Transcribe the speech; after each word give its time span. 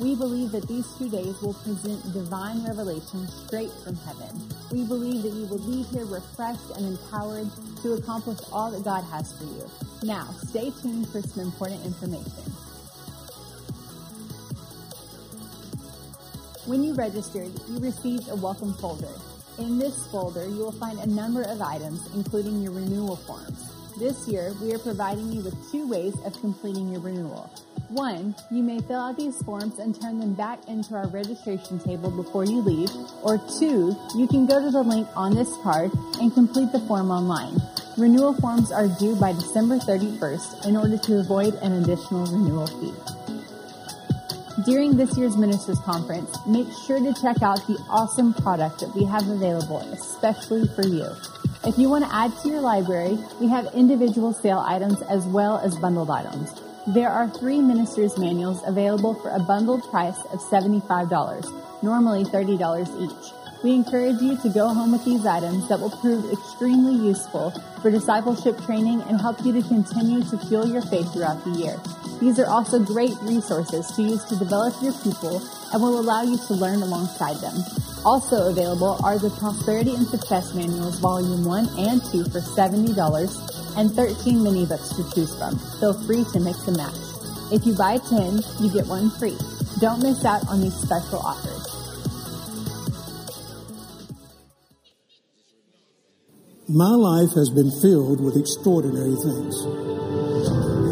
We 0.00 0.14
believe 0.14 0.52
that 0.52 0.68
these 0.68 0.86
two 0.96 1.10
days 1.10 1.42
will 1.42 1.54
present 1.54 2.12
divine 2.12 2.64
revelation 2.64 3.26
straight 3.26 3.72
from 3.82 3.96
heaven. 3.96 4.30
We 4.70 4.84
believe 4.84 5.24
that 5.24 5.32
you 5.32 5.46
will 5.46 5.58
leave 5.58 5.88
here 5.90 6.04
refreshed 6.04 6.70
and 6.76 6.86
empowered 6.86 7.50
to 7.82 7.94
accomplish 7.94 8.38
all 8.52 8.70
that 8.70 8.84
God 8.84 9.02
has 9.10 9.32
for 9.36 9.44
you. 9.44 9.68
Now, 10.04 10.30
stay 10.46 10.70
tuned 10.82 11.08
for 11.08 11.20
some 11.20 11.42
important 11.42 11.84
information. 11.84 12.44
When 16.66 16.84
you 16.84 16.94
registered, 16.94 17.50
you 17.68 17.80
received 17.80 18.28
a 18.28 18.36
welcome 18.36 18.74
folder. 18.74 19.10
In 19.58 19.80
this 19.80 20.06
folder, 20.12 20.44
you 20.44 20.58
will 20.58 20.78
find 20.78 21.00
a 21.00 21.06
number 21.06 21.42
of 21.42 21.60
items, 21.60 22.08
including 22.14 22.62
your 22.62 22.70
renewal 22.70 23.16
forms. 23.16 23.72
This 23.98 24.28
year, 24.28 24.54
we 24.62 24.72
are 24.72 24.78
providing 24.78 25.32
you 25.32 25.40
with 25.40 25.72
two 25.72 25.88
ways 25.88 26.14
of 26.24 26.38
completing 26.40 26.92
your 26.92 27.00
renewal. 27.00 27.50
One, 27.88 28.34
you 28.50 28.62
may 28.62 28.80
fill 28.80 29.00
out 29.00 29.16
these 29.16 29.40
forms 29.44 29.78
and 29.78 29.98
turn 29.98 30.20
them 30.20 30.34
back 30.34 30.58
into 30.68 30.94
our 30.94 31.08
registration 31.08 31.78
table 31.78 32.10
before 32.10 32.44
you 32.44 32.60
leave. 32.60 32.90
Or 33.22 33.38
two, 33.58 33.96
you 34.14 34.28
can 34.28 34.44
go 34.44 34.60
to 34.60 34.70
the 34.70 34.82
link 34.82 35.08
on 35.16 35.34
this 35.34 35.48
card 35.62 35.90
and 36.20 36.32
complete 36.34 36.70
the 36.70 36.80
form 36.80 37.10
online. 37.10 37.56
Renewal 37.96 38.34
forms 38.34 38.70
are 38.70 38.88
due 38.98 39.16
by 39.16 39.32
December 39.32 39.78
31st 39.78 40.66
in 40.66 40.76
order 40.76 40.98
to 40.98 41.18
avoid 41.20 41.54
an 41.62 41.82
additional 41.82 42.26
renewal 42.26 42.66
fee. 42.66 42.92
During 44.66 44.98
this 44.98 45.16
year's 45.16 45.38
Ministers 45.38 45.78
Conference, 45.80 46.36
make 46.46 46.68
sure 46.86 46.98
to 46.98 47.14
check 47.22 47.42
out 47.42 47.66
the 47.66 47.82
awesome 47.88 48.34
product 48.34 48.80
that 48.80 48.94
we 48.94 49.04
have 49.04 49.26
available 49.28 49.78
especially 49.92 50.68
for 50.76 50.86
you. 50.86 51.08
If 51.64 51.78
you 51.78 51.88
want 51.88 52.04
to 52.04 52.14
add 52.14 52.36
to 52.42 52.48
your 52.50 52.60
library, 52.60 53.16
we 53.40 53.48
have 53.48 53.72
individual 53.72 54.34
sale 54.34 54.58
items 54.58 55.00
as 55.02 55.24
well 55.24 55.56
as 55.58 55.74
bundled 55.78 56.10
items. 56.10 56.50
There 56.94 57.10
are 57.10 57.28
three 57.28 57.60
ministers 57.60 58.16
manuals 58.16 58.62
available 58.66 59.12
for 59.12 59.28
a 59.28 59.38
bundled 59.38 59.82
price 59.90 60.16
of 60.32 60.40
$75, 60.40 61.82
normally 61.82 62.24
$30 62.24 62.56
each. 63.02 63.32
We 63.62 63.74
encourage 63.74 64.22
you 64.22 64.38
to 64.38 64.48
go 64.48 64.72
home 64.72 64.92
with 64.92 65.04
these 65.04 65.26
items 65.26 65.68
that 65.68 65.80
will 65.80 65.90
prove 65.90 66.32
extremely 66.32 66.94
useful 66.94 67.50
for 67.82 67.90
discipleship 67.90 68.56
training 68.64 69.02
and 69.02 69.20
help 69.20 69.44
you 69.44 69.52
to 69.52 69.68
continue 69.68 70.22
to 70.30 70.38
fuel 70.38 70.66
your 70.66 70.80
faith 70.80 71.12
throughout 71.12 71.44
the 71.44 71.50
year. 71.50 71.76
These 72.20 72.38
are 72.38 72.46
also 72.46 72.78
great 72.78 73.20
resources 73.20 73.90
to 73.92 74.02
use 74.02 74.24
to 74.24 74.36
develop 74.36 74.72
your 74.80 74.94
people 75.04 75.42
and 75.74 75.82
will 75.82 76.00
allow 76.00 76.22
you 76.22 76.38
to 76.38 76.54
learn 76.54 76.80
alongside 76.80 77.36
them. 77.36 77.54
Also 78.06 78.48
available 78.48 78.98
are 79.04 79.18
the 79.18 79.28
Prosperity 79.28 79.94
and 79.94 80.06
Success 80.06 80.54
Manuals 80.54 80.98
Volume 81.00 81.44
1 81.44 81.68
and 81.76 82.02
2 82.02 82.24
for 82.24 82.40
$70 82.40 82.96
and 83.78 83.92
13 83.92 84.42
mini 84.42 84.66
books 84.66 84.90
to 84.90 85.08
choose 85.14 85.30
from. 85.38 85.56
Feel 85.78 85.94
free 86.04 86.24
to 86.32 86.40
mix 86.40 86.66
and 86.66 86.76
match. 86.76 86.98
If 87.54 87.64
you 87.64 87.74
buy 87.78 87.98
10, 87.98 88.42
you 88.58 88.74
get 88.74 88.90
one 88.90 89.08
free. 89.22 89.38
Don't 89.78 90.02
miss 90.02 90.24
out 90.24 90.42
on 90.48 90.60
these 90.60 90.74
special 90.74 91.22
offers. 91.22 91.62
My 96.68 96.90
life 96.90 97.32
has 97.38 97.48
been 97.54 97.70
filled 97.80 98.20
with 98.20 98.36
extraordinary 98.36 99.14
things. 99.14 99.54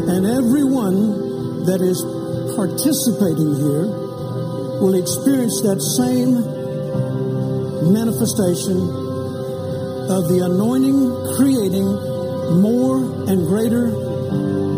And 0.07 0.25
everyone 0.25 1.67
that 1.67 1.83
is 1.83 1.99
participating 2.55 3.51
here 3.51 3.85
will 4.79 4.95
experience 4.95 5.59
that 5.61 5.83
same 5.83 6.39
manifestation 7.91 8.79
of 10.07 10.31
the 10.31 10.39
anointing 10.47 11.35
creating 11.35 12.16
more 12.51 12.97
and 13.27 13.47
greater, 13.47 13.87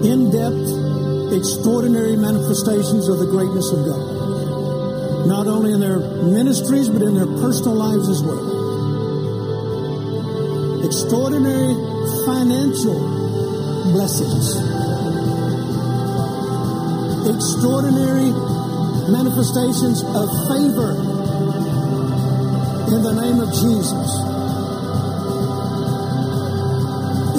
in 0.04 0.32
depth, 0.32 1.34
extraordinary 1.34 2.16
manifestations 2.16 3.08
of 3.08 3.20
the 3.20 3.28
greatness 3.28 3.72
of 3.72 3.86
God. 3.86 5.28
Not 5.28 5.48
only 5.48 5.74
in 5.74 5.80
their 5.80 6.00
ministries, 6.00 6.90
but 6.90 7.02
in 7.02 7.14
their 7.14 7.28
personal 7.28 7.76
lives 7.76 8.10
as 8.10 8.24
well. 8.24 8.58
Extraordinary 10.86 11.76
financial 12.26 12.98
blessings. 13.94 14.56
Extraordinary 17.30 18.32
manifestations 19.12 20.02
of 20.04 20.30
favor 20.48 20.92
in 22.90 23.04
the 23.04 23.14
name 23.14 23.40
of 23.40 23.50
Jesus. 23.54 24.39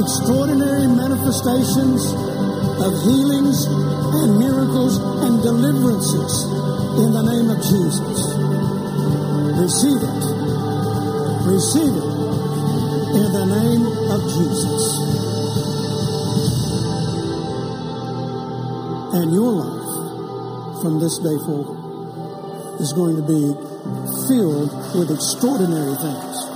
Extraordinary 0.00 0.88
manifestations 0.88 2.00
of 2.80 2.92
healings 3.04 3.68
and 3.68 4.38
miracles 4.40 4.96
and 4.96 5.42
deliverances 5.42 6.32
in 6.96 7.12
the 7.12 7.20
name 7.20 7.48
of 7.52 7.60
Jesus. 7.60 8.18
Receive 9.60 10.00
it. 10.00 10.22
Receive 11.44 11.92
it 11.92 12.10
in 13.12 13.28
the 13.32 13.44
name 13.44 13.84
of 14.08 14.20
Jesus. 14.24 14.84
And 19.12 19.32
your 19.34 19.52
life 19.52 20.82
from 20.82 20.98
this 21.00 21.18
day 21.18 21.36
forward 21.44 22.80
is 22.80 22.92
going 22.94 23.16
to 23.16 23.22
be 23.22 23.52
filled 24.28 24.72
with 24.96 25.10
extraordinary 25.10 25.94
things. 25.96 26.49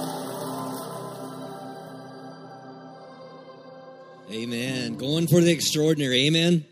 Going 5.24 5.40
for 5.40 5.46
the 5.46 5.52
extraordinary. 5.52 6.26
Amen. 6.26 6.66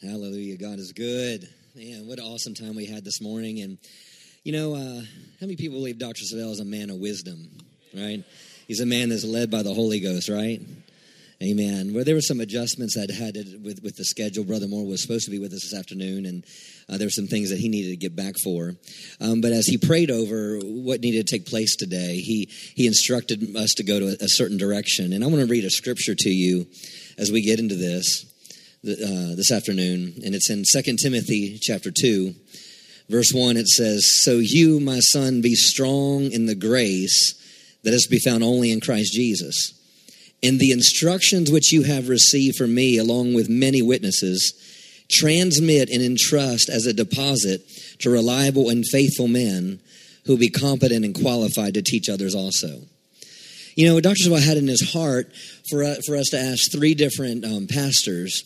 Hallelujah. 0.00 0.56
God 0.56 0.78
is 0.78 0.92
good. 0.92 1.48
Man, 1.74 2.06
what 2.06 2.20
an 2.20 2.24
awesome 2.24 2.54
time 2.54 2.76
we 2.76 2.86
had 2.86 3.04
this 3.04 3.20
morning. 3.20 3.60
And, 3.60 3.78
you 4.44 4.52
know, 4.52 4.74
uh, 4.74 5.00
how 5.00 5.46
many 5.46 5.56
people 5.56 5.78
believe 5.78 5.98
Dr. 5.98 6.22
Savelle 6.22 6.52
is 6.52 6.60
a 6.60 6.64
man 6.64 6.90
of 6.90 6.98
wisdom, 6.98 7.48
right? 7.92 8.22
He's 8.68 8.78
a 8.78 8.86
man 8.86 9.08
that's 9.08 9.24
led 9.24 9.50
by 9.50 9.64
the 9.64 9.74
Holy 9.74 9.98
Ghost, 9.98 10.28
right? 10.28 10.60
Amen. 11.42 11.92
Well, 11.92 12.02
there 12.02 12.14
were 12.14 12.22
some 12.22 12.40
adjustments 12.40 12.94
that 12.96 13.10
had 13.10 13.34
to, 13.34 13.58
with 13.58 13.82
with 13.82 13.96
the 13.96 14.06
schedule. 14.06 14.42
Brother 14.42 14.66
Moore 14.66 14.86
was 14.86 15.02
supposed 15.02 15.26
to 15.26 15.30
be 15.30 15.38
with 15.38 15.52
us 15.52 15.68
this 15.68 15.78
afternoon, 15.78 16.24
and 16.24 16.44
uh, 16.88 16.96
there 16.96 17.06
were 17.06 17.10
some 17.10 17.26
things 17.26 17.50
that 17.50 17.58
he 17.58 17.68
needed 17.68 17.90
to 17.90 17.96
get 17.96 18.16
back 18.16 18.36
for. 18.42 18.72
Um, 19.20 19.42
but 19.42 19.52
as 19.52 19.66
he 19.66 19.76
prayed 19.76 20.10
over 20.10 20.58
what 20.60 21.02
needed 21.02 21.26
to 21.26 21.30
take 21.30 21.44
place 21.44 21.76
today, 21.76 22.20
he 22.20 22.48
he 22.74 22.86
instructed 22.86 23.54
us 23.54 23.74
to 23.74 23.84
go 23.84 24.00
to 24.00 24.06
a, 24.06 24.24
a 24.24 24.28
certain 24.28 24.56
direction. 24.56 25.12
And 25.12 25.22
I 25.22 25.26
want 25.26 25.40
to 25.40 25.46
read 25.46 25.66
a 25.66 25.70
scripture 25.70 26.14
to 26.16 26.30
you 26.30 26.68
as 27.18 27.30
we 27.30 27.42
get 27.42 27.58
into 27.58 27.74
this 27.74 28.24
uh, 28.86 29.36
this 29.36 29.52
afternoon, 29.52 30.14
and 30.24 30.34
it's 30.34 30.48
in 30.48 30.64
Second 30.64 31.00
Timothy 31.00 31.58
chapter 31.60 31.90
two, 31.90 32.34
verse 33.10 33.32
one. 33.34 33.58
It 33.58 33.68
says, 33.68 34.22
"So 34.24 34.38
you, 34.38 34.80
my 34.80 35.00
son, 35.00 35.42
be 35.42 35.54
strong 35.54 36.32
in 36.32 36.46
the 36.46 36.54
grace 36.54 37.34
that 37.84 37.92
is 37.92 38.04
to 38.04 38.10
be 38.10 38.20
found 38.20 38.42
only 38.42 38.72
in 38.72 38.80
Christ 38.80 39.12
Jesus." 39.12 39.74
In 40.42 40.58
the 40.58 40.72
instructions 40.72 41.50
which 41.50 41.72
you 41.72 41.82
have 41.82 42.08
received 42.08 42.56
from 42.56 42.74
me, 42.74 42.98
along 42.98 43.34
with 43.34 43.48
many 43.48 43.82
witnesses, 43.82 44.52
transmit 45.10 45.88
and 45.90 46.02
entrust 46.02 46.68
as 46.68 46.86
a 46.86 46.92
deposit 46.92 47.62
to 48.00 48.10
reliable 48.10 48.68
and 48.68 48.84
faithful 48.86 49.28
men 49.28 49.80
who 50.24 50.32
will 50.32 50.38
be 50.38 50.50
competent 50.50 51.04
and 51.04 51.14
qualified 51.14 51.74
to 51.74 51.82
teach 51.82 52.08
others 52.08 52.34
also. 52.34 52.80
You 53.76 53.88
know, 53.88 54.00
Dr. 54.00 54.24
Savelle 54.24 54.44
had 54.44 54.56
in 54.56 54.68
his 54.68 54.92
heart 54.92 55.30
for, 55.68 55.84
uh, 55.84 55.96
for 56.06 56.16
us 56.16 56.28
to 56.30 56.38
ask 56.38 56.72
three 56.72 56.94
different 56.94 57.44
um, 57.44 57.66
pastors 57.66 58.42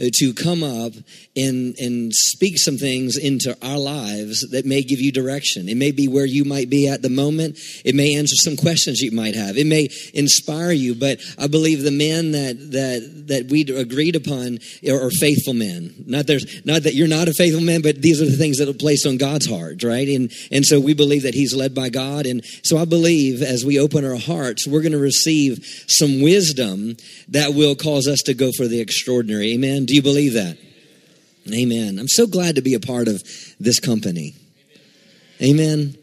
Uh, 0.00 0.06
to 0.14 0.32
come 0.32 0.62
up 0.62 0.92
and, 1.34 1.76
and 1.80 2.12
speak 2.14 2.56
some 2.56 2.76
things 2.76 3.16
into 3.16 3.56
our 3.66 3.78
lives 3.78 4.48
that 4.52 4.64
may 4.64 4.80
give 4.80 5.00
you 5.00 5.10
direction. 5.10 5.68
It 5.68 5.76
may 5.76 5.90
be 5.90 6.06
where 6.06 6.24
you 6.24 6.44
might 6.44 6.70
be 6.70 6.86
at 6.86 7.02
the 7.02 7.10
moment. 7.10 7.58
It 7.84 7.96
may 7.96 8.14
answer 8.14 8.36
some 8.36 8.56
questions 8.56 9.00
you 9.00 9.10
might 9.10 9.34
have. 9.34 9.56
It 9.56 9.66
may 9.66 9.88
inspire 10.14 10.70
you, 10.70 10.94
but 10.94 11.18
I 11.36 11.48
believe 11.48 11.82
the 11.82 11.90
men 11.90 12.30
that, 12.30 12.70
that, 12.70 13.24
that 13.26 13.46
we 13.50 13.62
agreed 13.62 14.14
upon 14.14 14.60
are, 14.88 15.06
are 15.06 15.10
faithful 15.10 15.52
men. 15.52 16.04
Not 16.06 16.28
there's, 16.28 16.64
not 16.64 16.84
that 16.84 16.94
you're 16.94 17.08
not 17.08 17.26
a 17.26 17.32
faithful 17.32 17.62
man, 17.62 17.82
but 17.82 18.00
these 18.00 18.22
are 18.22 18.26
the 18.26 18.36
things 18.36 18.58
that 18.58 18.68
are 18.68 18.74
placed 18.74 19.04
on 19.04 19.16
God's 19.16 19.46
heart, 19.50 19.82
right? 19.82 20.06
And, 20.06 20.30
and 20.52 20.64
so 20.64 20.78
we 20.78 20.94
believe 20.94 21.24
that 21.24 21.34
he's 21.34 21.56
led 21.56 21.74
by 21.74 21.88
God. 21.88 22.24
And 22.26 22.44
so 22.62 22.78
I 22.78 22.84
believe 22.84 23.42
as 23.42 23.64
we 23.64 23.80
open 23.80 24.04
our 24.04 24.14
hearts, 24.14 24.64
we're 24.64 24.82
going 24.82 24.92
to 24.92 24.98
receive 24.98 25.58
some 25.88 26.22
wisdom 26.22 26.96
that 27.30 27.54
will 27.54 27.74
cause 27.74 28.06
us 28.06 28.20
to 28.26 28.34
go 28.34 28.52
for 28.56 28.68
the 28.68 28.80
extraordinary. 28.80 29.54
Amen. 29.54 29.86
Do 29.88 29.94
you 29.94 30.02
believe 30.02 30.34
that? 30.34 30.58
Amen. 31.50 31.98
I'm 31.98 32.08
so 32.08 32.26
glad 32.26 32.56
to 32.56 32.60
be 32.60 32.74
a 32.74 32.80
part 32.80 33.08
of 33.08 33.22
this 33.58 33.80
company. 33.80 34.34
Amen. 35.42 35.96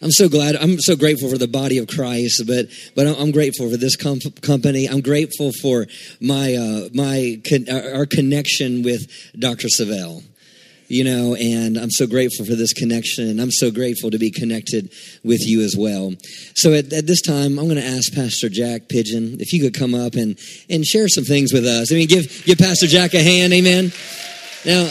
I'm 0.00 0.12
so 0.12 0.28
glad. 0.28 0.54
I'm 0.54 0.78
so 0.78 0.94
grateful 0.94 1.28
for 1.28 1.38
the 1.38 1.48
body 1.48 1.78
of 1.78 1.88
Christ, 1.88 2.44
but 2.46 2.66
but 2.94 3.08
I'm 3.08 3.32
grateful 3.32 3.68
for 3.68 3.76
this 3.76 3.96
comp- 3.96 4.40
company. 4.42 4.86
I'm 4.86 5.00
grateful 5.00 5.50
for 5.60 5.86
my 6.20 6.54
uh, 6.54 6.88
my 6.94 7.40
con- 7.48 7.68
our 7.68 8.06
connection 8.06 8.84
with 8.84 9.08
Dr. 9.36 9.66
Savelle. 9.66 10.22
You 10.92 11.04
know, 11.04 11.34
and 11.34 11.78
I'm 11.78 11.90
so 11.90 12.06
grateful 12.06 12.44
for 12.44 12.54
this 12.54 12.74
connection, 12.74 13.26
and 13.26 13.40
I'm 13.40 13.50
so 13.50 13.70
grateful 13.70 14.10
to 14.10 14.18
be 14.18 14.30
connected 14.30 14.92
with 15.24 15.40
you 15.40 15.62
as 15.62 15.74
well. 15.74 16.12
So 16.54 16.74
at, 16.74 16.92
at 16.92 17.06
this 17.06 17.22
time, 17.22 17.58
I'm 17.58 17.64
going 17.64 17.80
to 17.80 17.82
ask 17.82 18.12
Pastor 18.12 18.50
Jack 18.50 18.90
Pigeon 18.90 19.40
if 19.40 19.54
you 19.54 19.62
could 19.62 19.72
come 19.72 19.94
up 19.94 20.16
and 20.16 20.38
and 20.68 20.84
share 20.84 21.08
some 21.08 21.24
things 21.24 21.50
with 21.50 21.64
us. 21.64 21.90
I 21.90 21.94
mean, 21.94 22.08
give 22.08 22.44
give 22.44 22.58
Pastor 22.58 22.86
Jack 22.86 23.14
a 23.14 23.22
hand, 23.22 23.54
Amen. 23.54 23.90
Now, 24.66 24.90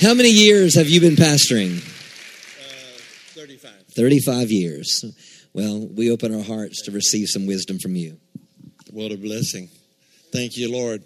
How 0.00 0.14
many 0.14 0.30
years 0.30 0.76
have 0.76 0.88
you 0.88 1.02
been 1.02 1.14
pastoring? 1.14 1.76
Uh, 1.76 2.98
35. 3.34 3.72
35 3.94 4.50
years. 4.50 5.04
Well, 5.52 5.86
we 5.94 6.10
open 6.10 6.34
our 6.34 6.42
hearts 6.42 6.80
to 6.86 6.90
receive 6.90 7.28
some 7.28 7.46
wisdom 7.46 7.78
from 7.80 7.96
you. 7.96 8.16
What 8.90 9.12
a 9.12 9.18
blessing. 9.18 9.68
Thank 10.32 10.56
you, 10.56 10.72
Lord. 10.72 11.04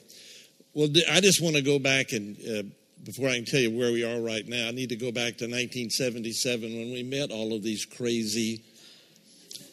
Well, 0.74 0.90
I 1.10 1.20
just 1.20 1.42
want 1.42 1.56
to 1.56 1.62
go 1.62 1.80
back 1.80 2.12
and, 2.12 2.36
uh, 2.48 2.62
before 3.08 3.30
I 3.30 3.36
can 3.36 3.46
tell 3.46 3.60
you 3.60 3.70
where 3.70 3.90
we 3.90 4.04
are 4.04 4.20
right 4.20 4.46
now, 4.46 4.68
I 4.68 4.70
need 4.70 4.90
to 4.90 4.96
go 4.96 5.10
back 5.10 5.38
to 5.38 5.48
1977 5.48 6.60
when 6.60 6.92
we 6.92 7.02
met 7.02 7.30
all 7.30 7.54
of 7.54 7.62
these 7.62 7.86
crazy 7.86 8.62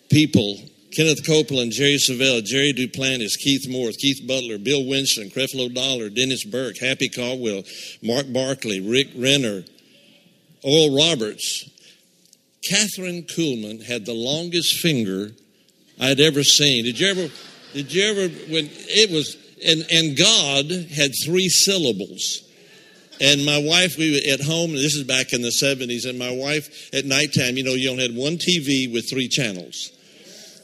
people 0.09 0.57
Kenneth 0.95 1.27
Copeland, 1.27 1.73
Jerry 1.73 1.97
Savelle, 1.97 2.41
Jerry 2.41 2.71
Duplantis, 2.71 3.37
Keith 3.37 3.67
Morris, 3.67 3.97
Keith 3.97 4.25
Butler, 4.25 4.57
Bill 4.57 4.85
Winston, 4.85 5.29
Creflo 5.29 5.73
Dollar, 5.73 6.09
Dennis 6.09 6.45
Burke, 6.45 6.77
Happy 6.77 7.09
Caldwell, 7.09 7.63
Mark 8.01 8.31
Barclay, 8.31 8.79
Rick 8.79 9.09
Renner, 9.17 9.65
Oral 10.63 10.95
Roberts. 10.95 11.69
Kathryn 12.71 13.29
Kuhlman 13.29 13.83
had 13.83 14.05
the 14.05 14.13
longest 14.13 14.79
finger 14.79 15.31
I'd 15.99 16.21
ever 16.21 16.43
seen. 16.43 16.85
Did 16.85 16.97
you 17.01 17.07
ever, 17.07 17.27
did 17.73 17.93
you 17.93 18.03
ever, 18.05 18.33
when 18.49 18.69
it 18.71 19.11
was, 19.11 19.35
and, 19.67 19.85
and 19.91 20.15
God 20.15 20.71
had 20.91 21.11
three 21.25 21.49
syllables. 21.49 22.44
And 23.21 23.45
my 23.45 23.57
wife, 23.57 23.97
we 23.97 24.11
were 24.11 24.33
at 24.33 24.41
home, 24.41 24.73
this 24.73 24.95
is 24.95 25.03
back 25.03 25.31
in 25.31 25.41
the 25.41 25.49
70s, 25.49 26.07
and 26.07 26.19
my 26.19 26.31
wife 26.31 26.93
at 26.93 27.05
nighttime, 27.05 27.55
you 27.55 27.63
know, 27.63 27.73
you 27.73 27.89
only 27.89 28.03
had 28.03 28.15
one 28.15 28.37
TV 28.37 28.91
with 28.91 29.09
three 29.09 29.29
channels. 29.29 29.91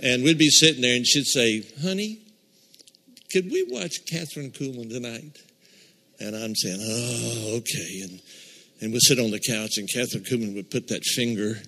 And 0.04 0.24
we'd 0.24 0.38
be 0.38 0.50
sitting 0.50 0.82
there 0.82 0.96
and 0.96 1.08
she'd 1.08 1.28
say, 1.28 1.64
Honey, 1.82 2.20
could 3.32 3.52
we 3.52 3.66
watch 3.70 4.04
Kathryn 4.06 4.52
Kuhlman 4.52 4.90
tonight? 4.90 5.38
And 6.20 6.36
I'm 6.36 6.56
saying, 6.56 6.80
Oh, 6.82 7.58
okay. 7.58 8.02
And, 8.02 8.22
and 8.82 8.92
we'd 8.92 9.02
sit 9.02 9.20
on 9.20 9.32
the 9.32 9.40
couch 9.40 9.78
and 9.78 9.88
Kathryn 9.88 10.28
Kuhlman 10.28 10.56
would 10.56 10.72
put 10.72 10.88
that 10.88 11.04
finger 11.04 11.62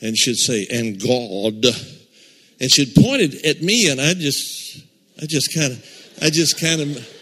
and 0.00 0.16
she'd 0.16 0.36
say, 0.36 0.66
And 0.70 0.98
God. 0.98 1.66
And 2.60 2.70
she'd 2.70 2.94
pointed 2.94 3.44
at 3.44 3.62
me 3.62 3.90
and 3.90 4.00
I 4.00 4.14
just, 4.14 4.82
I 5.20 5.26
just 5.26 5.54
kind 5.54 5.72
of, 5.72 6.14
I 6.22 6.30
just 6.30 6.60
kind 6.60 6.80
of, 6.80 7.19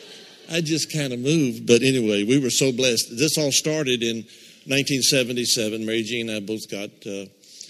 I 0.51 0.61
just 0.61 0.93
kind 0.93 1.13
of 1.13 1.19
moved. 1.19 1.67
But 1.67 1.83
anyway, 1.83 2.25
we 2.25 2.39
were 2.39 2.51
so 2.51 2.73
blessed. 2.73 3.17
This 3.19 3.37
all 3.37 3.53
started 3.53 4.03
in 4.03 4.25
1977. 4.67 5.85
Mary 5.85 6.03
Jean 6.03 6.29
and 6.29 6.37
I 6.37 6.41
both 6.41 6.71
got 6.71 6.91
uh, 7.07 7.27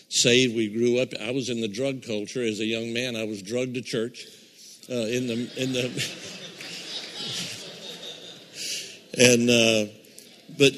saved. 0.08 0.54
We 0.54 0.68
grew 0.68 0.98
up. 0.98 1.08
I 1.20 1.32
was 1.32 1.48
in 1.48 1.60
the 1.60 1.68
drug 1.68 2.02
culture 2.04 2.42
as 2.42 2.60
a 2.60 2.64
young 2.64 2.92
man. 2.92 3.16
I 3.16 3.24
was 3.24 3.42
drugged 3.42 3.74
to 3.74 3.82
church 3.82 4.26
uh, 4.90 4.94
in 4.94 5.26
the 5.26 5.34
in 5.56 5.72
the. 5.72 5.90
and 9.18 9.50
uh, 9.50 9.86
but 10.58 10.72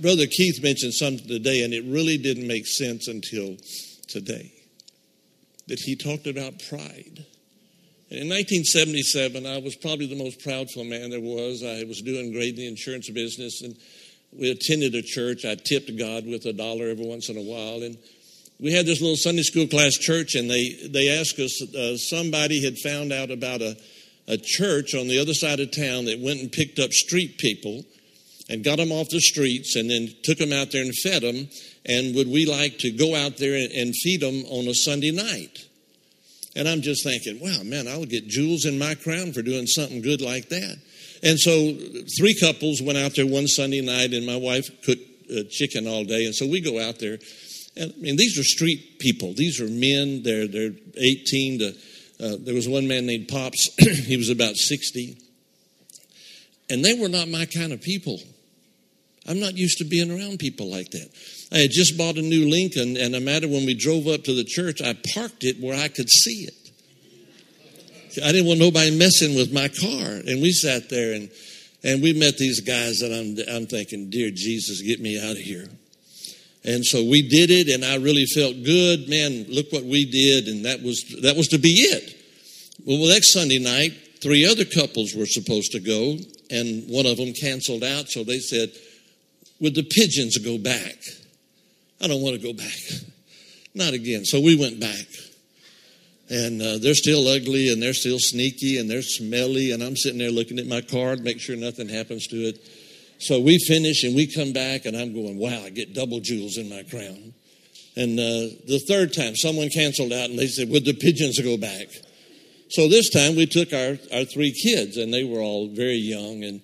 brother 0.00 0.26
Keith 0.26 0.62
mentioned 0.62 0.94
something 0.94 1.26
today, 1.26 1.64
and 1.64 1.74
it 1.74 1.84
really 1.84 2.18
didn't 2.18 2.46
make 2.46 2.66
sense 2.66 3.08
until 3.08 3.56
today. 4.08 4.52
That 5.68 5.78
he 5.80 5.94
talked 5.94 6.26
about 6.26 6.62
pride. 6.68 7.26
In 8.12 8.28
1977, 8.28 9.46
I 9.46 9.56
was 9.56 9.74
probably 9.76 10.04
the 10.04 10.22
most 10.22 10.40
proudful 10.40 10.86
man 10.86 11.08
there 11.08 11.18
was. 11.18 11.64
I 11.64 11.84
was 11.84 12.02
doing 12.02 12.30
great 12.30 12.50
in 12.50 12.56
the 12.56 12.66
insurance 12.66 13.08
business, 13.08 13.62
and 13.62 13.74
we 14.38 14.50
attended 14.50 14.94
a 14.94 15.00
church. 15.00 15.46
I 15.46 15.54
tipped 15.54 15.96
God 15.96 16.26
with 16.26 16.44
a 16.44 16.52
dollar 16.52 16.90
every 16.90 17.06
once 17.06 17.30
in 17.30 17.38
a 17.38 17.42
while. 17.42 17.82
And 17.82 17.96
we 18.60 18.70
had 18.70 18.84
this 18.84 19.00
little 19.00 19.16
Sunday 19.16 19.40
school 19.40 19.66
class 19.66 19.94
church, 19.94 20.34
and 20.34 20.50
they, 20.50 20.90
they 20.92 21.08
asked 21.08 21.38
us, 21.38 21.62
uh, 21.74 21.96
somebody 21.96 22.62
had 22.62 22.76
found 22.76 23.14
out 23.14 23.30
about 23.30 23.62
a, 23.62 23.78
a 24.28 24.36
church 24.36 24.94
on 24.94 25.08
the 25.08 25.18
other 25.18 25.32
side 25.32 25.60
of 25.60 25.74
town 25.74 26.04
that 26.04 26.20
went 26.20 26.40
and 26.40 26.52
picked 26.52 26.78
up 26.78 26.92
street 26.92 27.38
people 27.38 27.82
and 28.50 28.62
got 28.62 28.76
them 28.76 28.92
off 28.92 29.08
the 29.08 29.20
streets 29.20 29.74
and 29.74 29.88
then 29.88 30.10
took 30.22 30.36
them 30.36 30.52
out 30.52 30.70
there 30.70 30.82
and 30.82 30.92
fed 30.96 31.22
them. 31.22 31.48
And 31.86 32.14
would 32.14 32.28
we 32.28 32.44
like 32.44 32.76
to 32.80 32.90
go 32.90 33.16
out 33.16 33.38
there 33.38 33.54
and, 33.54 33.72
and 33.72 33.94
feed 33.96 34.20
them 34.20 34.44
on 34.50 34.68
a 34.68 34.74
Sunday 34.74 35.12
night? 35.12 35.66
And 36.54 36.68
I'm 36.68 36.82
just 36.82 37.02
thinking, 37.02 37.40
wow, 37.40 37.62
man, 37.64 37.88
I'll 37.88 38.04
get 38.04 38.28
jewels 38.28 38.66
in 38.66 38.78
my 38.78 38.94
crown 38.94 39.32
for 39.32 39.42
doing 39.42 39.66
something 39.66 40.02
good 40.02 40.20
like 40.20 40.50
that. 40.50 40.76
And 41.22 41.38
so 41.38 41.72
three 42.18 42.34
couples 42.38 42.82
went 42.82 42.98
out 42.98 43.14
there 43.14 43.26
one 43.26 43.46
Sunday 43.46 43.80
night, 43.80 44.12
and 44.12 44.26
my 44.26 44.36
wife 44.36 44.68
cooked 44.82 45.30
uh, 45.30 45.44
chicken 45.48 45.86
all 45.86 46.04
day. 46.04 46.26
And 46.26 46.34
so 46.34 46.46
we 46.46 46.60
go 46.60 46.80
out 46.80 46.98
there. 46.98 47.18
And 47.76 47.92
I 47.96 48.00
mean, 48.00 48.16
these 48.16 48.38
are 48.38 48.42
street 48.42 48.98
people. 48.98 49.32
These 49.34 49.60
are 49.60 49.68
men. 49.68 50.22
They're, 50.22 50.46
they're 50.46 50.72
18 50.96 51.58
to, 51.60 51.68
uh, 52.20 52.36
there 52.40 52.54
was 52.54 52.68
one 52.68 52.86
man 52.86 53.06
named 53.06 53.28
Pops. 53.28 53.70
he 54.06 54.16
was 54.16 54.28
about 54.28 54.56
60. 54.56 55.16
And 56.68 56.84
they 56.84 56.94
were 56.94 57.08
not 57.08 57.28
my 57.28 57.46
kind 57.46 57.72
of 57.72 57.80
people. 57.80 58.18
I'm 59.26 59.40
not 59.40 59.56
used 59.56 59.78
to 59.78 59.84
being 59.84 60.10
around 60.10 60.38
people 60.38 60.70
like 60.70 60.90
that. 60.90 61.08
I 61.52 61.58
had 61.58 61.70
just 61.70 61.98
bought 61.98 62.16
a 62.16 62.22
new 62.22 62.48
Lincoln, 62.48 62.96
and 62.96 63.12
no 63.12 63.20
matter 63.20 63.46
when 63.46 63.66
we 63.66 63.74
drove 63.74 64.06
up 64.06 64.24
to 64.24 64.34
the 64.34 64.44
church, 64.44 64.80
I 64.80 64.94
parked 65.14 65.44
it 65.44 65.60
where 65.60 65.78
I 65.78 65.88
could 65.88 66.08
see 66.08 66.48
it. 66.48 66.62
I 68.20 68.32
didn't 68.32 68.46
want 68.46 68.58
nobody 68.58 68.90
messing 68.90 69.34
with 69.34 69.52
my 69.52 69.68
car. 69.68 70.20
And 70.26 70.42
we 70.42 70.52
sat 70.52 70.90
there 70.90 71.14
and, 71.14 71.30
and 71.82 72.02
we 72.02 72.12
met 72.12 72.36
these 72.36 72.60
guys 72.60 72.98
that 72.98 73.12
I'm, 73.12 73.36
I'm 73.54 73.66
thinking, 73.66 74.10
dear 74.10 74.30
Jesus, 74.30 74.82
get 74.82 75.00
me 75.00 75.18
out 75.18 75.32
of 75.32 75.38
here. 75.38 75.68
And 76.64 76.84
so 76.84 77.02
we 77.02 77.26
did 77.28 77.50
it 77.50 77.68
and 77.68 77.84
I 77.84 77.96
really 77.96 78.26
felt 78.26 78.62
good. 78.62 79.08
Man, 79.08 79.46
look 79.48 79.72
what 79.72 79.84
we 79.84 80.04
did. 80.04 80.46
And 80.46 80.64
that 80.64 80.82
was, 80.82 81.02
that 81.22 81.36
was 81.36 81.48
to 81.48 81.58
be 81.58 81.70
it. 81.70 82.14
Well, 82.84 83.08
next 83.08 83.32
Sunday 83.32 83.58
night, 83.58 83.92
three 84.22 84.46
other 84.46 84.64
couples 84.64 85.14
were 85.14 85.26
supposed 85.26 85.72
to 85.72 85.80
go 85.80 86.18
and 86.50 86.88
one 86.88 87.06
of 87.06 87.16
them 87.16 87.32
canceled 87.32 87.82
out. 87.82 88.08
So 88.08 88.24
they 88.24 88.38
said, 88.38 88.72
would 89.60 89.74
the 89.74 89.82
pigeons 89.82 90.36
go 90.38 90.58
back? 90.58 90.96
I 92.02 92.08
don't 92.08 92.22
want 92.22 92.40
to 92.40 92.42
go 92.42 92.52
back. 92.52 92.78
Not 93.74 93.94
again. 93.94 94.24
So 94.24 94.40
we 94.40 94.56
went 94.56 94.80
back 94.80 95.06
and 96.32 96.62
uh, 96.62 96.78
they're 96.78 96.94
still 96.94 97.28
ugly 97.28 97.70
and 97.70 97.82
they're 97.82 97.92
still 97.92 98.18
sneaky 98.18 98.78
and 98.78 98.90
they're 98.90 99.02
smelly 99.02 99.70
and 99.70 99.82
i'm 99.82 99.96
sitting 99.96 100.18
there 100.18 100.30
looking 100.30 100.58
at 100.58 100.66
my 100.66 100.80
card 100.80 101.20
make 101.20 101.40
sure 101.40 101.56
nothing 101.56 101.88
happens 101.88 102.26
to 102.26 102.36
it 102.36 102.58
so 103.18 103.38
we 103.38 103.58
finish 103.58 104.02
and 104.02 104.16
we 104.16 104.26
come 104.26 104.52
back 104.52 104.86
and 104.86 104.96
i'm 104.96 105.12
going 105.12 105.38
wow 105.38 105.62
i 105.64 105.70
get 105.70 105.94
double 105.94 106.20
jewels 106.20 106.56
in 106.56 106.68
my 106.68 106.82
crown 106.84 107.34
and 107.96 108.18
uh, 108.18 108.48
the 108.66 108.82
third 108.88 109.12
time 109.12 109.36
someone 109.36 109.68
canceled 109.68 110.12
out 110.12 110.30
and 110.30 110.38
they 110.38 110.46
said 110.46 110.68
would 110.70 110.84
the 110.84 110.94
pigeons 110.94 111.38
go 111.40 111.56
back 111.56 111.88
so 112.70 112.88
this 112.88 113.10
time 113.10 113.36
we 113.36 113.44
took 113.44 113.72
our, 113.74 113.98
our 114.16 114.24
three 114.24 114.52
kids 114.52 114.96
and 114.96 115.12
they 115.12 115.24
were 115.24 115.40
all 115.40 115.68
very 115.68 115.98
young 115.98 116.42
and 116.44 116.62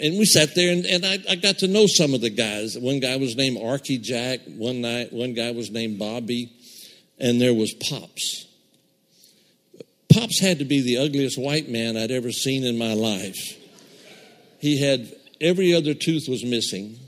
and 0.00 0.18
we 0.18 0.24
sat 0.24 0.54
there 0.54 0.72
and, 0.72 0.86
and 0.86 1.04
I, 1.04 1.18
I 1.30 1.34
got 1.36 1.58
to 1.58 1.68
know 1.68 1.86
some 1.86 2.14
of 2.14 2.20
the 2.20 2.30
guys 2.30 2.76
one 2.78 3.00
guy 3.00 3.16
was 3.16 3.36
named 3.36 3.58
arky 3.58 4.00
jack 4.00 4.40
one 4.46 4.80
night 4.80 5.12
one 5.12 5.34
guy 5.34 5.50
was 5.50 5.70
named 5.70 5.98
bobby 5.98 6.52
and 7.18 7.40
there 7.40 7.54
was 7.54 7.74
pops 7.74 8.48
Pops 10.12 10.40
had 10.40 10.58
to 10.58 10.64
be 10.64 10.80
the 10.80 10.98
ugliest 10.98 11.38
white 11.38 11.68
man 11.68 11.96
I'd 11.96 12.10
ever 12.10 12.32
seen 12.32 12.64
in 12.64 12.78
my 12.78 12.94
life. 12.94 13.56
He 14.58 14.80
had 14.80 15.14
every 15.40 15.74
other 15.74 15.94
tooth 15.94 16.28
was 16.28 16.44
missing. 16.44 16.98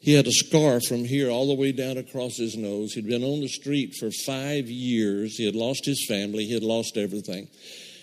He 0.00 0.14
had 0.14 0.26
a 0.26 0.32
scar 0.32 0.80
from 0.80 1.04
here 1.04 1.30
all 1.30 1.48
the 1.48 1.54
way 1.54 1.72
down 1.72 1.96
across 1.96 2.36
his 2.36 2.56
nose. 2.56 2.92
He'd 2.92 3.06
been 3.06 3.24
on 3.24 3.40
the 3.40 3.48
street 3.48 3.94
for 3.98 4.10
five 4.24 4.68
years. 4.68 5.36
He 5.36 5.46
had 5.46 5.56
lost 5.56 5.84
his 5.84 6.04
family. 6.06 6.44
He 6.44 6.54
had 6.54 6.62
lost 6.62 6.96
everything. 6.96 7.48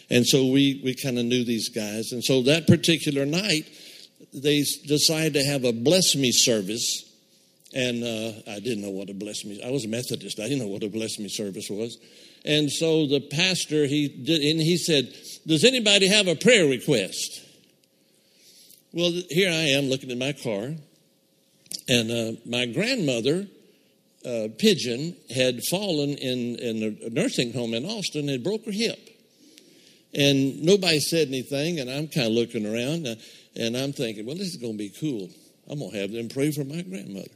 And 0.10 0.26
so 0.26 0.46
we, 0.48 0.82
we 0.84 0.96
kind 0.96 1.20
of 1.20 1.26
knew 1.26 1.44
these 1.44 1.70
guys. 1.70 2.12
And 2.12 2.24
so 2.24 2.42
that 2.44 2.68
particular 2.68 3.26
night, 3.26 3.70
they 4.34 4.64
decided 4.86 5.34
to 5.34 5.44
have 5.44 5.64
a 5.64 5.74
bless 5.74 6.16
me 6.16 6.32
service. 6.32 7.04
And 7.74 8.04
uh, 8.04 8.52
I 8.52 8.60
didn't 8.60 8.82
know 8.82 8.92
what 8.92 9.10
a 9.10 9.14
bless 9.14 9.44
me. 9.44 9.62
I 9.64 9.72
was 9.72 9.86
a 9.86 9.90
Methodist. 9.90 10.40
I 10.40 10.44
didn't 10.44 10.60
know 10.60 10.68
what 10.68 10.84
a 10.84 10.90
bless 10.90 11.20
me 11.20 11.28
service 11.28 11.70
was. 11.70 11.98
And 12.46 12.72
so 12.72 13.08
the 13.08 13.20
pastor, 13.20 13.86
he 13.86 14.08
did, 14.08 14.42
and 14.42 14.62
he 14.62 14.78
said, 14.78 15.14
Does 15.46 15.64
anybody 15.64 16.08
have 16.08 16.28
a 16.28 16.36
prayer 16.36 16.66
request? 16.66 17.42
Well, 18.94 19.12
here 19.30 19.50
I 19.50 19.76
am 19.78 19.90
looking 19.90 20.12
at 20.12 20.18
my 20.18 20.32
car, 20.32 20.72
and 21.90 22.12
uh, 22.12 22.40
my 22.46 22.66
grandmother, 22.66 23.48
uh, 24.26 24.48
Pigeon, 24.58 25.16
had 25.30 25.62
fallen 25.70 26.12
in, 26.12 26.56
in 26.56 26.98
a 27.06 27.10
nursing 27.10 27.52
home 27.52 27.74
in 27.74 27.86
Austin 27.86 28.30
and 28.30 28.44
broke 28.44 28.66
her 28.66 28.72
hip. 28.72 28.98
And 30.14 30.64
nobody 30.64 31.00
said 31.00 31.28
anything, 31.28 31.80
and 31.80 31.90
I'm 31.90 32.08
kind 32.08 32.28
of 32.28 32.34
looking 32.34 32.66
around, 32.66 33.06
uh, 33.08 33.16
and 33.58 33.76
I'm 33.76 33.92
thinking, 33.94 34.26
well, 34.26 34.36
this 34.36 34.48
is 34.48 34.58
going 34.58 34.74
to 34.74 34.78
be 34.78 34.94
cool. 35.00 35.30
I'm 35.70 35.80
going 35.80 35.92
to 35.92 35.98
have 36.00 36.12
them 36.12 36.30
pray 36.30 36.52
for 36.52 36.64
my 36.64 36.82
grandmother. 36.82 37.30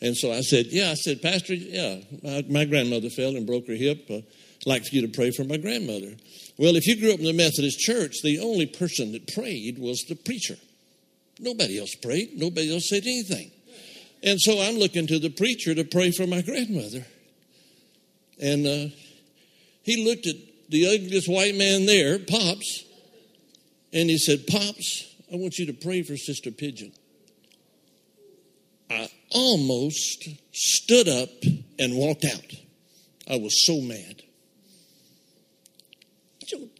And 0.00 0.16
so 0.16 0.32
I 0.32 0.40
said, 0.40 0.66
Yeah, 0.68 0.90
I 0.90 0.94
said, 0.94 1.22
Pastor, 1.22 1.54
yeah, 1.54 1.96
my, 2.22 2.44
my 2.48 2.64
grandmother 2.64 3.08
fell 3.10 3.36
and 3.36 3.46
broke 3.46 3.66
her 3.68 3.74
hip. 3.74 4.04
Uh, 4.10 4.16
I'd 4.16 4.66
like 4.66 4.84
for 4.84 4.94
you 4.96 5.06
to 5.06 5.08
pray 5.08 5.30
for 5.30 5.44
my 5.44 5.56
grandmother. 5.56 6.16
Well, 6.58 6.76
if 6.76 6.86
you 6.86 7.00
grew 7.00 7.12
up 7.12 7.20
in 7.20 7.24
the 7.24 7.32
Methodist 7.32 7.78
church, 7.80 8.12
the 8.22 8.40
only 8.40 8.66
person 8.66 9.12
that 9.12 9.32
prayed 9.34 9.78
was 9.78 10.04
the 10.08 10.14
preacher. 10.14 10.56
Nobody 11.40 11.78
else 11.78 11.94
prayed, 11.94 12.36
nobody 12.36 12.72
else 12.72 12.88
said 12.88 13.02
anything. 13.04 13.50
And 14.22 14.40
so 14.40 14.60
I'm 14.60 14.76
looking 14.76 15.06
to 15.08 15.18
the 15.18 15.30
preacher 15.30 15.74
to 15.74 15.84
pray 15.84 16.10
for 16.10 16.26
my 16.26 16.42
grandmother. 16.42 17.04
And 18.40 18.66
uh, 18.66 18.94
he 19.82 20.04
looked 20.04 20.26
at 20.26 20.36
the 20.68 20.86
ugliest 20.86 21.28
white 21.28 21.54
man 21.54 21.86
there, 21.86 22.18
Pops, 22.18 22.84
and 23.92 24.08
he 24.10 24.18
said, 24.18 24.46
Pops, 24.46 25.13
I 25.32 25.36
want 25.36 25.58
you 25.58 25.66
to 25.66 25.72
pray 25.72 26.02
for 26.02 26.16
Sister 26.16 26.50
Pigeon. 26.50 26.92
I 28.90 29.08
almost 29.30 30.28
stood 30.52 31.08
up 31.08 31.30
and 31.78 31.96
walked 31.96 32.24
out. 32.24 32.52
I 33.28 33.38
was 33.38 33.64
so 33.64 33.80
mad. 33.80 34.22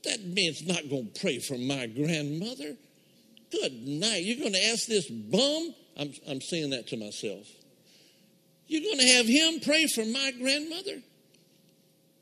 That 0.04 0.20
man's 0.22 0.66
not 0.66 0.88
going 0.90 1.10
to 1.10 1.20
pray 1.20 1.38
for 1.38 1.56
my 1.56 1.86
grandmother. 1.86 2.76
Good 3.50 3.72
night. 3.86 4.22
You're 4.24 4.38
going 4.38 4.52
to 4.52 4.64
ask 4.66 4.86
this 4.86 5.08
bum? 5.08 5.74
I'm, 5.96 6.12
I'm 6.28 6.40
saying 6.40 6.70
that 6.70 6.86
to 6.88 6.96
myself. 6.96 7.46
You're 8.66 8.82
going 8.82 8.98
to 8.98 9.14
have 9.14 9.26
him 9.26 9.60
pray 9.60 9.86
for 9.86 10.04
my 10.04 10.32
grandmother? 10.38 11.00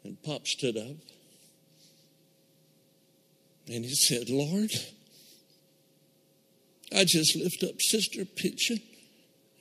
And 0.05 0.23
Pop 0.23 0.47
stood 0.47 0.77
up 0.77 0.97
and 3.69 3.85
he 3.85 3.95
said, 3.95 4.29
Lord, 4.29 4.71
I 6.95 7.05
just 7.05 7.37
lift 7.37 7.63
up 7.63 7.81
Sister 7.81 8.25
Pigeon 8.25 8.81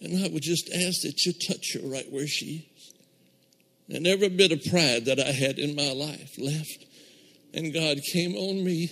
and 0.01 0.23
I 0.23 0.29
would 0.29 0.41
just 0.41 0.69
ask 0.69 1.01
that 1.01 1.25
you 1.25 1.33
touch 1.47 1.73
her 1.75 1.88
right 1.88 2.11
where 2.11 2.27
she 2.27 2.67
is. 2.75 2.93
And 3.95 4.07
every 4.07 4.29
bit 4.29 4.51
of 4.51 4.63
pride 4.69 5.05
that 5.05 5.19
I 5.19 5.31
had 5.31 5.59
in 5.59 5.75
my 5.75 5.91
life 5.91 6.38
left. 6.38 6.85
And 7.53 7.73
God 7.73 7.97
came 8.11 8.35
on 8.35 8.63
me 8.63 8.89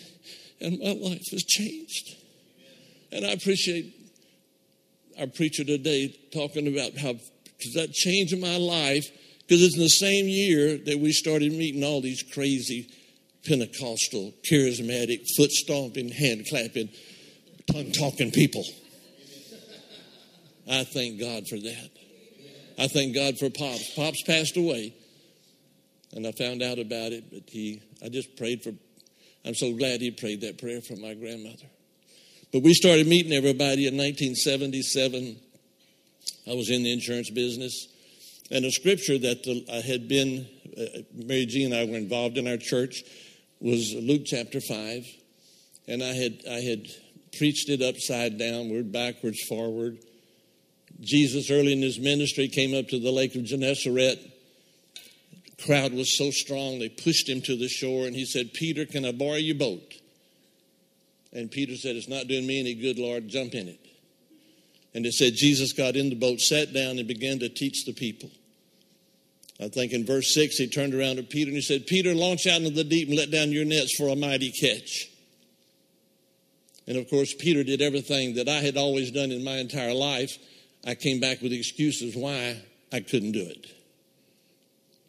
and 0.59 0.79
my 0.79 0.91
life 0.91 1.23
was 1.31 1.43
changed. 1.43 2.15
And 3.11 3.25
I 3.25 3.31
appreciate 3.31 3.95
our 5.19 5.27
preacher 5.27 5.63
today 5.63 6.15
talking 6.33 6.67
about 6.67 6.97
how 6.97 7.13
because 7.13 7.73
that 7.73 7.91
changed 7.91 8.37
my 8.39 8.57
life 8.57 9.05
because 9.41 9.63
it's 9.63 9.75
in 9.75 9.81
the 9.81 9.89
same 9.89 10.27
year 10.27 10.77
that 10.77 10.99
we 10.99 11.11
started 11.11 11.51
meeting 11.51 11.83
all 11.83 12.01
these 12.01 12.23
crazy 12.33 12.87
Pentecostal, 13.45 14.33
charismatic, 14.49 15.25
foot 15.35 15.51
stomping, 15.51 16.09
hand 16.09 16.45
clapping, 16.49 16.89
tongue 17.71 17.91
talking 17.91 18.31
people. 18.31 18.63
I 20.69 20.83
thank 20.83 21.19
God 21.19 21.47
for 21.47 21.57
that. 21.57 21.89
I 22.77 22.87
thank 22.87 23.15
God 23.15 23.37
for 23.37 23.49
Pops. 23.49 23.93
Pops 23.95 24.23
passed 24.23 24.55
away, 24.55 24.93
and 26.13 26.25
I 26.25 26.31
found 26.31 26.61
out 26.61 26.79
about 26.79 27.11
it, 27.11 27.25
but 27.31 27.43
he, 27.47 27.81
I 28.03 28.09
just 28.09 28.37
prayed 28.37 28.63
for, 28.63 28.71
I'm 29.45 29.55
so 29.55 29.73
glad 29.73 30.01
he 30.01 30.11
prayed 30.11 30.41
that 30.41 30.57
prayer 30.59 30.81
for 30.81 30.95
my 30.95 31.13
grandmother. 31.13 31.65
But 32.51 32.63
we 32.63 32.73
started 32.73 33.07
meeting 33.07 33.33
everybody 33.33 33.87
in 33.87 33.97
1977. 33.97 35.37
I 36.49 36.53
was 36.55 36.69
in 36.69 36.83
the 36.83 36.91
insurance 36.91 37.29
business. 37.29 37.87
And 38.49 38.65
a 38.65 38.71
scripture 38.71 39.19
that 39.19 39.65
I 39.71 39.81
had 39.85 40.07
been, 40.07 40.47
uh, 40.75 41.01
Mary 41.13 41.45
Jean 41.45 41.73
and 41.73 41.75
I 41.75 41.91
were 41.91 41.97
involved 41.97 42.37
in 42.37 42.47
our 42.47 42.57
church, 42.57 43.03
was 43.59 43.93
Luke 43.93 44.23
chapter 44.25 44.59
5. 44.59 45.05
And 45.87 46.01
I 46.01 46.13
had, 46.13 46.41
I 46.49 46.61
had 46.61 46.87
preached 47.37 47.69
it 47.69 47.81
upside 47.81 48.37
downward, 48.37 48.91
backwards, 48.91 49.41
forward. 49.47 49.99
Jesus, 51.01 51.49
early 51.49 51.73
in 51.73 51.81
his 51.81 51.99
ministry, 51.99 52.47
came 52.47 52.73
up 52.73 52.87
to 52.89 52.99
the 52.99 53.11
lake 53.11 53.35
of 53.35 53.43
Gennesaret. 53.43 54.19
The 55.45 55.65
crowd 55.65 55.93
was 55.93 56.17
so 56.17 56.31
strong, 56.31 56.79
they 56.79 56.89
pushed 56.89 57.29
him 57.29 57.41
to 57.41 57.57
the 57.57 57.67
shore, 57.67 58.05
and 58.05 58.15
he 58.15 58.25
said, 58.25 58.53
Peter, 58.53 58.85
can 58.85 59.05
I 59.05 59.11
borrow 59.11 59.35
your 59.35 59.55
boat? 59.55 59.93
And 61.31 61.51
Peter 61.51 61.75
said, 61.75 61.95
It's 61.95 62.07
not 62.07 62.27
doing 62.27 62.47
me 62.47 62.59
any 62.59 62.73
good, 62.73 62.97
Lord. 62.97 63.27
Jump 63.27 63.53
in 63.53 63.67
it. 63.67 63.79
And 64.93 65.05
it 65.05 65.13
said, 65.13 65.33
Jesus 65.35 65.73
got 65.73 65.95
in 65.95 66.09
the 66.09 66.15
boat, 66.15 66.39
sat 66.39 66.73
down, 66.73 66.97
and 66.97 67.07
began 67.07 67.39
to 67.39 67.49
teach 67.49 67.85
the 67.85 67.93
people. 67.93 68.31
I 69.61 69.67
think 69.67 69.91
in 69.91 70.05
verse 70.05 70.33
6, 70.33 70.55
he 70.55 70.67
turned 70.67 70.95
around 70.95 71.17
to 71.17 71.23
Peter 71.23 71.49
and 71.49 71.55
he 71.55 71.61
said, 71.61 71.85
Peter, 71.85 72.15
launch 72.15 72.47
out 72.47 72.61
into 72.61 72.69
the 72.69 72.83
deep 72.83 73.09
and 73.09 73.17
let 73.17 73.29
down 73.29 73.51
your 73.51 73.65
nets 73.65 73.93
for 73.97 74.07
a 74.07 74.15
mighty 74.15 74.51
catch. 74.51 75.09
And 76.89 76.97
of 76.97 77.09
course, 77.09 77.33
Peter 77.33 77.63
did 77.63 77.81
everything 77.81 78.35
that 78.35 78.49
I 78.49 78.59
had 78.59 78.75
always 78.75 79.11
done 79.11 79.31
in 79.31 79.45
my 79.45 79.57
entire 79.57 79.93
life. 79.93 80.37
I 80.85 80.95
came 80.95 81.21
back 81.21 81.41
with 81.41 81.53
excuses 81.53 82.15
why 82.15 82.61
I 82.91 82.99
couldn't 82.99 83.31
do 83.31 83.45
it. 83.47 83.67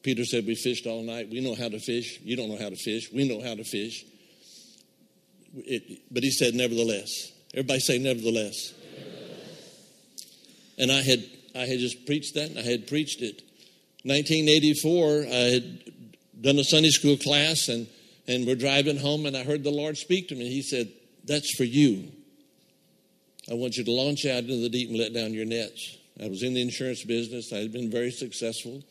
Peter 0.03 0.25
said, 0.25 0.47
We 0.47 0.55
fished 0.55 0.87
all 0.87 1.03
night. 1.03 1.29
We 1.29 1.41
know 1.41 1.57
how 1.57 1.69
to 1.69 1.81
fish. 1.81 2.21
You 2.23 2.37
don't 2.37 2.49
know 2.49 2.59
how 2.59 2.69
to 2.69 2.77
fish. 2.77 3.11
We 3.13 3.29
know 3.29 3.43
how 3.43 3.57
to 3.57 3.65
fish. 3.65 4.05
It, 5.57 6.03
but 6.13 6.23
he 6.23 6.31
said, 6.31 6.55
Nevertheless. 6.55 7.33
Everybody 7.53 7.81
say, 7.81 7.99
Nevertheless. 7.99 8.75
And 10.79 10.93
I 10.93 11.03
had, 11.03 11.25
I 11.57 11.67
had 11.67 11.81
just 11.81 12.07
preached 12.07 12.35
that, 12.35 12.51
and 12.51 12.59
I 12.59 12.63
had 12.63 12.87
preached 12.87 13.23
it 13.23 13.43
1984, 14.05 15.27
I 15.29 15.35
had 15.53 15.93
done 16.41 16.59
a 16.59 16.65
Sunday 16.65 16.89
school 16.89 17.19
class 17.19 17.69
and, 17.69 17.87
and 18.27 18.47
we're 18.47 18.55
driving 18.55 18.97
home 18.97 19.27
and 19.27 19.37
I 19.37 19.45
heard 19.45 19.63
the 19.63 19.71
Lord 19.71 19.99
speak 19.99 20.29
to 20.29 20.35
me. 20.35 20.49
He 20.49 20.63
said, 20.63 20.91
That's 21.31 21.55
for 21.55 21.63
you. 21.63 22.11
I 23.49 23.55
want 23.55 23.77
you 23.77 23.85
to 23.85 23.93
launch 23.93 24.27
out 24.27 24.43
into 24.43 24.57
the 24.57 24.69
deep 24.69 24.89
and 24.89 24.99
let 24.99 25.15
down 25.15 25.33
your 25.33 25.45
nets. 25.45 25.97
I 26.21 26.27
was 26.27 26.43
in 26.43 26.55
the 26.55 26.61
insurance 26.61 27.05
business, 27.05 27.53
I 27.53 27.59
had 27.59 27.71
been 27.71 27.89
very 27.89 28.11
successful. 28.11 28.83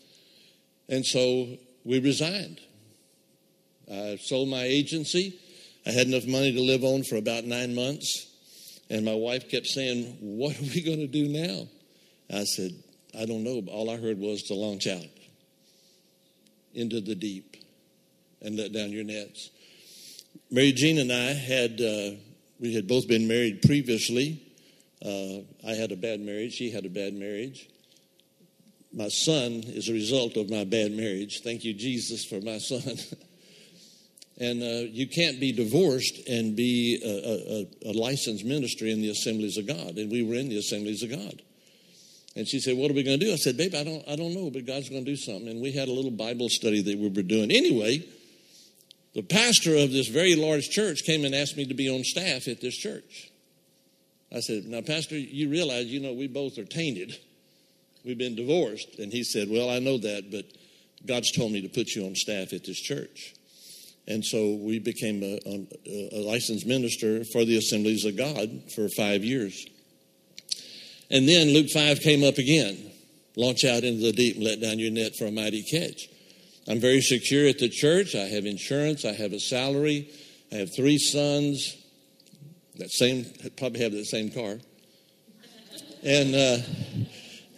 And 0.88 1.06
so 1.06 1.58
we 1.84 2.00
resigned. 2.00 2.62
I 3.92 4.18
sold 4.22 4.48
my 4.48 4.64
agency. 4.64 5.38
I 5.86 5.92
had 5.92 6.08
enough 6.08 6.26
money 6.26 6.54
to 6.54 6.62
live 6.62 6.86
on 6.86 7.04
for 7.04 7.18
about 7.18 7.44
nine 7.44 7.76
months. 7.76 8.30
And 8.90 9.04
my 9.04 9.16
wife 9.16 9.50
kept 9.50 9.68
saying, 9.68 10.16
What 10.22 10.58
are 10.58 10.64
we 10.64 10.82
going 10.82 11.00
to 11.00 11.08
do 11.08 11.28
now? 11.28 11.68
I 12.34 12.46
said, 12.46 12.72
I 13.20 13.26
don't 13.26 13.44
know. 13.44 13.62
All 13.70 13.90
I 13.90 13.98
heard 13.98 14.18
was 14.18 14.44
to 14.44 14.54
launch 14.54 14.88
out 14.88 15.12
into 16.74 17.02
the 17.02 17.16
deep 17.16 17.58
and 18.42 18.56
let 18.56 18.72
down 18.72 18.94
your 18.94 19.04
nets. 19.04 19.50
Mary 20.50 20.72
Jean 20.72 21.00
and 21.00 21.12
I 21.12 21.34
had, 21.34 21.82
uh, 21.82 22.29
we 22.60 22.74
had 22.74 22.88
both 22.88 23.08
been 23.08 23.28
married 23.28 23.62
previously. 23.62 24.42
Uh, 25.04 25.46
I 25.68 25.74
had 25.74 25.92
a 25.92 25.96
bad 25.96 26.20
marriage, 26.20 26.54
she 26.54 26.72
had 26.72 26.86
a 26.86 26.90
bad 26.90 27.14
marriage. 27.14 27.70
My 28.92 29.08
son 29.08 29.64
is 29.66 29.88
a 29.88 29.94
result 29.94 30.36
of 30.36 30.50
my 30.50 30.64
bad 30.64 30.92
marriage. 30.92 31.42
Thank 31.42 31.64
you, 31.64 31.74
Jesus, 31.74 32.26
for 32.26 32.42
my 32.42 32.58
son. 32.58 32.82
and 34.40 34.64
uh, 34.64 34.90
you 34.90 35.08
can't 35.08 35.40
be 35.40 35.52
divorced 35.52 36.28
and 36.28 36.56
be 36.56 37.00
a, 37.06 37.90
a, 37.90 37.92
a 37.92 37.94
licensed 37.94 38.44
ministry 38.44 38.92
in 38.92 39.02
the 39.02 39.10
assemblies 39.10 39.58
of 39.58 39.68
God. 39.68 39.98
And 39.98 40.12
we 40.12 40.24
were 40.24 40.34
in 40.34 40.50
the 40.50 40.58
assemblies 40.58 41.04
of 41.04 41.12
God. 41.12 41.42
And 42.36 42.48
she 42.48 42.60
said, 42.60 42.78
What 42.78 42.90
are 42.90 42.96
we 42.96 43.04
going 43.04 43.20
to 43.20 43.26
do? 43.26 43.32
I 43.32 43.36
said, 43.36 43.58
Babe, 43.58 43.76
I 43.76 43.84
don't, 43.84 44.08
I 44.08 44.16
don't 44.16 44.34
know, 44.34 44.50
but 44.50 44.66
God's 44.66 44.90
going 44.90 45.06
to 45.06 45.12
do 45.12 45.18
something. 45.18 45.48
And 45.48 45.62
we 45.62 45.72
had 45.72 45.88
a 45.88 45.92
little 45.92 46.12
Bible 46.12 46.50
study 46.50 46.82
that 46.82 46.98
we 46.98 47.10
were 47.10 47.22
doing. 47.22 47.52
Anyway, 47.52 48.04
the 49.20 49.28
pastor 49.28 49.76
of 49.76 49.92
this 49.92 50.08
very 50.08 50.36
large 50.36 50.70
church 50.70 51.04
came 51.06 51.26
and 51.26 51.36
asked 51.36 51.58
me 51.58 51.66
to 51.66 51.74
be 51.74 51.90
on 51.90 52.06
staff 52.06 52.48
at 52.48 52.62
this 52.62 52.78
church. 52.78 53.30
I 54.34 54.40
said, 54.40 54.64
Now, 54.64 54.80
Pastor, 54.80 55.18
you 55.18 55.50
realize, 55.50 55.88
you 55.88 56.00
know, 56.00 56.14
we 56.14 56.28
both 56.28 56.58
are 56.58 56.64
tainted. 56.64 57.18
We've 58.06 58.18
been 58.18 58.36
divorced. 58.36 58.98
And 58.98 59.12
he 59.12 59.26
said, 59.26 59.50
Well, 59.50 59.70
I 59.70 59.80
know 59.80 59.98
that, 59.98 60.32
but 60.32 60.46
God's 61.06 61.34
told 61.34 61.52
me 61.52 61.62
to 61.62 61.68
put 61.68 61.90
you 61.96 62.06
on 62.06 62.16
staff 62.16 62.54
at 62.54 62.64
this 62.64 62.80
church. 62.80 63.34
And 64.08 64.24
so 64.24 64.56
we 64.56 64.80
became 64.80 65.22
a, 65.22 65.38
a, 65.46 66.10
a 66.14 66.22
licensed 66.24 66.66
minister 66.66 67.26
for 67.26 67.44
the 67.44 67.58
Assemblies 67.58 68.06
of 68.06 68.16
God 68.16 68.72
for 68.74 68.88
five 68.96 69.26
years. 69.26 69.66
And 71.12 71.28
then 71.28 71.50
Luke 71.50 71.68
5 71.74 72.00
came 72.00 72.24
up 72.24 72.38
again 72.38 72.90
launch 73.36 73.64
out 73.64 73.84
into 73.84 74.02
the 74.02 74.12
deep 74.12 74.36
and 74.36 74.46
let 74.46 74.62
down 74.62 74.80
your 74.80 74.92
net 74.92 75.16
for 75.18 75.26
a 75.26 75.32
mighty 75.32 75.64
catch. 75.64 76.10
I'm 76.70 76.80
very 76.80 77.02
secure 77.02 77.48
at 77.48 77.58
the 77.58 77.70
church. 77.70 78.16
I 78.16 78.26
have 78.26 78.46
insurance. 78.46 79.04
I 79.04 79.14
have 79.14 79.34
a 79.34 79.40
salary. 79.40 80.10
I 80.52 80.56
have 80.56 80.76
three 80.76 80.98
sons. 80.98 81.76
That 82.78 82.92
same, 82.92 83.26
probably 83.58 83.82
have 83.82 83.92
the 83.92 84.06
same 84.06 84.32
car. 84.32 84.58
And, 86.04 86.36
uh, 86.36 86.58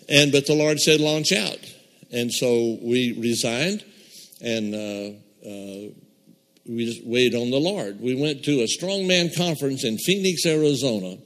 and, 0.09 0.31
but 0.31 0.47
the 0.47 0.55
Lord 0.55 0.79
said, 0.79 1.01
launch 1.01 1.31
out. 1.31 1.59
And 2.11 2.31
so 2.31 2.79
we 2.81 3.17
resigned 3.19 3.83
and 4.41 4.73
uh, 4.73 5.47
uh, 5.47 5.93
we 6.65 6.85
just 6.85 7.05
waited 7.05 7.39
on 7.39 7.51
the 7.51 7.59
Lord. 7.59 7.99
We 7.99 8.15
went 8.15 8.43
to 8.45 8.61
a 8.61 8.67
strongman 8.67 9.35
conference 9.35 9.83
in 9.83 9.97
Phoenix, 9.97 10.45
Arizona 10.45 11.17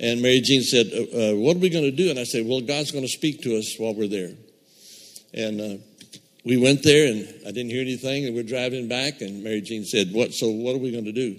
and 0.00 0.20
Mary 0.20 0.40
Jean 0.40 0.62
said, 0.62 0.86
uh, 0.92 0.98
uh, 0.98 1.36
What 1.36 1.56
are 1.56 1.60
we 1.60 1.70
going 1.70 1.84
to 1.84 1.90
do? 1.90 2.10
And 2.10 2.18
I 2.18 2.24
said, 2.24 2.46
Well, 2.46 2.60
God's 2.60 2.90
going 2.90 3.04
to 3.04 3.10
speak 3.10 3.42
to 3.42 3.56
us 3.56 3.76
while 3.78 3.94
we're 3.94 4.08
there. 4.08 4.32
And 5.32 5.60
uh, 5.60 5.76
we 6.44 6.56
went 6.56 6.82
there, 6.82 7.10
and 7.10 7.28
I 7.46 7.52
didn't 7.52 7.70
hear 7.70 7.80
anything, 7.80 8.26
and 8.26 8.34
we're 8.34 8.42
driving 8.42 8.88
back, 8.88 9.20
and 9.20 9.42
Mary 9.42 9.60
Jean 9.60 9.84
said, 9.84 10.12
What? 10.12 10.32
So, 10.32 10.48
what 10.48 10.74
are 10.74 10.78
we 10.78 10.92
going 10.92 11.06
to 11.06 11.12
do? 11.12 11.36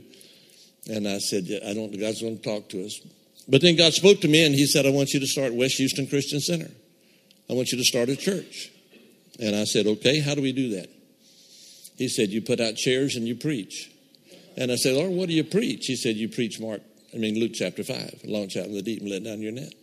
And 0.88 1.08
I 1.08 1.18
said, 1.18 1.46
yeah, 1.46 1.68
I 1.68 1.74
don't, 1.74 1.92
God's 2.00 2.22
going 2.22 2.38
to 2.38 2.44
talk 2.44 2.70
to 2.70 2.86
us. 2.86 3.00
But 3.48 3.62
then 3.62 3.76
God 3.76 3.94
spoke 3.94 4.22
to 4.22 4.28
me, 4.28 4.46
and 4.46 4.54
He 4.54 4.68
said, 4.68 4.86
I 4.86 4.92
want 4.92 5.14
you 5.14 5.20
to 5.20 5.28
start 5.28 5.54
West 5.54 5.78
Houston 5.78 6.08
Christian 6.08 6.40
Center. 6.40 6.70
I 7.50 7.54
want 7.54 7.72
you 7.72 7.78
to 7.78 7.84
start 7.84 8.10
a 8.10 8.16
church. 8.16 8.72
And 9.40 9.56
I 9.56 9.64
said, 9.66 9.88
Okay, 9.88 10.20
how 10.20 10.36
do 10.36 10.42
we 10.42 10.54
do 10.54 10.70
that? 10.76 10.90
He 11.98 12.08
said, 12.08 12.30
You 12.30 12.42
put 12.42 12.60
out 12.60 12.76
chairs 12.76 13.16
and 13.16 13.28
you 13.28 13.36
preach. 13.36 13.92
And 14.58 14.72
I 14.72 14.76
said, 14.76 14.96
Lord, 14.96 15.12
what 15.12 15.28
do 15.28 15.36
you 15.36 15.44
preach? 15.44 15.86
He 15.86 15.96
said, 15.96 16.16
You 16.16 16.30
preach 16.30 16.60
Mark 16.60 16.82
I 17.16 17.18
mean 17.18 17.40
Luke 17.40 17.54
chapter 17.54 17.84
5, 17.84 18.24
launch 18.26 18.58
out 18.58 18.66
in 18.66 18.74
the 18.74 18.82
deep 18.82 19.02
and 19.02 19.10
let 19.10 19.24
down 19.24 19.40
your 19.40 19.54
net. 19.54 19.74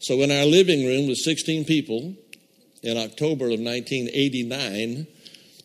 So 0.00 0.20
in 0.22 0.32
our 0.32 0.44
living 0.44 0.84
room 0.84 1.06
with 1.06 1.18
16 1.18 1.64
people, 1.64 2.14
in 2.82 2.96
October 2.96 3.46
of 3.46 3.60
1989, 3.60 5.06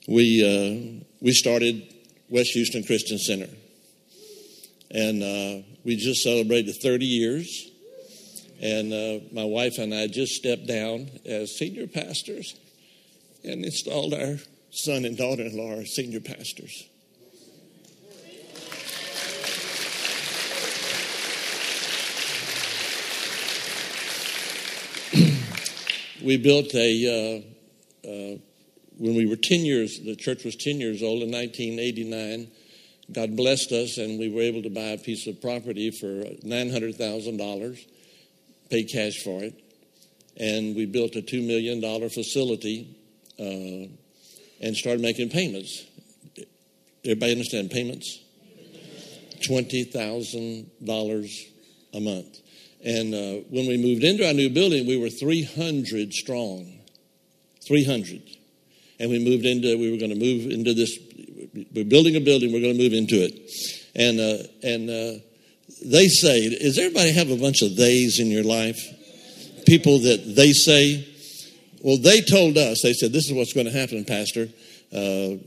we, 0.07 0.43
uh, 0.43 1.03
we 1.21 1.31
started 1.33 1.83
West 2.29 2.51
Houston 2.51 2.83
Christian 2.83 3.17
Center. 3.17 3.49
And 4.89 5.23
uh, 5.23 5.65
we 5.83 5.95
just 5.95 6.21
celebrated 6.21 6.75
30 6.81 7.05
years. 7.05 7.69
And 8.61 8.93
uh, 8.93 9.25
my 9.31 9.43
wife 9.43 9.77
and 9.77 9.93
I 9.93 10.07
just 10.07 10.33
stepped 10.33 10.67
down 10.67 11.09
as 11.25 11.57
senior 11.57 11.87
pastors 11.87 12.55
and 13.43 13.65
installed 13.65 14.13
our 14.13 14.37
son 14.71 15.05
and 15.05 15.17
daughter 15.17 15.43
in 15.43 15.57
law 15.57 15.73
as 15.73 15.95
senior 15.95 16.19
pastors. 16.19 16.87
We 26.23 26.37
built 26.37 26.73
a, 26.75 27.43
uh, 28.05 28.07
uh, 28.07 28.37
when 28.97 29.15
we 29.15 29.25
were 29.25 29.35
10 29.35 29.61
years, 29.61 29.99
the 30.03 30.15
church 30.15 30.43
was 30.43 30.55
10 30.55 30.79
years 30.79 31.01
old 31.01 31.23
in 31.23 31.31
1989. 31.31 32.47
God 33.11 33.35
blessed 33.35 33.71
us, 33.71 33.97
and 33.97 34.19
we 34.19 34.29
were 34.29 34.41
able 34.41 34.61
to 34.63 34.69
buy 34.69 34.91
a 34.91 34.97
piece 34.97 35.27
of 35.27 35.41
property 35.41 35.91
for 35.91 36.23
$900,000, 36.45 37.79
pay 38.69 38.83
cash 38.83 39.17
for 39.23 39.43
it. 39.43 39.59
And 40.37 40.75
we 40.75 40.85
built 40.85 41.15
a 41.15 41.21
$2 41.21 41.45
million 41.45 41.81
facility 42.09 42.95
uh, 43.39 43.87
and 44.63 44.75
started 44.75 45.01
making 45.01 45.29
payments. 45.29 45.85
Everybody 47.03 47.31
understand 47.31 47.71
payments? 47.71 48.19
$20,000 49.41 51.31
a 51.93 51.99
month. 51.99 52.40
And 52.83 53.13
uh, 53.13 53.43
when 53.49 53.67
we 53.67 53.77
moved 53.77 54.03
into 54.03 54.25
our 54.25 54.33
new 54.33 54.49
building, 54.49 54.87
we 54.87 54.97
were 54.97 55.09
300 55.09 56.13
strong. 56.13 56.79
300. 57.67 58.21
And 58.99 59.09
we 59.09 59.19
moved 59.19 59.45
into, 59.45 59.77
we 59.77 59.91
were 59.91 59.97
going 59.97 60.11
to 60.11 60.19
move 60.19 60.51
into 60.51 60.73
this, 60.73 60.97
we're 61.73 61.85
building 61.85 62.15
a 62.15 62.19
building, 62.19 62.51
we're 62.51 62.61
going 62.61 62.77
to 62.77 62.83
move 62.83 62.93
into 62.93 63.15
it. 63.15 63.33
And, 63.95 64.19
uh, 64.19 64.43
and 64.63 64.89
uh, 64.89 65.23
they 65.85 66.07
say, 66.07 66.49
does 66.49 66.77
everybody 66.77 67.11
have 67.11 67.29
a 67.29 67.37
bunch 67.37 67.61
of 67.61 67.75
theys 67.75 68.19
in 68.19 68.27
your 68.27 68.43
life? 68.43 68.79
People 69.65 69.99
that 69.99 70.35
they 70.35 70.53
say, 70.53 71.07
well, 71.83 71.97
they 71.97 72.21
told 72.21 72.57
us, 72.57 72.81
they 72.83 72.93
said, 72.93 73.11
this 73.11 73.25
is 73.27 73.33
what's 73.33 73.53
going 73.53 73.65
to 73.65 73.71
happen, 73.71 74.05
Pastor. 74.05 74.47
Uh, 74.93 75.37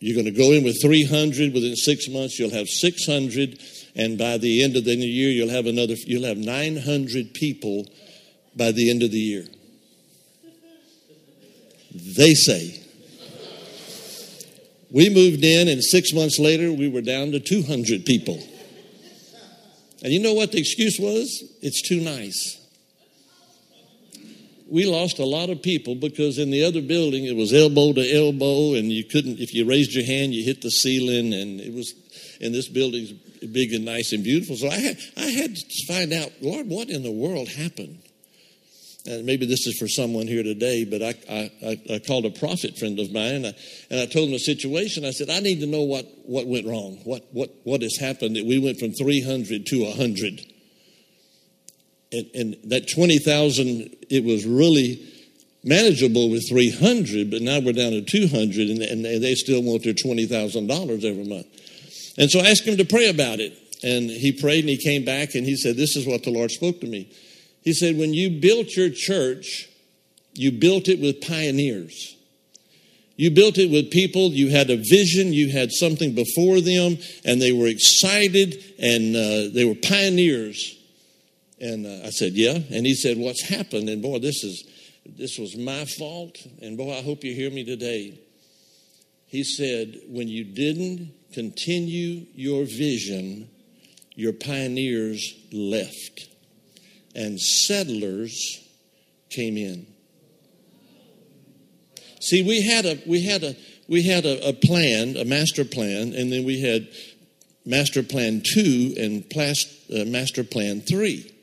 you're 0.00 0.14
going 0.14 0.26
to 0.26 0.30
go 0.30 0.52
in 0.52 0.64
with 0.64 0.80
300 0.82 1.54
within 1.54 1.76
six 1.76 2.08
months, 2.08 2.38
you'll 2.38 2.50
have 2.50 2.68
600 2.68 3.58
and 3.96 4.18
by 4.18 4.38
the 4.38 4.62
end 4.62 4.76
of 4.76 4.84
the 4.84 4.94
year 4.94 5.30
you'll 5.30 5.50
have 5.50 5.66
another 5.66 5.94
you'll 5.94 6.26
have 6.26 6.38
900 6.38 7.34
people 7.34 7.86
by 8.56 8.72
the 8.72 8.90
end 8.90 9.02
of 9.02 9.10
the 9.10 9.18
year. 9.18 9.46
They 11.94 12.34
say. 12.34 12.80
We 14.90 15.10
moved 15.10 15.44
in 15.44 15.68
and 15.68 15.82
six 15.82 16.12
months 16.12 16.38
later 16.38 16.72
we 16.72 16.88
were 16.88 17.00
down 17.00 17.32
to 17.32 17.40
200 17.40 18.04
people. 18.04 18.40
And 20.02 20.12
you 20.12 20.20
know 20.20 20.34
what 20.34 20.52
the 20.52 20.58
excuse 20.58 20.98
was? 21.00 21.42
It's 21.62 21.82
too 21.82 22.00
nice. 22.00 22.60
We 24.68 24.86
lost 24.86 25.18
a 25.18 25.24
lot 25.24 25.50
of 25.50 25.62
people 25.62 25.94
because 25.94 26.38
in 26.38 26.50
the 26.50 26.64
other 26.64 26.82
building 26.82 27.24
it 27.24 27.36
was 27.36 27.52
elbow 27.52 27.92
to 27.92 28.12
elbow 28.12 28.74
and 28.74 28.90
you 28.90 29.04
couldn't 29.04 29.38
if 29.38 29.54
you 29.54 29.66
raised 29.66 29.92
your 29.92 30.04
hand 30.04 30.34
you 30.34 30.44
hit 30.44 30.62
the 30.62 30.70
ceiling 30.70 31.32
and 31.32 31.60
it 31.60 31.72
was 31.72 31.94
in 32.40 32.52
this 32.52 32.68
building's 32.68 33.12
big 33.52 33.72
and 33.72 33.84
nice 33.84 34.12
and 34.12 34.24
beautiful. 34.24 34.56
So 34.56 34.68
I 34.68 34.76
had, 34.76 34.98
I 35.16 35.26
had 35.26 35.56
to 35.56 35.86
find 35.86 36.12
out, 36.12 36.32
Lord, 36.40 36.68
what 36.68 36.88
in 36.88 37.02
the 37.02 37.12
world 37.12 37.48
happened? 37.48 37.98
And 39.06 39.26
maybe 39.26 39.44
this 39.44 39.66
is 39.66 39.76
for 39.78 39.86
someone 39.86 40.26
here 40.26 40.42
today, 40.42 40.84
but 40.84 41.02
I, 41.02 41.14
I, 41.30 41.94
I 41.94 41.98
called 41.98 42.24
a 42.24 42.30
prophet 42.30 42.78
friend 42.78 42.98
of 42.98 43.12
mine 43.12 43.34
and 43.34 43.46
I, 43.48 43.54
and 43.90 44.00
I 44.00 44.06
told 44.06 44.28
him 44.28 44.32
the 44.32 44.38
situation. 44.38 45.04
I 45.04 45.10
said, 45.10 45.28
I 45.28 45.40
need 45.40 45.60
to 45.60 45.66
know 45.66 45.82
what, 45.82 46.06
what 46.24 46.46
went 46.46 46.66
wrong, 46.66 47.00
what, 47.04 47.26
what, 47.32 47.50
what 47.64 47.82
has 47.82 47.98
happened 47.98 48.36
that 48.36 48.46
we 48.46 48.58
went 48.58 48.78
from 48.78 48.92
300 48.92 49.66
to 49.66 49.84
100. 49.84 50.40
And, 52.12 52.30
and 52.34 52.56
that 52.70 52.88
20,000, 52.88 53.96
it 54.08 54.24
was 54.24 54.46
really 54.46 55.06
manageable 55.64 56.30
with 56.30 56.48
300, 56.48 57.30
but 57.30 57.42
now 57.42 57.60
we're 57.60 57.72
down 57.72 57.92
to 57.92 58.02
200 58.02 58.70
and, 58.70 58.82
and 58.82 59.22
they 59.22 59.34
still 59.34 59.62
want 59.62 59.82
their 59.82 59.92
$20,000 59.92 61.04
every 61.04 61.24
month. 61.24 61.46
And 62.16 62.30
so 62.30 62.40
I 62.40 62.50
asked 62.50 62.66
him 62.66 62.76
to 62.76 62.84
pray 62.84 63.08
about 63.08 63.40
it. 63.40 63.58
And 63.82 64.08
he 64.08 64.32
prayed 64.32 64.60
and 64.60 64.70
he 64.70 64.78
came 64.78 65.04
back 65.04 65.34
and 65.34 65.44
he 65.44 65.56
said, 65.56 65.76
This 65.76 65.96
is 65.96 66.06
what 66.06 66.22
the 66.22 66.30
Lord 66.30 66.50
spoke 66.50 66.80
to 66.80 66.86
me. 66.86 67.10
He 67.62 67.72
said, 67.72 67.98
When 67.98 68.14
you 68.14 68.40
built 68.40 68.76
your 68.76 68.90
church, 68.90 69.68
you 70.32 70.52
built 70.52 70.88
it 70.88 71.00
with 71.00 71.20
pioneers. 71.20 72.16
You 73.16 73.30
built 73.30 73.58
it 73.58 73.70
with 73.70 73.92
people, 73.92 74.30
you 74.30 74.50
had 74.50 74.70
a 74.70 74.76
vision, 74.76 75.32
you 75.32 75.50
had 75.50 75.70
something 75.70 76.14
before 76.14 76.60
them, 76.60 76.98
and 77.24 77.40
they 77.40 77.52
were 77.52 77.68
excited 77.68 78.60
and 78.80 79.14
uh, 79.14 79.54
they 79.54 79.64
were 79.64 79.76
pioneers. 79.76 80.76
And 81.60 81.86
uh, 81.86 82.06
I 82.06 82.10
said, 82.10 82.32
Yeah. 82.32 82.58
And 82.70 82.86
he 82.86 82.94
said, 82.94 83.18
What's 83.18 83.48
happened? 83.48 83.88
And 83.88 84.02
boy, 84.02 84.18
this 84.18 84.42
is 84.42 84.64
this 85.06 85.38
was 85.38 85.56
my 85.56 85.84
fault. 85.84 86.38
And 86.62 86.76
boy, 86.76 86.96
I 86.96 87.02
hope 87.02 87.24
you 87.24 87.34
hear 87.34 87.50
me 87.50 87.64
today. 87.64 88.18
He 89.34 89.42
said, 89.42 89.98
When 90.06 90.28
you 90.28 90.44
didn't 90.44 91.12
continue 91.32 92.26
your 92.36 92.64
vision, 92.66 93.50
your 94.14 94.32
pioneers 94.32 95.34
left 95.50 96.28
and 97.16 97.40
settlers 97.40 98.64
came 99.30 99.56
in. 99.56 99.88
See, 102.20 102.44
we 102.44 102.62
had 102.62 102.86
a 102.86 103.02
we 103.08 103.22
had 103.22 103.42
a 103.42 103.56
we 103.88 104.04
had 104.04 104.24
a, 104.24 104.50
a 104.50 104.52
plan, 104.52 105.16
a 105.16 105.24
master 105.24 105.64
plan, 105.64 106.12
and 106.12 106.32
then 106.32 106.44
we 106.44 106.60
had 106.60 106.86
master 107.66 108.04
plan 108.04 108.40
two 108.40 108.94
and 108.96 109.24
uh, 109.36 110.04
master 110.04 110.44
plan 110.44 110.80
three. 110.80 111.34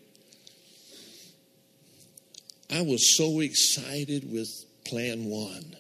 I 2.73 2.83
was 2.83 3.17
so 3.17 3.41
excited 3.41 4.31
with 4.31 4.47
plan 4.85 5.25
one. 5.25 5.75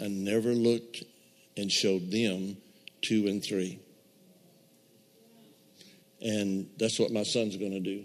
I 0.00 0.08
never 0.08 0.50
looked 0.50 1.02
and 1.56 1.70
showed 1.70 2.10
them 2.10 2.56
two, 3.02 3.26
and 3.26 3.42
three. 3.44 3.78
And 6.20 6.68
that's 6.78 6.98
what 6.98 7.10
my 7.10 7.22
son's 7.22 7.56
going 7.56 7.72
to 7.72 7.80
do. 7.80 8.04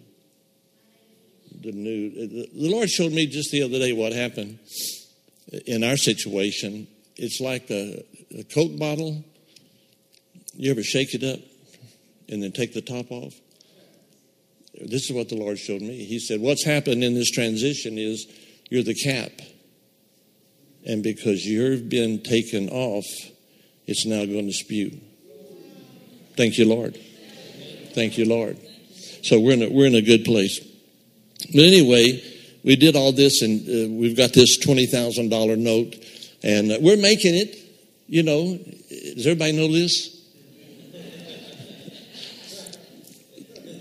The 1.62 1.72
new, 1.72 2.10
the 2.10 2.50
Lord 2.54 2.90
showed 2.90 3.12
me 3.12 3.28
just 3.28 3.52
the 3.52 3.64
other 3.64 3.80
day 3.80 3.94
what 3.94 4.14
happened 4.14 4.60
in 5.66 5.84
our 5.84 5.98
situation. 5.98 6.88
It's 7.16 7.40
like 7.40 7.70
a, 7.70 8.04
a 8.38 8.44
Coke 8.44 8.78
bottle. 8.78 9.24
You 10.56 10.72
ever 10.72 10.84
shake 10.84 11.14
it 11.14 11.24
up 11.24 11.40
and 12.30 12.42
then 12.42 12.52
take 12.52 12.74
the 12.74 12.82
top 12.82 13.12
off? 13.12 13.34
This 14.82 15.10
is 15.10 15.12
what 15.12 15.30
the 15.30 15.36
Lord 15.36 15.60
showed 15.60 15.82
me. 15.82 16.06
He 16.06 16.20
said, 16.20 16.42
What's 16.42 16.66
happened 16.66 17.04
in 17.04 17.14
this 17.14 17.30
transition 17.30 17.98
is 17.98 18.28
you're 18.70 18.84
the 18.84 18.96
cap. 18.96 19.32
And 20.86 21.02
because 21.02 21.46
you've 21.46 21.90
been 21.90 22.22
taken 22.22 22.70
off, 22.70 23.06
it's 23.88 24.06
now 24.06 24.26
going 24.26 24.48
to 24.48 24.54
spew. 24.54 25.00
Thank 26.36 26.58
you, 26.58 26.68
Lord. 26.68 26.98
Thank 27.94 28.18
you, 28.18 28.26
Lord. 28.26 28.58
So 29.24 29.40
we're 29.40 29.54
in 29.54 29.64
a, 29.64 29.70
we're 29.70 29.88
in 29.88 29.96
a 29.96 30.02
good 30.02 30.26
place. 30.26 30.60
But 31.54 31.64
anyway, 31.64 32.22
we 32.64 32.76
did 32.76 32.96
all 32.96 33.12
this, 33.12 33.42
and 33.42 33.62
uh, 33.62 33.94
we've 33.94 34.18
got 34.18 34.34
this 34.34 34.58
twenty 34.58 34.88
thousand 34.88 35.30
dollar 35.30 35.56
note, 35.56 35.96
and 36.44 36.72
uh, 36.72 36.78
we're 36.82 36.98
making 36.98 37.36
it. 37.36 37.56
You 38.08 38.24
know, 38.24 38.58
does 38.58 39.26
everybody 39.28 39.52
know 39.54 39.72
this? 39.72 40.14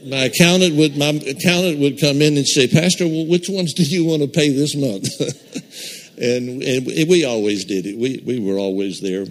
my 0.04 0.24
accountant 0.24 0.74
would 0.76 0.96
my 0.96 1.10
accountant 1.10 1.78
would 1.78 2.00
come 2.00 2.20
in 2.22 2.36
and 2.36 2.46
say, 2.46 2.66
Pastor, 2.66 3.06
well, 3.06 3.26
which 3.26 3.48
ones 3.48 3.72
do 3.74 3.82
you 3.84 4.04
want 4.04 4.22
to 4.22 4.28
pay 4.28 4.50
this 4.50 4.74
month? 4.74 5.08
and, 6.18 6.62
and 6.62 7.09
we 7.09 7.25
always 7.25 7.64
did 7.64 7.87
it. 7.87 7.98
We 7.98 8.22
we 8.25 8.40
were 8.40 8.59
always 8.59 9.01
there 9.01 9.27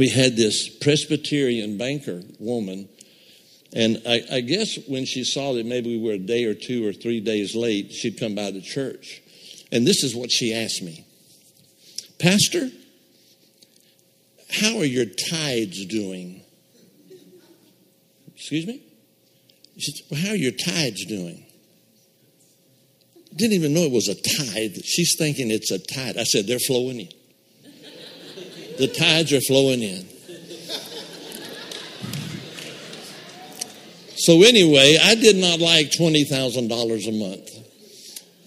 we 0.00 0.08
had 0.08 0.34
this 0.34 0.66
Presbyterian 0.66 1.76
banker 1.76 2.22
woman, 2.38 2.88
and 3.74 4.00
I, 4.08 4.22
I, 4.32 4.40
guess 4.40 4.78
when 4.88 5.04
she 5.04 5.24
saw 5.24 5.52
that 5.52 5.66
maybe 5.66 5.94
we 5.94 6.02
were 6.02 6.14
a 6.14 6.18
day 6.18 6.46
or 6.46 6.54
two 6.54 6.88
or 6.88 6.94
three 6.94 7.20
days 7.20 7.54
late, 7.54 7.92
she'd 7.92 8.18
come 8.18 8.34
by 8.34 8.50
the 8.50 8.62
church. 8.62 9.20
And 9.70 9.86
this 9.86 10.02
is 10.02 10.16
what 10.16 10.30
she 10.32 10.54
asked 10.54 10.80
me 10.82 11.04
Pastor, 12.18 12.70
how 14.50 14.78
are 14.78 14.86
your 14.86 15.04
tides 15.04 15.84
doing? 15.84 16.40
Excuse 18.34 18.66
me? 18.66 18.82
She 19.76 19.92
said, 19.92 20.06
well, 20.10 20.20
How 20.22 20.30
are 20.30 20.34
your 20.34 20.52
tides 20.52 21.04
doing? 21.04 21.44
Didn't 23.34 23.52
even 23.52 23.74
know 23.74 23.82
it 23.82 23.92
was 23.92 24.08
a 24.08 24.14
tithe. 24.14 24.76
She's 24.84 25.14
thinking 25.16 25.50
it's 25.50 25.70
a 25.70 25.78
tithe. 25.78 26.18
I 26.18 26.24
said, 26.24 26.46
They're 26.46 26.58
flowing 26.58 27.00
in 27.00 27.08
the 28.78 28.88
tides 28.88 29.30
are 29.34 29.42
flowing 29.42 29.82
in. 29.82 30.06
So, 34.16 34.42
anyway, 34.42 34.96
I 35.02 35.14
did 35.14 35.36
not 35.36 35.60
like 35.60 35.90
$20,000 35.90 37.08
a 37.08 37.12
month. 37.12 37.50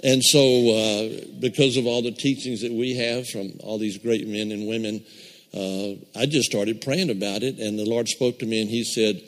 And 0.03 0.23
so, 0.23 0.39
uh, 0.39 1.25
because 1.39 1.77
of 1.77 1.85
all 1.85 2.01
the 2.01 2.11
teachings 2.11 2.61
that 2.61 2.71
we 2.71 2.95
have 2.97 3.27
from 3.29 3.53
all 3.59 3.77
these 3.77 3.97
great 3.99 4.27
men 4.27 4.51
and 4.51 4.67
women, 4.67 5.05
uh, 5.53 6.19
I 6.19 6.25
just 6.25 6.49
started 6.49 6.81
praying 6.81 7.09
about 7.09 7.43
it. 7.43 7.59
And 7.59 7.77
the 7.77 7.85
Lord 7.85 8.07
spoke 8.07 8.39
to 8.39 8.45
me 8.45 8.61
and 8.61 8.69
He 8.69 8.83
said, 8.83 9.21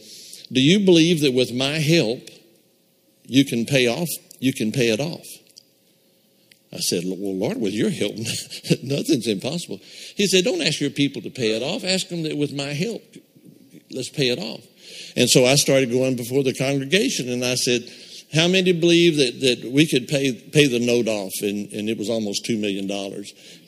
Do 0.51 0.61
you 0.61 0.85
believe 0.85 1.21
that 1.21 1.33
with 1.33 1.53
my 1.53 1.79
help, 1.79 2.29
you 3.27 3.45
can 3.45 3.65
pay 3.65 3.87
off 3.87 4.09
you 4.39 4.53
can 4.53 4.71
pay 4.71 4.89
it 4.89 4.99
off. 4.99 5.25
I 6.75 6.79
said, 6.79 7.03
Well, 7.05 7.35
Lord, 7.35 7.57
with 7.57 7.73
your 7.73 7.89
help, 7.89 8.15
nothing's 8.83 9.27
impossible. 9.27 9.79
He 10.15 10.27
said, 10.27 10.43
Don't 10.43 10.61
ask 10.61 10.81
your 10.81 10.89
people 10.89 11.21
to 11.21 11.29
pay 11.29 11.55
it 11.55 11.63
off. 11.63 11.83
Ask 11.83 12.09
them 12.09 12.23
that 12.23 12.37
with 12.37 12.53
my 12.53 12.73
help, 12.73 13.01
let's 13.91 14.09
pay 14.09 14.29
it 14.29 14.39
off. 14.39 14.61
And 15.15 15.29
so 15.29 15.45
I 15.45 15.55
started 15.55 15.89
going 15.89 16.15
before 16.15 16.43
the 16.43 16.53
congregation 16.53 17.29
and 17.29 17.45
I 17.45 17.55
said, 17.55 17.89
How 18.33 18.47
many 18.47 18.73
believe 18.73 19.15
that, 19.17 19.39
that 19.39 19.71
we 19.71 19.87
could 19.87 20.07
pay, 20.09 20.33
pay 20.33 20.67
the 20.67 20.85
note 20.85 21.07
off? 21.07 21.33
And, 21.41 21.71
and 21.71 21.89
it 21.89 21.97
was 21.97 22.09
almost 22.09 22.45
$2 22.45 22.59
million. 22.59 22.91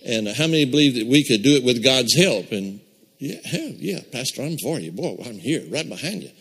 And 0.05 0.27
uh, 0.27 0.33
how 0.33 0.47
many 0.47 0.65
believe 0.65 0.95
that 0.95 1.07
we 1.07 1.23
could 1.23 1.43
do 1.43 1.55
it 1.55 1.63
with 1.63 1.83
God's 1.83 2.13
help? 2.13 2.51
And 2.51 2.81
yeah, 3.19 3.39
hell, 3.45 3.71
yeah, 3.77 3.99
Pastor, 4.11 4.43
I'm 4.43 4.57
for 4.57 4.79
you. 4.79 4.91
Boy, 4.91 5.15
I'm 5.25 5.39
here, 5.39 5.63
right 5.69 5.87
behind 5.87 6.23
you. 6.23 6.31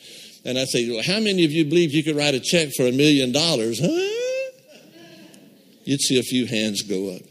And 0.44 0.58
I 0.58 0.64
say, 0.64 0.90
well, 0.90 1.02
How 1.06 1.20
many 1.20 1.44
of 1.44 1.52
you 1.52 1.64
believe 1.64 1.94
you 1.94 2.02
could 2.02 2.16
write 2.16 2.34
a 2.34 2.40
check 2.40 2.70
for 2.76 2.86
a 2.86 2.92
million 2.92 3.30
dollars? 3.30 3.78
Huh? 3.80 4.15
You'd 5.86 6.02
see 6.02 6.18
a 6.18 6.22
few 6.22 6.46
hands 6.46 6.82
go 6.82 7.14
up. 7.14 7.22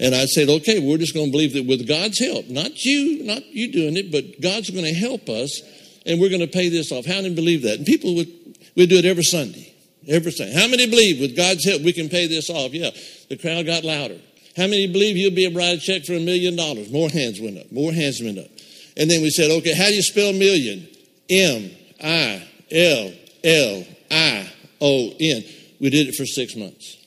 And 0.00 0.14
I 0.14 0.24
said, 0.24 0.48
okay, 0.48 0.80
we're 0.80 0.98
just 0.98 1.14
going 1.14 1.26
to 1.26 1.32
believe 1.32 1.52
that 1.52 1.66
with 1.66 1.86
God's 1.86 2.18
help, 2.18 2.48
not 2.48 2.84
you, 2.84 3.22
not 3.22 3.46
you 3.46 3.70
doing 3.70 3.96
it, 3.96 4.10
but 4.10 4.40
God's 4.40 4.70
going 4.70 4.84
to 4.84 4.94
help 4.94 5.28
us, 5.28 5.62
and 6.04 6.20
we're 6.20 6.30
going 6.30 6.40
to 6.40 6.48
pay 6.48 6.68
this 6.68 6.90
off. 6.90 7.06
How 7.06 7.20
many 7.20 7.34
believe 7.34 7.62
that? 7.62 7.78
And 7.78 7.86
people 7.86 8.16
would, 8.16 8.28
we'd 8.74 8.88
do 8.88 8.96
it 8.96 9.04
every 9.04 9.22
Sunday. 9.22 9.72
Every 10.08 10.32
Sunday. 10.32 10.54
How 10.54 10.66
many 10.66 10.88
believe 10.88 11.20
with 11.20 11.36
God's 11.36 11.64
help 11.64 11.82
we 11.82 11.92
can 11.92 12.08
pay 12.08 12.26
this 12.26 12.50
off? 12.50 12.72
Yeah. 12.72 12.90
The 13.28 13.36
crowd 13.36 13.66
got 13.66 13.84
louder. 13.84 14.18
How 14.56 14.64
many 14.64 14.86
believe 14.86 15.16
you'll 15.16 15.34
be 15.34 15.44
able 15.44 15.54
to 15.54 15.58
write 15.58 15.78
a 15.78 15.80
check 15.80 16.04
for 16.04 16.14
a 16.14 16.20
million 16.20 16.56
dollars? 16.56 16.90
More 16.90 17.08
hands 17.08 17.40
went 17.40 17.58
up. 17.58 17.70
More 17.70 17.92
hands 17.92 18.20
went 18.20 18.38
up. 18.38 18.50
And 18.96 19.10
then 19.10 19.22
we 19.22 19.30
said, 19.30 19.50
okay, 19.50 19.74
how 19.74 19.86
do 19.86 19.94
you 19.94 20.02
spell 20.02 20.32
million? 20.32 20.88
M 21.30 21.70
I 22.02 22.48
L 22.70 23.12
L 23.44 23.84
I 24.10 24.52
O 24.80 25.12
N. 25.20 25.44
We 25.80 25.90
did 25.90 26.08
it 26.08 26.14
for 26.16 26.26
six 26.26 26.56
months. 26.56 26.98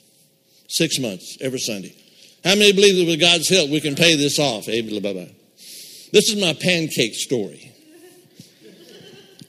Six 0.75 0.99
months, 0.99 1.37
every 1.39 1.59
Sunday. 1.59 1.95
How 2.43 2.53
many 2.53 2.73
believe 2.73 2.97
that 2.97 3.05
with 3.09 3.21
God's 3.21 3.47
help 3.47 3.69
we 3.69 3.79
can 3.79 3.95
pay 3.95 4.17
this 4.17 4.37
off? 4.39 4.65
This 4.65 6.29
is 6.29 6.35
my 6.35 6.51
pancake 6.51 7.15
story. 7.15 7.71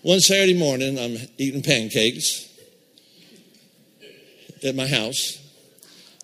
One 0.02 0.20
Saturday 0.20 0.56
morning, 0.56 0.96
I'm 0.96 1.16
eating 1.36 1.64
pancakes 1.64 2.48
at 4.62 4.76
my 4.76 4.86
house, 4.86 5.40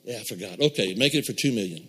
Yeah, 0.03 0.17
I 0.17 0.23
forgot. 0.23 0.59
Okay, 0.59 0.95
make 0.95 1.13
it 1.13 1.25
for 1.25 1.33
2 1.33 1.51
million. 1.51 1.87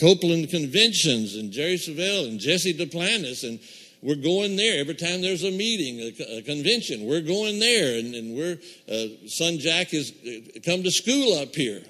Copeland 0.00 0.48
conventions, 0.50 1.36
and 1.36 1.52
Jerry 1.52 1.76
Savelle 1.76 2.28
and 2.28 2.40
Jesse 2.40 2.74
Duplantis, 2.74 3.44
and 3.44 3.60
we're 4.04 4.16
going 4.16 4.56
there 4.56 4.80
every 4.80 4.96
time 4.96 5.22
there's 5.22 5.44
a 5.44 5.50
meeting, 5.50 5.98
a, 5.98 6.38
a 6.38 6.42
convention. 6.42 7.06
We're 7.06 7.22
going 7.22 7.58
there, 7.58 7.98
and, 7.98 8.14
and 8.14 8.36
we're 8.36 8.58
uh, 8.86 9.26
son 9.26 9.56
Jack 9.58 9.88
has 9.88 10.12
uh, 10.12 10.60
come 10.62 10.82
to 10.82 10.90
school 10.90 11.38
up 11.38 11.54
here. 11.54 11.80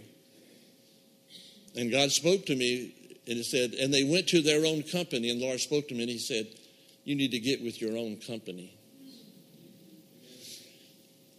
And 1.75 1.91
God 1.91 2.13
spoke 2.13 2.47
to 2.47 2.55
me, 2.55 2.95
and 3.27 3.39
it 3.41 3.45
said, 3.45 3.75
and 3.75 3.93
they 3.93 4.05
went 4.05 4.29
to 4.29 4.43
their 4.43 4.65
own 4.65 4.85
company. 4.85 5.29
And 5.29 5.41
Lord 5.41 5.59
spoke 5.59 5.89
to 5.89 5.95
me, 5.95 6.03
and 6.03 6.11
He 6.11 6.19
said, 6.19 6.47
"You 7.03 7.17
need 7.17 7.33
to 7.33 7.41
get 7.41 7.65
with 7.65 7.83
your 7.83 7.99
own 7.99 8.19
company." 8.19 8.79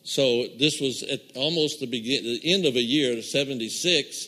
So 0.04 0.48
this 0.60 0.82
was 0.82 1.04
at 1.04 1.22
almost 1.36 1.80
the 1.80 1.88
begin, 1.88 2.26
the 2.26 2.54
end 2.54 2.66
of 2.66 2.76
a 2.76 2.82
year, 2.82 3.22
'76, 3.22 4.28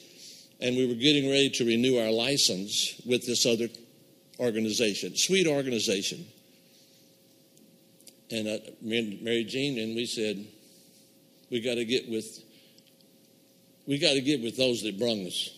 and 0.62 0.78
we 0.78 0.88
were 0.88 0.96
getting 0.96 1.30
ready 1.30 1.50
to 1.50 1.66
renew 1.66 1.98
our 1.98 2.10
license 2.10 3.02
with 3.06 3.28
this 3.28 3.46
other 3.46 3.68
organization, 4.40 5.18
sweet 5.18 5.46
organization. 5.46 6.26
And 8.30 8.62
Mary 8.82 9.46
Jean, 9.46 9.80
and 9.80 9.96
we 9.96 10.06
said, 10.06 10.46
we 11.50 11.62
got 11.62 11.76
to 11.76 11.86
get 11.86 12.10
with, 12.10 12.44
we 13.86 13.98
got 13.98 14.14
to 14.14 14.22
get 14.22 14.42
with 14.42 14.58
those 14.58 14.84
that 14.84 15.00
brung 15.00 15.26
us. 15.26 15.50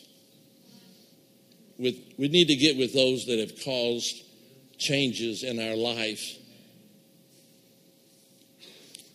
With, 1.77 1.95
we 2.17 2.27
need 2.27 2.49
to 2.49 2.55
get 2.55 2.77
with 2.77 2.93
those 2.93 3.25
that 3.25 3.39
have 3.39 3.63
caused 3.63 4.23
changes 4.77 5.43
in 5.43 5.59
our 5.59 5.75
life. 5.75 6.35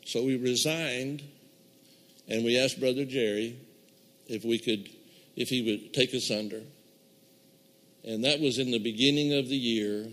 So 0.05 0.25
we 0.25 0.37
resigned, 0.37 1.23
and 2.29 2.45
we 2.45 2.59
asked 2.59 2.81
Brother 2.81 3.05
Jerry 3.05 3.59
if 4.27 4.45
we 4.45 4.59
could, 4.59 4.89
if 5.37 5.49
he 5.49 5.63
would 5.63 5.95
take 5.95 6.15
us 6.15 6.31
under. 6.31 6.63
And 8.05 8.25
that 8.25 8.41
was 8.41 8.59
in 8.59 8.71
the 8.71 8.79
beginning 8.79 9.33
of 9.33 9.49
the 9.49 9.57
year. 9.57 10.09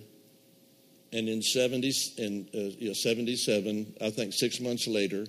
And 1.14 1.28
in 1.28 1.42
70, 1.42 1.94
in, 2.18 2.48
uh, 2.54 2.58
you 2.80 2.88
know, 2.88 2.94
77, 2.94 3.96
I 4.00 4.10
think 4.12 4.34
six 4.34 4.60
months 4.62 4.88
later, 4.88 5.26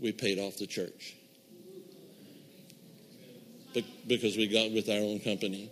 we 0.00 0.10
paid 0.12 0.38
off 0.38 0.56
the 0.56 0.66
church. 0.66 1.16
because 4.06 4.36
we 4.36 4.48
got 4.48 4.70
with 4.72 4.88
our 4.90 4.98
own 4.98 5.20
company. 5.20 5.70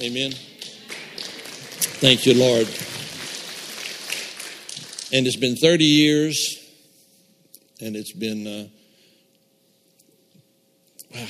Amen. 0.00 0.32
Thank 2.00 2.26
you, 2.26 2.34
Lord. 2.34 2.66
And 5.12 5.26
it's 5.26 5.36
been 5.36 5.54
30 5.54 5.84
years, 5.84 6.58
and 7.80 7.94
it's 7.94 8.12
been, 8.12 8.46
uh, 8.46 8.68
wow. 11.14 11.26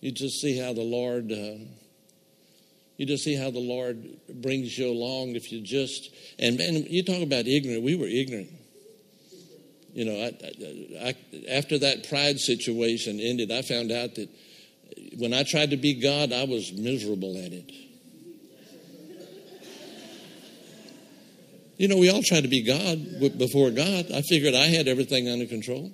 You 0.00 0.12
just 0.12 0.40
see 0.40 0.58
how 0.58 0.72
the 0.72 0.82
Lord. 0.82 1.32
Uh, 1.32 1.79
you 3.00 3.06
just 3.06 3.24
see 3.24 3.34
how 3.34 3.50
the 3.50 3.60
Lord 3.60 4.06
brings 4.28 4.76
you 4.76 4.86
along 4.86 5.34
if 5.34 5.50
you 5.50 5.62
just 5.62 6.10
and 6.38 6.58
man, 6.58 6.74
you 6.86 7.02
talk 7.02 7.22
about 7.22 7.46
ignorant. 7.46 7.82
We 7.82 7.96
were 7.96 8.06
ignorant. 8.06 8.50
You 9.94 10.04
know, 10.04 10.12
I, 10.12 11.08
I, 11.08 11.14
after 11.48 11.78
that 11.78 12.10
pride 12.10 12.38
situation 12.38 13.18
ended, 13.18 13.50
I 13.50 13.62
found 13.62 13.90
out 13.90 14.16
that 14.16 14.28
when 15.16 15.32
I 15.32 15.44
tried 15.44 15.70
to 15.70 15.78
be 15.78 15.94
God, 15.94 16.30
I 16.34 16.44
was 16.44 16.74
miserable 16.74 17.38
at 17.42 17.54
it. 17.54 17.72
You 21.78 21.88
know, 21.88 21.96
we 21.96 22.10
all 22.10 22.22
try 22.22 22.42
to 22.42 22.48
be 22.48 22.60
God 22.60 23.38
before 23.38 23.70
God. 23.70 24.12
I 24.12 24.20
figured 24.20 24.52
I 24.52 24.66
had 24.66 24.88
everything 24.88 25.26
under 25.26 25.46
control. 25.46 25.90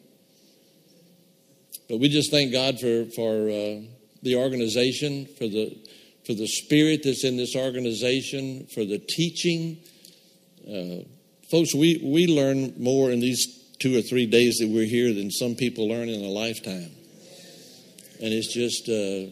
But 1.89 2.01
we 2.01 2.09
just 2.09 2.33
thank 2.33 2.51
God 2.51 2.81
for, 2.81 3.05
for 3.15 3.49
uh, 3.49 3.83
the 4.25 4.35
organization, 4.35 5.27
for 5.39 5.47
the, 5.47 5.79
for 6.27 6.35
the 6.35 6.49
spirit 6.49 7.03
that's 7.05 7.25
in 7.25 7.37
this 7.37 7.55
organization, 7.55 8.67
for 8.75 8.85
the 8.85 8.99
teaching. 8.99 9.79
Uh, 10.67 11.05
folks, 11.51 11.73
we, 11.73 12.01
we 12.05 12.27
learn 12.27 12.75
more 12.83 13.13
in 13.13 13.21
these 13.21 13.47
two 13.79 13.97
or 13.97 14.03
three 14.03 14.27
days 14.27 14.57
that 14.57 14.69
we're 14.69 14.87
here 14.87 15.15
than 15.15 15.31
some 15.31 15.55
people 15.55 15.89
learn 15.89 16.09
in 16.09 16.25
a 16.25 16.29
lifetime. 16.29 16.91
And 18.21 18.33
it's 18.33 18.53
just 18.53 18.89
uh, 18.89 19.31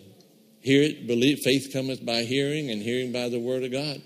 hear 0.62 0.82
it, 0.82 1.06
believe, 1.08 1.38
faith 1.42 1.70
cometh 1.72 2.04
by 2.04 2.22
hearing, 2.22 2.70
and 2.70 2.80
hearing 2.80 3.12
by 3.12 3.28
the 3.28 3.40
word 3.40 3.64
of 3.64 3.72
God. 3.72 4.00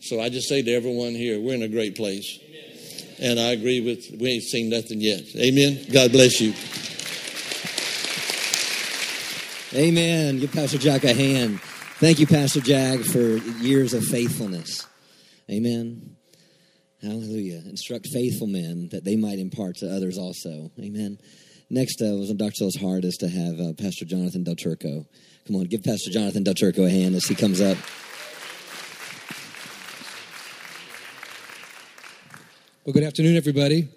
So 0.00 0.20
I 0.20 0.28
just 0.28 0.48
say 0.48 0.62
to 0.62 0.72
everyone 0.72 1.12
here, 1.12 1.40
we're 1.40 1.54
in 1.54 1.62
a 1.62 1.68
great 1.68 1.96
place. 1.96 2.38
And 3.20 3.38
I 3.38 3.50
agree 3.50 3.80
with, 3.80 4.20
we 4.20 4.30
ain't 4.30 4.44
seen 4.44 4.70
nothing 4.70 5.00
yet. 5.00 5.22
Amen. 5.36 5.86
God 5.92 6.12
bless 6.12 6.40
you. 6.40 6.54
Amen. 9.74 10.38
Give 10.38 10.50
Pastor 10.50 10.78
Jack 10.78 11.04
a 11.04 11.12
hand. 11.12 11.60
Thank 12.00 12.20
you, 12.20 12.28
Pastor 12.28 12.60
Jack, 12.60 13.00
for 13.00 13.38
years 13.58 13.92
of 13.92 14.04
faithfulness. 14.04 14.86
Amen. 15.50 16.14
Hallelujah. 17.02 17.60
Instruct 17.66 18.06
faithful 18.12 18.46
men 18.46 18.88
that 18.92 19.02
they 19.02 19.16
might 19.16 19.40
impart 19.40 19.78
to 19.78 19.92
others 19.92 20.16
also. 20.16 20.70
Amen. 20.78 21.18
Next 21.68 22.00
uh, 22.00 22.14
was 22.14 22.30
on 22.30 22.36
Dr. 22.36 22.54
Sell's 22.54 22.76
heart 22.76 23.04
is 23.04 23.16
to 23.16 23.28
have 23.28 23.58
uh, 23.58 23.72
Pastor 23.72 24.04
Jonathan 24.04 24.44
Del 24.44 24.54
Turco. 24.54 25.06
Come 25.48 25.56
on, 25.56 25.64
give 25.64 25.82
Pastor 25.82 26.12
Jonathan 26.12 26.44
Del 26.44 26.54
Turco 26.54 26.84
a 26.84 26.88
hand 26.88 27.16
as 27.16 27.24
he 27.24 27.34
comes 27.34 27.60
up. 27.60 27.76
Well, 32.84 32.92
good 32.92 33.02
afternoon, 33.02 33.36
everybody. 33.36 33.88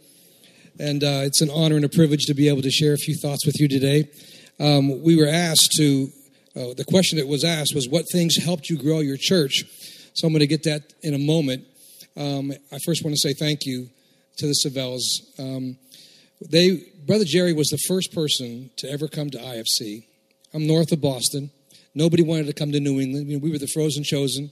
And 0.80 1.04
uh, 1.04 1.22
it's 1.26 1.42
an 1.42 1.52
honor 1.52 1.76
and 1.76 1.86
a 1.86 1.90
privilege 1.90 2.26
to 2.26 2.34
be 2.34 2.50
able 2.50 2.64
to 2.64 2.72
share 2.72 2.94
a 2.94 2.98
few 2.98 3.14
thoughts 3.14 3.46
with 3.46 3.60
you 3.60 3.68
today. 3.68 4.10
Um, 4.60 5.04
we 5.04 5.16
were 5.16 5.28
asked 5.28 5.74
to, 5.78 6.10
uh, 6.56 6.74
the 6.76 6.86
question 6.86 7.18
that 7.18 7.28
was 7.28 7.44
asked 7.44 7.74
was, 7.74 7.88
What 7.88 8.06
things 8.12 8.36
helped 8.38 8.70
you 8.70 8.78
grow 8.78 9.00
your 9.00 9.18
church? 9.18 9.64
So 10.14 10.28
I'm 10.28 10.34
going 10.34 10.42
to 10.42 10.48
get 10.48 10.64
that 10.64 10.94
in 11.02 11.14
a 11.14 11.18
moment. 11.18 11.66
Um, 12.18 12.52
I 12.72 12.78
first 12.86 13.04
want 13.04 13.16
to 13.16 13.20
say 13.20 13.34
thank 13.34 13.66
you 13.66 13.90
to 14.38 14.48
the 14.48 14.56
Savelles. 14.66 15.22
Um, 15.40 15.78
they, 16.50 16.84
Brother 17.06 17.24
Jerry 17.24 17.54
was 17.54 17.70
the 17.70 17.78
first 17.88 18.14
person 18.14 18.70
to 18.78 18.92
ever 18.92 19.08
come 19.08 19.30
to 19.30 19.38
IFC. 19.38 20.06
I'm 20.54 20.68
north 20.68 20.92
of 20.92 21.02
Boston. 21.02 21.52
Nobody 21.96 22.24
wanted 22.24 22.48
to 22.48 22.54
come 22.54 22.72
to 22.72 22.80
New 22.80 23.00
England. 23.00 23.28
I 23.28 23.30
mean, 23.30 23.42
we 23.42 23.52
were 23.52 23.58
the 23.58 23.68
frozen 23.68 24.04
chosen. 24.04 24.52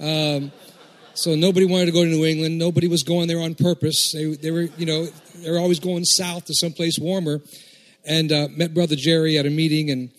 Um, 0.00 0.52
so 1.14 1.34
nobody 1.34 1.66
wanted 1.66 1.86
to 1.86 1.92
go 1.92 2.04
to 2.04 2.10
New 2.10 2.24
England. 2.24 2.58
Nobody 2.58 2.88
was 2.88 3.02
going 3.02 3.28
there 3.28 3.40
on 3.40 3.54
purpose. 3.54 4.12
They, 4.12 4.34
they 4.34 4.50
were, 4.50 4.68
you 4.76 4.86
know, 4.86 5.06
they 5.36 5.50
were 5.50 5.58
always 5.58 5.80
going 5.80 6.04
south 6.04 6.46
to 6.46 6.54
someplace 6.54 6.98
warmer. 6.98 7.40
And 8.04 8.32
uh, 8.32 8.48
met 8.56 8.74
Brother 8.74 8.96
Jerry 8.96 9.38
at 9.38 9.46
a 9.46 9.50
meeting, 9.50 9.90
and 9.90 10.10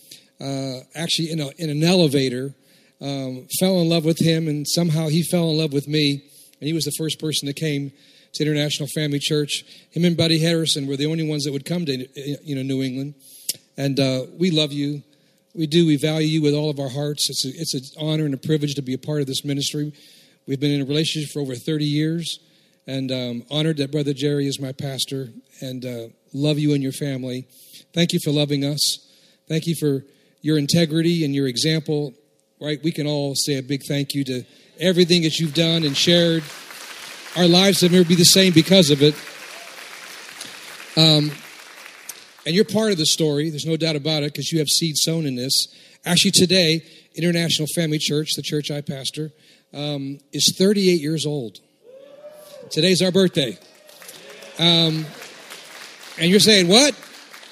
uh, 0.44 0.82
actually 0.94 1.32
in, 1.32 1.40
a, 1.40 1.50
in 1.58 1.70
an 1.70 1.84
elevator, 1.84 2.54
um, 3.02 3.48
fell 3.60 3.80
in 3.80 3.90
love 3.90 4.04
with 4.04 4.20
him, 4.20 4.48
and 4.48 4.68
somehow 4.68 5.08
he 5.08 5.24
fell 5.24 5.50
in 5.50 5.58
love 5.58 5.72
with 5.72 5.88
me. 5.88 6.24
And 6.60 6.68
he 6.68 6.74
was 6.74 6.84
the 6.84 6.94
first 6.98 7.20
person 7.20 7.48
that 7.48 7.56
came 7.56 7.92
to 8.34 8.44
International 8.44 8.88
Family 8.94 9.20
Church. 9.20 9.64
Him 9.92 10.06
and 10.06 10.18
Buddy 10.18 10.40
Harrison 10.40 10.88
were 10.88 10.98
the 10.98 11.06
only 11.06 11.28
ones 11.28 11.44
that 11.44 11.54
would 11.54 11.66
come 11.66 11.86
to 11.86 12.08
you 12.44 12.56
know 12.56 12.62
New 12.62 12.82
England. 12.82 13.16
And 13.78 14.00
uh, 14.00 14.26
we 14.38 14.52
love 14.52 14.72
you. 14.72 15.04
We 15.54 15.68
do. 15.68 15.86
We 15.86 15.98
value 15.98 16.28
you 16.28 16.42
with 16.42 16.54
all 16.54 16.70
of 16.70 16.80
our 16.80 16.90
hearts. 16.90 17.30
It's 17.30 17.46
a, 17.46 17.50
it's 17.50 17.74
an 17.74 17.84
honor 18.00 18.26
and 18.26 18.34
a 18.34 18.38
privilege 18.38 18.76
to 18.76 18.82
be 18.82 18.94
a 18.94 18.98
part 18.98 19.22
of 19.22 19.28
this 19.28 19.46
ministry. 19.46 19.94
We've 20.48 20.60
been 20.60 20.72
in 20.72 20.82
a 20.82 20.86
relationship 20.86 21.32
for 21.32 21.40
over 21.40 21.56
30 21.56 21.86
years, 21.86 22.40
and 22.86 23.12
um, 23.12 23.44
honored 23.50 23.78
that 23.78 23.92
Brother 23.92 24.14
Jerry 24.14 24.48
is 24.48 24.60
my 24.60 24.74
pastor, 24.74 25.30
and 25.62 25.86
uh, 25.86 26.08
love 26.34 26.60
you 26.60 26.74
and 26.74 26.84
your 26.84 26.92
family. 26.92 27.48
Thank 27.94 28.14
you 28.14 28.20
for 28.24 28.32
loving 28.32 28.66
us. 28.66 29.00
Thank 29.48 29.68
you 29.68 29.76
for 29.76 30.04
your 30.44 30.60
integrity 30.60 31.26
and 31.26 31.34
your 31.34 31.48
example. 31.48 32.14
Right? 32.62 32.80
We 32.84 32.92
can 32.92 33.08
all 33.08 33.34
say 33.34 33.58
a 33.58 33.64
big 33.64 33.82
thank 33.88 34.14
you 34.14 34.24
to 34.26 34.44
everything 34.80 35.24
that 35.24 35.40
you've 35.40 35.56
done 35.56 35.84
and 35.84 35.98
shared. 35.98 36.44
Our 37.36 37.48
lives 37.48 37.82
have 37.82 37.92
never 37.92 38.08
be 38.08 38.14
the 38.14 38.26
same 38.26 38.54
because 38.54 38.92
of 38.92 39.02
it. 39.02 39.16
Um, 40.96 41.32
and 42.46 42.54
you're 42.54 42.66
part 42.66 42.92
of 42.92 42.98
the 42.98 43.06
story. 43.06 43.50
There's 43.50 43.66
no 43.66 43.78
doubt 43.78 43.96
about 43.96 44.22
it 44.22 44.34
because 44.34 44.52
you 44.52 44.60
have 44.60 44.68
seed 44.68 44.98
sown 44.98 45.26
in 45.26 45.36
this. 45.36 45.68
Actually, 46.06 46.32
today, 46.32 46.86
International 47.16 47.68
Family 47.74 47.98
Church, 47.98 48.34
the 48.36 48.42
church 48.42 48.70
I 48.70 48.82
pastor, 48.82 49.32
um, 49.74 50.20
is 50.32 50.54
38 50.58 51.02
years 51.02 51.26
old. 51.26 51.60
Today's 52.70 53.02
our 53.02 53.12
birthday. 53.12 53.58
Um, 54.60 55.06
and 56.20 56.30
you're 56.30 56.40
saying, 56.40 56.68
what? 56.68 56.96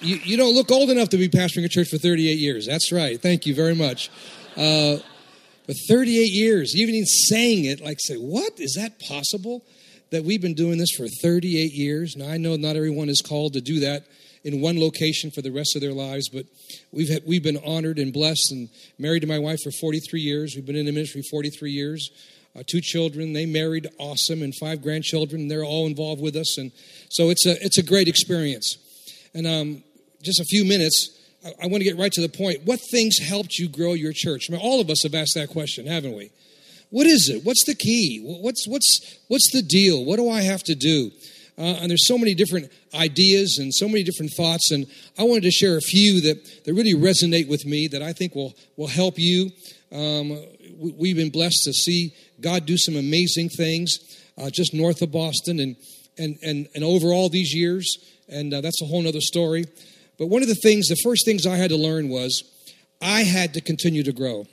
You, 0.01 0.15
you 0.15 0.37
don't 0.37 0.55
look 0.55 0.71
old 0.71 0.89
enough 0.89 1.09
to 1.09 1.17
be 1.17 1.29
pastoring 1.29 1.63
a 1.63 1.69
church 1.69 1.89
for 1.89 1.99
38 1.99 2.39
years. 2.39 2.65
That's 2.65 2.91
right. 2.91 3.21
Thank 3.21 3.45
you 3.45 3.53
very 3.53 3.75
much. 3.75 4.09
Uh, 4.57 4.97
but 5.67 5.75
38 5.87 6.31
years, 6.31 6.75
even 6.75 6.95
in 6.95 7.05
saying 7.05 7.65
it, 7.65 7.81
like 7.81 7.97
say, 7.99 8.15
what? 8.15 8.59
Is 8.59 8.73
that 8.73 8.99
possible? 8.99 9.63
That 10.09 10.25
we've 10.25 10.41
been 10.41 10.55
doing 10.55 10.77
this 10.77 10.91
for 10.91 11.07
38 11.07 11.71
years? 11.71 12.15
Now, 12.17 12.29
I 12.29 12.37
know 12.37 12.55
not 12.55 12.75
everyone 12.75 13.09
is 13.09 13.21
called 13.21 13.53
to 13.53 13.61
do 13.61 13.79
that 13.81 14.05
in 14.43 14.59
one 14.59 14.79
location 14.79 15.29
for 15.29 15.41
the 15.41 15.51
rest 15.51 15.75
of 15.75 15.81
their 15.81 15.93
lives, 15.93 16.27
but 16.29 16.45
we've, 16.91 17.07
had, 17.07 17.21
we've 17.25 17.43
been 17.43 17.59
honored 17.63 17.99
and 17.99 18.11
blessed 18.11 18.51
and 18.51 18.69
married 18.97 19.21
to 19.21 19.27
my 19.27 19.39
wife 19.39 19.59
for 19.63 19.71
43 19.71 20.19
years. 20.19 20.53
We've 20.55 20.65
been 20.65 20.75
in 20.75 20.87
the 20.87 20.91
ministry 20.91 21.21
43 21.29 21.71
years. 21.71 22.09
Uh, 22.55 22.63
two 22.67 22.81
children, 22.81 23.33
they 23.33 23.45
married 23.45 23.87
awesome, 23.97 24.41
and 24.41 24.53
five 24.55 24.81
grandchildren. 24.81 25.47
They're 25.47 25.63
all 25.63 25.85
involved 25.85 26.21
with 26.21 26.35
us, 26.35 26.57
and 26.57 26.73
so 27.09 27.29
it's 27.29 27.45
a 27.45 27.55
it's 27.63 27.77
a 27.77 27.83
great 27.83 28.09
experience. 28.09 28.75
And 29.33 29.47
um, 29.47 29.83
just 30.23 30.39
a 30.39 30.45
few 30.45 30.65
minutes, 30.65 31.09
I, 31.45 31.49
I 31.63 31.67
want 31.67 31.81
to 31.81 31.83
get 31.83 31.97
right 31.97 32.11
to 32.11 32.21
the 32.21 32.29
point. 32.29 32.65
What 32.65 32.79
things 32.91 33.17
helped 33.19 33.57
you 33.57 33.67
grow 33.67 33.93
your 33.93 34.13
church? 34.13 34.47
I 34.49 34.53
mean, 34.53 34.61
all 34.61 34.79
of 34.79 34.89
us 34.89 35.03
have 35.03 35.15
asked 35.15 35.35
that 35.35 35.49
question, 35.49 35.85
haven't 35.85 36.15
we? 36.15 36.31
What 36.89 37.07
is 37.07 37.29
it? 37.29 37.45
What's 37.45 37.63
the 37.63 37.75
key? 37.75 38.19
What's 38.21 38.67
what's 38.67 39.17
what's 39.29 39.51
the 39.51 39.61
deal? 39.61 40.03
What 40.03 40.17
do 40.17 40.29
I 40.29 40.41
have 40.41 40.63
to 40.63 40.75
do? 40.75 41.11
Uh, 41.57 41.77
and 41.81 41.89
there's 41.89 42.07
so 42.07 42.17
many 42.17 42.33
different 42.33 42.71
ideas 42.93 43.59
and 43.59 43.73
so 43.73 43.87
many 43.87 44.03
different 44.03 44.31
thoughts. 44.33 44.71
And 44.71 44.87
I 45.17 45.23
wanted 45.23 45.43
to 45.43 45.51
share 45.51 45.77
a 45.77 45.81
few 45.81 46.19
that, 46.21 46.63
that 46.65 46.73
really 46.73 46.95
resonate 46.95 47.47
with 47.47 47.65
me 47.65 47.87
that 47.89 48.01
I 48.01 48.13
think 48.13 48.33
will, 48.33 48.55
will 48.77 48.87
help 48.87 49.19
you. 49.19 49.51
Um, 49.91 50.43
we, 50.97 51.09
have 51.09 51.17
been 51.17 51.29
blessed 51.29 51.63
to 51.65 51.73
see 51.73 52.13
God 52.39 52.65
do 52.65 52.77
some 52.77 52.95
amazing 52.95 53.49
things 53.49 53.99
uh, 54.37 54.49
just 54.49 54.73
north 54.73 55.01
of 55.01 55.11
Boston 55.11 55.59
and, 55.59 55.75
and, 56.17 56.37
and, 56.41 56.67
and 56.73 56.83
over 56.83 57.09
all 57.09 57.29
these 57.29 57.53
years. 57.53 57.97
And 58.27 58.53
uh, 58.53 58.61
that's 58.61 58.81
a 58.81 58.85
whole 58.85 59.05
other 59.07 59.21
story. 59.21 59.65
But 60.21 60.27
one 60.27 60.43
of 60.43 60.47
the 60.47 60.53
things, 60.53 60.87
the 60.87 60.95
first 60.97 61.25
things 61.25 61.47
I 61.47 61.55
had 61.55 61.71
to 61.71 61.77
learn 61.77 62.07
was 62.07 62.43
I 63.01 63.23
had 63.23 63.55
to 63.55 63.59
continue 63.59 64.03
to 64.03 64.11
grow. 64.11 64.45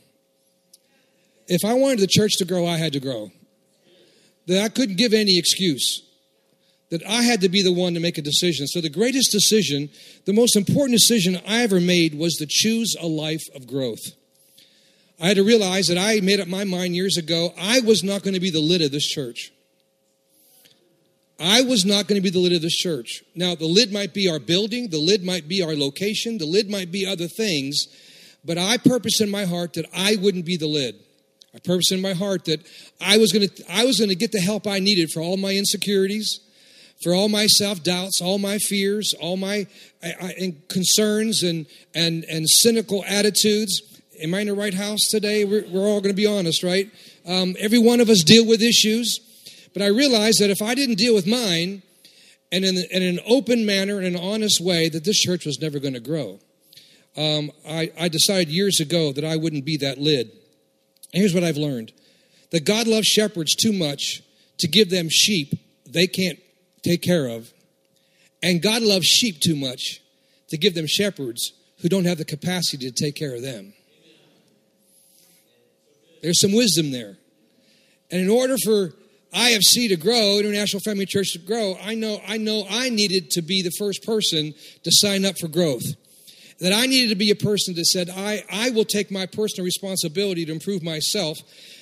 If 1.46 1.62
I 1.62 1.74
wanted 1.74 1.98
the 1.98 2.06
church 2.06 2.38
to 2.38 2.46
grow, 2.46 2.66
I 2.66 2.78
had 2.78 2.94
to 2.94 3.00
grow 3.00 3.30
that 4.46 4.64
I 4.64 4.70
couldn't 4.70 4.96
give 4.96 5.12
any 5.12 5.36
excuse. 5.36 6.02
That 6.88 7.04
I 7.04 7.20
had 7.20 7.42
to 7.42 7.50
be 7.50 7.60
the 7.60 7.70
one 7.70 7.92
to 7.92 8.00
make 8.00 8.16
a 8.16 8.22
decision. 8.22 8.66
So, 8.66 8.80
the 8.80 8.88
greatest 8.88 9.30
decision, 9.30 9.90
the 10.24 10.32
most 10.32 10.56
important 10.56 10.98
decision 10.98 11.38
I 11.46 11.64
ever 11.64 11.82
made 11.82 12.14
was 12.14 12.36
to 12.36 12.46
choose 12.48 12.96
a 12.98 13.06
life 13.06 13.44
of 13.54 13.66
growth. 13.66 14.00
I 15.20 15.26
had 15.26 15.36
to 15.36 15.44
realize 15.44 15.88
that 15.88 15.98
I 15.98 16.20
made 16.20 16.40
up 16.40 16.48
my 16.48 16.64
mind 16.64 16.96
years 16.96 17.18
ago 17.18 17.52
I 17.60 17.80
was 17.80 18.02
not 18.02 18.22
going 18.22 18.32
to 18.32 18.40
be 18.40 18.48
the 18.48 18.58
lid 18.58 18.80
of 18.80 18.90
this 18.90 19.06
church. 19.06 19.52
I 21.38 21.62
was 21.62 21.84
not 21.84 22.08
going 22.08 22.20
to 22.20 22.22
be 22.22 22.30
the 22.30 22.40
lid 22.40 22.52
of 22.52 22.62
this 22.62 22.76
church. 22.76 23.22
Now, 23.34 23.54
the 23.54 23.66
lid 23.66 23.92
might 23.92 24.12
be 24.12 24.28
our 24.28 24.40
building, 24.40 24.90
the 24.90 24.98
lid 24.98 25.24
might 25.24 25.46
be 25.46 25.62
our 25.62 25.74
location, 25.74 26.38
the 26.38 26.46
lid 26.46 26.68
might 26.68 26.90
be 26.90 27.06
other 27.06 27.28
things, 27.28 27.86
but 28.44 28.58
I 28.58 28.76
purpose 28.76 29.20
in 29.20 29.30
my 29.30 29.44
heart 29.44 29.74
that 29.74 29.86
I 29.94 30.16
wouldn't 30.16 30.46
be 30.46 30.56
the 30.56 30.66
lid. 30.66 30.96
I 31.54 31.58
purpose 31.58 31.92
in 31.92 32.02
my 32.02 32.12
heart 32.12 32.44
that 32.46 32.66
I 33.00 33.18
was 33.18 33.32
going 33.32 33.48
to, 33.48 33.64
I 33.72 33.84
was 33.84 33.98
going 33.98 34.10
to 34.10 34.16
get 34.16 34.32
the 34.32 34.40
help 34.40 34.66
I 34.66 34.80
needed 34.80 35.10
for 35.10 35.20
all 35.20 35.36
my 35.36 35.54
insecurities, 35.54 36.40
for 37.02 37.14
all 37.14 37.28
my 37.28 37.46
self 37.46 37.82
doubts, 37.82 38.20
all 38.20 38.38
my 38.38 38.58
fears, 38.58 39.14
all 39.20 39.36
my 39.36 39.66
I, 40.02 40.14
I, 40.20 40.56
concerns 40.68 41.42
and, 41.42 41.66
and, 41.94 42.24
and 42.24 42.48
cynical 42.48 43.04
attitudes. 43.06 43.80
Am 44.20 44.34
I 44.34 44.40
in 44.40 44.48
the 44.48 44.54
right 44.54 44.74
house 44.74 45.08
today? 45.08 45.44
We're, 45.44 45.66
we're 45.68 45.86
all 45.86 46.00
going 46.00 46.14
to 46.14 46.20
be 46.20 46.26
honest, 46.26 46.62
right? 46.62 46.90
Um, 47.26 47.54
every 47.58 47.78
one 47.78 48.00
of 48.00 48.08
us 48.08 48.24
deal 48.24 48.44
with 48.44 48.60
issues. 48.60 49.20
But 49.78 49.84
I 49.84 49.90
realized 49.90 50.40
that 50.40 50.50
if 50.50 50.60
I 50.60 50.74
didn't 50.74 50.96
deal 50.96 51.14
with 51.14 51.24
mine 51.24 51.82
and 52.50 52.64
in, 52.64 52.78
in 52.90 53.00
an 53.00 53.20
open 53.24 53.64
manner, 53.64 54.00
in 54.00 54.16
an 54.16 54.20
honest 54.20 54.60
way, 54.60 54.88
that 54.88 55.04
this 55.04 55.20
church 55.20 55.46
was 55.46 55.60
never 55.60 55.78
going 55.78 55.94
to 55.94 56.00
grow. 56.00 56.40
Um, 57.16 57.52
I, 57.64 57.92
I 57.96 58.08
decided 58.08 58.48
years 58.48 58.80
ago 58.80 59.12
that 59.12 59.24
I 59.24 59.36
wouldn't 59.36 59.64
be 59.64 59.76
that 59.76 59.98
lid. 59.98 60.32
And 61.14 61.20
here's 61.20 61.32
what 61.32 61.44
I've 61.44 61.56
learned 61.56 61.92
that 62.50 62.64
God 62.64 62.88
loves 62.88 63.06
shepherds 63.06 63.54
too 63.54 63.72
much 63.72 64.20
to 64.58 64.66
give 64.66 64.90
them 64.90 65.06
sheep 65.08 65.54
they 65.88 66.08
can't 66.08 66.40
take 66.82 67.02
care 67.02 67.28
of. 67.28 67.52
And 68.42 68.60
God 68.60 68.82
loves 68.82 69.06
sheep 69.06 69.38
too 69.38 69.54
much 69.54 70.00
to 70.48 70.58
give 70.58 70.74
them 70.74 70.88
shepherds 70.88 71.52
who 71.82 71.88
don't 71.88 72.04
have 72.04 72.18
the 72.18 72.24
capacity 72.24 72.90
to 72.90 73.04
take 73.04 73.14
care 73.14 73.36
of 73.36 73.42
them. 73.42 73.74
There's 76.20 76.40
some 76.40 76.52
wisdom 76.52 76.90
there. 76.90 77.16
And 78.10 78.20
in 78.20 78.28
order 78.28 78.56
for 78.64 78.94
IFC 79.34 79.88
to 79.88 79.96
grow, 79.96 80.38
International 80.38 80.80
Family 80.80 81.06
Church 81.06 81.32
to 81.32 81.38
grow, 81.38 81.76
I 81.82 81.94
know 81.94 82.20
I 82.26 82.38
know 82.38 82.66
I 82.68 82.88
needed 82.88 83.30
to 83.32 83.42
be 83.42 83.62
the 83.62 83.72
first 83.78 84.02
person 84.04 84.54
to 84.84 84.90
sign 84.90 85.24
up 85.24 85.38
for 85.38 85.48
growth. 85.48 85.84
That 86.60 86.72
I 86.72 86.86
needed 86.86 87.10
to 87.10 87.14
be 87.14 87.30
a 87.30 87.36
person 87.36 87.74
that 87.76 87.86
said, 87.86 88.10
I, 88.10 88.42
I 88.50 88.70
will 88.70 88.84
take 88.84 89.12
my 89.12 89.26
personal 89.26 89.64
responsibility 89.64 90.44
to 90.44 90.52
improve 90.52 90.82
myself. 90.82 91.38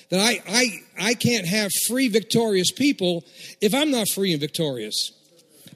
That 0.09 0.19
I, 0.19 0.41
I, 0.47 1.09
I 1.09 1.13
can't 1.15 1.47
have 1.47 1.71
free, 1.87 2.09
victorious 2.09 2.71
people 2.71 3.23
if 3.59 3.73
I'm 3.73 3.89
not 3.89 4.07
free 4.13 4.33
and 4.33 4.39
victorious. 4.39 5.11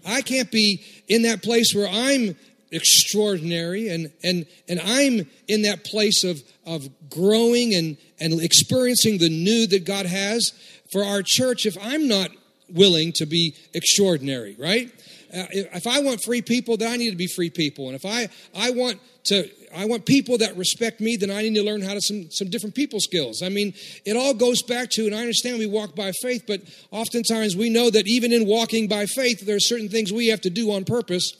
I 0.06 0.22
can't 0.22 0.52
be 0.52 0.84
in 1.08 1.24
that 1.24 1.42
place 1.42 1.74
where 1.74 1.88
I'm 1.88 2.36
extraordinary 2.72 3.90
and, 3.90 4.12
and, 4.24 4.46
and 4.70 4.80
I'm 4.80 5.28
in 5.48 5.64
that 5.64 5.84
place 5.84 6.24
of, 6.24 6.42
of 6.66 6.88
growing 7.10 7.74
and, 7.74 7.98
and 8.20 8.42
experiencing 8.42 9.18
the 9.18 9.30
new 9.30 9.68
that 9.68 9.84
God 9.84 10.06
has 10.06 10.54
for 10.92 11.04
our 11.04 11.22
church 11.24 11.66
if 11.66 11.78
I'm 11.82 12.08
not 12.08 12.30
willing 12.70 13.12
to 13.14 13.26
be 13.26 13.56
extraordinary, 13.74 14.56
right? 14.58 14.92
Uh, 15.34 15.46
if 15.52 15.88
I 15.88 16.02
want 16.02 16.24
free 16.24 16.42
people, 16.42 16.78
then 16.78 16.92
I 16.92 16.98
need 16.98 17.12
to 17.12 17.18
be 17.18 17.28
free 17.28 17.50
people. 17.50 17.88
And 17.88 17.96
if 17.96 18.06
I, 18.06 18.28
I 18.56 18.72
want 18.72 19.00
to 19.26 19.50
I 19.74 19.86
want 19.86 20.06
people 20.06 20.38
that 20.40 20.58
respect 20.58 21.00
me, 21.00 21.16
then 21.16 21.32
I 21.32 21.44
need 21.44 21.56
to 21.56 21.64
learn 21.64 21.82
how 21.82 21.94
to 21.94 22.02
some, 22.02 22.30
some 22.30 22.50
different 22.50 22.76
people 22.76 23.00
skills. 23.00 23.42
I 23.42 23.48
mean, 23.48 23.74
it 24.04 24.18
all 24.18 24.34
goes 24.34 24.62
back 24.64 24.90
to, 24.92 25.06
and 25.06 25.16
I 25.16 25.20
understand 25.20 25.60
we 25.60 25.66
walk 25.66 25.96
by 25.96 26.12
faith, 26.22 26.44
but 26.46 26.62
oftentimes 26.92 27.56
we 27.56 27.70
know 27.70 27.90
that 27.90 28.08
even 28.08 28.34
in 28.34 28.46
walking 28.48 28.90
by 28.90 29.06
faith, 29.06 29.46
there 29.46 29.56
are 29.56 29.62
certain 29.62 29.88
things 29.88 30.12
we 30.12 30.28
have 30.28 30.42
to 30.42 30.50
do 30.50 30.72
on 30.72 30.84
purpose 30.84 31.32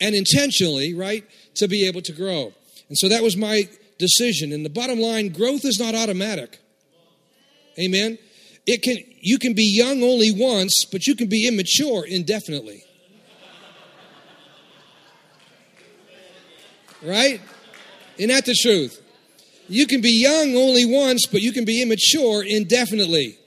and 0.00 0.16
intentionally, 0.16 0.92
right, 0.94 1.24
to 1.56 1.68
be 1.68 1.86
able 1.86 2.02
to 2.02 2.12
grow. 2.12 2.52
And 2.88 2.98
so 2.98 3.08
that 3.08 3.22
was 3.22 3.36
my 3.36 3.68
decision. 3.98 4.52
And 4.52 4.64
the 4.64 4.70
bottom 4.70 4.98
line, 4.98 5.28
growth 5.28 5.64
is 5.64 5.78
not 5.78 5.94
automatic. 5.94 6.58
Amen. 7.78 8.18
It 8.68 8.82
can 8.82 8.98
you 9.22 9.38
can 9.38 9.54
be 9.54 9.64
young 9.64 10.02
only 10.02 10.30
once, 10.30 10.84
but 10.92 11.06
you 11.06 11.16
can 11.16 11.26
be 11.26 11.48
immature 11.48 12.04
indefinitely. 12.04 12.84
Right? 17.02 17.40
Isn't 18.18 18.28
that 18.28 18.44
the 18.44 18.54
truth? 18.60 19.00
You 19.70 19.86
can 19.86 20.02
be 20.02 20.10
young 20.10 20.54
only 20.54 20.84
once, 20.84 21.24
but 21.24 21.40
you 21.40 21.50
can 21.52 21.64
be 21.64 21.80
immature 21.80 22.42
indefinitely. 22.42 23.37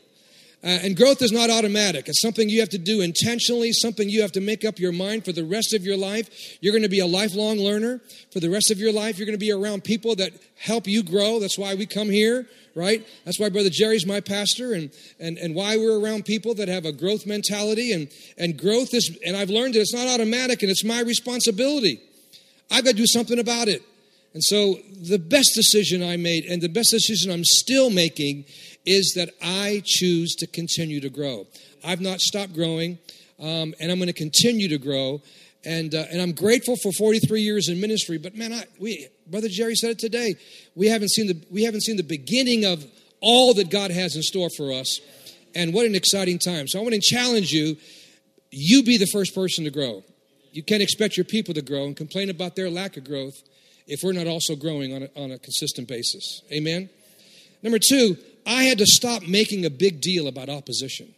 Uh, 0.63 0.67
and 0.83 0.95
growth 0.95 1.23
is 1.23 1.31
not 1.31 1.49
automatic. 1.49 2.07
It's 2.07 2.21
something 2.21 2.47
you 2.47 2.59
have 2.59 2.69
to 2.69 2.77
do 2.77 3.01
intentionally, 3.01 3.71
something 3.71 4.07
you 4.07 4.21
have 4.21 4.31
to 4.33 4.41
make 4.41 4.63
up 4.63 4.77
your 4.77 4.91
mind 4.91 5.25
for 5.25 5.31
the 5.31 5.43
rest 5.43 5.73
of 5.73 5.83
your 5.83 5.97
life. 5.97 6.29
You're 6.61 6.71
going 6.71 6.83
to 6.83 6.89
be 6.89 6.99
a 6.99 7.07
lifelong 7.07 7.57
learner 7.57 7.99
for 8.31 8.39
the 8.39 8.49
rest 8.49 8.69
of 8.69 8.77
your 8.77 8.93
life. 8.93 9.17
You're 9.17 9.25
going 9.25 9.39
to 9.39 9.43
be 9.43 9.51
around 9.51 9.83
people 9.83 10.15
that 10.17 10.33
help 10.59 10.85
you 10.85 11.01
grow. 11.01 11.39
That's 11.39 11.57
why 11.57 11.73
we 11.73 11.87
come 11.87 12.11
here, 12.11 12.47
right? 12.75 13.03
That's 13.25 13.39
why 13.39 13.49
Brother 13.49 13.71
Jerry's 13.71 14.05
my 14.05 14.19
pastor 14.19 14.73
and, 14.73 14.91
and, 15.19 15.39
and 15.39 15.55
why 15.55 15.77
we're 15.77 15.99
around 15.99 16.25
people 16.25 16.53
that 16.53 16.67
have 16.67 16.85
a 16.85 16.91
growth 16.91 17.25
mentality. 17.25 17.91
And, 17.91 18.09
and 18.37 18.55
growth 18.55 18.93
is, 18.93 19.17
and 19.25 19.35
I've 19.35 19.49
learned 19.49 19.73
that 19.73 19.79
it's 19.79 19.95
not 19.95 20.07
automatic 20.07 20.61
and 20.61 20.69
it's 20.69 20.83
my 20.83 21.01
responsibility. 21.01 22.01
I've 22.69 22.83
got 22.83 22.91
to 22.91 22.97
do 22.97 23.07
something 23.07 23.39
about 23.39 23.67
it. 23.67 23.81
And 24.33 24.43
so 24.43 24.77
the 25.01 25.19
best 25.19 25.51
decision 25.55 26.03
I 26.03 26.17
made 26.17 26.45
and 26.45 26.61
the 26.61 26.69
best 26.69 26.91
decision 26.91 27.31
I'm 27.31 27.43
still 27.43 27.89
making 27.89 28.45
is 28.85 29.13
that 29.15 29.29
I 29.41 29.81
choose 29.85 30.35
to 30.35 30.47
continue 30.47 30.99
to 31.01 31.09
grow. 31.09 31.47
I've 31.83 32.01
not 32.01 32.19
stopped 32.19 32.53
growing, 32.53 32.97
um, 33.39 33.73
and 33.79 33.91
I'm 33.91 33.97
going 33.97 34.07
to 34.07 34.13
continue 34.13 34.69
to 34.69 34.77
grow. 34.77 35.21
And, 35.63 35.93
uh, 35.93 36.05
and 36.11 36.19
I'm 36.21 36.31
grateful 36.31 36.75
for 36.75 36.91
43 36.91 37.41
years 37.41 37.69
in 37.69 37.79
ministry. 37.79 38.17
But 38.17 38.35
man, 38.35 38.51
I, 38.51 38.63
we, 38.79 39.07
Brother 39.27 39.47
Jerry 39.47 39.75
said 39.75 39.91
it 39.91 39.99
today. 39.99 40.35
We 40.75 40.87
haven't 40.87 41.11
seen 41.11 41.27
the 41.27 41.39
we 41.51 41.63
haven't 41.63 41.81
seen 41.81 41.97
the 41.97 42.03
beginning 42.03 42.65
of 42.65 42.83
all 43.21 43.53
that 43.53 43.69
God 43.69 43.91
has 43.91 44.15
in 44.15 44.23
store 44.23 44.49
for 44.57 44.73
us. 44.73 44.99
And 45.53 45.73
what 45.73 45.85
an 45.85 45.93
exciting 45.93 46.39
time! 46.39 46.67
So 46.67 46.79
I 46.79 46.81
want 46.81 46.95
to 46.95 47.01
challenge 47.01 47.51
you. 47.51 47.77
You 48.49 48.83
be 48.83 48.97
the 48.97 49.05
first 49.05 49.35
person 49.35 49.63
to 49.65 49.69
grow. 49.69 50.03
You 50.51 50.63
can't 50.63 50.81
expect 50.81 51.15
your 51.15 51.23
people 51.25 51.53
to 51.53 51.61
grow 51.61 51.85
and 51.85 51.95
complain 51.95 52.29
about 52.29 52.55
their 52.55 52.69
lack 52.69 52.97
of 52.97 53.05
growth 53.05 53.41
if 53.87 54.01
we're 54.03 54.13
not 54.13 54.27
also 54.27 54.55
growing 54.55 54.93
on 54.93 55.03
a, 55.03 55.09
on 55.15 55.31
a 55.31 55.39
consistent 55.39 55.87
basis. 55.87 56.41
Amen. 56.51 56.89
Number 57.63 57.79
two, 57.79 58.17
I 58.45 58.63
had 58.63 58.79
to 58.79 58.85
stop 58.85 59.23
making 59.23 59.65
a 59.65 59.69
big 59.69 60.01
deal 60.01 60.27
about 60.27 60.49
opposition. 60.49 61.13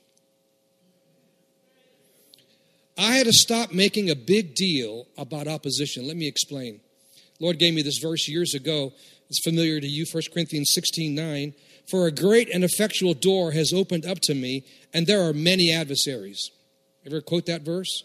I 2.97 3.15
had 3.15 3.25
to 3.25 3.33
stop 3.33 3.71
making 3.71 4.09
a 4.09 4.15
big 4.15 4.55
deal 4.55 5.07
about 5.17 5.47
opposition. 5.47 6.07
Let 6.07 6.17
me 6.17 6.27
explain. 6.27 6.81
Lord 7.39 7.59
gave 7.59 7.73
me 7.73 7.81
this 7.81 7.97
verse 7.97 8.27
years 8.27 8.53
ago. 8.53 8.93
It's 9.29 9.43
familiar 9.43 9.79
to 9.79 9.87
you, 9.87 10.05
1 10.11 10.23
Corinthians 10.33 10.71
16 10.73 11.15
9. 11.15 11.53
For 11.89 12.07
a 12.07 12.11
great 12.11 12.49
and 12.53 12.63
effectual 12.63 13.13
door 13.13 13.51
has 13.51 13.73
opened 13.73 14.05
up 14.05 14.19
to 14.23 14.33
me, 14.33 14.63
and 14.93 15.07
there 15.07 15.27
are 15.27 15.33
many 15.33 15.71
adversaries. 15.71 16.49
Ever 17.05 17.19
quote 17.19 17.45
that 17.47 17.63
verse? 17.63 18.03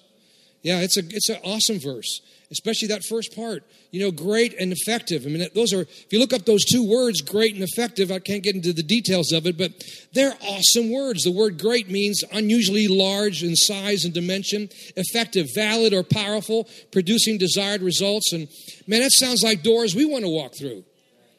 Yeah, 0.62 0.80
it's 0.80 0.96
a 0.96 1.02
it's 1.10 1.28
an 1.28 1.38
awesome 1.44 1.78
verse 1.78 2.20
especially 2.50 2.88
that 2.88 3.04
first 3.04 3.36
part. 3.36 3.62
You 3.90 4.00
know, 4.00 4.10
great 4.10 4.54
and 4.58 4.72
effective. 4.72 5.24
I 5.26 5.28
mean, 5.28 5.46
those 5.54 5.72
are, 5.72 5.82
if 5.82 6.06
you 6.10 6.18
look 6.18 6.32
up 6.32 6.44
those 6.44 6.64
two 6.64 6.88
words, 6.88 7.20
great 7.20 7.54
and 7.54 7.62
effective, 7.62 8.10
I 8.10 8.18
can't 8.18 8.42
get 8.42 8.54
into 8.54 8.72
the 8.72 8.82
details 8.82 9.32
of 9.32 9.46
it, 9.46 9.58
but 9.58 9.72
they're 10.12 10.36
awesome 10.42 10.90
words. 10.90 11.24
The 11.24 11.32
word 11.32 11.60
great 11.60 11.90
means 11.90 12.22
unusually 12.32 12.88
large 12.88 13.42
in 13.42 13.54
size 13.56 14.04
and 14.04 14.14
dimension, 14.14 14.68
effective, 14.96 15.48
valid, 15.54 15.92
or 15.92 16.02
powerful, 16.02 16.68
producing 16.92 17.38
desired 17.38 17.82
results. 17.82 18.32
And 18.32 18.48
man, 18.86 19.00
that 19.00 19.12
sounds 19.12 19.42
like 19.42 19.62
doors 19.62 19.94
we 19.94 20.04
want 20.04 20.24
to 20.24 20.30
walk 20.30 20.54
through, 20.58 20.84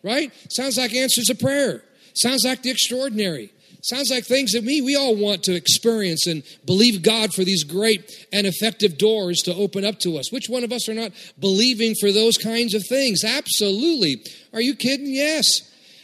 right? 0.04 0.32
Sounds 0.50 0.78
like 0.78 0.94
answers 0.94 1.26
to 1.26 1.36
prayer. 1.36 1.84
Sounds 2.14 2.44
like 2.44 2.64
the 2.64 2.72
extraordinary. 2.72 3.52
Sounds 3.82 4.10
like 4.12 4.26
things 4.26 4.52
that 4.52 4.64
me, 4.66 4.82
we 4.82 4.98
all 4.98 5.16
want 5.16 5.44
to 5.44 5.56
experience 5.56 6.28
and 6.28 6.44
believe 6.66 7.02
God 7.02 7.34
for 7.34 7.46
these 7.46 7.64
great 7.64 8.28
and 8.34 8.46
effective 8.46 8.98
doors 8.98 9.40
to 9.46 9.56
open 9.56 9.86
up 9.86 10.00
to 10.00 10.18
us. 10.18 10.34
Which 10.34 10.50
one 10.50 10.66
of 10.66 10.74
us 10.74 10.90
are 10.90 10.94
not 10.94 11.14
believing 11.40 11.96
for 11.96 12.12
those 12.12 12.36
kinds 12.38 12.74
of 12.74 12.84
things? 12.88 13.24
Absolutely. 13.24 14.22
Are 14.54 14.60
you 14.60 14.76
kidding? 14.76 15.14
Yes. 15.14 15.62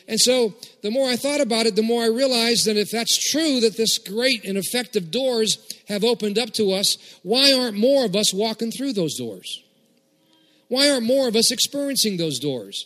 And 0.07 0.19
so 0.19 0.53
the 0.83 0.91
more 0.91 1.09
I 1.09 1.17
thought 1.17 1.41
about 1.41 1.65
it, 1.65 1.75
the 1.75 1.81
more 1.81 2.03
I 2.03 2.07
realized 2.07 2.65
that 2.65 2.77
if 2.77 2.91
that's 2.91 3.31
true, 3.31 3.59
that 3.59 3.75
this 3.75 3.97
great 3.97 4.45
and 4.45 4.57
effective 4.57 5.11
doors 5.11 5.57
have 5.89 6.05
opened 6.05 6.37
up 6.37 6.51
to 6.53 6.71
us, 6.71 6.97
why 7.23 7.51
aren't 7.51 7.77
more 7.77 8.05
of 8.05 8.15
us 8.15 8.33
walking 8.33 8.71
through 8.71 8.93
those 8.93 9.17
doors? 9.17 9.63
Why 10.69 10.89
aren't 10.89 11.05
more 11.05 11.27
of 11.27 11.35
us 11.35 11.51
experiencing 11.51 12.15
those 12.17 12.39
doors? 12.39 12.85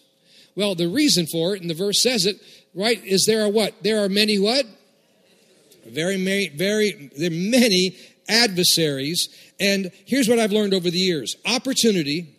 Well, 0.55 0.73
the 0.73 0.87
reason 0.87 1.27
for 1.31 1.55
it, 1.55 1.61
and 1.61 1.69
the 1.69 1.75
verse 1.75 2.01
says 2.01 2.25
it, 2.25 2.37
right, 2.73 3.03
is 3.05 3.25
there 3.25 3.43
are 3.43 3.49
what? 3.49 3.83
There 3.83 4.03
are 4.03 4.09
many 4.09 4.39
what? 4.39 4.65
Very, 5.89 6.17
many, 6.17 6.49
very, 6.49 7.11
there 7.17 7.27
are 7.27 7.33
many 7.33 7.97
adversaries. 8.27 9.27
And 9.59 9.91
here's 10.05 10.29
what 10.29 10.39
I've 10.39 10.51
learned 10.51 10.73
over 10.73 10.89
the 10.89 10.97
years 10.97 11.35
opportunity 11.45 12.35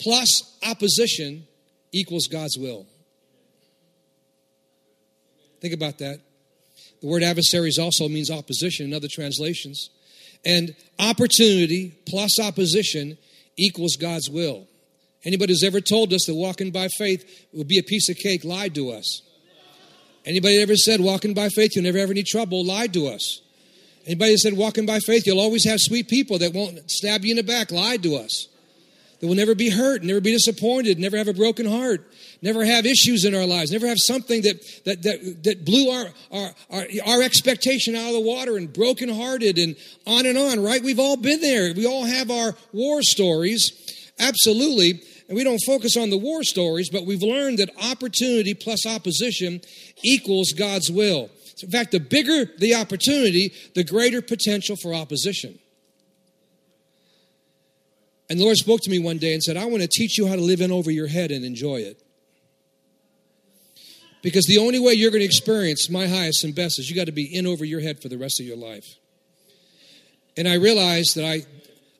plus 0.00 0.58
opposition 0.66 1.46
equals 1.92 2.26
God's 2.26 2.56
will. 2.58 2.86
Think 5.60 5.74
about 5.74 5.98
that. 5.98 6.20
The 7.00 7.06
word 7.06 7.22
adversaries 7.22 7.78
also 7.78 8.08
means 8.08 8.30
opposition 8.30 8.86
in 8.86 8.94
other 8.94 9.08
translations. 9.10 9.90
And 10.44 10.74
opportunity 10.98 11.94
plus 12.08 12.40
opposition 12.40 13.16
equals 13.56 13.96
God's 13.96 14.28
will. 14.28 14.66
Anybody 15.24 15.52
who's 15.52 15.62
ever 15.62 15.80
told 15.80 16.12
us 16.12 16.24
that 16.26 16.34
walking 16.34 16.72
by 16.72 16.88
faith 16.98 17.46
would 17.52 17.68
be 17.68 17.78
a 17.78 17.82
piece 17.82 18.08
of 18.08 18.16
cake 18.16 18.44
lied 18.44 18.74
to 18.74 18.90
us. 18.90 19.22
Anybody 20.24 20.62
ever 20.62 20.76
said 20.76 21.00
walking 21.00 21.34
by 21.34 21.48
faith 21.48 21.72
you'll 21.74 21.84
never 21.84 21.98
have 21.98 22.10
any 22.10 22.22
trouble 22.22 22.64
lied 22.64 22.92
to 22.94 23.08
us. 23.08 23.40
Anybody 24.06 24.36
said 24.36 24.56
walking 24.56 24.86
by 24.86 25.00
faith 25.00 25.26
you'll 25.26 25.40
always 25.40 25.64
have 25.64 25.78
sweet 25.80 26.08
people 26.08 26.38
that 26.38 26.52
won't 26.52 26.90
stab 26.90 27.24
you 27.24 27.32
in 27.32 27.36
the 27.36 27.42
back 27.42 27.70
lied 27.70 28.02
to 28.04 28.16
us. 28.16 28.48
That 29.20 29.28
will 29.28 29.36
never 29.36 29.54
be 29.54 29.70
hurt, 29.70 30.02
never 30.02 30.20
be 30.20 30.32
disappointed, 30.32 30.98
never 30.98 31.16
have 31.16 31.28
a 31.28 31.32
broken 31.32 31.64
heart, 31.64 32.12
never 32.42 32.64
have 32.64 32.84
issues 32.84 33.24
in 33.24 33.36
our 33.36 33.46
lives, 33.46 33.70
never 33.70 33.86
have 33.86 33.98
something 34.00 34.42
that 34.42 34.60
that 34.84 35.02
that, 35.02 35.44
that 35.44 35.64
blew 35.64 35.90
our, 35.90 36.06
our 36.32 36.50
our 36.70 36.86
our 37.06 37.22
expectation 37.22 37.94
out 37.94 38.08
of 38.08 38.14
the 38.14 38.20
water 38.20 38.56
and 38.56 38.72
brokenhearted 38.72 39.58
and 39.58 39.76
on 40.08 40.26
and 40.26 40.36
on, 40.36 40.60
right? 40.60 40.82
We've 40.82 40.98
all 40.98 41.16
been 41.16 41.40
there. 41.40 41.72
We 41.72 41.86
all 41.86 42.04
have 42.04 42.32
our 42.32 42.56
war 42.72 43.00
stories. 43.02 43.70
Absolutely. 44.18 45.02
And 45.28 45.36
we 45.36 45.44
don't 45.44 45.60
focus 45.66 45.96
on 45.96 46.10
the 46.10 46.18
war 46.18 46.42
stories, 46.42 46.90
but 46.90 47.06
we've 47.06 47.22
learned 47.22 47.58
that 47.58 47.70
opportunity 47.90 48.54
plus 48.54 48.86
opposition 48.86 49.60
equals 50.02 50.52
God's 50.52 50.90
will. 50.90 51.30
In 51.62 51.70
fact, 51.70 51.92
the 51.92 52.00
bigger 52.00 52.50
the 52.58 52.74
opportunity, 52.74 53.52
the 53.74 53.84
greater 53.84 54.20
potential 54.20 54.76
for 54.76 54.94
opposition. 54.94 55.58
And 58.28 58.40
the 58.40 58.44
Lord 58.44 58.56
spoke 58.56 58.80
to 58.82 58.90
me 58.90 58.98
one 58.98 59.18
day 59.18 59.34
and 59.34 59.42
said, 59.42 59.56
I 59.56 59.66
want 59.66 59.82
to 59.82 59.88
teach 59.88 60.16
you 60.16 60.26
how 60.26 60.36
to 60.36 60.40
live 60.40 60.60
in 60.60 60.72
over 60.72 60.90
your 60.90 61.06
head 61.06 61.30
and 61.30 61.44
enjoy 61.44 61.76
it. 61.76 62.02
Because 64.22 64.46
the 64.46 64.58
only 64.58 64.78
way 64.78 64.94
you're 64.94 65.10
going 65.10 65.20
to 65.20 65.26
experience 65.26 65.90
my 65.90 66.06
highest 66.06 66.44
and 66.44 66.54
best 66.54 66.78
is 66.78 66.88
you 66.88 66.96
got 66.96 67.06
to 67.06 67.12
be 67.12 67.28
in 67.30 67.46
over 67.46 67.64
your 67.64 67.80
head 67.80 68.00
for 68.00 68.08
the 68.08 68.16
rest 68.16 68.40
of 68.40 68.46
your 68.46 68.56
life. 68.56 68.86
And 70.36 70.48
I 70.48 70.54
realized 70.54 71.16
that 71.16 71.26
I 71.26 71.42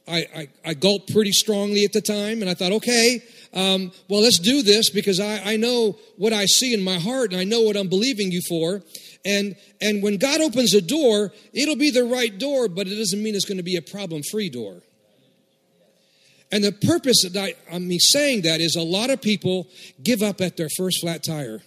I, 0.09 0.27
I, 0.37 0.49
I, 0.65 0.75
gulped 0.75 1.13
pretty 1.13 1.31
strongly 1.31 1.85
at 1.85 1.93
the 1.93 2.01
time, 2.01 2.41
and 2.41 2.51
I 2.51 2.55
thought, 2.55 2.73
okay, 2.73 3.23
um, 3.55 3.93
well, 4.09 4.21
let's 4.23 4.39
do 4.39 4.63
this 4.63 4.91
because 4.91 5.21
I, 5.21 5.53
I 5.53 5.57
know 5.57 5.97
what 6.17 6.33
I 6.33 6.47
see 6.47 6.75
in 6.75 6.83
my 6.83 6.99
heart 6.99 7.33
and 7.33 7.41
I 7.41 7.45
know 7.45 7.61
what 7.61 7.77
I'm 7.77 7.89
believing 7.89 8.33
you 8.33 8.41
for. 8.49 8.83
And, 9.25 9.57
and 9.81 10.03
when 10.03 10.17
God 10.17 10.41
opens 10.41 10.75
a 10.75 10.81
door, 10.81 11.33
it'll 11.53 11.77
be 11.77 11.91
the 11.91 12.05
right 12.05 12.37
door, 12.37 12.69
but 12.69 12.89
it 12.89 12.97
doesn't 12.97 13.23
mean 13.23 13.35
it's 13.35 13.45
going 13.45 13.59
to 13.59 13.63
be 13.63 13.77
a 13.77 13.83
problem 13.83 14.23
free 14.23 14.49
door. 14.49 14.83
And 16.51 16.65
the 16.65 16.73
purpose 16.73 17.25
of 17.25 17.37
I, 17.37 17.55
I 17.73 17.79
mean 17.79 18.01
saying 18.01 18.43
that 18.43 18.61
is 18.61 18.77
a 18.77 18.83
lot 18.83 19.11
of 19.11 19.23
people 19.23 19.69
give 20.03 20.23
up 20.23 20.41
at 20.41 20.57
their 20.57 20.69
first 20.77 21.01
flat 21.01 21.23
tire. 21.23 21.63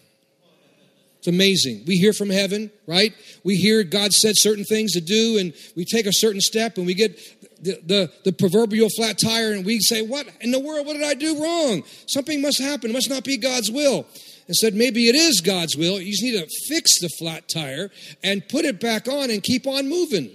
It's 1.19 1.27
amazing. 1.27 1.85
We 1.87 1.97
hear 1.97 2.13
from 2.13 2.29
heaven, 2.29 2.69
right? 2.85 3.11
We 3.43 3.55
hear 3.55 3.83
God 3.83 4.13
said 4.13 4.33
certain 4.37 4.63
things 4.63 4.91
to 4.91 5.01
do, 5.01 5.39
and 5.39 5.53
we 5.75 5.83
take 5.83 6.05
a 6.05 6.13
certain 6.13 6.39
step, 6.39 6.77
and 6.77 6.85
we 6.85 6.93
get 6.93 7.19
the, 7.61 7.79
the, 7.85 8.11
the, 8.25 8.33
proverbial 8.33 8.89
flat 8.89 9.17
tire, 9.17 9.53
and 9.53 9.65
we 9.65 9.79
say, 9.79 10.01
What 10.01 10.27
in 10.41 10.51
the 10.51 10.59
world? 10.59 10.85
What 10.85 10.93
did 10.93 11.03
I 11.03 11.13
do 11.13 11.41
wrong? 11.41 11.83
Something 12.07 12.41
must 12.41 12.59
happen. 12.59 12.89
It 12.89 12.93
must 12.93 13.09
not 13.09 13.23
be 13.23 13.37
God's 13.37 13.71
will. 13.71 14.05
And 14.47 14.55
said, 14.55 14.73
Maybe 14.75 15.07
it 15.07 15.15
is 15.15 15.41
God's 15.41 15.75
will. 15.75 15.99
You 15.99 16.11
just 16.11 16.23
need 16.23 16.39
to 16.39 16.47
fix 16.67 16.99
the 16.99 17.09
flat 17.09 17.47
tire 17.47 17.91
and 18.23 18.47
put 18.47 18.65
it 18.65 18.79
back 18.79 19.07
on 19.07 19.29
and 19.29 19.41
keep 19.41 19.67
on 19.67 19.89
moving. 19.89 20.31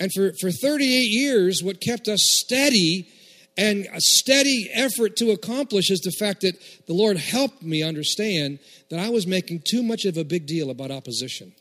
And 0.00 0.12
for, 0.12 0.32
for 0.40 0.50
38 0.50 0.86
years, 0.86 1.62
what 1.62 1.80
kept 1.80 2.08
us 2.08 2.20
steady 2.22 3.08
and 3.56 3.88
a 3.92 4.00
steady 4.00 4.70
effort 4.72 5.16
to 5.16 5.32
accomplish 5.32 5.90
is 5.90 6.00
the 6.00 6.12
fact 6.12 6.42
that 6.42 6.54
the 6.86 6.94
Lord 6.94 7.16
helped 7.16 7.60
me 7.60 7.82
understand 7.82 8.60
that 8.88 9.00
I 9.00 9.10
was 9.10 9.26
making 9.26 9.62
too 9.66 9.82
much 9.82 10.04
of 10.04 10.16
a 10.16 10.24
big 10.24 10.46
deal 10.46 10.70
about 10.70 10.92
opposition. 10.92 11.52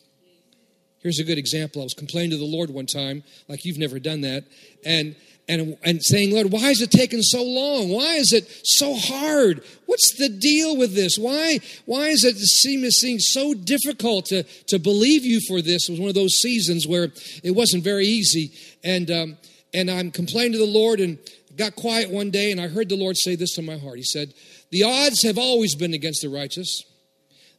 Here's 1.07 1.19
a 1.19 1.23
good 1.23 1.37
example. 1.37 1.81
I 1.81 1.85
was 1.85 1.93
complaining 1.93 2.31
to 2.31 2.37
the 2.37 2.43
Lord 2.43 2.69
one 2.69 2.85
time, 2.85 3.23
like 3.47 3.63
you've 3.63 3.77
never 3.77 3.97
done 3.97 4.19
that, 4.21 4.43
and 4.85 5.15
and 5.47 5.77
and 5.81 6.03
saying, 6.03 6.33
Lord, 6.33 6.51
why 6.51 6.69
is 6.71 6.81
it 6.81 6.91
taking 6.91 7.21
so 7.21 7.41
long? 7.41 7.87
Why 7.87 8.15
is 8.15 8.33
it 8.33 8.45
so 8.65 8.93
hard? 8.93 9.63
What's 9.85 10.17
the 10.17 10.27
deal 10.27 10.75
with 10.75 10.95
this? 10.95 11.17
Why 11.17 11.61
why 11.85 12.07
is 12.07 12.25
it 12.25 12.35
seem 12.35 12.83
seem 12.91 13.21
so 13.21 13.53
difficult 13.53 14.25
to 14.25 14.43
to 14.43 14.79
believe 14.79 15.23
you 15.23 15.39
for 15.47 15.61
this? 15.61 15.87
It 15.87 15.93
was 15.93 16.01
one 16.01 16.09
of 16.09 16.15
those 16.15 16.41
seasons 16.41 16.85
where 16.85 17.13
it 17.41 17.51
wasn't 17.51 17.85
very 17.85 18.05
easy, 18.05 18.51
and 18.83 19.09
um, 19.09 19.37
and 19.73 19.89
I'm 19.89 20.11
complaining 20.11 20.51
to 20.51 20.57
the 20.57 20.65
Lord 20.65 20.99
and 20.99 21.17
got 21.55 21.77
quiet 21.77 22.09
one 22.09 22.31
day, 22.31 22.51
and 22.51 22.59
I 22.59 22.67
heard 22.67 22.89
the 22.89 22.97
Lord 22.97 23.15
say 23.15 23.37
this 23.37 23.53
to 23.53 23.61
my 23.61 23.77
heart. 23.77 23.95
He 23.95 24.03
said, 24.03 24.33
"The 24.71 24.83
odds 24.83 25.23
have 25.23 25.37
always 25.37 25.73
been 25.73 25.93
against 25.93 26.21
the 26.21 26.27
righteous. 26.27 26.83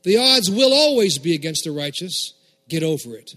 The 0.02 0.18
odds 0.18 0.50
will 0.50 0.74
always 0.74 1.16
be 1.16 1.34
against 1.34 1.64
the 1.64 1.72
righteous." 1.72 2.34
Get 2.68 2.82
over 2.82 3.16
it. 3.16 3.34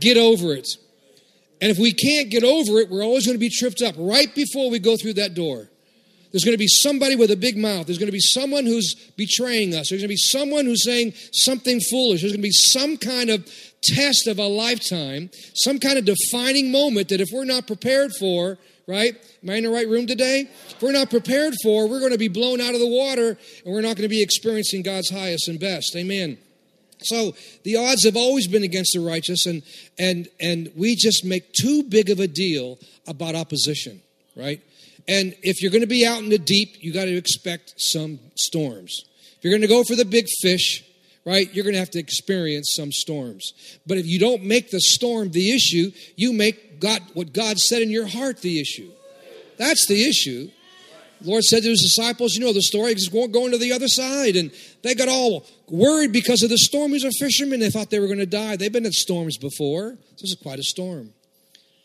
Get 0.00 0.16
over 0.16 0.54
it. 0.54 0.68
And 1.60 1.70
if 1.70 1.78
we 1.78 1.92
can't 1.92 2.30
get 2.30 2.42
over 2.42 2.78
it, 2.78 2.90
we're 2.90 3.04
always 3.04 3.24
going 3.24 3.36
to 3.36 3.40
be 3.40 3.48
tripped 3.48 3.82
up 3.82 3.94
right 3.96 4.34
before 4.34 4.70
we 4.70 4.80
go 4.80 4.96
through 4.96 5.14
that 5.14 5.34
door. 5.34 5.68
There's 6.32 6.44
going 6.44 6.54
to 6.54 6.58
be 6.58 6.66
somebody 6.66 7.14
with 7.14 7.30
a 7.30 7.36
big 7.36 7.58
mouth. 7.58 7.86
There's 7.86 7.98
going 7.98 8.08
to 8.08 8.12
be 8.12 8.18
someone 8.18 8.64
who's 8.64 8.94
betraying 9.16 9.74
us. 9.74 9.90
There's 9.90 10.00
going 10.00 10.08
to 10.08 10.08
be 10.08 10.16
someone 10.16 10.64
who's 10.64 10.82
saying 10.82 11.12
something 11.32 11.78
foolish. 11.90 12.22
There's 12.22 12.32
going 12.32 12.42
to 12.42 12.48
be 12.48 12.50
some 12.50 12.96
kind 12.96 13.28
of 13.28 13.46
test 13.82 14.26
of 14.26 14.38
a 14.38 14.46
lifetime, 14.46 15.30
some 15.54 15.78
kind 15.78 15.98
of 15.98 16.06
defining 16.06 16.72
moment 16.72 17.10
that 17.10 17.20
if 17.20 17.28
we're 17.30 17.44
not 17.44 17.66
prepared 17.66 18.12
for, 18.18 18.58
right? 18.86 19.14
Am 19.42 19.50
I 19.50 19.54
in 19.54 19.64
the 19.64 19.70
right 19.70 19.88
room 19.88 20.06
today? 20.06 20.48
If 20.70 20.82
we're 20.82 20.92
not 20.92 21.10
prepared 21.10 21.54
for, 21.62 21.88
we're 21.88 22.00
going 22.00 22.12
to 22.12 22.18
be 22.18 22.28
blown 22.28 22.60
out 22.60 22.74
of 22.74 22.80
the 22.80 22.86
water 22.86 23.38
and 23.64 23.74
we're 23.74 23.80
not 23.80 23.96
going 23.96 24.02
to 24.02 24.08
be 24.08 24.22
experiencing 24.22 24.82
God's 24.82 25.10
highest 25.10 25.48
and 25.48 25.58
best. 25.58 25.94
Amen. 25.96 26.38
So 27.04 27.34
the 27.64 27.76
odds 27.76 28.04
have 28.04 28.16
always 28.16 28.46
been 28.46 28.62
against 28.62 28.92
the 28.94 29.00
righteous, 29.00 29.46
and 29.46 29.62
and 29.98 30.28
and 30.40 30.70
we 30.76 30.94
just 30.96 31.24
make 31.24 31.52
too 31.52 31.82
big 31.82 32.10
of 32.10 32.20
a 32.20 32.28
deal 32.28 32.78
about 33.06 33.34
opposition, 33.34 34.00
right? 34.36 34.60
And 35.08 35.34
if 35.42 35.62
you're 35.62 35.72
going 35.72 35.82
to 35.82 35.88
be 35.88 36.06
out 36.06 36.22
in 36.22 36.28
the 36.28 36.38
deep, 36.38 36.76
you 36.80 36.92
got 36.92 37.06
to 37.06 37.16
expect 37.16 37.74
some 37.76 38.20
storms. 38.36 39.04
If 39.36 39.44
you're 39.44 39.52
going 39.52 39.62
to 39.62 39.68
go 39.68 39.82
for 39.82 39.96
the 39.96 40.04
big 40.04 40.26
fish, 40.40 40.84
right, 41.24 41.52
you're 41.54 41.64
going 41.64 41.74
to 41.74 41.78
have 41.78 41.90
to 41.90 41.98
experience 41.98 42.72
some 42.74 42.92
storms. 42.92 43.52
But 43.86 43.98
if 43.98 44.06
you 44.06 44.18
don't 44.18 44.44
make 44.44 44.70
the 44.70 44.80
storm 44.80 45.30
the 45.30 45.52
issue, 45.52 45.92
you 46.16 46.32
make 46.32 46.80
God 46.80 47.00
what 47.14 47.32
God 47.32 47.58
said 47.58 47.82
in 47.82 47.90
your 47.90 48.06
heart 48.06 48.40
the 48.42 48.60
issue. 48.60 48.90
That's 49.56 49.86
the 49.86 50.04
issue. 50.08 50.50
The 51.20 51.30
Lord 51.30 51.44
said 51.44 51.62
to 51.62 51.68
his 51.68 51.80
disciples, 51.82 52.34
you 52.34 52.44
know 52.44 52.52
the 52.52 52.62
story, 52.62 52.94
he's 52.94 53.08
going 53.08 53.52
to 53.52 53.58
the 53.58 53.72
other 53.72 53.86
side. 53.86 54.34
And 54.34 54.50
they 54.82 54.94
got 54.94 55.08
all 55.08 55.46
worried 55.68 56.12
because 56.12 56.42
of 56.42 56.50
the 56.50 56.58
storm. 56.58 56.90
These 56.90 57.04
are 57.04 57.12
fishermen. 57.12 57.60
They 57.60 57.70
thought 57.70 57.90
they 57.90 58.00
were 58.00 58.08
going 58.08 58.18
to 58.18 58.26
die. 58.26 58.56
They've 58.56 58.72
been 58.72 58.86
in 58.86 58.92
storms 58.92 59.38
before. 59.38 59.96
This 60.20 60.32
is 60.32 60.36
quite 60.42 60.58
a 60.58 60.64
storm. 60.64 61.12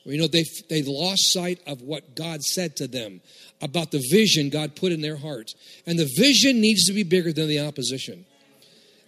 Well, 0.04 0.16
you 0.16 0.22
know, 0.22 0.28
they, 0.28 0.46
they 0.70 0.82
lost 0.82 1.32
sight 1.32 1.60
of 1.68 1.82
what 1.82 2.16
God 2.16 2.42
said 2.42 2.78
to 2.78 2.88
them 2.88 3.22
about 3.62 3.92
the 3.92 4.04
vision 4.10 4.50
God 4.50 4.76
put 4.76 4.92
in 4.92 5.02
their 5.02 5.18
heart. 5.18 5.54
And 5.86 6.00
the 6.00 6.10
vision 6.18 6.60
needs 6.60 6.86
to 6.86 6.94
be 6.94 7.04
bigger 7.04 7.32
than 7.32 7.48
the 7.48 7.60
opposition. 7.60 8.26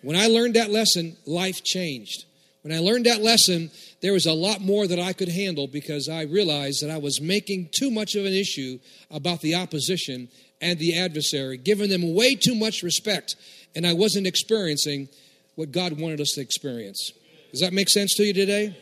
When 0.01 0.15
I 0.15 0.27
learned 0.27 0.55
that 0.55 0.71
lesson, 0.71 1.17
life 1.25 1.63
changed. 1.63 2.25
When 2.61 2.73
I 2.73 2.79
learned 2.79 3.05
that 3.05 3.21
lesson, 3.21 3.71
there 4.01 4.13
was 4.13 4.25
a 4.25 4.33
lot 4.33 4.61
more 4.61 4.85
that 4.85 4.99
I 4.99 5.13
could 5.13 5.29
handle 5.29 5.67
because 5.67 6.09
I 6.09 6.23
realized 6.23 6.83
that 6.83 6.89
I 6.89 6.97
was 6.97 7.21
making 7.21 7.69
too 7.77 7.89
much 7.89 8.15
of 8.15 8.25
an 8.25 8.33
issue 8.33 8.79
about 9.09 9.41
the 9.41 9.55
opposition 9.55 10.29
and 10.61 10.77
the 10.77 10.97
adversary, 10.97 11.57
giving 11.57 11.89
them 11.89 12.13
way 12.13 12.35
too 12.35 12.55
much 12.55 12.83
respect, 12.83 13.35
and 13.75 13.87
I 13.87 13.93
wasn't 13.93 14.27
experiencing 14.27 15.07
what 15.55 15.71
God 15.71 15.99
wanted 15.99 16.19
us 16.19 16.31
to 16.35 16.41
experience. 16.41 17.11
Does 17.51 17.61
that 17.61 17.73
make 17.73 17.89
sense 17.89 18.15
to 18.15 18.23
you 18.23 18.33
today? 18.33 18.77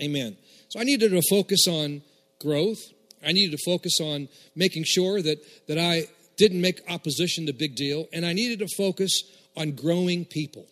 Amen. 0.00 0.36
So 0.68 0.80
I 0.80 0.84
needed 0.84 1.10
to 1.10 1.22
focus 1.28 1.66
on 1.68 2.02
growth. 2.40 2.80
I 3.24 3.32
needed 3.32 3.56
to 3.56 3.64
focus 3.64 4.00
on 4.00 4.28
making 4.54 4.84
sure 4.84 5.20
that, 5.22 5.38
that 5.68 5.78
I 5.78 6.08
didn't 6.36 6.60
make 6.60 6.80
opposition 6.88 7.46
the 7.46 7.52
big 7.52 7.76
deal, 7.76 8.06
and 8.12 8.24
I 8.24 8.32
needed 8.32 8.58
to 8.60 8.68
focus 8.76 9.22
on 9.56 9.72
growing 9.72 10.24
people. 10.24 10.66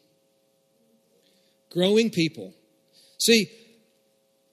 Growing 1.70 2.10
people. 2.10 2.54
See, 3.18 3.50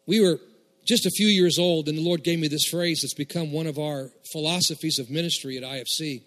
we 0.05 0.21
were 0.21 0.39
just 0.85 1.05
a 1.05 1.11
few 1.11 1.27
years 1.27 1.59
old, 1.59 1.87
and 1.87 1.97
the 1.97 2.03
Lord 2.03 2.23
gave 2.23 2.39
me 2.39 2.47
this 2.47 2.65
phrase 2.65 3.01
that's 3.01 3.13
become 3.13 3.51
one 3.51 3.67
of 3.67 3.77
our 3.77 4.09
philosophies 4.31 4.97
of 4.99 5.09
ministry 5.09 5.57
at 5.57 5.63
IFC. 5.63 6.23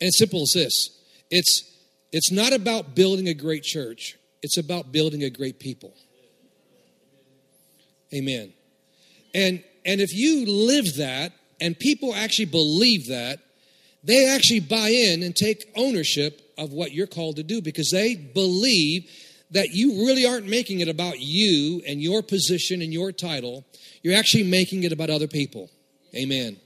And 0.00 0.08
it's 0.08 0.18
simple 0.18 0.42
as 0.42 0.52
this 0.54 0.98
it's, 1.30 1.64
it's 2.12 2.30
not 2.30 2.52
about 2.52 2.94
building 2.94 3.28
a 3.28 3.34
great 3.34 3.62
church, 3.62 4.16
it's 4.42 4.58
about 4.58 4.92
building 4.92 5.22
a 5.24 5.30
great 5.30 5.58
people. 5.58 5.94
Amen. 8.14 8.52
And, 9.34 9.64
and 9.86 10.00
if 10.00 10.12
you 10.12 10.44
live 10.46 10.96
that, 10.96 11.32
and 11.60 11.78
people 11.78 12.14
actually 12.14 12.46
believe 12.46 13.08
that, 13.08 13.38
they 14.04 14.28
actually 14.28 14.60
buy 14.60 14.88
in 14.88 15.22
and 15.22 15.34
take 15.34 15.70
ownership 15.76 16.40
of 16.58 16.72
what 16.72 16.92
you're 16.92 17.06
called 17.06 17.36
to 17.36 17.42
do 17.42 17.62
because 17.62 17.90
they 17.90 18.14
believe 18.14 19.08
that 19.52 19.68
you 19.70 20.06
really 20.06 20.26
aren't 20.26 20.48
making 20.48 20.80
it 20.80 20.88
about 20.88 21.20
you 21.20 21.82
and 21.86 22.02
your 22.02 22.22
position 22.22 22.82
and 22.82 22.92
your 22.92 23.12
title. 23.12 23.64
You're 24.02 24.16
actually 24.16 24.44
making 24.44 24.82
it 24.84 24.92
about 24.92 25.10
other 25.10 25.28
people. 25.28 25.70
Amen. 26.14 26.56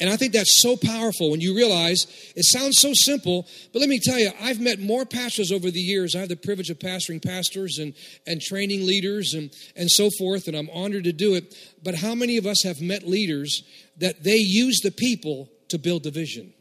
And 0.00 0.10
I 0.10 0.16
think 0.16 0.32
that's 0.32 0.60
so 0.60 0.76
powerful 0.76 1.30
when 1.30 1.40
you 1.40 1.54
realize 1.54 2.06
it 2.34 2.44
sounds 2.46 2.80
so 2.80 2.92
simple, 2.94 3.46
but 3.72 3.78
let 3.78 3.88
me 3.88 4.00
tell 4.02 4.18
you, 4.18 4.30
I've 4.40 4.60
met 4.60 4.80
more 4.80 5.04
pastors 5.04 5.52
over 5.52 5.70
the 5.70 5.80
years. 5.80 6.16
I 6.16 6.20
have 6.20 6.28
the 6.28 6.36
privilege 6.36 6.68
of 6.68 6.80
pastoring 6.80 7.24
pastors 7.24 7.78
and, 7.78 7.94
and 8.26 8.40
training 8.40 8.86
leaders 8.86 9.34
and, 9.34 9.52
and 9.76 9.88
so 9.88 10.10
forth, 10.18 10.48
and 10.48 10.56
I'm 10.56 10.68
honored 10.70 11.04
to 11.04 11.12
do 11.12 11.34
it. 11.34 11.54
But 11.82 11.94
how 11.94 12.14
many 12.14 12.36
of 12.38 12.46
us 12.46 12.64
have 12.64 12.80
met 12.80 13.06
leaders 13.06 13.62
that 13.98 14.24
they 14.24 14.36
use 14.36 14.80
the 14.82 14.90
people 14.90 15.48
to 15.68 15.78
build 15.78 16.02
the 16.02 16.10
vision? 16.10 16.52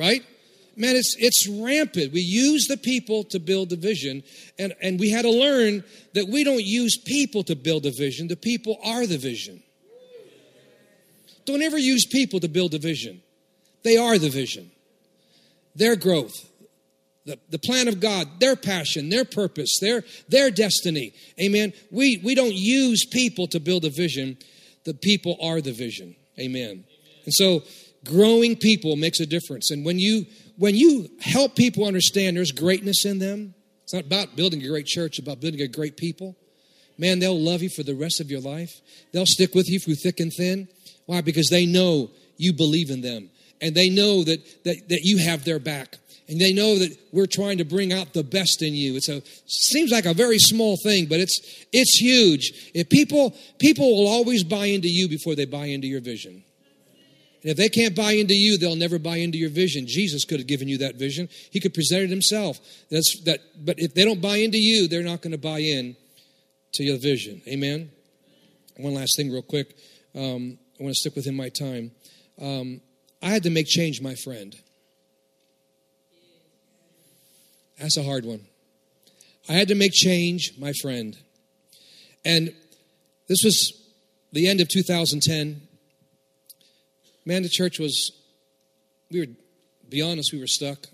Right? 0.00 0.24
man, 0.80 0.96
it's, 0.96 1.14
it's 1.18 1.46
rampant. 1.46 2.12
We 2.12 2.22
use 2.22 2.66
the 2.66 2.76
people 2.76 3.24
to 3.24 3.38
build 3.38 3.70
the 3.70 3.76
vision, 3.76 4.22
and, 4.58 4.74
and 4.80 4.98
we 4.98 5.10
had 5.10 5.22
to 5.22 5.30
learn 5.30 5.84
that 6.14 6.28
we 6.28 6.42
don't 6.42 6.64
use 6.64 6.96
people 6.96 7.44
to 7.44 7.54
build 7.54 7.82
the 7.82 7.90
vision, 7.90 8.28
the 8.28 8.36
people 8.36 8.78
are 8.82 9.06
the 9.06 9.18
vision. 9.18 9.62
Don't 11.44 11.62
ever 11.62 11.78
use 11.78 12.06
people 12.06 12.40
to 12.40 12.48
build 12.48 12.72
the 12.72 12.78
vision, 12.78 13.22
they 13.82 13.96
are 13.96 14.18
the 14.18 14.30
vision. 14.30 14.70
Their 15.76 15.94
growth, 15.94 16.34
the, 17.26 17.38
the 17.48 17.58
plan 17.58 17.86
of 17.86 18.00
God, 18.00 18.40
their 18.40 18.56
passion, 18.56 19.08
their 19.08 19.24
purpose, 19.24 19.78
their, 19.80 20.02
their 20.28 20.50
destiny. 20.50 21.12
Amen. 21.40 21.72
We, 21.92 22.20
we 22.24 22.34
don't 22.34 22.54
use 22.54 23.06
people 23.06 23.46
to 23.48 23.60
build 23.60 23.84
a 23.84 23.90
vision, 23.90 24.38
the 24.84 24.94
people 24.94 25.36
are 25.40 25.60
the 25.60 25.72
vision. 25.72 26.16
Amen. 26.40 26.84
And 27.24 27.34
so, 27.34 27.62
growing 28.04 28.56
people 28.56 28.96
makes 28.96 29.20
a 29.20 29.26
difference. 29.26 29.70
And 29.70 29.84
when 29.84 29.98
you 29.98 30.26
when 30.56 30.74
you 30.74 31.08
help 31.20 31.56
people 31.56 31.86
understand 31.86 32.36
there's 32.36 32.52
greatness 32.52 33.04
in 33.04 33.18
them, 33.18 33.54
it's 33.82 33.94
not 33.94 34.04
about 34.04 34.36
building 34.36 34.62
a 34.62 34.68
great 34.68 34.86
church, 34.86 35.18
it's 35.18 35.26
about 35.26 35.40
building 35.40 35.60
a 35.60 35.68
great 35.68 35.96
people. 35.96 36.36
Man, 36.98 37.18
they'll 37.18 37.40
love 37.40 37.62
you 37.62 37.70
for 37.70 37.82
the 37.82 37.94
rest 37.94 38.20
of 38.20 38.30
your 38.30 38.40
life. 38.40 38.80
They'll 39.12 39.24
stick 39.24 39.54
with 39.54 39.70
you 39.70 39.80
through 39.80 39.94
thick 39.94 40.20
and 40.20 40.30
thin. 40.36 40.68
Why? 41.06 41.22
Because 41.22 41.48
they 41.48 41.64
know 41.64 42.10
you 42.36 42.52
believe 42.52 42.90
in 42.90 43.00
them. 43.00 43.30
And 43.62 43.74
they 43.74 43.88
know 43.88 44.22
that, 44.22 44.64
that, 44.64 44.88
that 44.90 45.00
you 45.02 45.18
have 45.18 45.44
their 45.44 45.58
back. 45.58 45.96
And 46.28 46.40
they 46.40 46.52
know 46.52 46.78
that 46.78 46.96
we're 47.10 47.26
trying 47.26 47.58
to 47.58 47.64
bring 47.64 47.92
out 47.92 48.12
the 48.12 48.22
best 48.22 48.62
in 48.62 48.74
you. 48.74 48.96
It's 48.96 49.08
a 49.08 49.22
seems 49.46 49.90
like 49.90 50.04
a 50.04 50.14
very 50.14 50.38
small 50.38 50.76
thing, 50.76 51.06
but 51.06 51.18
it's 51.18 51.40
it's 51.72 51.98
huge. 51.98 52.70
If 52.72 52.88
people 52.88 53.34
people 53.58 53.90
will 53.96 54.06
always 54.06 54.44
buy 54.44 54.66
into 54.66 54.88
you 54.88 55.08
before 55.08 55.34
they 55.34 55.46
buy 55.46 55.66
into 55.66 55.88
your 55.88 56.00
vision. 56.00 56.44
And 57.42 57.50
if 57.50 57.56
they 57.56 57.68
can't 57.68 57.96
buy 57.96 58.12
into 58.12 58.34
you, 58.34 58.58
they'll 58.58 58.76
never 58.76 58.98
buy 58.98 59.16
into 59.16 59.38
your 59.38 59.48
vision. 59.48 59.86
Jesus 59.86 60.24
could 60.24 60.40
have 60.40 60.46
given 60.46 60.68
you 60.68 60.78
that 60.78 60.96
vision. 60.96 61.28
He 61.50 61.58
could 61.60 61.72
present 61.72 62.04
it 62.04 62.10
himself. 62.10 62.58
That's 62.90 63.20
that 63.24 63.40
but 63.64 63.76
if 63.78 63.94
they 63.94 64.04
don't 64.04 64.20
buy 64.20 64.36
into 64.36 64.58
you, 64.58 64.88
they're 64.88 65.02
not 65.02 65.22
going 65.22 65.32
to 65.32 65.38
buy 65.38 65.60
in 65.60 65.96
to 66.72 66.84
your 66.84 66.98
vision. 66.98 67.40
Amen. 67.48 67.90
One 68.76 68.94
last 68.94 69.16
thing 69.16 69.30
real 69.30 69.42
quick. 69.42 69.74
Um, 70.14 70.58
I 70.78 70.82
want 70.82 70.94
to 70.94 71.00
stick 71.00 71.16
within 71.16 71.36
my 71.36 71.48
time. 71.48 71.92
Um, 72.40 72.80
I 73.22 73.28
had 73.28 73.42
to 73.44 73.50
make 73.50 73.66
change, 73.66 74.00
my 74.00 74.14
friend. 74.14 74.54
That's 77.78 77.96
a 77.96 78.02
hard 78.02 78.24
one. 78.24 78.46
I 79.48 79.54
had 79.54 79.68
to 79.68 79.74
make 79.74 79.92
change, 79.92 80.52
my 80.58 80.72
friend. 80.80 81.16
And 82.24 82.54
this 83.28 83.42
was 83.42 83.72
the 84.32 84.46
end 84.46 84.60
of 84.60 84.68
2010 84.68 85.62
man, 87.24 87.42
the 87.42 87.48
church 87.48 87.78
was, 87.78 88.12
we 89.10 89.20
were, 89.20 89.26
be 89.88 90.02
honest, 90.02 90.32
we 90.32 90.40
were 90.40 90.46
stuck. 90.46 90.86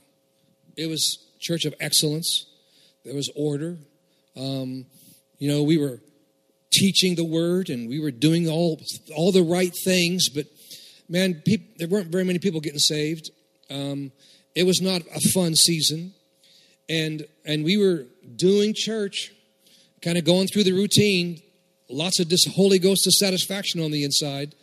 It 0.76 0.88
was 0.88 1.18
church 1.40 1.64
of 1.64 1.74
excellence. 1.80 2.46
There 3.04 3.14
was 3.14 3.30
order. 3.36 3.76
Um, 4.36 4.86
you 5.38 5.50
know, 5.50 5.62
we 5.62 5.78
were 5.78 6.00
teaching 6.70 7.14
the 7.14 7.24
word 7.24 7.70
and 7.70 7.88
we 7.88 8.00
were 8.00 8.10
doing 8.10 8.48
all 8.48 8.80
all 9.14 9.32
the 9.32 9.42
right 9.42 9.72
things, 9.84 10.28
but 10.28 10.46
man, 11.08 11.42
there 11.78 11.88
weren't 11.88 12.08
very 12.08 12.24
many 12.24 12.38
people 12.38 12.60
getting 12.60 12.78
saved. 12.78 13.30
Um, 13.70 14.12
it 14.54 14.64
was 14.64 14.80
not 14.80 15.02
a 15.14 15.20
fun 15.20 15.54
season, 15.54 16.14
and 16.88 17.26
and 17.44 17.64
we 17.64 17.76
were 17.76 18.06
doing 18.36 18.74
church, 18.74 19.32
kind 20.02 20.18
of 20.18 20.24
going 20.24 20.48
through 20.48 20.64
the 20.64 20.72
routine. 20.72 21.40
Lots 21.88 22.18
of 22.18 22.28
dis- 22.28 22.46
Holy 22.54 22.78
Ghost 22.78 23.04
dissatisfaction 23.04 23.80
on 23.80 23.92
the 23.92 24.02
inside 24.02 24.54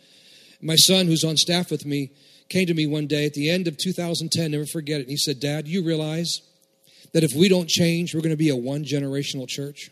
my 0.64 0.76
son, 0.76 1.06
who's 1.06 1.24
on 1.24 1.36
staff 1.36 1.70
with 1.70 1.84
me, 1.84 2.10
came 2.48 2.66
to 2.66 2.74
me 2.74 2.86
one 2.86 3.06
day 3.06 3.26
at 3.26 3.34
the 3.34 3.50
end 3.50 3.68
of 3.68 3.76
2010, 3.76 4.50
never 4.50 4.64
forget 4.64 4.98
it. 4.98 5.02
And 5.02 5.10
he 5.10 5.16
said, 5.18 5.38
Dad, 5.38 5.68
you 5.68 5.84
realize 5.84 6.40
that 7.12 7.22
if 7.22 7.34
we 7.34 7.50
don't 7.50 7.68
change, 7.68 8.14
we're 8.14 8.22
going 8.22 8.30
to 8.30 8.36
be 8.36 8.48
a 8.48 8.56
one 8.56 8.82
generational 8.82 9.46
church? 9.46 9.90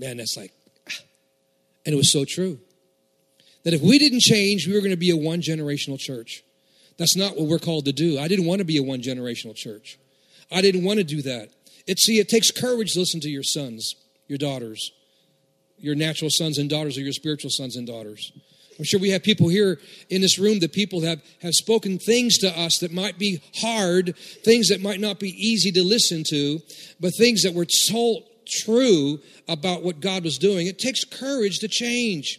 Man, 0.00 0.16
that's 0.16 0.36
like, 0.36 0.52
ah. 0.88 0.94
and 1.84 1.92
it 1.92 1.96
was 1.96 2.10
so 2.10 2.24
true. 2.24 2.58
That 3.64 3.74
if 3.74 3.82
we 3.82 3.98
didn't 3.98 4.20
change, 4.20 4.66
we 4.66 4.72
were 4.72 4.80
going 4.80 4.90
to 4.90 4.96
be 4.96 5.10
a 5.10 5.16
one 5.16 5.42
generational 5.42 5.98
church. 5.98 6.42
That's 6.96 7.16
not 7.16 7.36
what 7.36 7.48
we're 7.48 7.58
called 7.58 7.84
to 7.84 7.92
do. 7.92 8.18
I 8.18 8.28
didn't 8.28 8.46
want 8.46 8.60
to 8.60 8.64
be 8.64 8.78
a 8.78 8.82
one 8.82 9.02
generational 9.02 9.54
church. 9.54 9.98
I 10.50 10.62
didn't 10.62 10.84
want 10.84 11.00
to 11.00 11.04
do 11.04 11.20
that. 11.22 11.50
It 11.86 11.98
see, 11.98 12.18
it 12.18 12.30
takes 12.30 12.50
courage 12.50 12.94
to 12.94 13.00
listen 13.00 13.20
to 13.20 13.28
your 13.28 13.42
sons, 13.42 13.94
your 14.26 14.38
daughters 14.38 14.90
your 15.80 15.94
natural 15.94 16.30
sons 16.30 16.58
and 16.58 16.68
daughters 16.68 16.96
or 16.96 17.00
your 17.00 17.12
spiritual 17.12 17.50
sons 17.50 17.76
and 17.76 17.86
daughters. 17.86 18.32
I'm 18.78 18.84
sure 18.84 19.00
we 19.00 19.10
have 19.10 19.24
people 19.24 19.48
here 19.48 19.80
in 20.08 20.20
this 20.20 20.38
room 20.38 20.60
that 20.60 20.72
people 20.72 21.00
have, 21.00 21.20
have 21.42 21.54
spoken 21.54 21.98
things 21.98 22.38
to 22.38 22.58
us 22.58 22.78
that 22.78 22.92
might 22.92 23.18
be 23.18 23.42
hard, 23.56 24.16
things 24.16 24.68
that 24.68 24.80
might 24.80 25.00
not 25.00 25.18
be 25.18 25.30
easy 25.30 25.72
to 25.72 25.82
listen 25.82 26.22
to, 26.30 26.60
but 27.00 27.12
things 27.18 27.42
that 27.42 27.54
were 27.54 27.66
told 27.90 28.22
true 28.48 29.18
about 29.48 29.82
what 29.82 30.00
God 30.00 30.24
was 30.24 30.38
doing. 30.38 30.68
It 30.68 30.78
takes 30.78 31.04
courage 31.04 31.58
to 31.58 31.68
change. 31.68 32.38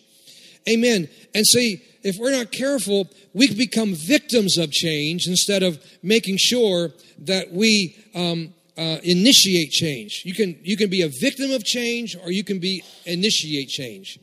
Amen. 0.68 1.10
And 1.36 1.46
see, 1.46 1.84
if 2.04 2.18
we're 2.18 2.32
not 2.32 2.52
careful, 2.52 3.10
we 3.34 3.54
become 3.54 3.94
victims 3.94 4.58
of 4.58 4.72
change 4.72 5.28
instead 5.28 5.62
of 5.62 5.84
making 6.02 6.38
sure 6.38 6.92
that 7.20 7.52
we 7.52 7.98
um, 8.16 8.54
uh, 8.80 9.00
initiate 9.04 9.72
change. 9.72 10.22
You 10.24 10.34
can, 10.34 10.58
you 10.64 10.78
can 10.78 10.90
be 10.90 11.02
a 11.02 11.10
victim 11.10 11.52
of 11.52 11.66
change 11.66 12.16
or 12.24 12.32
you 12.32 12.46
can 12.46 12.60
be 12.60 12.82
initiate 13.06 13.68
change. 13.68 14.18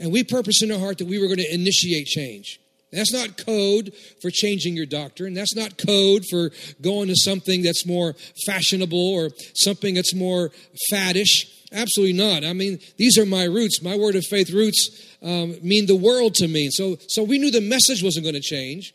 And 0.00 0.10
we 0.10 0.24
purpose 0.24 0.60
in 0.60 0.72
our 0.72 0.78
heart 0.80 0.98
that 0.98 1.06
we 1.06 1.20
were 1.20 1.26
going 1.26 1.38
to 1.38 1.54
initiate 1.54 2.06
change. 2.06 2.58
That's 2.90 3.12
not 3.12 3.38
code 3.38 3.94
for 4.20 4.30
changing 4.30 4.76
your 4.76 4.86
doctrine. 4.86 5.34
That's 5.34 5.54
not 5.54 5.78
code 5.78 6.24
for 6.28 6.50
going 6.82 7.08
to 7.08 7.14
something 7.16 7.62
that's 7.62 7.86
more 7.86 8.14
fashionable 8.44 9.14
or 9.14 9.30
something 9.54 9.94
that's 9.94 10.14
more 10.14 10.50
faddish. 10.92 11.46
Absolutely 11.72 12.18
not. 12.18 12.44
I 12.44 12.52
mean, 12.52 12.80
these 12.98 13.16
are 13.16 13.24
my 13.24 13.44
roots. 13.44 13.82
My 13.82 13.96
word 13.96 14.16
of 14.16 14.26
faith 14.26 14.50
roots 14.50 15.16
um, 15.22 15.56
mean 15.62 15.86
the 15.86 15.96
world 15.96 16.34
to 16.34 16.48
me. 16.48 16.68
So, 16.70 16.98
so 17.08 17.22
we 17.22 17.38
knew 17.38 17.52
the 17.52 17.62
message 17.62 18.02
wasn't 18.02 18.24
going 18.24 18.34
to 18.34 18.40
change, 18.40 18.92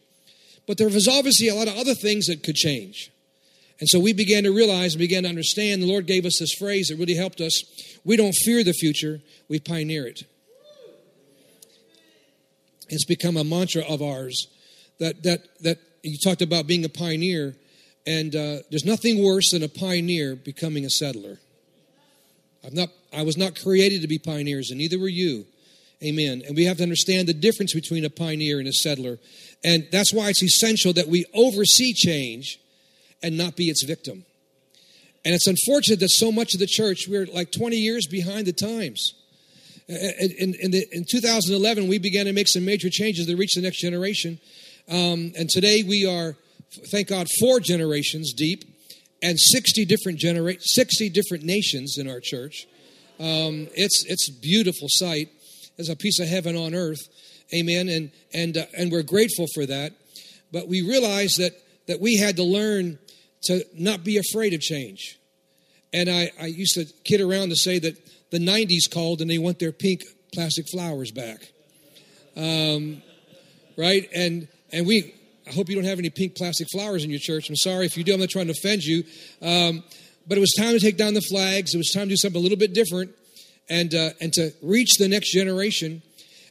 but 0.67 0.77
there 0.77 0.89
was 0.89 1.07
obviously 1.07 1.47
a 1.47 1.55
lot 1.55 1.69
of 1.69 1.77
other 1.77 1.95
things 1.95 2.25
that 2.25 2.43
could 2.43 2.55
change. 2.55 3.09
And 3.79 3.87
so 3.87 3.99
we 3.99 4.13
began 4.13 4.43
to 4.43 4.51
realize 4.51 4.93
and 4.93 4.99
began 4.99 5.23
to 5.23 5.29
understand. 5.29 5.81
The 5.81 5.87
Lord 5.87 6.07
gave 6.07 6.25
us 6.25 6.39
this 6.39 6.53
phrase 6.53 6.87
that 6.87 6.97
really 6.97 7.15
helped 7.15 7.41
us. 7.41 7.63
We 8.03 8.17
don't 8.17 8.33
fear 8.33 8.63
the 8.63 8.73
future, 8.73 9.21
we 9.47 9.59
pioneer 9.59 10.07
it. 10.07 10.23
It's 12.89 13.05
become 13.05 13.37
a 13.37 13.43
mantra 13.43 13.83
of 13.83 14.01
ours 14.01 14.47
that, 14.99 15.23
that, 15.23 15.41
that 15.61 15.77
you 16.03 16.17
talked 16.17 16.41
about 16.41 16.67
being 16.67 16.85
a 16.85 16.89
pioneer, 16.89 17.55
and 18.05 18.35
uh, 18.35 18.59
there's 18.69 18.85
nothing 18.85 19.23
worse 19.23 19.51
than 19.51 19.61
a 19.61 19.67
pioneer 19.67 20.35
becoming 20.35 20.85
a 20.85 20.89
settler. 20.89 21.39
I've 22.65 22.73
not, 22.73 22.89
I 23.13 23.23
was 23.23 23.37
not 23.37 23.61
created 23.61 24.01
to 24.01 24.07
be 24.07 24.17
pioneers, 24.17 24.71
and 24.71 24.77
neither 24.77 24.97
were 24.97 25.07
you. 25.07 25.45
Amen. 26.03 26.43
And 26.45 26.55
we 26.55 26.65
have 26.65 26.77
to 26.77 26.83
understand 26.83 27.27
the 27.27 27.33
difference 27.33 27.73
between 27.73 28.05
a 28.05 28.09
pioneer 28.09 28.59
and 28.59 28.67
a 28.67 28.73
settler. 28.73 29.17
And 29.63 29.87
that's 29.91 30.13
why 30.13 30.29
it's 30.29 30.43
essential 30.43 30.93
that 30.93 31.07
we 31.07 31.25
oversee 31.33 31.93
change 31.93 32.59
and 33.21 33.37
not 33.37 33.55
be 33.55 33.65
its 33.65 33.83
victim. 33.83 34.25
And 35.25 35.35
it's 35.35 35.47
unfortunate 35.47 35.99
that 35.99 36.11
so 36.11 36.31
much 36.31 36.53
of 36.53 36.59
the 36.59 36.67
church, 36.67 37.05
we're 37.07 37.25
like 37.25 37.51
20 37.51 37.75
years 37.75 38.07
behind 38.07 38.47
the 38.47 38.53
times. 38.53 39.13
In, 39.89 40.53
in, 40.59 40.71
the, 40.71 40.85
in 40.91 41.05
2011, 41.09 41.87
we 41.87 41.97
began 41.97 42.25
to 42.25 42.33
make 42.33 42.47
some 42.47 42.65
major 42.65 42.89
changes 42.89 43.25
to 43.25 43.35
reach 43.35 43.55
the 43.55 43.61
next 43.61 43.81
generation. 43.81 44.39
Um, 44.89 45.33
and 45.37 45.49
today 45.49 45.83
we 45.83 46.05
are, 46.05 46.35
thank 46.91 47.07
God, 47.07 47.27
four 47.39 47.59
generations 47.59 48.33
deep 48.33 48.63
and 49.21 49.39
60 49.39 49.85
different, 49.85 50.19
genera- 50.19 50.59
60 50.59 51.09
different 51.09 51.43
nations 51.43 51.97
in 51.97 52.09
our 52.09 52.19
church. 52.21 52.67
Um, 53.19 53.67
it's, 53.75 54.05
it's 54.07 54.29
beautiful 54.29 54.87
sight. 54.89 55.29
It's 55.77 55.89
a 55.89 55.95
piece 55.95 56.19
of 56.19 56.27
heaven 56.27 56.55
on 56.55 56.73
earth. 56.75 57.01
Amen. 57.53 57.89
And, 57.89 58.11
and, 58.33 58.57
uh, 58.57 58.65
and 58.77 58.91
we're 58.91 59.03
grateful 59.03 59.47
for 59.53 59.65
that. 59.65 59.93
But 60.51 60.67
we 60.67 60.81
realize 60.81 61.35
that, 61.37 61.53
that 61.87 61.99
we 61.99 62.17
had 62.17 62.35
to 62.37 62.43
learn 62.43 62.99
to 63.43 63.63
not 63.73 64.03
be 64.03 64.17
afraid 64.17 64.53
of 64.53 64.61
change. 64.61 65.17
And 65.93 66.09
I, 66.09 66.31
I 66.39 66.47
used 66.47 66.73
to 66.75 66.85
kid 67.03 67.21
around 67.21 67.49
to 67.49 67.55
say 67.55 67.79
that 67.79 67.95
the 68.31 68.39
90s 68.39 68.91
called 68.91 69.21
and 69.21 69.29
they 69.29 69.37
want 69.37 69.59
their 69.59 69.71
pink 69.71 70.01
plastic 70.33 70.67
flowers 70.69 71.11
back. 71.11 71.39
Um, 72.35 73.01
right? 73.77 74.07
And, 74.13 74.47
and 74.71 74.85
we, 74.85 75.13
I 75.47 75.53
hope 75.53 75.69
you 75.69 75.75
don't 75.75 75.85
have 75.85 75.99
any 75.99 76.09
pink 76.09 76.35
plastic 76.35 76.67
flowers 76.71 77.03
in 77.03 77.09
your 77.09 77.19
church. 77.19 77.49
I'm 77.49 77.55
sorry 77.55 77.85
if 77.85 77.97
you 77.97 78.03
do, 78.03 78.13
I'm 78.13 78.19
not 78.19 78.29
trying 78.29 78.47
to 78.47 78.51
offend 78.51 78.83
you. 78.83 79.03
Um, 79.41 79.83
but 80.27 80.37
it 80.37 80.41
was 80.41 80.53
time 80.57 80.73
to 80.73 80.79
take 80.79 80.97
down 80.97 81.13
the 81.13 81.21
flags. 81.21 81.73
It 81.73 81.77
was 81.77 81.91
time 81.91 82.03
to 82.03 82.09
do 82.09 82.17
something 82.17 82.39
a 82.39 82.43
little 82.43 82.57
bit 82.57 82.73
different 82.73 83.11
and, 83.69 83.93
uh, 83.95 84.09
and 84.19 84.33
to 84.33 84.51
reach 84.61 84.97
the 84.97 85.07
next 85.07 85.31
generation. 85.31 86.01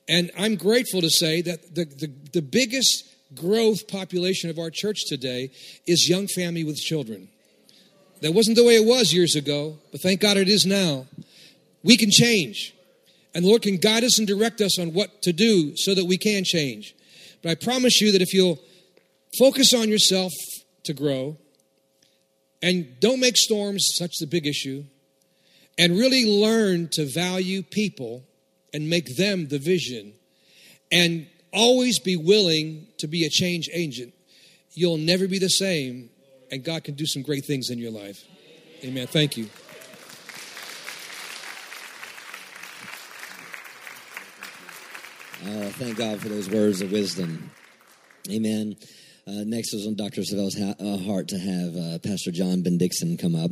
And 0.08 0.30
I'm 0.38 0.56
grateful 0.56 1.02
to 1.02 1.10
say 1.10 1.42
that 1.42 1.74
the, 1.74 1.84
the, 1.84 2.12
the 2.32 2.42
biggest 2.42 3.04
growth 3.34 3.88
population 3.88 4.50
of 4.50 4.58
our 4.58 4.70
church 4.70 5.04
today 5.06 5.50
is 5.86 6.08
young 6.08 6.26
family 6.28 6.64
with 6.64 6.76
children. 6.76 7.28
That 8.22 8.32
wasn't 8.32 8.56
the 8.56 8.64
way 8.64 8.76
it 8.76 8.86
was 8.86 9.12
years 9.12 9.36
ago, 9.36 9.78
but 9.92 10.00
thank 10.00 10.20
God 10.20 10.36
it 10.36 10.48
is 10.48 10.64
now. 10.64 11.06
We 11.82 11.96
can 11.96 12.10
change. 12.10 12.74
And 13.34 13.44
the 13.44 13.48
Lord 13.48 13.62
can 13.62 13.76
guide 13.76 14.04
us 14.04 14.18
and 14.18 14.26
direct 14.26 14.60
us 14.60 14.78
on 14.78 14.94
what 14.94 15.22
to 15.22 15.32
do 15.32 15.76
so 15.76 15.94
that 15.94 16.06
we 16.06 16.16
can 16.16 16.44
change. 16.44 16.94
But 17.42 17.50
I 17.50 17.54
promise 17.54 18.00
you 18.00 18.12
that 18.12 18.22
if 18.22 18.32
you'll 18.32 18.58
focus 19.38 19.74
on 19.74 19.90
yourself 19.90 20.32
to 20.84 20.94
grow 20.94 21.36
and 22.62 22.98
don't 23.00 23.20
make 23.20 23.36
storms 23.36 23.90
such 23.94 24.12
the 24.18 24.26
big 24.26 24.46
issue 24.46 24.84
and 25.76 25.98
really 25.98 26.24
learn 26.24 26.88
to 26.92 27.04
value 27.04 27.62
people 27.62 28.24
and 28.72 28.88
make 28.88 29.16
them 29.16 29.48
the 29.48 29.58
vision 29.58 30.14
and 30.90 31.26
always 31.56 31.98
be 31.98 32.16
willing 32.16 32.86
to 32.98 33.08
be 33.08 33.24
a 33.24 33.30
change 33.30 33.68
agent, 33.72 34.12
you'll 34.72 34.98
never 34.98 35.26
be 35.26 35.38
the 35.38 35.48
same 35.48 36.10
and 36.50 36.62
God 36.62 36.84
can 36.84 36.94
do 36.94 37.06
some 37.06 37.22
great 37.22 37.44
things 37.44 37.70
in 37.70 37.78
your 37.78 37.90
life. 37.90 38.24
Amen. 38.84 39.06
Thank 39.06 39.36
you. 39.36 39.48
Oh, 45.48 45.70
thank 45.70 45.96
God 45.96 46.20
for 46.20 46.28
those 46.28 46.50
words 46.50 46.80
of 46.80 46.92
wisdom. 46.92 47.50
Amen. 48.30 48.76
Uh, 49.28 49.42
next 49.44 49.72
was 49.72 49.88
on 49.88 49.96
Dr. 49.96 50.22
Savelle's 50.22 50.56
ha- 50.56 50.76
uh, 50.78 50.98
heart 50.98 51.26
to 51.28 51.38
have 51.38 51.74
uh, 51.74 51.98
Pastor 51.98 52.30
John 52.30 52.62
Ben 52.62 52.78
Dixon 52.78 53.16
come 53.16 53.34
up. 53.34 53.50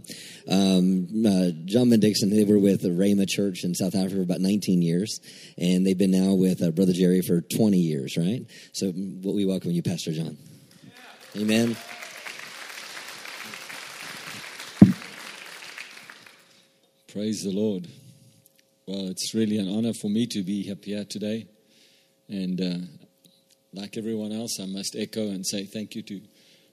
Um, 0.49 1.09
uh, 1.27 1.51
John 1.65 1.91
Bendixon, 1.91 2.31
they 2.31 2.45
were 2.45 2.61
with 2.61 2.83
the 2.83 2.91
Rhema 2.91 3.29
Church 3.29 3.65
in 3.65 3.75
South 3.75 3.97
Africa 3.97 4.15
for 4.15 4.23
about 4.23 4.41
19 4.41 4.83
years, 4.83 5.19
and 5.59 5.85
they've 5.85 5.99
been 5.99 6.13
now 6.13 6.35
with 6.35 6.63
uh, 6.63 6.71
Brother 6.71 6.93
Jerry 6.93 7.23
for 7.23 7.41
20 7.41 7.77
years, 7.77 8.17
right? 8.17 8.47
So 8.73 8.93
we 8.95 9.45
welcome 9.47 9.73
you, 9.73 9.83
Pastor 9.83 10.13
John. 10.13 10.39
Amen. 11.37 11.77
Praise 17.13 17.43
the 17.43 17.51
Lord. 17.51 17.89
Well, 18.87 19.09
it's 19.09 19.35
really 19.35 19.59
an 19.59 19.69
honor 19.69 19.93
for 19.93 20.09
me 20.09 20.29
to 20.29 20.45
be 20.45 20.63
here 20.63 21.05
today. 21.05 21.49
And 22.29 22.61
uh, 22.61 23.04
like 23.75 23.97
everyone 23.97 24.33
else, 24.33 24.59
I 24.61 24.67
must 24.67 24.95
echo 24.97 25.23
and 25.23 25.45
say 25.47 25.65
thank 25.65 25.95
you 25.95 26.03
to 26.03 26.21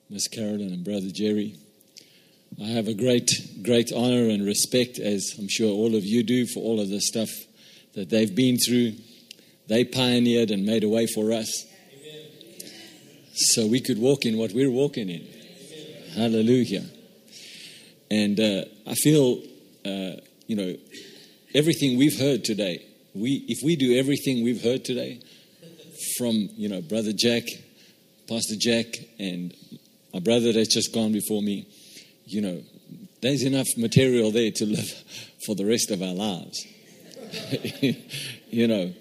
Miss 0.10 0.28
Carolyn 0.28 0.72
and 0.72 0.84
Brother 0.84 1.10
Jerry. 1.12 1.56
I 2.62 2.68
have 2.68 2.88
a 2.88 2.94
great, 2.94 3.32
great 3.64 3.92
honor 3.92 4.30
and 4.30 4.46
respect, 4.46 5.00
as 5.00 5.34
I'm 5.40 5.48
sure 5.50 5.72
all 5.72 5.96
of 5.96 6.04
you 6.06 6.24
do, 6.24 6.46
for 6.46 6.60
all 6.60 6.80
of 6.80 6.90
the 6.90 7.02
stuff 7.02 7.30
that 7.96 8.10
they've 8.10 8.34
been 8.34 8.58
through. 8.58 8.94
They 9.68 9.86
pioneered 9.86 10.52
and 10.52 10.66
made 10.66 10.84
a 10.84 10.90
way 10.90 11.08
for 11.08 11.32
us. 11.32 11.66
So 13.34 13.66
we 13.66 13.80
could 13.80 13.98
walk 13.98 14.26
in 14.26 14.38
what 14.38 14.52
we're 14.52 14.70
walking 14.70 15.10
in. 15.10 15.28
Hallelujah. 16.14 16.84
And 18.12 18.40
uh, 18.40 18.66
I 18.86 18.96
feel 18.96 19.42
uh, 19.86 20.18
you 20.46 20.56
know, 20.56 20.76
everything 21.56 21.98
we've 21.98 22.20
heard 22.20 22.44
today, 22.44 22.86
we, 23.14 23.46
if 23.48 23.64
we 23.64 23.76
do 23.76 23.98
everything 23.98 24.44
we've 24.44 24.64
heard 24.64 24.86
today 24.86 25.22
from, 26.18 26.50
you 26.56 26.70
know, 26.70 26.82
Brother 26.82 27.14
Jack, 27.14 27.44
Pastor 28.28 28.56
Jack, 28.58 28.86
and 29.20 29.54
my 30.14 30.20
brother 30.20 30.54
that's 30.54 30.74
just 30.74 30.94
gone 30.94 31.12
before 31.12 31.42
me, 31.42 31.68
you 32.26 32.42
know, 32.42 32.62
there's 33.22 33.44
enough 33.44 33.68
material 33.78 34.32
there 34.32 34.52
to 34.52 34.66
live 34.66 34.90
for 35.46 35.56
the 35.56 35.66
rest 35.66 35.92
of 35.92 36.02
our 36.02 36.14
lives. 36.14 36.66
you 38.50 38.68
know, 38.68 38.94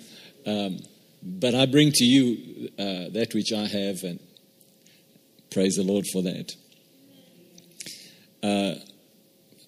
um, 0.47 0.79
but 1.23 1.55
I 1.55 1.67
bring 1.67 1.93
to 1.93 2.05
you 2.05 2.71
uh, 2.79 3.11
that 3.13 3.33
which 3.35 3.53
I 3.53 3.67
have, 3.67 4.03
and 4.05 4.21
praise 5.51 5.77
the 5.77 5.83
Lord 5.83 6.07
for 6.13 6.23
that. 6.23 6.53
Uh, 8.43 8.75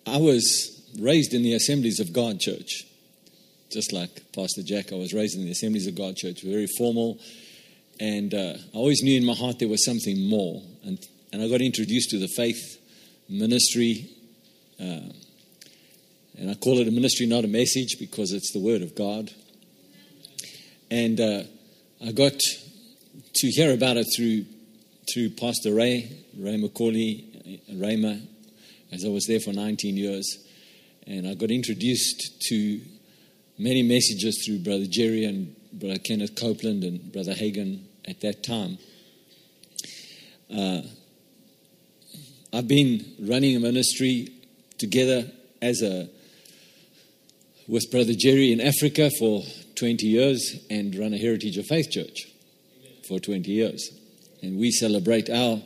I 0.07 0.17
was 0.17 0.83
raised 0.99 1.35
in 1.35 1.43
the 1.43 1.55
Assemblies 1.55 2.01
of 2.01 2.13
God 2.13 2.41
church. 2.41 2.85
Just 3.73 3.91
like 3.95 4.11
Pastor 4.35 4.63
Jack, 4.63 4.93
I 4.93 4.97
was 4.97 5.15
raised 5.15 5.39
in 5.39 5.47
the 5.47 5.51
Assemblies 5.51 5.87
of 5.87 5.95
God 5.95 6.15
church, 6.15 6.43
very 6.43 6.67
formal. 6.77 7.19
And 7.99 8.35
uh, 8.35 8.55
I 8.75 8.77
always 8.77 9.03
knew 9.03 9.17
in 9.17 9.25
my 9.25 9.33
heart 9.33 9.61
there 9.61 9.69
was 9.69 9.83
something 9.83 10.29
more. 10.29 10.61
And, 10.85 10.99
and 11.33 11.43
I 11.43 11.49
got 11.49 11.63
introduced 11.63 12.11
to 12.11 12.19
the 12.19 12.29
faith 12.29 12.79
ministry. 13.31 14.11
Uh, 14.79 15.09
and 16.37 16.51
I 16.51 16.55
call 16.55 16.81
it 16.81 16.89
a 16.89 16.91
ministry, 16.91 17.25
not 17.25 17.47
a 17.47 17.49
message, 17.49 17.97
because 17.99 18.33
it's 18.33 18.53
the 18.53 18.61
Word 18.61 18.83
of 18.83 18.95
God. 18.95 19.31
And 20.91 21.19
uh, 21.19 21.45
I 22.07 22.13
got 22.13 22.39
to 22.39 23.47
hear 23.53 23.73
about 23.73 23.97
it 23.97 24.07
through, 24.15 24.45
through 25.15 25.31
Pastor 25.31 25.73
Ray, 25.73 26.11
Ray 26.37 26.61
McCauley, 26.61 27.59
Rhema, 27.73 28.21
as 28.93 29.03
I 29.07 29.09
was 29.09 29.25
there 29.25 29.41
for 29.41 29.55
19 29.55 29.97
years. 29.97 30.47
And 31.07 31.27
I 31.27 31.33
got 31.33 31.51
introduced 31.51 32.43
to 32.49 32.81
many 33.59 33.83
messages 33.83 34.45
through 34.45 34.59
Brother 34.61 34.87
Jerry 34.89 35.25
and 35.25 35.55
Brother 35.73 35.99
Kenneth 35.99 36.35
Copeland 36.35 36.85
and 36.85 37.13
Brother 37.13 37.35
Hagin 37.35 37.83
at 38.07 38.21
that 38.21 38.43
time. 38.43 38.79
Uh, 40.55 40.83
I've 42.53 42.69
been 42.69 43.05
running 43.21 43.57
a 43.57 43.61
ministry 43.61 44.29
together 44.79 45.31
as 45.61 45.83
a 45.83 46.09
with 47.69 47.91
Brother 47.91 48.13
Jerry 48.17 48.53
in 48.53 48.61
Africa 48.61 49.11
for 49.19 49.43
20 49.77 50.07
years 50.07 50.57
and 50.69 50.95
run 50.97 51.15
a 51.15 51.19
Heritage 51.19 51.57
of 51.57 51.67
Faith 51.67 51.91
church 51.91 52.27
for 53.07 53.19
20 53.21 53.51
years. 53.51 53.91
And 54.43 54.59
we 54.59 54.73
celebrate 54.73 55.31
our 55.31 55.63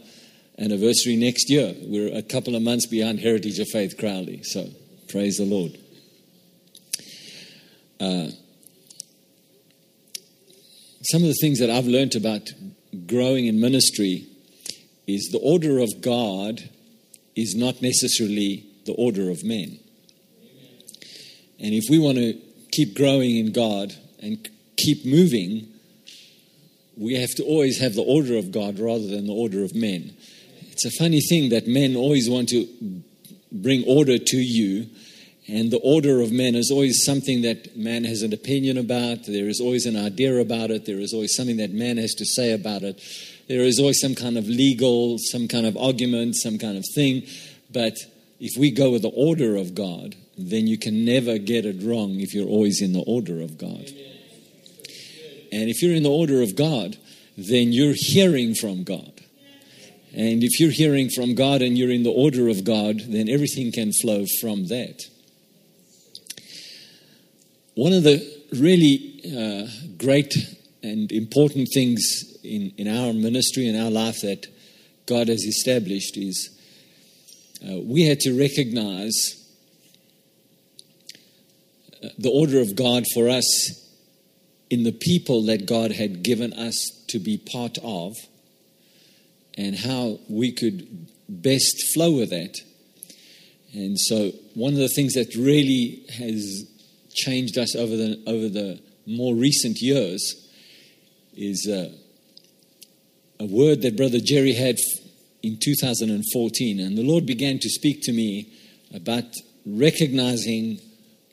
anniversary 0.59 1.17
next 1.17 1.51
year. 1.51 1.75
We're 1.83 2.17
a 2.17 2.23
couple 2.23 2.55
of 2.55 2.63
months 2.63 2.87
behind 2.87 3.21
Heritage 3.21 3.59
of 3.59 3.69
Faith 3.69 3.97
Crowley. 3.99 4.43
So 4.43 4.69
Praise 5.09 5.37
the 5.37 5.45
Lord. 5.45 5.79
Uh, 8.01 8.29
some 11.03 11.23
of 11.23 11.29
the 11.29 11.39
things 11.41 11.61
that 11.61 11.71
I've 11.71 11.87
learned 11.87 12.17
about 12.17 12.53
growing 13.07 13.47
in 13.47 13.61
ministry 13.61 14.27
is 15.07 15.29
the 15.31 15.39
order 15.39 15.79
of 15.79 16.01
God 16.01 16.69
is 17.35 17.55
not 17.55 17.81
necessarily 17.83 18.67
the 18.87 18.95
order 18.95 19.31
of 19.31 19.45
men. 19.45 19.79
And 21.59 21.73
if 21.75 21.85
we 21.89 21.99
want 21.99 22.19
to 22.19 22.41
keep 22.73 22.97
growing 22.97 23.37
in 23.37 23.53
God 23.53 23.95
and 24.21 24.49
keep 24.77 25.07
moving, 25.07 25.69
we 26.97 27.15
have 27.15 27.35
to 27.37 27.45
always 27.45 27.81
have 27.81 27.95
the 27.95 28.03
order 28.03 28.37
of 28.37 28.53
God 28.53 28.79
rather 28.79 29.07
than 29.07 29.27
the 29.27 29.33
order 29.33 29.65
of 29.65 29.75
men. 29.75 30.17
It's 30.73 30.85
a 30.85 30.91
funny 30.99 31.21
thing 31.21 31.51
that 31.51 31.67
men 31.67 31.97
always 31.97 32.29
want 32.29 32.49
to 32.51 32.67
bring 33.53 33.85
order 33.87 34.19
to 34.19 34.37
you. 34.37 34.87
And 35.49 35.71
the 35.71 35.79
order 35.79 36.21
of 36.21 36.33
men 36.33 36.57
is 36.57 36.71
always 36.73 37.05
something 37.05 37.43
that 37.43 37.77
man 37.77 38.03
has 38.05 38.23
an 38.23 38.33
opinion 38.33 38.79
about. 38.79 39.27
There 39.27 39.49
is 39.49 39.61
always 39.61 39.87
an 39.87 39.97
idea 39.97 40.41
about 40.41 40.71
it. 40.71 40.87
There 40.87 40.99
is 40.99 41.15
always 41.15 41.37
something 41.37 41.59
that 41.59 41.73
man 41.73 41.99
has 41.99 42.15
to 42.15 42.25
say 42.25 42.53
about 42.53 42.83
it. 42.83 43.01
There 43.49 43.61
is 43.61 43.79
always 43.79 44.01
some 44.01 44.17
kind 44.17 44.37
of 44.37 44.49
legal, 44.49 45.19
some 45.19 45.47
kind 45.47 45.65
of 45.65 45.77
argument, 45.77 46.35
some 46.35 46.59
kind 46.59 46.77
of 46.77 46.85
thing. 46.95 47.23
But 47.73 47.95
if 48.41 48.59
we 48.59 48.73
go 48.73 48.91
with 48.91 49.03
the 49.03 49.09
order 49.11 49.55
of 49.55 49.75
God, 49.75 50.17
then 50.37 50.67
you 50.67 50.79
can 50.79 51.05
never 51.05 51.39
get 51.39 51.65
it 51.65 51.77
wrong 51.81 52.19
if 52.19 52.35
you're 52.35 52.49
always 52.49 52.83
in 52.83 52.93
the 52.93 53.05
order 53.07 53.41
of 53.41 53.57
God. 53.57 53.89
And 55.53 55.71
if 55.71 55.81
you're 55.81 55.95
in 55.95 56.03
the 56.03 56.11
order 56.11 56.43
of 56.43 56.57
God, 56.57 56.97
then 57.39 57.73
you're 57.73 57.95
hearing 57.97 58.55
from 58.55 58.83
God. 58.83 59.13
And 60.13 60.43
if 60.43 60.59
you're 60.59 60.71
hearing 60.71 61.09
from 61.09 61.35
God 61.35 61.63
and 61.63 61.79
you're 61.79 61.91
in 61.91 62.03
the 62.03 62.11
order 62.11 62.49
of 62.49 62.65
God, 62.65 63.01
then 63.07 63.29
everything 63.29 63.71
can 63.71 63.93
flow 63.93 64.25
from 64.41 64.67
that. 64.69 65.05
One 67.77 67.93
of 67.93 68.05
the 68.05 68.27
really 68.53 69.21
uh, 69.37 69.67
great 69.99 70.35
and 70.83 71.13
important 71.13 71.69
things 71.75 72.01
in, 72.43 72.73
in 72.79 72.89
our 72.89 73.13
ministry 73.13 73.69
and 73.69 73.79
our 73.79 73.91
life 73.91 74.23
that 74.23 74.47
God 75.05 75.29
has 75.29 75.45
established 75.45 76.17
is 76.17 76.59
uh, 77.63 77.77
we 77.83 78.09
had 78.09 78.21
to 78.21 78.33
recognize 78.33 79.47
uh, 82.03 82.09
the 82.17 82.31
order 82.31 82.61
of 82.61 82.77
God 82.77 83.05
for 83.13 83.29
us 83.29 83.45
in 84.71 84.85
the 84.85 84.93
people 84.93 85.43
that 85.45 85.67
God 85.67 85.93
had 85.93 86.23
given 86.23 86.55
us 86.55 87.05
to 87.09 87.19
be 87.19 87.37
part 87.37 87.77
of 87.83 88.17
and 89.59 89.77
how 89.77 90.19
we 90.31 90.51
could 90.51 91.09
best 91.29 91.93
flow 91.93 92.13
with 92.13 92.31
that. 92.31 92.59
And 93.75 94.01
so, 94.01 94.33
one 94.55 94.73
of 94.73 94.79
the 94.79 94.89
things 94.89 95.13
that 95.13 95.35
really 95.35 96.07
has 96.19 96.73
changed 97.17 97.59
us 97.59 97.75
over 97.75 97.97
the 97.97 98.23
over 98.27 98.49
the 98.49 98.81
more 99.07 99.35
recent 99.35 99.79
years 99.81 100.47
is 101.37 101.69
uh, 101.69 101.91
a 103.39 103.47
word 103.47 103.83
that 103.83 103.97
Brother 103.97 104.19
Jerry 104.21 104.53
had 104.55 104.77
in 105.43 105.59
2014, 105.63 106.81
and 106.81 106.97
the 106.99 107.03
Lord 107.03 107.27
began 107.27 107.59
to 107.59 107.69
speak 107.69 108.01
to 108.03 108.13
me 108.13 108.53
about 108.95 109.25
recognizing 109.65 110.81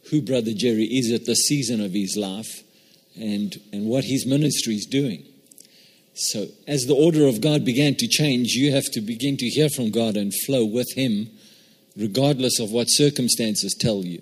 who 0.09 0.21
Brother 0.21 0.51
Jerry 0.55 0.83
is 0.83 1.11
at 1.11 1.25
the 1.25 1.35
season 1.35 1.81
of 1.81 1.93
his 1.93 2.15
life 2.17 2.63
and, 3.15 3.55
and 3.71 3.85
what 3.85 4.03
his 4.03 4.25
ministry 4.25 4.75
is 4.75 4.85
doing. 4.85 5.25
So, 6.15 6.47
as 6.67 6.83
the 6.83 6.93
order 6.93 7.25
of 7.25 7.41
God 7.41 7.65
began 7.65 7.95
to 7.95 8.07
change, 8.07 8.49
you 8.49 8.73
have 8.73 8.85
to 8.91 9.01
begin 9.01 9.37
to 9.37 9.47
hear 9.47 9.69
from 9.69 9.89
God 9.89 10.15
and 10.15 10.31
flow 10.45 10.65
with 10.65 10.93
him, 10.95 11.29
regardless 11.97 12.59
of 12.59 12.71
what 12.71 12.85
circumstances 12.85 13.75
tell 13.79 14.03
you. 14.03 14.21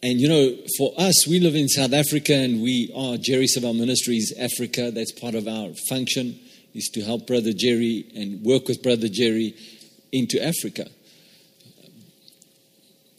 And 0.00 0.20
you 0.20 0.28
know, 0.28 0.56
for 0.78 0.92
us, 0.96 1.26
we 1.26 1.40
live 1.40 1.56
in 1.56 1.68
South 1.68 1.92
Africa 1.92 2.32
and 2.32 2.62
we 2.62 2.92
are 2.94 3.16
Jerry 3.16 3.46
Savelle 3.46 3.76
Ministries 3.76 4.32
Africa. 4.38 4.92
That's 4.92 5.10
part 5.10 5.34
of 5.34 5.48
our 5.48 5.74
function, 5.88 6.38
is 6.72 6.88
to 6.94 7.02
help 7.02 7.26
Brother 7.26 7.52
Jerry 7.52 8.06
and 8.14 8.42
work 8.42 8.68
with 8.68 8.80
Brother 8.80 9.08
Jerry 9.08 9.56
into 10.12 10.40
Africa. 10.40 10.86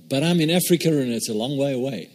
But 0.07 0.23
I'm 0.23 0.39
in 0.39 0.49
Africa 0.49 0.87
and 0.87 1.11
it's 1.11 1.29
a 1.29 1.33
long 1.33 1.57
way 1.57 1.73
away. 1.73 2.11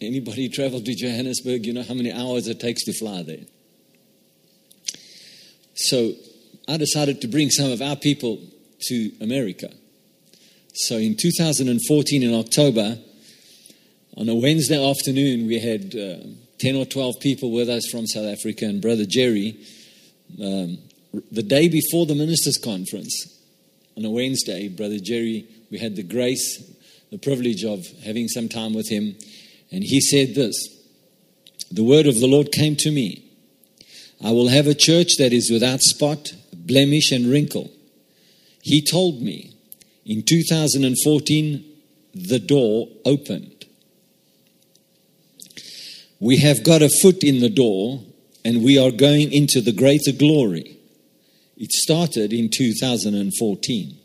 Anybody 0.00 0.48
travel 0.48 0.80
to 0.80 0.94
Johannesburg, 0.94 1.64
you 1.64 1.72
know 1.72 1.84
how 1.84 1.94
many 1.94 2.12
hours 2.12 2.48
it 2.48 2.58
takes 2.58 2.84
to 2.86 2.92
fly 2.92 3.22
there. 3.22 3.46
So 5.74 6.12
I 6.66 6.76
decided 6.76 7.20
to 7.20 7.28
bring 7.28 7.50
some 7.50 7.70
of 7.70 7.80
our 7.80 7.94
people 7.94 8.40
to 8.88 9.12
America. 9.20 9.68
So 10.74 10.96
in 10.96 11.16
2014, 11.16 12.22
in 12.24 12.34
October, 12.34 12.98
on 14.16 14.28
a 14.28 14.34
Wednesday 14.34 14.82
afternoon, 14.82 15.46
we 15.46 15.58
had 15.58 15.94
uh, 15.94 16.26
10 16.58 16.76
or 16.76 16.84
12 16.84 17.20
people 17.20 17.50
with 17.50 17.68
us 17.68 17.88
from 17.90 18.06
South 18.06 18.26
Africa 18.26 18.66
and 18.66 18.80
Brother 18.80 19.06
Jerry. 19.06 19.58
Um, 20.40 20.78
the 21.30 21.42
day 21.42 21.68
before 21.68 22.06
the 22.06 22.14
ministers' 22.14 22.58
conference, 22.58 23.38
on 23.96 24.04
a 24.04 24.10
Wednesday, 24.10 24.68
Brother 24.68 24.98
Jerry, 24.98 25.46
we 25.70 25.78
had 25.78 25.96
the 25.96 26.02
grace, 26.02 26.62
the 27.10 27.18
privilege 27.18 27.64
of 27.64 27.86
having 28.04 28.28
some 28.28 28.48
time 28.48 28.74
with 28.74 28.88
him, 28.88 29.16
and 29.70 29.82
he 29.82 30.00
said 30.00 30.34
this 30.34 30.54
The 31.70 31.84
word 31.84 32.06
of 32.06 32.20
the 32.20 32.26
Lord 32.26 32.52
came 32.52 32.76
to 32.76 32.90
me 32.90 33.22
I 34.24 34.30
will 34.30 34.48
have 34.48 34.66
a 34.66 34.74
church 34.74 35.16
that 35.16 35.32
is 35.32 35.50
without 35.50 35.80
spot, 35.80 36.32
blemish, 36.52 37.10
and 37.10 37.26
wrinkle. 37.26 37.70
He 38.62 38.80
told 38.80 39.20
me 39.20 39.56
in 40.06 40.22
2014, 40.22 41.64
the 42.14 42.38
door 42.38 42.88
opened. 43.04 43.51
We 46.22 46.36
have 46.36 46.62
got 46.62 46.82
a 46.82 46.88
foot 46.88 47.24
in 47.24 47.40
the 47.40 47.50
door 47.50 48.00
and 48.44 48.62
we 48.62 48.78
are 48.78 48.92
going 48.92 49.32
into 49.32 49.60
the 49.60 49.72
greater 49.72 50.12
glory. 50.12 50.78
It 51.56 51.72
started 51.72 52.32
in 52.32 52.48
2014 52.48 53.98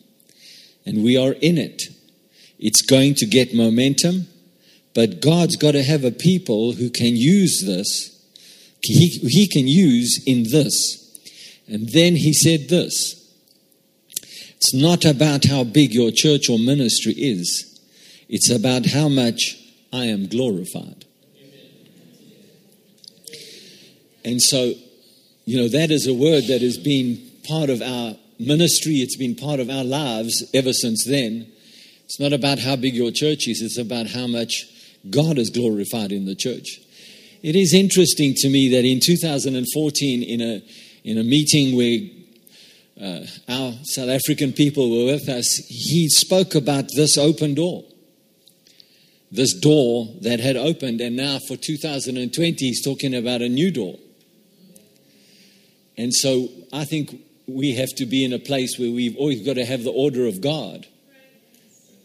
and 0.83 1.03
we 1.03 1.15
are 1.15 1.33
in 1.33 1.59
it. 1.59 1.83
It's 2.57 2.81
going 2.81 3.13
to 3.17 3.27
get 3.27 3.53
momentum, 3.53 4.25
but 4.95 5.21
God's 5.21 5.57
got 5.57 5.73
to 5.73 5.83
have 5.83 6.03
a 6.03 6.09
people 6.09 6.71
who 6.71 6.89
can 6.89 7.15
use 7.15 7.61
this. 7.63 8.19
He, 8.81 9.09
he 9.09 9.47
can 9.47 9.67
use 9.67 10.19
in 10.25 10.49
this. 10.49 11.21
And 11.67 11.87
then 11.89 12.15
he 12.15 12.33
said 12.33 12.67
this 12.67 13.13
It's 14.55 14.73
not 14.73 15.05
about 15.05 15.45
how 15.45 15.63
big 15.63 15.93
your 15.93 16.09
church 16.11 16.49
or 16.49 16.57
ministry 16.57 17.13
is, 17.13 17.79
it's 18.27 18.49
about 18.49 18.87
how 18.87 19.07
much 19.07 19.55
I 19.93 20.05
am 20.05 20.25
glorified. 20.25 21.06
And 24.27 24.41
so, 24.41 24.73
you 25.45 25.57
know, 25.57 25.69
that 25.69 25.89
is 25.89 26.05
a 26.05 26.13
word 26.13 26.47
that 26.47 26.61
has 26.61 26.77
been 26.77 27.17
part 27.47 27.69
of 27.69 27.81
our 27.81 28.13
ministry, 28.37 28.95
it's 28.95 29.15
been 29.15 29.35
part 29.35 29.61
of 29.61 29.69
our 29.69 29.85
lives 29.85 30.43
ever 30.53 30.73
since 30.73 31.05
then. 31.05 31.49
It's 32.03 32.19
not 32.19 32.33
about 32.33 32.59
how 32.59 32.75
big 32.75 32.93
your 32.93 33.11
church 33.11 33.47
is, 33.47 33.61
it's 33.61 33.77
about 33.77 34.07
how 34.07 34.27
much 34.27 34.65
God 35.09 35.37
is 35.37 35.49
glorified 35.49 36.11
in 36.11 36.25
the 36.25 36.35
church. 36.35 36.81
It 37.41 37.55
is 37.55 37.73
interesting 37.73 38.33
to 38.39 38.49
me 38.49 38.67
that 38.71 38.83
in 38.83 38.99
2014, 38.99 40.23
in 40.23 40.41
a, 40.41 40.61
in 41.05 41.17
a 41.17 41.23
meeting 41.23 41.77
where 41.77 41.99
uh, 43.01 43.25
our 43.47 43.71
South 43.83 44.09
African 44.09 44.51
people 44.51 44.89
were 44.91 45.13
with 45.13 45.29
us, 45.29 45.55
he 45.69 46.09
spoke 46.09 46.53
about 46.53 46.89
this 46.97 47.17
open 47.17 47.53
door. 47.53 47.85
This 49.31 49.53
door 49.53 50.07
that 50.19 50.41
had 50.41 50.57
opened, 50.57 50.99
and 50.99 51.15
now 51.15 51.39
for 51.47 51.55
2020, 51.55 52.65
he's 52.65 52.83
talking 52.83 53.15
about 53.15 53.41
a 53.41 53.47
new 53.47 53.71
door. 53.71 53.95
And 55.97 56.13
so 56.13 56.49
I 56.71 56.85
think 56.85 57.21
we 57.47 57.75
have 57.75 57.89
to 57.95 58.05
be 58.05 58.23
in 58.23 58.33
a 58.33 58.39
place 58.39 58.77
where 58.77 58.91
we've 58.91 59.17
always 59.17 59.43
got 59.45 59.55
to 59.55 59.65
have 59.65 59.83
the 59.83 59.91
order 59.91 60.27
of 60.27 60.41
God 60.41 60.85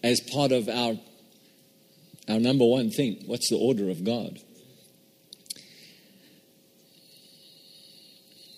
as 0.02 0.20
part 0.20 0.52
of 0.52 0.68
our, 0.68 0.94
our 2.28 2.40
number 2.40 2.64
one 2.64 2.90
thing. 2.90 3.22
What's 3.26 3.50
the 3.50 3.58
order 3.58 3.90
of 3.90 4.04
God? 4.04 4.38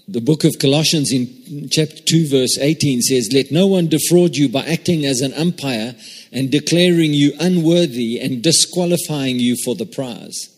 The 0.07 0.21
book 0.21 0.45
of 0.45 0.59
Colossians 0.61 1.13
in 1.13 1.69
chapter 1.71 1.97
2, 1.97 2.29
verse 2.29 2.59
18 2.59 3.01
says, 3.01 3.31
Let 3.33 3.51
no 3.51 3.67
one 3.67 3.89
defraud 3.89 4.37
you 4.37 4.51
by 4.51 4.65
acting 4.67 5.07
as 5.07 5.23
an 5.23 5.33
umpire 5.33 5.97
and 6.31 6.53
declaring 6.53 7.15
you 7.15 7.33
unworthy 7.41 8.21
and 8.21 8.43
disqualifying 8.43 9.41
you 9.41 9.57
for 9.65 9.75
the 9.75 9.87
prize, 9.87 10.55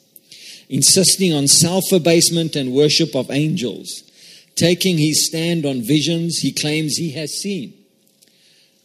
insisting 0.69 1.33
on 1.33 1.47
self 1.47 1.85
abasement 1.93 2.57
and 2.57 2.73
worship 2.73 3.15
of 3.15 3.31
angels 3.31 4.03
Taking 4.57 4.97
his 4.97 5.27
stand 5.27 5.67
on 5.67 5.83
visions 5.83 6.39
he 6.39 6.51
claims 6.51 6.97
he 6.97 7.13
has 7.13 7.31
seen. 7.35 7.75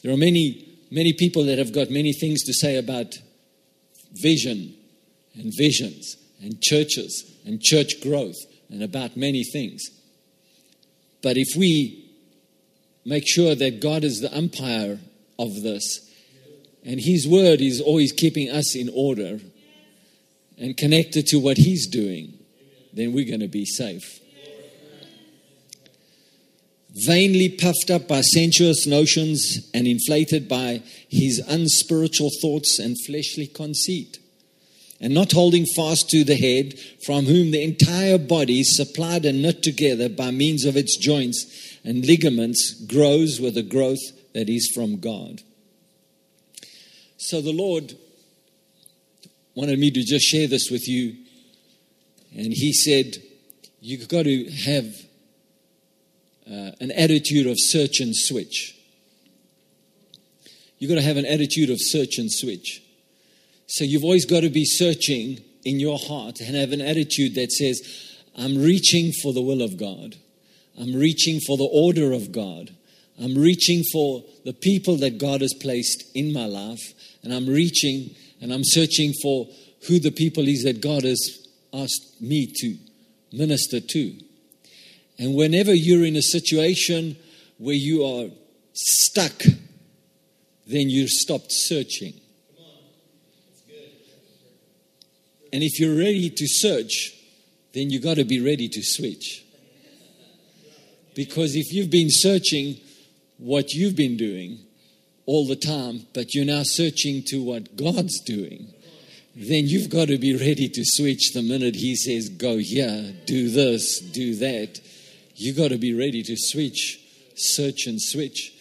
There 0.03 0.13
are 0.13 0.17
many, 0.17 0.67
many 0.91 1.13
people 1.13 1.45
that 1.45 1.57
have 1.57 1.73
got 1.73 1.89
many 1.89 2.11
things 2.11 2.43
to 2.43 2.53
say 2.53 2.75
about 2.75 3.17
vision 4.11 4.75
and 5.33 5.53
visions 5.55 6.17
and 6.41 6.61
churches 6.61 7.23
and 7.45 7.61
church 7.61 8.01
growth 8.01 8.35
and 8.69 8.83
about 8.83 9.15
many 9.15 9.45
things. 9.45 9.89
But 11.23 11.37
if 11.37 11.55
we 11.55 12.11
make 13.05 13.23
sure 13.25 13.55
that 13.55 13.79
God 13.79 14.03
is 14.03 14.19
the 14.19 14.35
umpire 14.35 14.99
of 15.39 15.61
this, 15.61 16.09
and 16.83 16.99
His 16.99 17.27
word 17.27 17.61
is 17.61 17.79
always 17.79 18.11
keeping 18.11 18.49
us 18.49 18.75
in 18.75 18.89
order 18.93 19.39
and 20.57 20.75
connected 20.75 21.27
to 21.27 21.37
what 21.37 21.57
He's 21.57 21.87
doing, 21.87 22.33
then 22.91 23.13
we're 23.13 23.27
going 23.27 23.39
to 23.39 23.47
be 23.47 23.65
safe 23.65 24.20
vainly 26.93 27.49
puffed 27.49 27.89
up 27.89 28.07
by 28.07 28.21
sensuous 28.21 28.85
notions 28.85 29.69
and 29.73 29.87
inflated 29.87 30.47
by 30.47 30.83
his 31.09 31.39
unspiritual 31.47 32.29
thoughts 32.41 32.79
and 32.79 32.97
fleshly 33.05 33.47
conceit, 33.47 34.19
and 34.99 35.13
not 35.13 35.31
holding 35.31 35.65
fast 35.65 36.09
to 36.09 36.23
the 36.23 36.35
head, 36.35 36.77
from 37.05 37.25
whom 37.25 37.51
the 37.51 37.63
entire 37.63 38.17
body, 38.17 38.63
supplied 38.63 39.25
and 39.25 39.41
knit 39.41 39.63
together 39.63 40.09
by 40.09 40.31
means 40.31 40.65
of 40.65 40.75
its 40.77 40.97
joints 40.97 41.79
and 41.83 42.05
ligaments, 42.05 42.85
grows 42.85 43.39
with 43.39 43.57
a 43.57 43.63
growth 43.63 44.33
that 44.33 44.49
is 44.49 44.71
from 44.75 44.99
God. 44.99 45.41
So 47.17 47.41
the 47.41 47.53
Lord 47.53 47.93
wanted 49.55 49.79
me 49.79 49.91
to 49.91 50.03
just 50.03 50.25
share 50.25 50.47
this 50.47 50.69
with 50.69 50.87
you, 50.87 51.15
and 52.35 52.53
He 52.53 52.73
said, 52.73 53.17
You've 53.79 54.07
got 54.07 54.23
to 54.23 54.51
have 54.51 54.93
uh, 56.47 56.71
an 56.79 56.91
attitude 56.91 57.47
of 57.47 57.55
search 57.57 57.99
and 57.99 58.15
switch. 58.15 58.75
You've 60.77 60.89
got 60.89 60.95
to 60.95 61.01
have 61.01 61.17
an 61.17 61.25
attitude 61.25 61.69
of 61.69 61.77
search 61.79 62.17
and 62.17 62.31
switch. 62.31 62.81
So 63.67 63.83
you've 63.83 64.03
always 64.03 64.25
got 64.25 64.41
to 64.41 64.49
be 64.49 64.65
searching 64.65 65.39
in 65.63 65.79
your 65.79 65.97
heart 65.97 66.39
and 66.41 66.55
have 66.55 66.71
an 66.71 66.81
attitude 66.81 67.35
that 67.35 67.51
says, 67.51 67.81
I'm 68.35 68.61
reaching 68.61 69.11
for 69.21 69.31
the 69.31 69.41
will 69.41 69.61
of 69.61 69.77
God. 69.77 70.15
I'm 70.79 70.95
reaching 70.95 71.39
for 71.39 71.57
the 71.57 71.69
order 71.71 72.11
of 72.13 72.31
God. 72.31 72.75
I'm 73.21 73.35
reaching 73.35 73.83
for 73.91 74.23
the 74.43 74.53
people 74.53 74.97
that 74.97 75.19
God 75.19 75.41
has 75.41 75.53
placed 75.53 76.03
in 76.15 76.33
my 76.33 76.45
life. 76.45 76.81
And 77.23 77.31
I'm 77.31 77.47
reaching 77.47 78.15
and 78.41 78.51
I'm 78.51 78.63
searching 78.63 79.13
for 79.21 79.47
who 79.87 79.99
the 79.99 80.11
people 80.11 80.47
is 80.47 80.63
that 80.63 80.81
God 80.81 81.03
has 81.03 81.47
asked 81.73 82.21
me 82.21 82.51
to 82.61 82.77
minister 83.31 83.79
to. 83.79 84.17
And 85.21 85.35
whenever 85.35 85.71
you're 85.71 86.03
in 86.03 86.15
a 86.15 86.21
situation 86.23 87.15
where 87.59 87.75
you 87.75 88.03
are 88.03 88.31
stuck, 88.73 89.43
then 90.65 90.89
you 90.89 91.07
stopped 91.07 91.51
searching. 91.51 92.15
And 95.53 95.61
if 95.61 95.79
you're 95.79 95.95
ready 95.95 96.31
to 96.31 96.47
search, 96.47 97.13
then 97.73 97.91
you 97.91 97.99
got 97.99 98.15
to 98.15 98.23
be 98.23 98.39
ready 98.43 98.67
to 98.69 98.81
switch. 98.81 99.45
Because 101.13 101.55
if 101.55 101.71
you've 101.71 101.91
been 101.91 102.09
searching 102.09 102.77
what 103.37 103.73
you've 103.73 103.95
been 103.95 104.17
doing 104.17 104.57
all 105.27 105.45
the 105.45 105.55
time, 105.55 106.07
but 106.15 106.33
you're 106.33 106.45
now 106.45 106.63
searching 106.63 107.21
to 107.27 107.43
what 107.43 107.75
God's 107.75 108.19
doing, 108.21 108.73
then 109.35 109.67
you've 109.67 109.91
got 109.91 110.07
to 110.07 110.17
be 110.17 110.35
ready 110.35 110.67
to 110.67 110.81
switch 110.83 111.33
the 111.35 111.43
minute 111.43 111.75
He 111.75 111.95
says, 111.95 112.27
Go 112.27 112.57
here, 112.57 113.13
do 113.27 113.49
this, 113.51 113.99
do 113.99 114.33
that 114.37 114.81
you 115.35 115.53
got 115.53 115.69
to 115.69 115.77
be 115.77 115.93
ready 115.93 116.23
to 116.23 116.35
switch, 116.37 116.99
search 117.35 117.87
and 117.87 118.01
switch. 118.01 118.53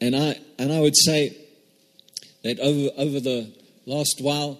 And 0.00 0.14
I 0.14 0.38
and 0.58 0.72
I 0.72 0.80
would 0.80 0.96
say 0.96 1.36
that 2.42 2.58
over 2.60 2.90
over 2.96 3.20
the 3.20 3.52
last 3.86 4.20
while, 4.20 4.58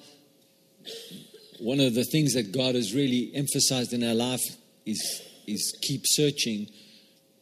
one 1.60 1.80
of 1.80 1.94
the 1.94 2.04
things 2.04 2.34
that 2.34 2.52
God 2.52 2.74
has 2.74 2.94
really 2.94 3.30
emphasized 3.34 3.92
in 3.92 4.04
our 4.04 4.14
life 4.14 4.42
is, 4.84 5.22
is 5.46 5.76
keep 5.82 6.02
searching 6.04 6.68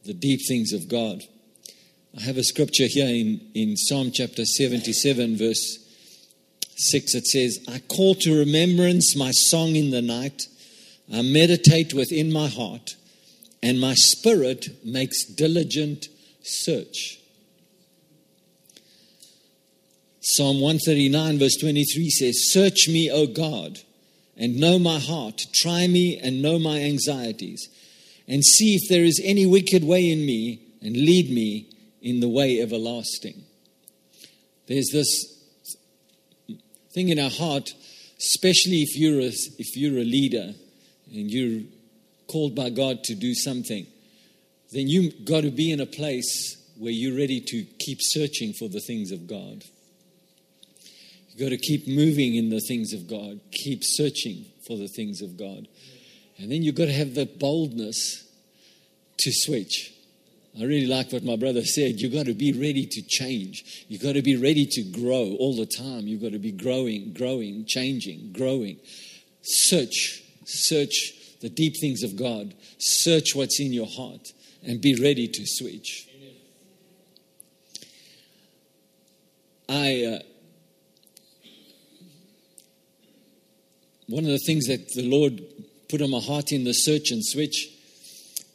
the 0.04 0.14
deep 0.14 0.40
things 0.46 0.72
of 0.72 0.88
God. 0.88 1.22
I 2.16 2.22
have 2.22 2.36
a 2.36 2.44
scripture 2.44 2.86
here 2.88 3.08
in, 3.08 3.40
in 3.54 3.76
Psalm 3.76 4.10
chapter 4.12 4.44
77, 4.44 5.36
verse 5.36 5.78
6. 6.76 7.14
It 7.14 7.26
says, 7.26 7.58
I 7.68 7.78
call 7.78 8.14
to 8.16 8.38
remembrance 8.38 9.16
my 9.16 9.30
song 9.30 9.76
in 9.76 9.90
the 9.90 10.02
night. 10.02 10.42
I 11.12 11.22
meditate 11.22 11.94
within 11.94 12.32
my 12.32 12.48
heart, 12.48 12.96
and 13.62 13.80
my 13.80 13.94
spirit 13.94 14.68
makes 14.84 15.24
diligent 15.24 16.06
search. 16.42 17.18
Psalm 20.20 20.60
139, 20.60 21.38
verse 21.38 21.56
23 21.56 22.10
says, 22.10 22.52
Search 22.52 22.88
me, 22.88 23.10
O 23.10 23.26
God, 23.26 23.78
and 24.36 24.56
know 24.56 24.78
my 24.78 24.98
heart. 24.98 25.46
Try 25.52 25.86
me 25.86 26.18
and 26.18 26.42
know 26.42 26.58
my 26.58 26.80
anxieties, 26.80 27.68
and 28.28 28.44
see 28.44 28.74
if 28.74 28.88
there 28.88 29.04
is 29.04 29.20
any 29.24 29.46
wicked 29.46 29.84
way 29.84 30.10
in 30.10 30.24
me, 30.24 30.60
and 30.80 30.96
lead 30.96 31.30
me 31.30 31.66
in 32.00 32.20
the 32.20 32.28
way 32.28 32.60
everlasting. 32.60 33.44
There's 34.66 34.90
this 34.92 35.08
thing 36.92 37.08
in 37.08 37.18
our 37.18 37.30
heart, 37.30 37.70
especially 38.18 38.82
if 38.82 38.96
you're 38.96 39.20
a, 39.20 39.32
if 39.58 39.76
you're 39.76 39.98
a 39.98 40.04
leader 40.04 40.54
and 41.12 41.30
you're 41.30 41.62
called 42.32 42.54
by 42.54 42.70
God 42.70 43.04
to 43.04 43.14
do 43.14 43.34
something, 43.34 43.86
then 44.72 44.88
you've 44.88 45.24
got 45.24 45.42
to 45.42 45.50
be 45.50 45.70
in 45.70 45.80
a 45.80 45.86
place 45.86 46.56
where 46.78 46.92
you're 46.92 47.16
ready 47.16 47.40
to 47.40 47.64
keep 47.78 47.98
searching 48.00 48.54
for 48.54 48.68
the 48.68 48.80
things 48.80 49.12
of 49.12 49.26
God. 49.26 49.64
You've 51.28 51.40
got 51.40 51.50
to 51.50 51.58
keep 51.58 51.86
moving 51.86 52.34
in 52.34 52.48
the 52.50 52.60
things 52.60 52.92
of 52.92 53.08
God, 53.08 53.40
keep 53.52 53.80
searching 53.82 54.46
for 54.66 54.76
the 54.76 54.88
things 54.88 55.20
of 55.20 55.36
God. 55.36 55.68
And 56.38 56.50
then 56.50 56.62
you've 56.62 56.74
got 56.74 56.86
to 56.86 56.92
have 56.92 57.14
the 57.14 57.26
boldness 57.26 58.24
to 59.18 59.30
switch. 59.32 59.92
I 60.58 60.64
really 60.64 60.86
like 60.86 61.12
what 61.12 61.24
my 61.24 61.36
brother 61.36 61.64
said. 61.64 62.00
You've 62.00 62.12
got 62.12 62.26
to 62.26 62.34
be 62.34 62.52
ready 62.52 62.86
to 62.86 63.02
change. 63.02 63.84
You've 63.88 64.02
got 64.02 64.14
to 64.14 64.22
be 64.22 64.36
ready 64.36 64.66
to 64.66 64.82
grow 64.82 65.36
all 65.38 65.56
the 65.56 65.66
time. 65.66 66.06
You've 66.06 66.20
got 66.20 66.32
to 66.32 66.38
be 66.38 66.52
growing, 66.52 67.12
growing, 67.14 67.64
changing, 67.66 68.32
growing. 68.32 68.78
Search, 69.42 70.22
search 70.44 71.14
the 71.42 71.50
deep 71.50 71.76
things 71.78 72.02
of 72.02 72.16
God. 72.16 72.54
Search 72.78 73.34
what's 73.34 73.60
in 73.60 73.72
your 73.72 73.86
heart 73.86 74.32
and 74.64 74.80
be 74.80 74.94
ready 74.94 75.28
to 75.28 75.42
switch. 75.44 76.08
I. 79.68 80.04
Uh, 80.04 80.18
one 84.08 84.24
of 84.24 84.30
the 84.30 84.38
things 84.46 84.66
that 84.66 84.88
the 84.94 85.08
Lord 85.08 85.40
put 85.88 86.02
on 86.02 86.10
my 86.10 86.20
heart 86.20 86.52
in 86.52 86.64
the 86.64 86.72
search 86.72 87.10
and 87.10 87.24
switch 87.24 87.68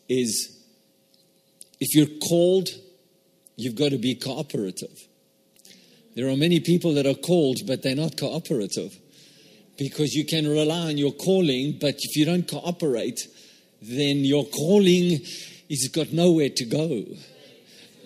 is 0.08 0.56
if 1.80 1.96
you're 1.96 2.20
called, 2.28 2.70
you've 3.56 3.76
got 3.76 3.90
to 3.90 3.98
be 3.98 4.14
cooperative. 4.14 5.08
There 6.16 6.30
are 6.30 6.38
many 6.38 6.60
people 6.60 6.94
that 6.94 7.08
are 7.08 7.16
called, 7.16 7.66
but 7.66 7.82
they're 7.82 7.96
not 7.96 8.18
cooperative 8.18 8.98
because 9.78 10.14
you 10.14 10.26
can 10.26 10.48
rely 10.48 10.88
on 10.88 10.98
your 10.98 11.12
calling, 11.12 11.78
but 11.80 11.96
if 11.98 12.16
you 12.16 12.26
don't 12.26 12.48
cooperate, 12.48 13.28
then 13.82 14.26
your 14.26 14.46
calling 14.46 15.20
is 15.70 15.90
got 15.94 16.12
nowhere 16.12 16.50
to 16.50 16.66
go. 16.66 17.06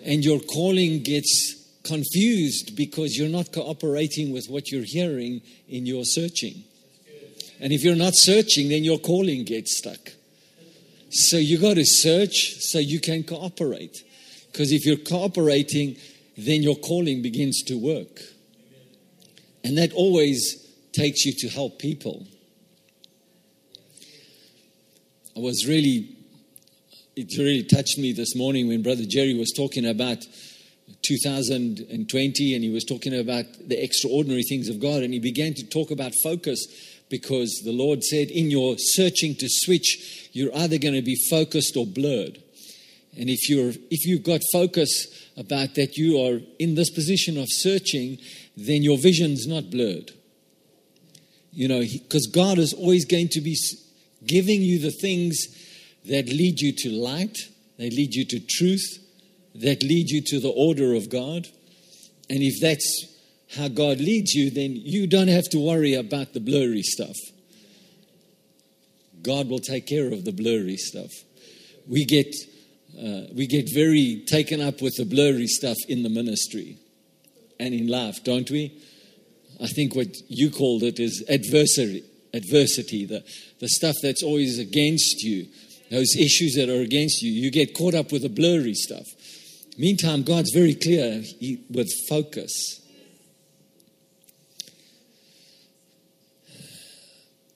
And 0.04 0.24
your 0.24 0.40
calling 0.40 1.02
gets 1.02 1.56
confused 1.84 2.76
because 2.76 3.16
you're 3.16 3.28
not 3.28 3.52
cooperating 3.52 4.32
with 4.32 4.46
what 4.48 4.70
you're 4.70 4.84
hearing 4.84 5.40
in 5.68 5.86
your 5.86 6.04
searching. 6.04 6.64
And 7.60 7.72
if 7.72 7.82
you're 7.84 7.96
not 7.96 8.14
searching, 8.14 8.68
then 8.68 8.84
your 8.84 8.98
calling 8.98 9.44
gets 9.44 9.78
stuck. 9.78 10.10
So 11.10 11.36
you 11.36 11.58
got 11.58 11.74
to 11.74 11.84
search 11.84 12.56
so 12.58 12.78
you 12.78 13.00
can 13.00 13.22
cooperate. 13.22 14.02
Because 14.50 14.72
if 14.72 14.84
you're 14.84 14.96
cooperating, 14.96 15.96
then 16.36 16.62
your 16.62 16.76
calling 16.76 17.22
begins 17.22 17.62
to 17.64 17.76
work. 17.76 18.20
And 19.64 19.78
that 19.78 19.92
always 19.92 20.61
takes 20.92 21.24
you 21.24 21.32
to 21.38 21.48
help 21.48 21.78
people. 21.78 22.26
I 25.36 25.40
was 25.40 25.66
really, 25.66 26.16
it 27.16 27.36
really 27.38 27.64
touched 27.64 27.98
me 27.98 28.12
this 28.12 28.36
morning 28.36 28.68
when 28.68 28.82
Brother 28.82 29.04
Jerry 29.08 29.34
was 29.34 29.52
talking 29.56 29.86
about 29.86 30.18
2020 31.02 32.54
and 32.54 32.64
he 32.64 32.70
was 32.70 32.84
talking 32.84 33.18
about 33.18 33.44
the 33.66 33.82
extraordinary 33.82 34.42
things 34.42 34.68
of 34.68 34.80
God 34.80 35.02
and 35.02 35.14
he 35.14 35.20
began 35.20 35.54
to 35.54 35.66
talk 35.66 35.90
about 35.90 36.12
focus 36.22 36.66
because 37.08 37.62
the 37.64 37.72
Lord 37.72 38.02
said, 38.02 38.30
in 38.30 38.50
your 38.50 38.76
searching 38.78 39.34
to 39.36 39.46
switch, 39.48 40.30
you're 40.32 40.54
either 40.56 40.78
going 40.78 40.94
to 40.94 41.02
be 41.02 41.16
focused 41.30 41.76
or 41.76 41.86
blurred. 41.86 42.42
And 43.18 43.28
if 43.28 43.48
you're 43.48 43.72
if 43.90 44.06
you've 44.06 44.22
got 44.22 44.40
focus 44.52 45.06
about 45.36 45.74
that 45.74 45.96
you 45.96 46.18
are 46.18 46.40
in 46.58 46.74
this 46.74 46.90
position 46.90 47.36
of 47.36 47.46
searching, 47.48 48.16
then 48.56 48.82
your 48.82 48.96
vision's 48.96 49.46
not 49.46 49.70
blurred. 49.70 50.12
You 51.52 51.68
know, 51.68 51.80
because 51.80 52.26
God 52.26 52.58
is 52.58 52.72
always 52.72 53.04
going 53.04 53.28
to 53.28 53.40
be 53.40 53.56
giving 54.26 54.62
you 54.62 54.78
the 54.78 54.90
things 54.90 55.38
that 56.06 56.26
lead 56.26 56.60
you 56.60 56.72
to 56.78 56.90
light, 56.90 57.36
that 57.78 57.92
lead 57.92 58.14
you 58.14 58.24
to 58.24 58.40
truth, 58.40 58.98
that 59.54 59.82
lead 59.82 60.10
you 60.10 60.22
to 60.22 60.40
the 60.40 60.48
order 60.48 60.94
of 60.94 61.10
God. 61.10 61.46
And 62.30 62.42
if 62.42 62.60
that's 62.60 63.06
how 63.56 63.68
God 63.68 63.98
leads 63.98 64.32
you, 64.34 64.50
then 64.50 64.72
you 64.74 65.06
don't 65.06 65.28
have 65.28 65.48
to 65.50 65.58
worry 65.58 65.94
about 65.94 66.32
the 66.32 66.40
blurry 66.40 66.82
stuff. 66.82 67.16
God 69.20 69.48
will 69.48 69.58
take 69.58 69.86
care 69.86 70.10
of 70.12 70.24
the 70.24 70.32
blurry 70.32 70.76
stuff. 70.76 71.10
We 71.86 72.06
get, 72.06 72.34
uh, 72.98 73.28
we 73.34 73.46
get 73.46 73.68
very 73.72 74.24
taken 74.26 74.60
up 74.60 74.80
with 74.80 74.96
the 74.96 75.04
blurry 75.04 75.46
stuff 75.46 75.76
in 75.86 76.02
the 76.02 76.08
ministry 76.08 76.78
and 77.60 77.74
in 77.74 77.88
life, 77.88 78.24
don't 78.24 78.50
we? 78.50 78.80
I 79.62 79.68
think 79.68 79.94
what 79.94 80.08
you 80.28 80.50
called 80.50 80.82
it 80.82 80.98
is 80.98 81.24
adversity, 81.28 82.04
adversity 82.34 83.06
the, 83.06 83.24
the 83.60 83.68
stuff 83.68 83.94
that's 84.02 84.22
always 84.22 84.58
against 84.58 85.22
you, 85.22 85.46
those 85.90 86.16
issues 86.16 86.54
that 86.56 86.68
are 86.68 86.80
against 86.80 87.22
you. 87.22 87.30
You 87.30 87.50
get 87.50 87.76
caught 87.76 87.94
up 87.94 88.10
with 88.10 88.22
the 88.22 88.28
blurry 88.28 88.74
stuff. 88.74 89.06
Meantime, 89.78 90.22
God's 90.22 90.50
very 90.52 90.74
clear 90.74 91.22
with 91.70 91.90
focus. 92.08 92.82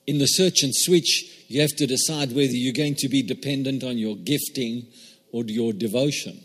in 0.06 0.18
the 0.18 0.26
search 0.26 0.62
and 0.62 0.74
switch, 0.74 1.44
you 1.48 1.60
have 1.60 1.74
to 1.76 1.86
decide 1.86 2.30
whether 2.30 2.52
you're 2.52 2.72
going 2.72 2.94
to 2.96 3.08
be 3.08 3.22
dependent 3.22 3.82
on 3.82 3.98
your 3.98 4.16
gifting 4.16 4.86
or 5.32 5.44
your 5.44 5.72
devotion. 5.72 6.40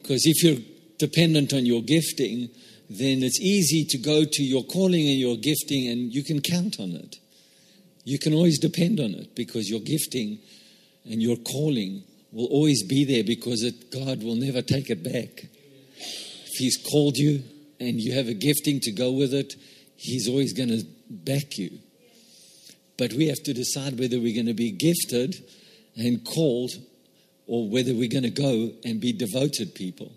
Because 0.00 0.22
if 0.24 0.42
you're 0.42 0.62
dependent 0.98 1.52
on 1.52 1.66
your 1.66 1.82
gifting, 1.82 2.48
then 2.90 3.22
it's 3.22 3.40
easy 3.40 3.84
to 3.84 3.98
go 3.98 4.24
to 4.24 4.42
your 4.42 4.64
calling 4.64 5.06
and 5.08 5.18
your 5.18 5.36
gifting 5.36 5.88
and 5.88 6.12
you 6.12 6.24
can 6.24 6.40
count 6.40 6.80
on 6.80 6.92
it. 6.92 7.16
You 8.04 8.18
can 8.18 8.32
always 8.32 8.58
depend 8.58 8.98
on 8.98 9.12
it 9.14 9.34
because 9.34 9.68
your 9.68 9.80
gifting 9.80 10.38
and 11.04 11.20
your 11.20 11.36
calling 11.36 12.04
will 12.32 12.46
always 12.46 12.82
be 12.82 13.04
there 13.04 13.24
because 13.24 13.62
it, 13.62 13.90
God 13.90 14.22
will 14.22 14.36
never 14.36 14.62
take 14.62 14.88
it 14.88 15.02
back. 15.02 15.44
If 15.96 16.54
He's 16.56 16.78
called 16.90 17.16
you 17.16 17.42
and 17.78 18.00
you 18.00 18.14
have 18.14 18.28
a 18.28 18.34
gifting 18.34 18.80
to 18.80 18.92
go 18.92 19.12
with 19.12 19.34
it, 19.34 19.54
He's 19.96 20.28
always 20.28 20.54
going 20.54 20.70
to 20.70 20.84
back 21.10 21.58
you. 21.58 21.78
But 22.96 23.12
we 23.12 23.28
have 23.28 23.42
to 23.44 23.52
decide 23.52 23.98
whether 23.98 24.18
we're 24.18 24.34
going 24.34 24.46
to 24.46 24.54
be 24.54 24.72
gifted 24.72 25.36
and 25.96 26.24
called 26.24 26.72
or 27.46 27.68
whether 27.68 27.92
we're 27.92 28.08
going 28.08 28.24
to 28.24 28.30
go 28.30 28.72
and 28.84 29.00
be 29.00 29.12
devoted 29.12 29.74
people. 29.74 30.12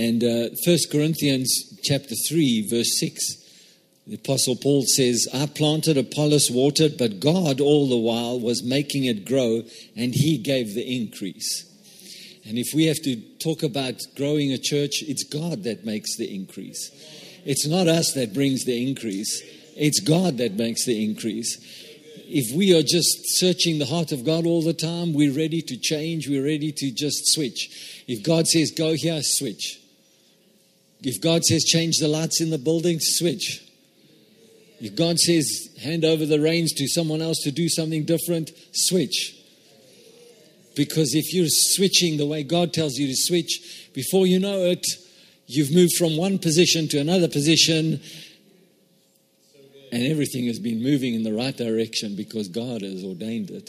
And 0.00 0.24
uh, 0.24 0.48
1 0.64 0.78
Corinthians 0.90 1.78
chapter 1.82 2.14
3, 2.14 2.68
verse 2.70 2.98
6, 3.00 3.36
the 4.06 4.14
Apostle 4.14 4.56
Paul 4.56 4.84
says, 4.86 5.28
I 5.34 5.44
planted, 5.44 5.98
Apollos 5.98 6.50
watered, 6.50 6.96
but 6.96 7.20
God 7.20 7.60
all 7.60 7.86
the 7.86 7.98
while 7.98 8.40
was 8.40 8.64
making 8.64 9.04
it 9.04 9.26
grow, 9.26 9.60
and 9.94 10.14
he 10.14 10.38
gave 10.38 10.74
the 10.74 10.96
increase. 10.96 11.66
And 12.46 12.56
if 12.56 12.72
we 12.74 12.86
have 12.86 12.96
to 13.02 13.16
talk 13.40 13.62
about 13.62 14.00
growing 14.16 14.54
a 14.54 14.58
church, 14.58 15.02
it's 15.02 15.22
God 15.22 15.64
that 15.64 15.84
makes 15.84 16.16
the 16.16 16.34
increase. 16.34 16.90
It's 17.44 17.66
not 17.66 17.86
us 17.86 18.14
that 18.14 18.32
brings 18.32 18.64
the 18.64 18.88
increase, 18.88 19.42
it's 19.76 20.00
God 20.00 20.38
that 20.38 20.54
makes 20.54 20.86
the 20.86 21.04
increase. 21.04 21.58
If 22.26 22.56
we 22.56 22.74
are 22.74 22.82
just 22.82 23.36
searching 23.38 23.78
the 23.78 23.84
heart 23.84 24.12
of 24.12 24.24
God 24.24 24.46
all 24.46 24.62
the 24.62 24.72
time, 24.72 25.12
we're 25.12 25.36
ready 25.36 25.60
to 25.60 25.76
change, 25.76 26.26
we're 26.26 26.46
ready 26.46 26.72
to 26.72 26.90
just 26.90 27.34
switch. 27.34 28.02
If 28.08 28.22
God 28.22 28.46
says, 28.46 28.70
go 28.70 28.94
here, 28.94 29.20
switch. 29.22 29.76
If 31.02 31.20
God 31.20 31.44
says, 31.44 31.64
change 31.64 31.98
the 31.98 32.08
lights 32.08 32.40
in 32.40 32.50
the 32.50 32.58
building, 32.58 32.98
switch. 33.00 33.66
If 34.80 34.96
God 34.96 35.18
says, 35.18 35.68
hand 35.82 36.04
over 36.04 36.26
the 36.26 36.40
reins 36.40 36.72
to 36.72 36.88
someone 36.88 37.22
else 37.22 37.38
to 37.44 37.50
do 37.50 37.68
something 37.68 38.04
different, 38.04 38.50
switch. 38.72 39.36
Because 40.76 41.14
if 41.14 41.34
you're 41.34 41.48
switching 41.48 42.16
the 42.16 42.26
way 42.26 42.42
God 42.42 42.72
tells 42.72 42.94
you 42.94 43.06
to 43.08 43.16
switch, 43.16 43.90
before 43.94 44.26
you 44.26 44.38
know 44.38 44.64
it, 44.64 44.84
You've 45.52 45.74
moved 45.74 45.96
from 45.96 46.16
one 46.16 46.38
position 46.38 46.86
to 46.88 46.98
another 46.98 47.26
position, 47.26 48.00
And 49.90 50.04
everything 50.04 50.46
has 50.46 50.60
been 50.60 50.80
moving 50.80 51.14
in 51.14 51.24
the 51.24 51.32
right 51.32 51.56
direction 51.56 52.14
because 52.14 52.46
God 52.46 52.82
has 52.82 53.02
ordained 53.02 53.50
it. 53.50 53.68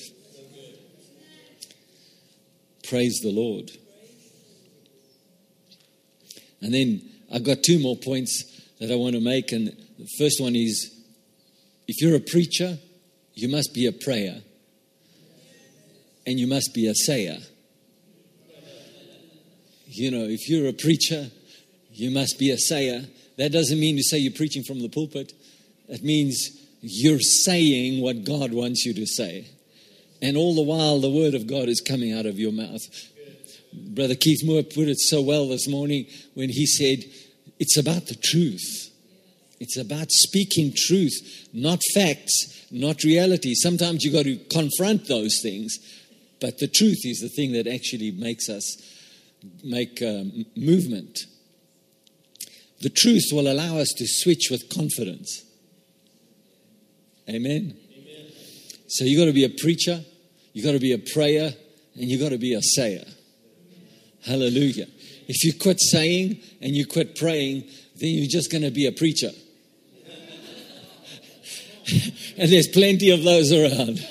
Praise 2.88 3.20
the 3.24 3.32
Lord. 3.32 3.72
And 6.62 6.72
then 6.72 7.02
I've 7.34 7.44
got 7.44 7.64
two 7.64 7.80
more 7.80 7.96
points 7.96 8.44
that 8.80 8.92
I 8.92 8.96
want 8.96 9.16
to 9.16 9.22
make. 9.22 9.52
And 9.52 9.68
the 9.68 10.08
first 10.18 10.42
one 10.42 10.56
is 10.56 10.92
if 11.88 12.02
you're 12.02 12.16
a 12.16 12.20
preacher, 12.20 12.78
you 13.34 13.50
must 13.50 13.74
be 13.74 13.86
a 13.86 13.92
prayer 13.92 14.42
and 16.26 16.40
you 16.40 16.48
must 16.48 16.74
be 16.74 16.88
a 16.88 16.96
sayer. 16.96 17.38
You 19.88 20.12
know, 20.12 20.26
if 20.28 20.50
you're 20.50 20.70
a 20.70 20.74
preacher, 20.74 21.30
you 21.92 22.12
must 22.12 22.40
be 22.40 22.52
a 22.52 22.58
sayer. 22.58 23.04
That 23.38 23.52
doesn't 23.52 23.80
mean 23.80 23.98
to 23.98 24.04
say 24.04 24.18
you're 24.18 24.34
preaching 24.34 24.64
from 24.64 24.82
the 24.82 24.90
pulpit. 24.90 25.34
It 25.88 26.04
means 26.04 26.50
you're 26.82 27.20
saying 27.20 28.02
what 28.02 28.24
God 28.24 28.54
wants 28.54 28.86
you 28.86 28.94
to 28.94 29.06
say. 29.06 29.48
And 30.22 30.38
all 30.38 30.56
the 30.56 30.62
while, 30.62 31.00
the 31.00 31.10
word 31.10 31.34
of 31.34 31.48
God 31.48 31.68
is 31.68 31.82
coming 31.82 32.14
out 32.14 32.26
of 32.26 32.40
your 32.40 32.52
mouth. 32.52 32.84
Brother 33.74 34.16
Keith 34.16 34.46
Moore 34.46 34.64
put 34.64 34.88
it 34.88 35.00
so 35.00 35.22
well 35.22 35.48
this 35.48 35.68
morning 35.68 36.06
when 36.34 36.50
he 36.50 36.66
said, 36.66 37.04
It's 37.62 37.78
about 37.78 38.08
the 38.08 38.16
truth. 38.16 38.90
It's 39.60 39.78
about 39.78 40.10
speaking 40.10 40.74
truth, 40.76 41.14
not 41.54 41.80
facts, 41.94 42.66
not 42.72 43.04
reality. 43.04 43.54
Sometimes 43.54 44.04
you've 44.04 44.16
got 44.16 44.24
to 44.24 44.38
confront 44.50 45.08
those 45.08 45.40
things, 45.44 45.78
but 46.40 46.58
the 46.58 46.68
truth 46.68 46.98
is 47.04 47.20
the 47.20 47.30
thing 47.30 47.52
that 47.52 47.68
actually 47.68 48.10
makes 48.10 48.50
us 48.50 48.66
make 49.64 50.02
um, 50.02 50.44
movement. 50.58 51.20
The 52.80 52.90
truth 52.90 53.26
will 53.32 53.48
allow 53.48 53.78
us 53.78 53.90
to 53.96 54.08
switch 54.08 54.48
with 54.50 54.68
confidence. 54.76 55.44
Amen. 57.30 57.78
Amen. 57.94 58.32
So 58.88 59.06
you've 59.06 59.20
got 59.20 59.26
to 59.26 59.34
be 59.34 59.46
a 59.46 59.50
preacher, 59.50 60.04
you've 60.54 60.66
got 60.66 60.72
to 60.72 60.80
be 60.80 60.94
a 60.94 60.98
prayer, 61.14 61.54
and 61.94 62.10
you've 62.10 62.22
got 62.22 62.30
to 62.30 62.40
be 62.40 62.56
a 62.56 62.62
sayer. 62.64 63.06
Hallelujah. 64.26 64.88
If 65.34 65.46
you 65.46 65.54
quit 65.54 65.80
saying 65.80 66.42
and 66.60 66.76
you 66.76 66.86
quit 66.86 67.16
praying, 67.16 67.64
then 67.96 68.10
you're 68.10 68.28
just 68.28 68.52
going 68.52 68.64
to 68.64 68.70
be 68.70 68.86
a 68.86 68.92
preacher. 68.92 69.30
and 72.38 72.52
there's 72.52 72.68
plenty 72.68 73.12
of 73.12 73.24
those 73.24 73.54
around, 73.54 74.06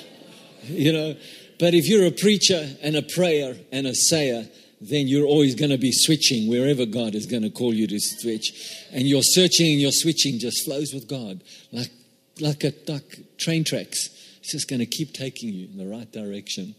you 0.63 0.91
know. 0.91 1.15
But 1.59 1.75
if 1.75 1.87
you're 1.87 2.07
a 2.07 2.11
preacher 2.11 2.67
and 2.81 2.95
a 2.95 3.03
prayer 3.03 3.55
and 3.71 3.85
a 3.85 3.93
sayer, 3.93 4.47
then 4.81 5.07
you're 5.07 5.27
always 5.27 5.53
going 5.53 5.69
to 5.69 5.77
be 5.77 5.91
switching 5.91 6.49
wherever 6.49 6.87
God 6.87 7.13
is 7.13 7.27
going 7.27 7.43
to 7.43 7.51
call 7.51 7.71
you 7.71 7.85
to 7.85 7.99
switch. 7.99 8.51
And 8.91 9.03
your 9.03 9.21
searching 9.21 9.73
and 9.73 9.79
your 9.79 9.91
switching 9.91 10.39
just 10.39 10.65
flows 10.65 10.91
with 10.91 11.07
God 11.07 11.43
like, 11.71 11.91
like, 12.39 12.63
a, 12.63 12.73
like 12.87 13.37
train 13.37 13.63
tracks. 13.63 14.09
It's 14.39 14.53
just 14.53 14.67
going 14.67 14.79
to 14.79 14.87
keep 14.87 15.13
taking 15.13 15.53
you 15.53 15.67
in 15.67 15.77
the 15.77 15.85
right 15.85 16.11
direction. 16.11 16.73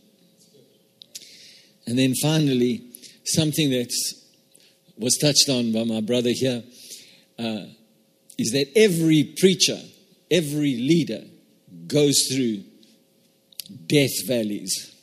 And 1.86 1.96
then 1.96 2.14
finally, 2.20 2.82
something 3.24 3.70
that 3.70 3.92
was 4.98 5.16
touched 5.18 5.48
on 5.48 5.72
by 5.72 5.84
my 5.84 6.00
brother 6.00 6.30
here 6.30 6.62
uh, 7.38 7.64
is 8.38 8.52
that 8.52 8.70
every 8.76 9.34
preacher, 9.38 9.78
every 10.30 10.76
leader 10.76 11.24
goes 11.86 12.26
through 12.30 12.62
death 13.86 14.26
valleys. 14.26 14.94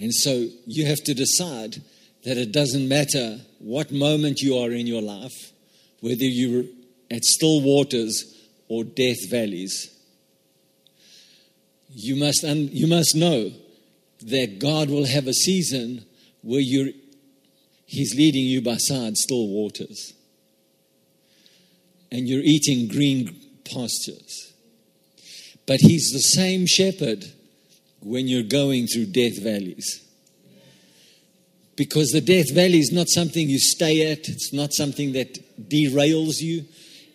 And 0.00 0.14
so 0.14 0.48
you 0.66 0.86
have 0.86 1.02
to 1.04 1.14
decide 1.14 1.82
that 2.24 2.36
it 2.36 2.52
doesn't 2.52 2.88
matter 2.88 3.38
what 3.58 3.90
moment 3.90 4.40
you 4.40 4.58
are 4.58 4.70
in 4.70 4.86
your 4.86 5.02
life, 5.02 5.52
whether 6.00 6.24
you're 6.24 6.64
at 7.10 7.24
still 7.24 7.62
waters 7.62 8.36
or 8.68 8.84
death 8.84 9.30
valleys. 9.30 9.94
You 11.90 12.16
must, 12.16 12.44
un- 12.44 12.68
you 12.70 12.86
must 12.86 13.16
know 13.16 13.50
that 14.22 14.58
God 14.58 14.90
will 14.90 15.06
have 15.06 15.26
a 15.26 15.32
season 15.32 16.04
where 16.42 16.60
you're, 16.60 16.92
He's 17.90 18.14
leading 18.14 18.44
you 18.44 18.60
beside 18.60 19.16
still 19.16 19.48
waters. 19.48 20.12
And 22.12 22.28
you're 22.28 22.42
eating 22.44 22.86
green 22.86 23.34
pastures. 23.64 24.52
But 25.66 25.80
He's 25.80 26.10
the 26.12 26.20
same 26.20 26.66
shepherd 26.66 27.24
when 28.00 28.28
you're 28.28 28.42
going 28.42 28.88
through 28.88 29.06
death 29.06 29.42
valleys. 29.42 30.04
Because 31.76 32.08
the 32.08 32.20
death 32.20 32.54
valley 32.54 32.78
is 32.78 32.92
not 32.92 33.08
something 33.08 33.48
you 33.48 33.58
stay 33.58 34.12
at, 34.12 34.28
it's 34.28 34.52
not 34.52 34.74
something 34.74 35.12
that 35.12 35.38
derails 35.70 36.40
you, 36.40 36.66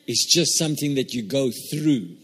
it's 0.07 0.25
just 0.25 0.57
something 0.57 0.95
that 0.95 1.13
you 1.13 1.21
go 1.21 1.51
through. 1.71 2.15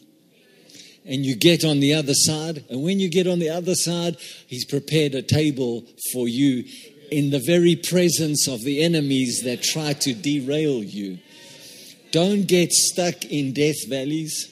And 1.06 1.24
you 1.24 1.36
get 1.36 1.64
on 1.64 1.82
the 1.82 1.94
other 1.94 2.16
side, 2.16 2.66
and 2.72 2.82
when 2.82 3.00
you 3.00 3.10
get 3.10 3.28
on 3.28 3.38
the 3.38 3.50
other 3.50 3.76
side, 3.76 4.18
He's 4.48 4.66
prepared 4.66 5.14
a 5.14 5.22
table 5.22 5.86
for 6.12 6.28
you 6.28 6.64
in 7.12 7.30
the 7.30 7.40
very 7.40 7.76
presence 7.76 8.48
of 8.48 8.62
the 8.62 8.84
enemies 8.84 9.42
that 9.44 9.62
try 9.64 9.94
to 9.94 10.14
derail 10.14 10.84
you. 10.84 11.20
Don't 12.12 12.48
get 12.48 12.72
stuck 12.72 13.26
in 13.26 13.54
death 13.54 13.88
valleys. 13.88 14.50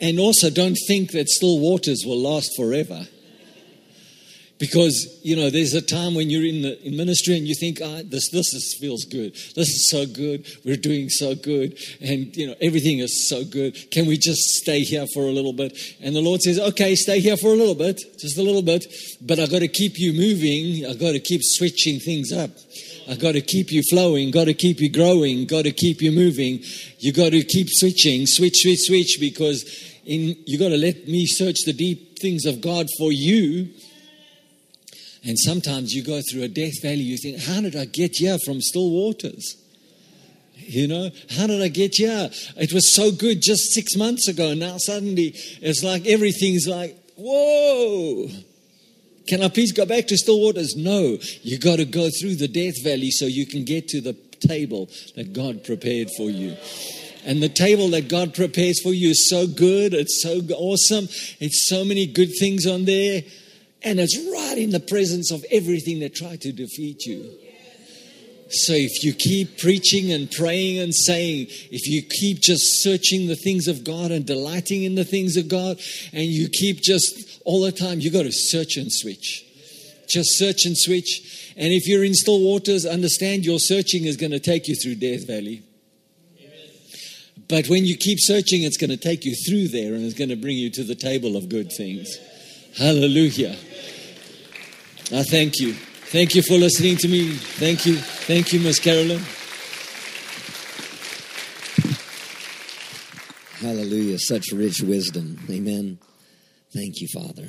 And 0.00 0.18
also, 0.18 0.50
don't 0.50 0.78
think 0.86 1.12
that 1.12 1.28
still 1.28 1.58
waters 1.58 2.04
will 2.06 2.20
last 2.20 2.50
forever. 2.56 3.06
Because, 4.58 5.20
you 5.22 5.36
know, 5.36 5.50
there's 5.50 5.74
a 5.74 5.80
time 5.80 6.14
when 6.14 6.30
you're 6.30 6.44
in, 6.44 6.62
the, 6.62 6.82
in 6.84 6.96
ministry 6.96 7.36
and 7.36 7.46
you 7.46 7.54
think, 7.54 7.78
ah, 7.82 8.00
this, 8.04 8.30
this 8.30 8.52
is, 8.52 8.76
feels 8.80 9.04
good. 9.04 9.34
This 9.54 9.68
is 9.68 9.88
so 9.88 10.04
good. 10.04 10.46
We're 10.64 10.76
doing 10.76 11.08
so 11.10 11.36
good. 11.36 11.78
And, 12.00 12.36
you 12.36 12.48
know, 12.48 12.54
everything 12.60 12.98
is 12.98 13.28
so 13.28 13.44
good. 13.44 13.90
Can 13.92 14.06
we 14.06 14.18
just 14.18 14.40
stay 14.56 14.80
here 14.80 15.06
for 15.14 15.22
a 15.22 15.30
little 15.30 15.52
bit? 15.52 15.78
And 16.02 16.14
the 16.14 16.20
Lord 16.20 16.42
says, 16.42 16.58
okay, 16.58 16.96
stay 16.96 17.20
here 17.20 17.36
for 17.36 17.48
a 17.48 17.56
little 17.56 17.76
bit, 17.76 18.00
just 18.18 18.36
a 18.36 18.42
little 18.42 18.62
bit. 18.62 18.84
But 19.20 19.38
I've 19.38 19.50
got 19.50 19.60
to 19.60 19.68
keep 19.68 19.96
you 19.96 20.12
moving. 20.12 20.84
I've 20.86 20.98
got 20.98 21.12
to 21.12 21.20
keep 21.20 21.42
switching 21.44 22.00
things 22.00 22.32
up. 22.32 22.50
I've 23.08 23.20
got 23.20 23.32
to 23.32 23.40
keep 23.40 23.70
you 23.70 23.82
flowing, 23.88 24.30
got 24.30 24.44
to 24.44 24.54
keep 24.54 24.80
you 24.80 24.90
growing, 24.90 25.46
got 25.46 25.62
to 25.62 25.72
keep 25.72 26.02
you 26.02 26.12
moving. 26.12 26.60
You 26.98 27.12
got 27.12 27.30
to 27.30 27.42
keep 27.42 27.68
switching, 27.70 28.26
switch, 28.26 28.56
switch, 28.56 28.80
switch, 28.80 29.16
because 29.18 29.64
in, 30.04 30.36
you 30.46 30.58
got 30.58 30.70
to 30.70 30.76
let 30.76 31.06
me 31.06 31.26
search 31.26 31.58
the 31.64 31.72
deep 31.72 32.18
things 32.18 32.44
of 32.44 32.60
God 32.60 32.86
for 32.98 33.10
you. 33.10 33.68
And 35.28 35.38
sometimes 35.38 35.92
you 35.92 36.02
go 36.02 36.22
through 36.22 36.44
a 36.44 36.48
death 36.48 36.80
valley, 36.80 37.02
you 37.02 37.18
think, 37.18 37.42
how 37.42 37.60
did 37.60 37.76
I 37.76 37.84
get 37.84 38.12
here 38.14 38.38
from 38.46 38.62
still 38.62 38.90
waters? 38.90 39.62
You 40.54 40.88
know, 40.88 41.10
how 41.36 41.46
did 41.46 41.60
I 41.60 41.68
get 41.68 41.96
here? 41.96 42.30
It 42.56 42.72
was 42.72 42.90
so 42.90 43.12
good 43.12 43.42
just 43.42 43.74
six 43.74 43.94
months 43.94 44.26
ago. 44.26 44.54
Now 44.54 44.78
suddenly 44.78 45.34
it's 45.60 45.82
like 45.82 46.06
everything's 46.06 46.66
like, 46.66 46.96
whoa. 47.18 48.30
Can 49.28 49.42
I 49.42 49.48
please 49.50 49.72
go 49.72 49.84
back 49.84 50.06
to 50.06 50.16
still 50.16 50.40
waters? 50.40 50.74
No, 50.74 51.18
you 51.42 51.58
got 51.58 51.76
to 51.76 51.84
go 51.84 52.08
through 52.08 52.36
the 52.36 52.48
death 52.48 52.82
valley 52.82 53.10
so 53.10 53.26
you 53.26 53.44
can 53.44 53.66
get 53.66 53.86
to 53.88 54.00
the 54.00 54.14
table 54.40 54.88
that 55.14 55.34
God 55.34 55.62
prepared 55.62 56.08
for 56.16 56.30
you. 56.30 56.56
And 57.26 57.42
the 57.42 57.50
table 57.50 57.90
that 57.90 58.08
God 58.08 58.32
prepares 58.32 58.80
for 58.80 58.94
you 58.94 59.10
is 59.10 59.28
so 59.28 59.46
good. 59.46 59.92
It's 59.92 60.22
so 60.22 60.40
awesome. 60.54 61.04
It's 61.38 61.68
so 61.68 61.84
many 61.84 62.06
good 62.06 62.30
things 62.40 62.66
on 62.66 62.86
there. 62.86 63.20
And 63.82 64.00
it's 64.00 64.18
right 64.32 64.58
in 64.58 64.70
the 64.70 64.80
presence 64.80 65.30
of 65.30 65.44
everything 65.50 66.00
that 66.00 66.14
tried 66.14 66.40
to 66.42 66.52
defeat 66.52 67.06
you. 67.06 67.30
So 68.50 68.72
if 68.72 69.04
you 69.04 69.12
keep 69.12 69.58
preaching 69.58 70.10
and 70.10 70.30
praying 70.30 70.78
and 70.78 70.94
saying, 70.94 71.48
if 71.70 71.86
you 71.86 72.02
keep 72.02 72.40
just 72.40 72.82
searching 72.82 73.26
the 73.26 73.36
things 73.36 73.68
of 73.68 73.84
God 73.84 74.10
and 74.10 74.24
delighting 74.24 74.84
in 74.84 74.94
the 74.94 75.04
things 75.04 75.36
of 75.36 75.48
God, 75.48 75.78
and 76.12 76.24
you 76.24 76.48
keep 76.48 76.80
just 76.80 77.40
all 77.44 77.60
the 77.60 77.72
time, 77.72 78.00
you 78.00 78.10
got 78.10 78.22
to 78.22 78.32
search 78.32 78.76
and 78.76 78.90
switch. 78.90 79.44
Just 80.08 80.38
search 80.38 80.64
and 80.64 80.76
switch. 80.76 81.52
And 81.56 81.72
if 81.72 81.86
you're 81.86 82.04
in 82.04 82.14
still 82.14 82.40
waters, 82.40 82.86
understand 82.86 83.44
your 83.44 83.58
searching 83.58 84.04
is 84.04 84.16
going 84.16 84.32
to 84.32 84.40
take 84.40 84.66
you 84.66 84.74
through 84.74 84.94
Death 84.94 85.26
Valley. 85.26 85.62
But 87.48 87.68
when 87.68 87.84
you 87.84 87.96
keep 87.96 88.18
searching, 88.20 88.62
it's 88.62 88.76
going 88.78 88.90
to 88.90 88.96
take 88.96 89.24
you 89.24 89.34
through 89.34 89.68
there 89.68 89.94
and 89.94 90.04
it's 90.04 90.14
going 90.14 90.30
to 90.30 90.36
bring 90.36 90.56
you 90.56 90.70
to 90.70 90.84
the 90.84 90.94
table 90.94 91.36
of 91.36 91.48
good 91.48 91.70
things. 91.70 92.18
Hallelujah. 92.76 93.56
I 95.10 95.22
thank 95.22 95.58
you. 95.58 95.72
Thank 95.72 96.34
you 96.34 96.42
for 96.42 96.54
listening 96.58 96.98
to 96.98 97.08
me. 97.08 97.32
Thank 97.32 97.86
you. 97.86 97.96
Thank 97.96 98.52
you, 98.52 98.60
Miss 98.60 98.78
Carolyn. 98.78 99.22
Hallelujah. 103.60 104.18
Such 104.18 104.52
rich 104.52 104.82
wisdom. 104.82 105.38
Amen. 105.48 105.98
Thank 106.74 107.00
you, 107.00 107.08
Father. 107.14 107.48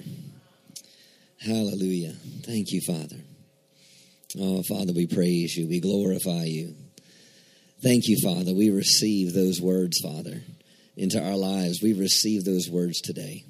Hallelujah. 1.41 2.13
Thank 2.45 2.71
you, 2.71 2.79
Father. 2.87 3.17
Oh, 4.39 4.63
Father, 4.63 4.93
we 4.93 5.07
praise 5.07 5.57
you. 5.57 5.67
We 5.67 5.81
glorify 5.81 6.45
you. 6.45 6.75
Thank 7.83 8.07
you, 8.07 8.17
Father. 8.23 8.53
We 8.53 8.69
receive 8.69 9.33
those 9.33 9.59
words, 9.61 9.99
Father, 10.01 10.43
into 10.95 11.21
our 11.21 11.35
lives. 11.35 11.81
We 11.83 11.91
receive 11.91 12.45
those 12.45 12.69
words 12.69 13.01
today. 13.01 13.43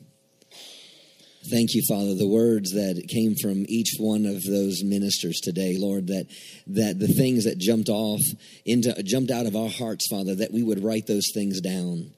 Thank 1.48 1.74
you, 1.74 1.82
Father, 1.88 2.16
the 2.16 2.28
words 2.28 2.74
that 2.74 3.08
came 3.08 3.34
from 3.36 3.66
each 3.70 3.96
one 3.98 4.26
of 4.26 4.44
those 4.44 4.84
ministers 4.84 5.40
today, 5.40 5.78
Lord, 5.78 6.08
that 6.08 6.28
that 6.68 7.00
the 7.00 7.08
things 7.08 7.46
that 7.46 7.58
jumped 7.58 7.88
off 7.88 8.22
into 8.66 9.02
jumped 9.04 9.32
out 9.32 9.46
of 9.46 9.56
our 9.56 9.70
hearts, 9.70 10.08
Father, 10.10 10.36
that 10.36 10.52
we 10.52 10.64
would 10.64 10.84
write 10.84 11.08
those 11.08 11.32
things 11.34 11.62
down. 11.62 12.12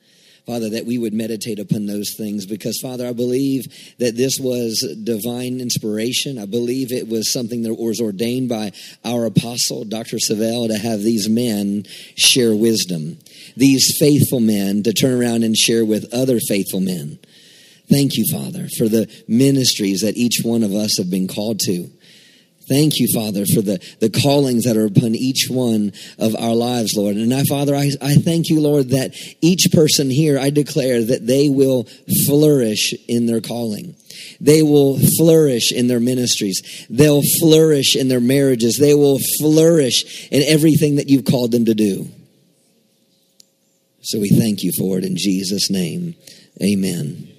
Father, 0.47 0.69
that 0.71 0.87
we 0.87 0.97
would 0.97 1.13
meditate 1.13 1.59
upon 1.59 1.85
those 1.85 2.15
things 2.17 2.47
because, 2.47 2.79
Father, 2.81 3.07
I 3.07 3.13
believe 3.13 3.65
that 3.99 4.17
this 4.17 4.39
was 4.39 4.81
divine 5.03 5.61
inspiration. 5.61 6.39
I 6.39 6.47
believe 6.47 6.91
it 6.91 7.07
was 7.07 7.31
something 7.31 7.61
that 7.61 7.75
was 7.75 8.01
ordained 8.01 8.49
by 8.49 8.71
our 9.05 9.25
apostle, 9.25 9.85
Dr. 9.85 10.17
Savelle, 10.17 10.67
to 10.67 10.79
have 10.79 11.03
these 11.03 11.29
men 11.29 11.85
share 12.15 12.55
wisdom, 12.55 13.19
these 13.55 13.95
faithful 13.99 14.39
men 14.39 14.81
to 14.81 14.93
turn 14.93 15.21
around 15.21 15.43
and 15.43 15.55
share 15.55 15.85
with 15.85 16.11
other 16.11 16.39
faithful 16.39 16.81
men. 16.81 17.19
Thank 17.91 18.15
you, 18.15 18.25
Father, 18.31 18.67
for 18.77 18.87
the 18.87 19.11
ministries 19.27 19.99
that 19.99 20.15
each 20.15 20.39
one 20.43 20.63
of 20.63 20.73
us 20.73 20.97
have 20.97 21.09
been 21.09 21.27
called 21.27 21.59
to. 21.65 21.89
Thank 22.69 22.99
you, 22.99 23.07
Father, 23.13 23.45
for 23.45 23.61
the, 23.61 23.85
the 23.99 24.09
callings 24.09 24.63
that 24.63 24.77
are 24.77 24.85
upon 24.85 25.13
each 25.13 25.47
one 25.49 25.91
of 26.17 26.33
our 26.37 26.55
lives, 26.55 26.93
Lord. 26.95 27.17
And 27.17 27.33
I, 27.33 27.43
Father, 27.43 27.75
I, 27.75 27.91
I 28.01 28.15
thank 28.15 28.47
you, 28.47 28.61
Lord, 28.61 28.91
that 28.91 29.13
each 29.41 29.67
person 29.73 30.09
here, 30.09 30.39
I 30.39 30.51
declare 30.51 31.03
that 31.03 31.27
they 31.27 31.49
will 31.49 31.85
flourish 32.25 32.93
in 33.09 33.25
their 33.25 33.41
calling. 33.41 33.95
They 34.39 34.61
will 34.61 34.97
flourish 35.17 35.73
in 35.73 35.87
their 35.87 35.99
ministries. 35.99 36.85
They'll 36.89 37.23
flourish 37.41 37.97
in 37.97 38.07
their 38.07 38.21
marriages. 38.21 38.77
They 38.77 38.93
will 38.93 39.19
flourish 39.39 40.29
in 40.31 40.41
everything 40.43 40.95
that 40.95 41.09
you've 41.09 41.25
called 41.25 41.51
them 41.51 41.65
to 41.65 41.73
do. 41.73 42.07
So 44.01 44.19
we 44.19 44.29
thank 44.29 44.63
you 44.63 44.71
for 44.77 44.97
it 44.97 45.03
in 45.03 45.17
Jesus' 45.17 45.69
name. 45.69 46.15
Amen. 46.63 47.30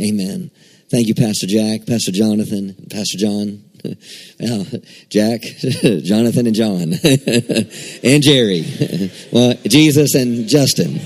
Amen. 0.00 0.50
Thank 0.88 1.08
you, 1.08 1.14
Pastor 1.14 1.46
Jack, 1.46 1.86
Pastor 1.86 2.12
Jonathan, 2.12 2.74
Pastor 2.90 3.18
John. 3.18 3.62
Jack, 5.10 5.42
Jonathan, 6.02 6.46
and 6.46 6.54
John, 6.54 6.92
and 8.02 8.22
Jerry. 8.22 8.64
Well, 9.30 9.54
Jesus 9.64 10.14
and 10.14 10.48
Justin. 10.48 10.98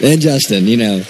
and 0.00 0.20
Justin, 0.20 0.66
you 0.66 0.76
know. 0.76 1.02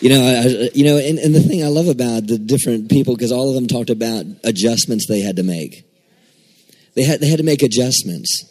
You 0.00 0.10
know, 0.10 0.22
I, 0.22 0.70
you 0.74 0.84
know, 0.84 0.96
and, 0.96 1.18
and 1.18 1.34
the 1.34 1.40
thing 1.40 1.64
I 1.64 1.68
love 1.68 1.88
about 1.88 2.28
the 2.28 2.38
different 2.38 2.88
people 2.88 3.16
because 3.16 3.32
all 3.32 3.48
of 3.48 3.54
them 3.56 3.66
talked 3.66 3.90
about 3.90 4.26
adjustments 4.44 5.06
they 5.08 5.20
had 5.20 5.36
to 5.36 5.42
make. 5.42 5.84
They 6.94 7.02
had 7.02 7.20
they 7.20 7.28
had 7.28 7.38
to 7.38 7.44
make 7.44 7.62
adjustments, 7.62 8.44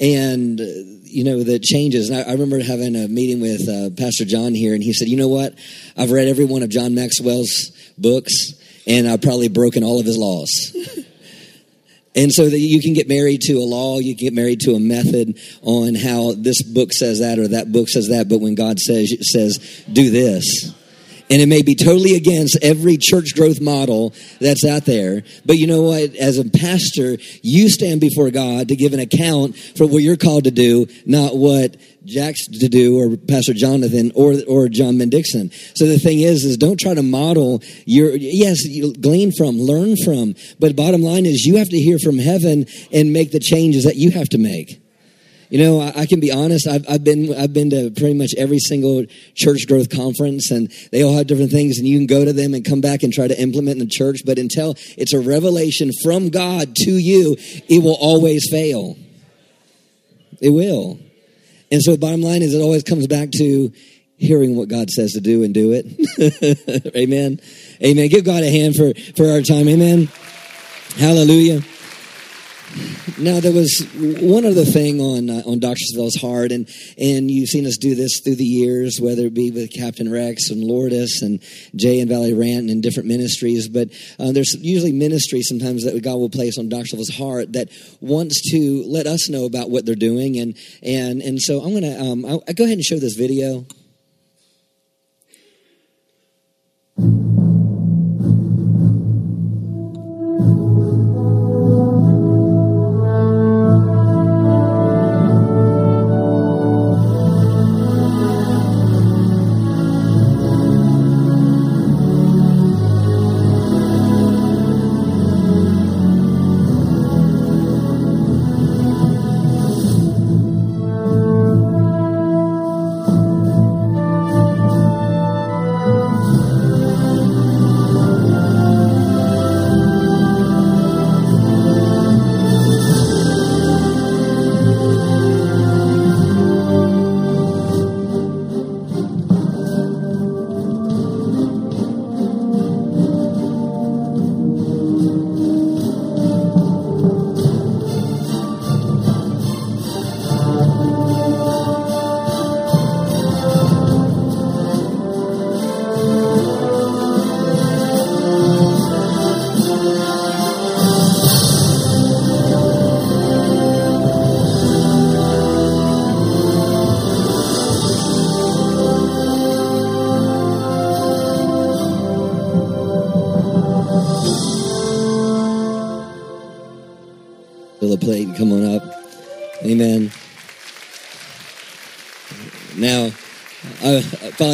and 0.00 0.58
you 0.60 1.24
know 1.24 1.42
the 1.42 1.58
changes. 1.58 2.10
And 2.10 2.18
I, 2.18 2.30
I 2.30 2.32
remember 2.32 2.62
having 2.62 2.96
a 2.96 3.08
meeting 3.08 3.40
with 3.40 3.68
uh, 3.68 3.90
Pastor 3.96 4.24
John 4.24 4.54
here, 4.54 4.74
and 4.74 4.82
he 4.82 4.92
said, 4.92 5.08
"You 5.08 5.16
know 5.16 5.28
what? 5.28 5.54
I've 5.96 6.10
read 6.10 6.28
every 6.28 6.44
one 6.44 6.62
of 6.62 6.70
John 6.70 6.94
Maxwell's 6.94 7.70
books, 7.98 8.32
and 8.86 9.08
I've 9.08 9.22
probably 9.22 9.48
broken 9.48 9.84
all 9.84 10.00
of 10.00 10.06
his 10.06 10.18
laws." 10.18 10.76
And 12.14 12.30
so 12.30 12.48
that 12.48 12.58
you 12.58 12.82
can 12.82 12.92
get 12.92 13.08
married 13.08 13.40
to 13.42 13.54
a 13.54 13.64
law, 13.64 13.98
you 13.98 14.14
can 14.14 14.26
get 14.26 14.34
married 14.34 14.60
to 14.60 14.74
a 14.74 14.80
method 14.80 15.38
on 15.62 15.94
how 15.94 16.34
this 16.36 16.62
book 16.62 16.92
says 16.92 17.20
that 17.20 17.38
or 17.38 17.48
that 17.48 17.72
book 17.72 17.88
says 17.88 18.08
that, 18.08 18.28
but 18.28 18.40
when 18.40 18.54
God 18.54 18.78
says 18.78 19.16
says 19.32 19.84
do 19.90 20.10
this, 20.10 20.74
and 21.32 21.40
it 21.40 21.46
may 21.46 21.62
be 21.62 21.74
totally 21.74 22.14
against 22.14 22.58
every 22.60 22.98
church 22.98 23.34
growth 23.34 23.58
model 23.58 24.12
that's 24.38 24.66
out 24.66 24.84
there. 24.84 25.22
But 25.46 25.56
you 25.56 25.66
know 25.66 25.80
what? 25.80 26.14
As 26.14 26.36
a 26.36 26.44
pastor, 26.44 27.16
you 27.40 27.70
stand 27.70 28.02
before 28.02 28.30
God 28.30 28.68
to 28.68 28.76
give 28.76 28.92
an 28.92 29.00
account 29.00 29.56
for 29.56 29.86
what 29.86 30.02
you're 30.02 30.18
called 30.18 30.44
to 30.44 30.50
do, 30.50 30.88
not 31.06 31.34
what 31.34 31.78
Jack's 32.04 32.46
to 32.48 32.68
do 32.68 32.98
or 32.98 33.16
Pastor 33.16 33.54
Jonathan 33.54 34.12
or 34.14 34.34
or 34.46 34.68
John 34.68 34.96
Mendixon. 34.96 35.50
So 35.74 35.86
the 35.86 35.98
thing 35.98 36.20
is, 36.20 36.44
is 36.44 36.58
don't 36.58 36.78
try 36.78 36.92
to 36.92 37.02
model 37.02 37.62
your 37.86 38.14
yes, 38.14 38.64
you 38.64 38.92
glean 38.92 39.32
from, 39.32 39.58
learn 39.58 39.96
from, 40.04 40.34
but 40.60 40.76
bottom 40.76 41.00
line 41.00 41.24
is 41.24 41.46
you 41.46 41.56
have 41.56 41.70
to 41.70 41.78
hear 41.78 41.98
from 41.98 42.18
heaven 42.18 42.66
and 42.92 43.14
make 43.14 43.32
the 43.32 43.40
changes 43.40 43.84
that 43.84 43.96
you 43.96 44.10
have 44.10 44.28
to 44.30 44.38
make. 44.38 44.81
You 45.52 45.58
know, 45.58 45.80
I, 45.82 45.92
I, 45.94 46.06
can 46.06 46.18
be 46.18 46.32
honest. 46.32 46.66
I've, 46.66 46.88
I've 46.88 47.04
been 47.04 47.30
I've 47.34 47.52
been 47.52 47.68
to 47.70 47.90
pretty 47.90 48.14
much 48.14 48.30
every 48.38 48.58
single 48.58 49.04
church 49.34 49.66
growth 49.68 49.90
conference, 49.90 50.50
and 50.50 50.72
they 50.92 51.02
all 51.02 51.14
have 51.14 51.26
different 51.26 51.50
things. 51.50 51.76
And 51.76 51.86
you 51.86 51.98
can 51.98 52.06
go 52.06 52.24
to 52.24 52.32
them 52.32 52.54
and 52.54 52.64
come 52.64 52.80
back 52.80 53.02
and 53.02 53.12
try 53.12 53.28
to 53.28 53.38
implement 53.38 53.78
in 53.78 53.86
the 53.86 53.92
church, 53.92 54.20
but 54.24 54.38
until 54.38 54.76
it's 54.96 55.12
a 55.12 55.20
revelation 55.20 55.90
from 56.02 56.30
God 56.30 56.74
to 56.76 56.92
you, 56.92 57.36
it 57.68 57.82
will 57.82 57.98
always 58.00 58.48
fail. 58.50 58.96
It 60.40 60.48
will. 60.48 60.98
And 61.70 61.82
so, 61.82 61.98
bottom 61.98 62.22
line 62.22 62.40
is, 62.40 62.54
it 62.54 62.62
always 62.62 62.82
comes 62.82 63.06
back 63.06 63.30
to 63.32 63.70
hearing 64.16 64.56
what 64.56 64.70
God 64.70 64.88
says 64.88 65.12
to 65.12 65.20
do 65.20 65.42
and 65.42 65.52
do 65.52 65.72
it. 65.74 66.96
Amen. 66.96 67.40
Amen. 67.84 68.08
Give 68.08 68.24
God 68.24 68.42
a 68.42 68.50
hand 68.50 68.74
for 68.74 68.94
for 69.14 69.30
our 69.30 69.42
time. 69.42 69.68
Amen. 69.68 70.08
Hallelujah. 70.96 71.60
Now 73.18 73.40
there 73.40 73.52
was 73.52 73.86
one 73.94 74.46
other 74.46 74.64
thing 74.64 75.00
on 75.00 75.28
uh, 75.28 75.42
on 75.46 75.58
Dr. 75.58 75.78
Savelle's 75.78 76.16
heart, 76.16 76.52
and 76.52 76.68
and 76.96 77.30
you've 77.30 77.48
seen 77.48 77.66
us 77.66 77.76
do 77.76 77.94
this 77.94 78.20
through 78.20 78.36
the 78.36 78.44
years, 78.44 78.98
whether 79.00 79.26
it 79.26 79.34
be 79.34 79.50
with 79.50 79.72
Captain 79.72 80.10
Rex 80.10 80.50
and 80.50 80.64
Lourdes 80.64 81.20
and 81.22 81.42
Jay 81.76 82.00
and 82.00 82.08
Valley 82.08 82.32
Rant 82.32 82.70
and 82.70 82.82
different 82.82 83.08
ministries. 83.08 83.68
But 83.68 83.90
uh, 84.18 84.32
there's 84.32 84.56
usually 84.60 84.92
ministry 84.92 85.42
sometimes 85.42 85.84
that 85.84 86.00
God 86.02 86.16
will 86.16 86.30
place 86.30 86.58
on 86.58 86.68
Dr. 86.68 86.86
Savelle's 86.86 87.14
heart 87.16 87.52
that 87.52 87.68
wants 88.00 88.50
to 88.52 88.84
let 88.86 89.06
us 89.06 89.28
know 89.28 89.44
about 89.44 89.70
what 89.70 89.84
they're 89.84 89.94
doing, 89.94 90.38
and 90.38 90.56
and 90.82 91.20
and 91.20 91.40
so 91.40 91.60
I'm 91.60 91.80
to 91.80 92.00
um, 92.00 92.24
I'll, 92.24 92.42
I'll 92.48 92.54
go 92.54 92.64
ahead 92.64 92.78
and 92.78 92.84
show 92.84 92.98
this 92.98 93.16
video. 93.16 93.66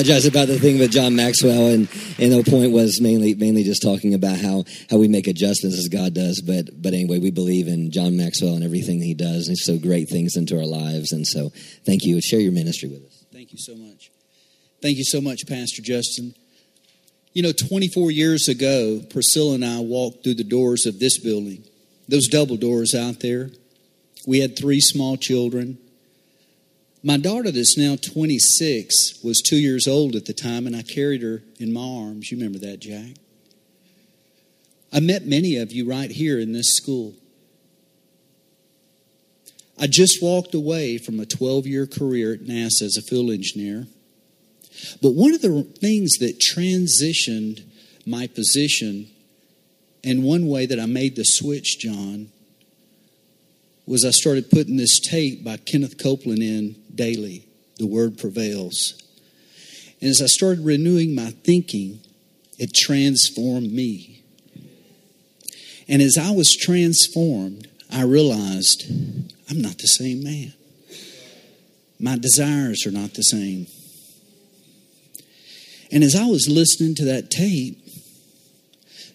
Apologize 0.08 0.26
about 0.26 0.48
the 0.48 0.58
thing 0.58 0.78
with 0.78 0.90
John 0.90 1.16
Maxwell, 1.16 1.66
and, 1.66 1.86
and 2.18 2.32
the 2.32 2.42
point 2.50 2.72
was 2.72 2.98
mainly 2.98 3.34
mainly 3.34 3.62
just 3.62 3.82
talking 3.82 4.14
about 4.14 4.38
how, 4.38 4.64
how 4.88 4.96
we 4.96 5.06
make 5.06 5.26
adjustments 5.26 5.76
as 5.76 5.88
God 5.88 6.14
does. 6.14 6.40
But 6.40 6.80
but 6.80 6.94
anyway, 6.94 7.18
we 7.18 7.30
believe 7.30 7.68
in 7.68 7.90
John 7.90 8.16
Maxwell 8.16 8.54
and 8.54 8.64
everything 8.64 9.02
he 9.02 9.12
does, 9.12 9.48
and 9.48 9.56
he's 9.56 9.66
so 9.66 9.76
great 9.76 10.08
things 10.08 10.34
into 10.34 10.56
our 10.56 10.64
lives. 10.64 11.12
And 11.12 11.26
so, 11.26 11.50
thank 11.84 12.04
you. 12.04 12.22
Share 12.22 12.40
your 12.40 12.52
ministry 12.52 12.88
with 12.88 13.04
us. 13.04 13.24
Thank 13.34 13.52
you 13.52 13.58
so 13.58 13.74
much. 13.74 14.10
Thank 14.80 14.96
you 14.96 15.04
so 15.04 15.20
much, 15.20 15.40
Pastor 15.46 15.82
Justin. 15.82 16.34
You 17.34 17.42
know, 17.42 17.52
24 17.52 18.10
years 18.10 18.48
ago, 18.48 19.02
Priscilla 19.10 19.56
and 19.56 19.64
I 19.64 19.80
walked 19.80 20.24
through 20.24 20.36
the 20.36 20.44
doors 20.44 20.86
of 20.86 20.98
this 21.00 21.18
building 21.18 21.64
those 22.08 22.28
double 22.28 22.56
doors 22.56 22.94
out 22.94 23.20
there. 23.20 23.50
We 24.26 24.40
had 24.40 24.56
three 24.56 24.80
small 24.80 25.18
children. 25.18 25.76
My 27.02 27.16
daughter, 27.16 27.52
that's 27.52 27.78
now 27.78 27.94
26, 27.94 29.22
was 29.22 29.40
two 29.40 29.56
years 29.56 29.86
old 29.86 30.16
at 30.16 30.24
the 30.24 30.32
time, 30.32 30.66
and 30.66 30.74
I 30.74 30.82
carried 30.82 31.22
her 31.22 31.42
in 31.60 31.72
my 31.72 31.80
arms. 31.80 32.30
You 32.30 32.38
remember 32.38 32.58
that, 32.58 32.80
Jack? 32.80 33.16
I 34.92 35.00
met 35.00 35.26
many 35.26 35.56
of 35.56 35.70
you 35.70 35.88
right 35.88 36.10
here 36.10 36.40
in 36.40 36.52
this 36.52 36.74
school. 36.74 37.14
I 39.78 39.86
just 39.86 40.20
walked 40.20 40.54
away 40.54 40.98
from 40.98 41.20
a 41.20 41.26
12 41.26 41.66
year 41.66 41.86
career 41.86 42.32
at 42.34 42.40
NASA 42.40 42.82
as 42.82 42.96
a 42.96 43.02
field 43.02 43.30
engineer. 43.30 43.86
But 45.00 45.14
one 45.14 45.34
of 45.34 45.42
the 45.42 45.62
things 45.62 46.18
that 46.18 46.40
transitioned 46.40 47.64
my 48.04 48.26
position, 48.26 49.08
and 50.02 50.24
one 50.24 50.48
way 50.48 50.66
that 50.66 50.80
I 50.80 50.86
made 50.86 51.14
the 51.14 51.24
switch, 51.24 51.78
John, 51.78 52.30
was 53.88 54.04
I 54.04 54.10
started 54.10 54.50
putting 54.50 54.76
this 54.76 55.00
tape 55.00 55.42
by 55.42 55.56
Kenneth 55.56 55.96
Copeland 55.96 56.42
in 56.42 56.76
daily. 56.94 57.48
The 57.78 57.86
Word 57.86 58.18
prevails. 58.18 59.02
And 60.02 60.10
as 60.10 60.20
I 60.20 60.26
started 60.26 60.62
renewing 60.64 61.14
my 61.14 61.30
thinking, 61.30 62.00
it 62.58 62.74
transformed 62.74 63.72
me. 63.72 64.22
And 65.88 66.02
as 66.02 66.18
I 66.18 66.32
was 66.32 66.54
transformed, 66.54 67.68
I 67.90 68.02
realized 68.02 68.84
I'm 69.48 69.62
not 69.62 69.78
the 69.78 69.88
same 69.88 70.22
man. 70.22 70.52
My 71.98 72.18
desires 72.18 72.86
are 72.86 72.90
not 72.90 73.14
the 73.14 73.22
same. 73.22 73.68
And 75.90 76.04
as 76.04 76.14
I 76.14 76.26
was 76.26 76.46
listening 76.46 76.94
to 76.96 77.06
that 77.06 77.30
tape, 77.30 77.78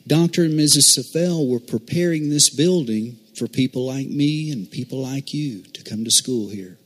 Dr. 0.08 0.46
and 0.46 0.60
Mrs. 0.60 0.98
Savelle 0.98 1.48
were 1.48 1.60
preparing 1.60 2.30
this 2.30 2.50
building 2.50 3.20
for 3.36 3.48
people 3.48 3.86
like 3.86 4.08
me 4.08 4.52
and 4.52 4.70
people 4.70 5.02
like 5.02 5.34
you 5.34 5.64
to 5.64 5.84
come 5.84 6.04
to 6.04 6.12
school 6.12 6.50
here. 6.50 6.78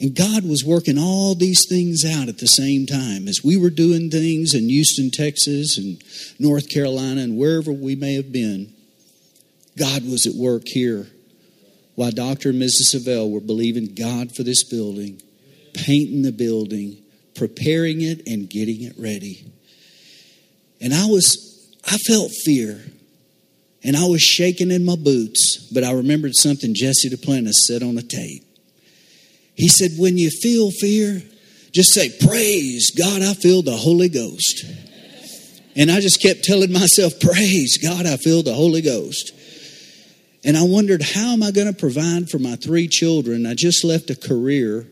And 0.00 0.14
God 0.14 0.44
was 0.44 0.64
working 0.64 0.96
all 0.96 1.34
these 1.34 1.66
things 1.68 2.04
out 2.04 2.28
at 2.28 2.38
the 2.38 2.46
same 2.46 2.86
time. 2.86 3.26
As 3.26 3.40
we 3.42 3.56
were 3.56 3.70
doing 3.70 4.10
things 4.10 4.54
in 4.54 4.68
Houston, 4.68 5.10
Texas, 5.10 5.76
and 5.76 6.00
North 6.38 6.68
Carolina, 6.68 7.22
and 7.22 7.36
wherever 7.36 7.72
we 7.72 7.96
may 7.96 8.14
have 8.14 8.30
been, 8.30 8.72
God 9.76 10.04
was 10.08 10.26
at 10.26 10.34
work 10.34 10.62
here. 10.66 11.08
While 11.96 12.12
Dr. 12.12 12.50
and 12.50 12.62
Mrs. 12.62 12.94
Savelle 12.94 13.28
were 13.28 13.40
believing 13.40 13.94
God 13.94 14.36
for 14.36 14.44
this 14.44 14.62
building, 14.62 15.20
painting 15.74 16.22
the 16.22 16.30
building, 16.30 16.98
preparing 17.34 18.00
it, 18.00 18.22
and 18.28 18.48
getting 18.48 18.82
it 18.82 18.94
ready. 18.96 19.50
And 20.80 20.94
I 20.94 21.06
was, 21.06 21.76
I 21.84 21.96
felt 22.06 22.30
fear. 22.44 22.80
And 23.84 23.96
I 23.96 24.06
was 24.06 24.22
shaking 24.22 24.70
in 24.70 24.84
my 24.84 24.96
boots, 24.96 25.68
but 25.72 25.84
I 25.84 25.92
remembered 25.92 26.34
something 26.34 26.74
Jesse 26.74 27.10
Duplantis 27.10 27.52
said 27.66 27.82
on 27.82 27.96
a 27.96 28.02
tape. 28.02 28.44
He 29.54 29.68
said, 29.68 29.92
When 29.96 30.18
you 30.18 30.30
feel 30.30 30.70
fear, 30.70 31.22
just 31.72 31.92
say, 31.92 32.10
Praise 32.26 32.90
God, 32.90 33.22
I 33.22 33.34
feel 33.34 33.62
the 33.62 33.76
Holy 33.76 34.08
Ghost. 34.08 34.64
And 35.76 35.90
I 35.90 36.00
just 36.00 36.20
kept 36.20 36.44
telling 36.44 36.72
myself, 36.72 37.20
Praise 37.20 37.78
God, 37.78 38.06
I 38.06 38.16
feel 38.16 38.42
the 38.42 38.54
Holy 38.54 38.82
Ghost. 38.82 39.32
And 40.44 40.56
I 40.56 40.62
wondered, 40.62 41.02
How 41.02 41.32
am 41.32 41.42
I 41.42 41.50
going 41.50 41.72
to 41.72 41.78
provide 41.78 42.30
for 42.30 42.38
my 42.38 42.56
three 42.56 42.88
children? 42.88 43.46
I 43.46 43.54
just 43.54 43.84
left 43.84 44.10
a 44.10 44.16
career 44.16 44.86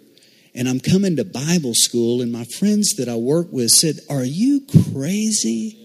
and 0.57 0.69
I'm 0.69 0.81
coming 0.81 1.17
to 1.17 1.25
Bible 1.25 1.75
school, 1.75 2.23
and 2.23 2.33
my 2.33 2.45
friends 2.45 2.95
that 2.97 3.11
I 3.11 3.17
work 3.17 3.49
with 3.53 3.69
said, 3.69 4.01
Are 4.09 4.25
you 4.25 4.63
crazy? 4.93 5.77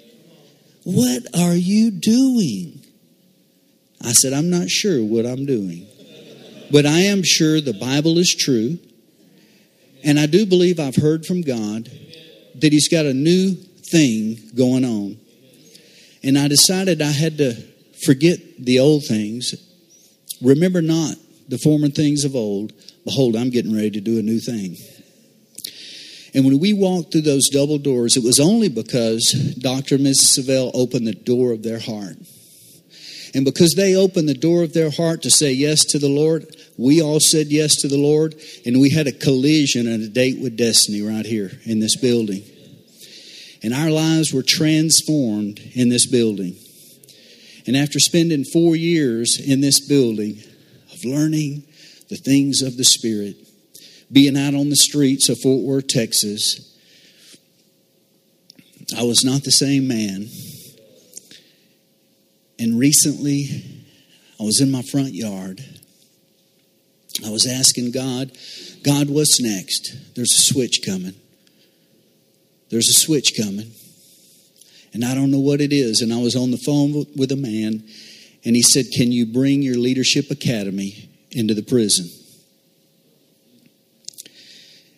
What 0.84 1.24
are 1.38 1.54
you 1.54 1.92
doing? 1.92 2.81
I 4.04 4.14
said, 4.14 4.34
I'm 4.34 4.50
not 4.50 4.70
sure 4.70 5.04
what 5.04 5.26
I'm 5.26 5.46
doing, 5.46 5.88
but 6.72 6.86
I 6.86 7.00
am 7.02 7.24
sure 7.24 7.62
the 7.62 7.74
Bible 7.74 8.18
is 8.18 8.36
true. 8.38 8.80
And 10.04 10.20
I 10.20 10.26
do 10.26 10.46
believe 10.46 10.80
I've 10.80 10.96
heard 10.96 11.26
from 11.26 11.42
God 11.42 11.90
that 12.56 12.72
He's 12.72 12.88
got 12.88 13.06
a 13.06 13.14
new 13.14 13.54
thing 13.92 14.38
going 14.56 14.84
on. 14.84 15.18
And 16.24 16.38
I 16.38 16.48
decided 16.48 17.02
I 17.02 17.12
had 17.12 17.38
to 17.38 17.56
forget 18.06 18.40
the 18.58 18.80
old 18.80 19.04
things. 19.08 19.54
Remember 20.42 20.82
not 20.82 21.16
the 21.48 21.58
former 21.60 21.90
things 21.90 22.24
of 22.24 22.36
old. 22.36 22.74
Behold, 23.06 23.36
I'm 23.36 23.50
getting 23.50 23.76
ready 23.76 23.92
to 23.92 24.02
do 24.02 24.20
a 24.20 24.24
new 24.24 24.40
thing. 24.40 24.78
And 26.34 26.46
when 26.46 26.60
we 26.60 26.74
walked 26.74 27.12
through 27.12 27.22
those 27.22 27.50
double 27.50 27.78
doors, 27.78 28.16
it 28.16 28.24
was 28.24 28.40
only 28.40 28.70
because 28.70 29.32
Dr. 29.60 29.96
and 29.96 30.06
Mrs. 30.06 30.40
Savelle 30.40 30.72
opened 30.74 31.06
the 31.06 31.14
door 31.14 31.52
of 31.52 31.64
their 31.64 31.80
heart. 31.80 32.16
And 33.34 33.46
because 33.46 33.74
they 33.76 33.96
opened 33.96 34.28
the 34.28 34.34
door 34.34 34.64
of 34.64 34.74
their 34.74 34.92
heart 34.92 35.22
to 35.22 35.32
say 35.32 35.52
yes 35.52 35.86
to 35.86 36.00
the 36.00 36.10
Lord, 36.10 36.46
we 36.78 37.02
all 37.02 37.20
said 37.20 37.48
yes 37.48 37.76
to 37.78 37.88
the 37.88 37.98
Lord, 37.98 38.36
and 38.66 38.82
we 38.82 38.90
had 38.90 39.08
a 39.08 39.12
collision 39.12 39.88
and 39.88 40.04
a 40.04 40.10
date 40.10 40.42
with 40.42 40.58
destiny 40.58 41.02
right 41.02 41.26
here 41.26 41.52
in 41.64 41.80
this 41.80 41.96
building. 41.96 42.44
And 43.64 43.74
our 43.74 43.90
lives 43.90 44.34
were 44.34 44.44
transformed 44.46 45.60
in 45.74 45.90
this 45.90 46.06
building. 46.06 46.56
And 47.68 47.78
after 47.78 48.00
spending 48.00 48.44
four 48.44 48.76
years 48.76 49.40
in 49.40 49.62
this 49.62 49.88
building 49.88 50.42
of 50.92 51.06
learning 51.06 51.64
the 52.10 52.18
things 52.18 52.62
of 52.62 52.76
the 52.76 52.84
Spirit, 52.84 53.36
being 54.12 54.36
out 54.36 54.56
on 54.56 54.70
the 54.70 54.76
streets 54.76 55.30
of 55.30 55.40
Fort 55.40 55.62
Worth, 55.62 55.88
Texas, 55.88 56.68
I 58.98 59.04
was 59.04 59.24
not 59.24 59.44
the 59.44 59.52
same 59.52 59.88
man 59.88 60.28
and 62.62 62.78
recently, 62.78 63.66
I 64.40 64.44
was 64.44 64.62
in 64.62 64.70
my 64.70 64.84
front 64.84 65.14
yard. 65.14 65.66
I 67.26 67.32
was 67.32 67.48
asking 67.48 67.90
God, 67.90 68.32
God, 68.84 69.10
what's 69.10 69.42
next? 69.42 70.16
There's 70.16 70.32
a 70.32 70.42
switch 70.42 70.86
coming. 70.86 71.16
There's 72.70 72.88
a 72.88 72.94
switch 72.94 73.36
coming. 73.36 73.72
And 74.94 75.04
I 75.04 75.16
don't 75.16 75.32
know 75.32 75.40
what 75.40 75.60
it 75.60 75.74
is. 75.74 76.02
And 76.02 76.14
I 76.14 76.22
was 76.22 76.36
on 76.36 76.52
the 76.52 76.62
phone 76.64 76.94
with 77.18 77.32
a 77.32 77.36
man, 77.36 77.84
and 78.46 78.56
he 78.56 78.62
said, 78.62 78.86
Can 78.96 79.12
you 79.12 79.26
bring 79.26 79.64
your 79.64 79.78
leadership 79.78 80.30
academy 80.30 81.10
into 81.32 81.56
the 81.56 81.64
prison? 81.64 82.12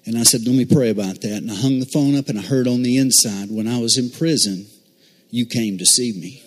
And 0.05 0.17
I 0.17 0.23
said, 0.23 0.41
Let 0.45 0.55
me 0.55 0.65
pray 0.65 0.89
about 0.89 1.21
that. 1.21 1.37
And 1.37 1.49
I 1.49 1.55
hung 1.55 1.79
the 1.79 1.85
phone 1.85 2.17
up, 2.17 2.27
and 2.27 2.37
I 2.37 2.41
heard 2.41 2.67
on 2.67 2.83
the 2.83 2.97
inside, 2.97 3.47
When 3.49 3.69
I 3.69 3.79
was 3.79 3.97
in 3.97 4.09
prison, 4.09 4.67
you 5.29 5.45
came 5.45 5.77
to 5.77 5.85
see 5.85 6.11
me. 6.11 6.42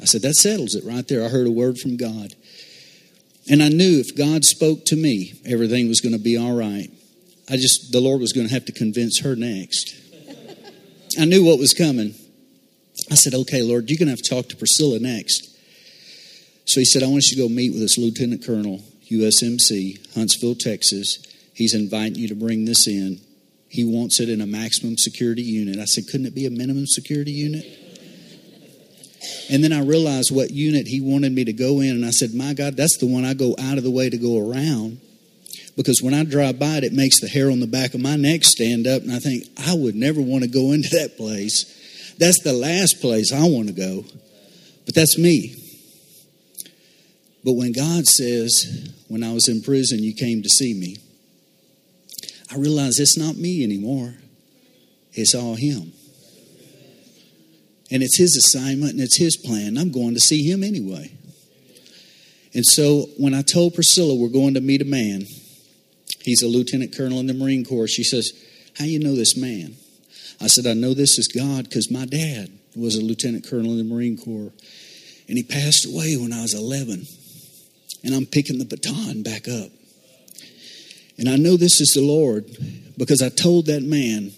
I 0.00 0.04
said, 0.04 0.22
That 0.22 0.34
settles 0.34 0.74
it 0.74 0.84
right 0.84 1.06
there. 1.06 1.24
I 1.24 1.28
heard 1.28 1.46
a 1.46 1.50
word 1.50 1.78
from 1.78 1.96
God. 1.96 2.34
And 3.48 3.62
I 3.62 3.68
knew 3.68 4.00
if 4.00 4.16
God 4.16 4.44
spoke 4.44 4.84
to 4.86 4.96
me, 4.96 5.34
everything 5.44 5.88
was 5.88 6.00
going 6.00 6.14
to 6.14 6.22
be 6.22 6.36
all 6.36 6.54
right. 6.54 6.90
I 7.48 7.56
just, 7.56 7.92
the 7.92 8.00
Lord 8.00 8.20
was 8.20 8.32
going 8.32 8.48
to 8.48 8.52
have 8.52 8.64
to 8.64 8.72
convince 8.72 9.20
her 9.20 9.36
next. 9.36 9.94
I 11.18 11.24
knew 11.24 11.44
what 11.44 11.58
was 11.58 11.72
coming. 11.72 12.14
I 13.10 13.14
said, 13.14 13.34
Okay, 13.34 13.62
Lord, 13.62 13.88
you're 13.88 13.98
going 13.98 14.08
to 14.08 14.12
have 14.12 14.22
to 14.22 14.30
talk 14.30 14.48
to 14.48 14.56
Priscilla 14.56 14.98
next. 14.98 15.52
So 16.64 16.80
he 16.80 16.84
said, 16.84 17.02
I 17.02 17.06
want 17.06 17.24
you 17.26 17.36
to 17.36 17.48
go 17.48 17.54
meet 17.54 17.72
with 17.72 17.80
this 17.80 17.96
Lieutenant 17.96 18.44
Colonel, 18.44 18.82
USMC, 19.10 20.14
Huntsville, 20.14 20.56
Texas. 20.56 21.24
He's 21.54 21.74
inviting 21.74 22.16
you 22.16 22.28
to 22.28 22.34
bring 22.34 22.64
this 22.64 22.88
in. 22.88 23.20
He 23.68 23.84
wants 23.84 24.18
it 24.20 24.28
in 24.28 24.40
a 24.40 24.46
maximum 24.46 24.96
security 24.98 25.42
unit. 25.42 25.78
I 25.78 25.84
said, 25.84 26.04
Couldn't 26.10 26.26
it 26.26 26.34
be 26.34 26.46
a 26.46 26.50
minimum 26.50 26.86
security 26.86 27.30
unit? 27.30 27.64
And 29.50 29.62
then 29.62 29.72
I 29.72 29.80
realized 29.80 30.34
what 30.34 30.50
unit 30.50 30.86
he 30.86 31.00
wanted 31.00 31.32
me 31.32 31.44
to 31.44 31.52
go 31.52 31.80
in. 31.80 31.90
And 31.90 32.04
I 32.04 32.10
said, 32.10 32.34
My 32.34 32.54
God, 32.54 32.76
that's 32.76 32.98
the 32.98 33.06
one 33.06 33.24
I 33.24 33.34
go 33.34 33.54
out 33.58 33.78
of 33.78 33.84
the 33.84 33.90
way 33.90 34.10
to 34.10 34.16
go 34.18 34.38
around. 34.38 35.00
Because 35.76 36.00
when 36.02 36.14
I 36.14 36.24
drive 36.24 36.58
by 36.58 36.78
it, 36.78 36.84
it 36.84 36.92
makes 36.92 37.20
the 37.20 37.28
hair 37.28 37.50
on 37.50 37.60
the 37.60 37.66
back 37.66 37.94
of 37.94 38.00
my 38.00 38.16
neck 38.16 38.44
stand 38.44 38.86
up. 38.86 39.02
And 39.02 39.12
I 39.12 39.18
think, 39.18 39.44
I 39.66 39.74
would 39.74 39.94
never 39.94 40.20
want 40.20 40.44
to 40.44 40.50
go 40.50 40.72
into 40.72 40.88
that 40.90 41.16
place. 41.16 42.14
That's 42.18 42.42
the 42.42 42.52
last 42.52 43.00
place 43.00 43.32
I 43.32 43.44
want 43.44 43.68
to 43.68 43.74
go. 43.74 44.04
But 44.84 44.94
that's 44.94 45.18
me. 45.18 45.54
But 47.44 47.52
when 47.52 47.72
God 47.72 48.06
says, 48.06 48.92
When 49.08 49.22
I 49.22 49.32
was 49.32 49.48
in 49.48 49.62
prison, 49.62 50.02
you 50.02 50.14
came 50.14 50.42
to 50.42 50.48
see 50.48 50.74
me, 50.74 50.96
I 52.50 52.56
realize 52.56 52.98
it's 52.98 53.18
not 53.18 53.36
me 53.36 53.62
anymore, 53.62 54.14
it's 55.12 55.34
all 55.34 55.54
Him. 55.54 55.92
And 57.90 58.02
it's 58.02 58.18
his 58.18 58.36
assignment 58.36 58.92
and 58.92 59.00
it's 59.00 59.18
his 59.18 59.36
plan. 59.36 59.78
I'm 59.78 59.92
going 59.92 60.14
to 60.14 60.20
see 60.20 60.42
him 60.42 60.64
anyway. 60.64 61.12
And 62.54 62.64
so 62.64 63.08
when 63.18 63.34
I 63.34 63.42
told 63.42 63.74
Priscilla 63.74 64.14
we're 64.14 64.28
going 64.28 64.54
to 64.54 64.60
meet 64.60 64.82
a 64.82 64.86
man, 64.86 65.26
he's 66.20 66.42
a 66.42 66.48
lieutenant 66.48 66.96
colonel 66.96 67.20
in 67.20 67.26
the 67.26 67.34
Marine 67.34 67.64
Corps, 67.64 67.86
she 67.86 68.02
says, 68.02 68.32
How 68.78 68.84
you 68.84 68.98
know 68.98 69.14
this 69.14 69.36
man? 69.36 69.76
I 70.40 70.48
said, 70.48 70.66
I 70.66 70.74
know 70.74 70.94
this 70.94 71.18
is 71.18 71.28
God 71.28 71.64
because 71.64 71.90
my 71.90 72.04
dad 72.06 72.50
was 72.74 72.96
a 72.96 73.02
lieutenant 73.02 73.48
colonel 73.48 73.72
in 73.72 73.78
the 73.78 73.94
Marine 73.94 74.16
Corps. 74.16 74.52
And 75.28 75.36
he 75.36 75.42
passed 75.42 75.86
away 75.86 76.16
when 76.16 76.32
I 76.32 76.42
was 76.42 76.54
11. 76.54 77.06
And 78.04 78.14
I'm 78.14 78.26
picking 78.26 78.58
the 78.58 78.64
baton 78.64 79.22
back 79.22 79.48
up. 79.48 79.70
And 81.18 81.28
I 81.28 81.36
know 81.36 81.56
this 81.56 81.80
is 81.80 81.92
the 81.94 82.02
Lord 82.02 82.44
because 82.96 83.22
I 83.22 83.30
told 83.30 83.66
that 83.66 83.82
man 83.82 84.32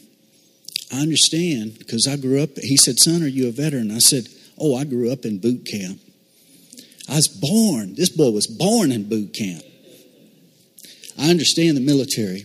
I 0.93 1.01
understand 1.01 1.78
because 1.78 2.06
I 2.06 2.16
grew 2.16 2.43
up. 2.43 2.56
He 2.56 2.77
said, 2.77 2.98
Son, 2.98 3.23
are 3.23 3.28
you 3.28 3.48
a 3.48 3.52
veteran? 3.52 3.90
I 3.90 3.98
said, 3.98 4.28
Oh, 4.59 4.74
I 4.77 4.85
grew 4.85 5.12
up 5.12 5.24
in 5.24 5.39
boot 5.39 5.66
camp. 5.70 6.01
I 7.09 7.16
was 7.16 7.28
born, 7.28 7.94
this 7.94 8.10
boy 8.10 8.31
was 8.31 8.47
born 8.47 8.93
in 8.93 9.09
boot 9.09 9.35
camp. 9.35 9.62
I 11.19 11.31
understand 11.31 11.77
the 11.77 11.81
military. 11.81 12.44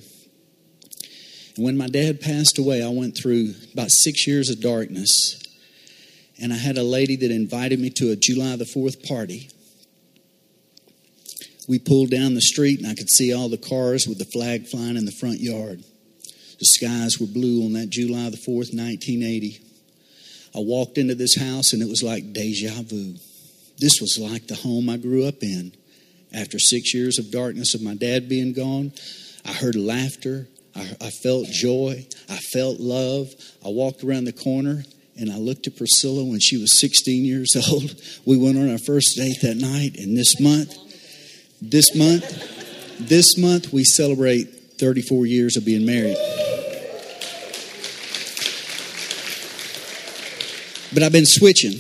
And 1.56 1.66
when 1.66 1.78
my 1.78 1.88
dad 1.88 2.22
passed 2.22 2.58
away, 2.58 2.82
I 2.82 2.90
went 2.90 3.18
through 3.18 3.54
about 3.74 3.92
six 3.92 4.26
years 4.26 4.50
of 4.50 4.62
darkness. 4.62 5.42
And 6.42 6.52
I 6.52 6.58
had 6.58 6.78
a 6.78 6.84
lady 6.84 7.16
that 7.18 7.30
invited 7.30 7.80
me 7.80 7.90
to 7.92 8.12
a 8.12 8.16
July 8.16 8.56
the 8.56 8.64
4th 8.64 9.08
party. 9.08 9.50
We 11.68 11.80
pulled 11.80 12.10
down 12.10 12.34
the 12.34 12.42
street, 12.42 12.80
and 12.80 12.88
I 12.88 12.96
could 12.96 13.10
see 13.10 13.34
all 13.34 13.50
the 13.50 13.58
cars 13.58 14.08
with 14.08 14.18
the 14.18 14.26
flag 14.26 14.68
flying 14.68 14.98
in 14.98 15.06
the 15.06 15.12
front 15.12 15.40
yard. 15.40 15.84
The 16.64 16.80
skies 16.80 17.20
were 17.20 17.28
blue 17.28 17.66
on 17.66 17.74
that 17.74 17.90
July 17.90 18.30
the 18.30 18.38
4th, 18.38 18.72
1980. 18.72 19.60
I 20.56 20.60
walked 20.60 20.98
into 20.98 21.14
this 21.14 21.36
house, 21.36 21.74
and 21.74 21.82
it 21.82 21.90
was 21.90 22.02
like 22.02 22.32
deja 22.32 22.82
vu. 22.84 23.16
This 23.80 24.00
was 24.00 24.18
like 24.18 24.48
the 24.48 24.56
home 24.56 24.88
I 24.88 24.96
grew 24.96 25.28
up 25.28 25.44
in. 25.44 25.74
After 26.34 26.60
six 26.60 26.94
years 26.94 27.20
of 27.20 27.32
darkness 27.32 27.76
of 27.76 27.82
my 27.82 27.96
dad 27.96 28.30
being 28.30 28.54
gone, 28.54 28.94
I 29.46 29.52
heard 29.52 29.76
laughter. 29.76 30.48
I, 30.74 30.96
I 31.02 31.10
felt 31.10 31.48
joy. 31.48 32.08
I 32.30 32.38
felt 32.38 32.80
love. 32.80 33.28
I 33.66 33.68
walked 33.68 34.02
around 34.06 34.24
the 34.24 34.32
corner 34.32 34.84
and 35.20 35.30
I 35.30 35.40
looked 35.40 35.68
at 35.68 35.76
Priscilla 35.76 36.24
when 36.24 36.40
she 36.40 36.56
was 36.56 36.80
16 36.80 37.26
years 37.26 37.50
old. 37.70 37.94
We 38.26 38.38
went 38.38 38.58
on 38.58 38.72
our 38.72 38.78
first 38.78 39.18
date 39.18 39.42
that 39.42 39.58
night, 39.58 39.98
and 39.98 40.18
this 40.18 40.40
month, 40.40 40.74
this 41.62 41.94
month, 41.94 42.24
this 43.00 43.38
month 43.38 43.74
we 43.74 43.84
celebrate 43.84 44.46
34 44.80 45.26
years 45.26 45.58
of 45.58 45.66
being 45.66 45.86
married. 45.86 46.16
But 50.94 51.04
I've 51.04 51.12
been 51.12 51.26
switching. 51.26 51.80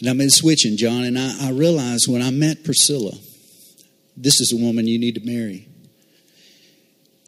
And 0.00 0.10
I've 0.10 0.18
been 0.18 0.30
switching, 0.30 0.76
John, 0.76 1.04
and 1.04 1.18
I, 1.18 1.48
I 1.48 1.50
realized 1.50 2.06
when 2.08 2.22
I 2.22 2.30
met 2.30 2.64
Priscilla, 2.64 3.12
this 4.16 4.40
is 4.40 4.52
a 4.52 4.56
woman 4.56 4.86
you 4.86 4.98
need 4.98 5.14
to 5.14 5.24
marry. 5.24 5.68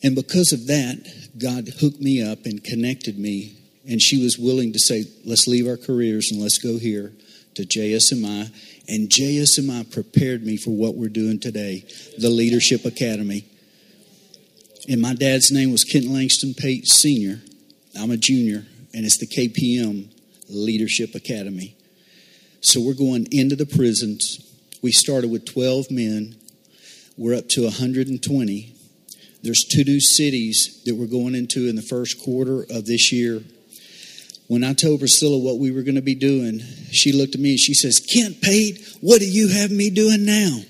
And 0.02 0.14
because 0.14 0.52
of 0.52 0.66
that, 0.66 1.30
God 1.38 1.68
hooked 1.80 2.00
me 2.00 2.22
up 2.22 2.44
and 2.44 2.62
connected 2.62 3.18
me. 3.18 3.56
And 3.88 4.02
she 4.02 4.22
was 4.22 4.38
willing 4.38 4.72
to 4.72 4.78
say, 4.78 5.04
let's 5.24 5.46
leave 5.46 5.66
our 5.66 5.76
careers 5.76 6.30
and 6.30 6.42
let's 6.42 6.58
go 6.58 6.78
here 6.78 7.12
to 7.54 7.62
JSMI. 7.62 8.50
And 8.88 9.08
JSMI 9.08 9.92
prepared 9.92 10.44
me 10.44 10.56
for 10.56 10.70
what 10.70 10.94
we're 10.96 11.08
doing 11.08 11.40
today 11.40 11.84
the 12.18 12.28
Leadership 12.28 12.84
Academy. 12.84 13.46
And 14.88 15.00
my 15.00 15.14
dad's 15.14 15.50
name 15.50 15.72
was 15.72 15.84
Kent 15.84 16.06
Langston 16.06 16.54
Pate 16.54 16.86
Sr. 16.86 17.40
I'm 17.98 18.10
a 18.10 18.16
junior, 18.16 18.66
and 18.92 19.06
it's 19.06 19.18
the 19.18 19.26
KPM 19.26 20.13
Leadership 20.48 21.14
Academy. 21.14 21.76
So 22.60 22.80
we're 22.80 22.94
going 22.94 23.26
into 23.30 23.56
the 23.56 23.66
prisons. 23.66 24.38
We 24.82 24.92
started 24.92 25.30
with 25.30 25.44
12 25.44 25.90
men. 25.90 26.36
We're 27.16 27.36
up 27.36 27.48
to 27.50 27.64
120. 27.64 28.74
There's 29.42 29.64
two 29.70 29.84
new 29.84 30.00
cities 30.00 30.82
that 30.86 30.94
we're 30.94 31.06
going 31.06 31.34
into 31.34 31.68
in 31.68 31.76
the 31.76 31.82
first 31.82 32.22
quarter 32.22 32.62
of 32.70 32.86
this 32.86 33.12
year. 33.12 33.42
When 34.48 34.64
I 34.64 34.72
told 34.72 35.00
Priscilla 35.00 35.38
what 35.38 35.58
we 35.58 35.70
were 35.70 35.82
going 35.82 35.94
to 35.94 36.02
be 36.02 36.14
doing, 36.14 36.60
she 36.90 37.12
looked 37.12 37.34
at 37.34 37.40
me 37.40 37.50
and 37.50 37.58
she 37.58 37.74
says, 37.74 37.98
Kent 37.98 38.40
Pate, 38.40 38.96
what 39.00 39.20
do 39.20 39.28
you 39.28 39.48
have 39.48 39.70
me 39.70 39.90
doing 39.90 40.24
now? 40.24 40.60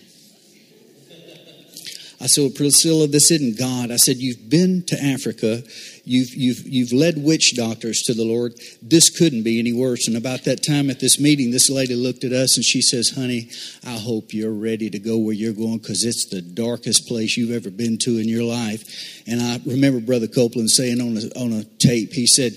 I 2.21 2.27
said, 2.27 2.55
Priscilla, 2.55 3.07
this 3.07 3.31
isn't 3.31 3.59
God. 3.59 3.91
I 3.91 3.97
said, 3.97 4.17
You've 4.17 4.49
been 4.49 4.85
to 4.87 5.03
Africa. 5.03 5.63
You've, 6.07 6.35
you've, 6.35 6.67
you've 6.67 6.93
led 6.93 7.17
witch 7.17 7.57
doctors 7.57 8.03
to 8.03 8.15
the 8.15 8.25
Lord. 8.25 8.55
This 8.83 9.09
couldn't 9.09 9.43
be 9.43 9.59
any 9.59 9.73
worse. 9.73 10.07
And 10.07 10.17
about 10.17 10.45
that 10.45 10.63
time 10.63 10.91
at 10.91 11.01
this 11.01 11.19
meeting, 11.19 11.51
this 11.51 11.71
lady 11.71 11.95
looked 11.95 12.25
at 12.25 12.33
us 12.33 12.57
and 12.57 12.65
she 12.65 12.83
says, 12.83 13.15
Honey, 13.17 13.51
I 13.87 13.99
hope 13.99 14.33
you're 14.33 14.53
ready 14.53 14.91
to 14.91 14.99
go 14.99 15.19
where 15.19 15.35
you're 15.35 15.53
going 15.53 15.79
because 15.79 16.05
it's 16.05 16.27
the 16.27 16.43
darkest 16.43 17.09
place 17.09 17.37
you've 17.37 17.57
ever 17.57 17.71
been 17.71 17.99
to 17.99 18.19
in 18.19 18.29
your 18.29 18.45
life. 18.45 19.23
And 19.27 19.41
I 19.41 19.61
remember 19.65 20.01
Brother 20.01 20.29
Copeland 20.29 20.71
saying 20.71 21.01
on 21.01 21.17
a, 21.17 21.39
on 21.39 21.53
a 21.53 21.65
tape, 21.79 22.13
he 22.13 22.27
said, 22.27 22.53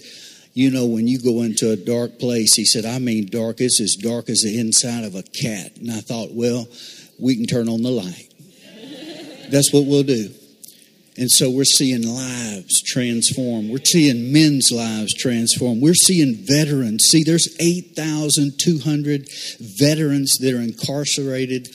you 0.53 0.71
know, 0.71 0.87
when 0.87 1.07
you 1.07 1.19
go 1.19 1.43
into 1.43 1.71
a 1.71 1.75
dark 1.75 2.17
place, 2.17 2.55
he 2.55 2.65
said, 2.65 2.83
I 2.83 2.97
mean 2.97 3.27
dark, 3.27 3.61
it's 3.61 3.79
as 3.79 3.95
dark 3.95 4.27
as 4.27 4.39
the 4.39 4.59
inside 4.59 5.03
of 5.03 5.13
a 5.13 5.21
cat. 5.21 5.77
And 5.77 5.91
I 5.91 6.01
thought, 6.01 6.29
well, 6.31 6.67
we 7.19 7.35
can 7.35 7.45
turn 7.45 7.69
on 7.69 7.83
the 7.83 7.91
light. 7.91 8.26
That's 9.49 9.71
what 9.73 9.85
we'll 9.85 10.03
do. 10.03 10.29
And 11.17 11.31
so 11.31 11.49
we're 11.49 11.63
seeing 11.63 12.07
lives 12.07 12.81
transform. 12.83 13.69
We're 13.69 13.83
seeing 13.83 14.31
men's 14.31 14.69
lives 14.71 15.15
transform. 15.15 15.81
We're 15.81 15.95
seeing 15.95 16.35
veterans. 16.35 17.05
See, 17.05 17.23
there's 17.23 17.55
8,200 17.59 19.27
veterans 19.59 20.37
that 20.39 20.53
are 20.53 20.61
incarcerated 20.61 21.69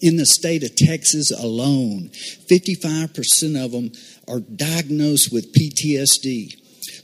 in 0.00 0.16
the 0.16 0.24
state 0.24 0.62
of 0.62 0.74
Texas 0.76 1.30
alone. 1.30 2.08
55% 2.50 3.62
of 3.62 3.72
them 3.72 3.92
are 4.28 4.40
diagnosed 4.40 5.30
with 5.30 5.52
PTSD. 5.52 6.54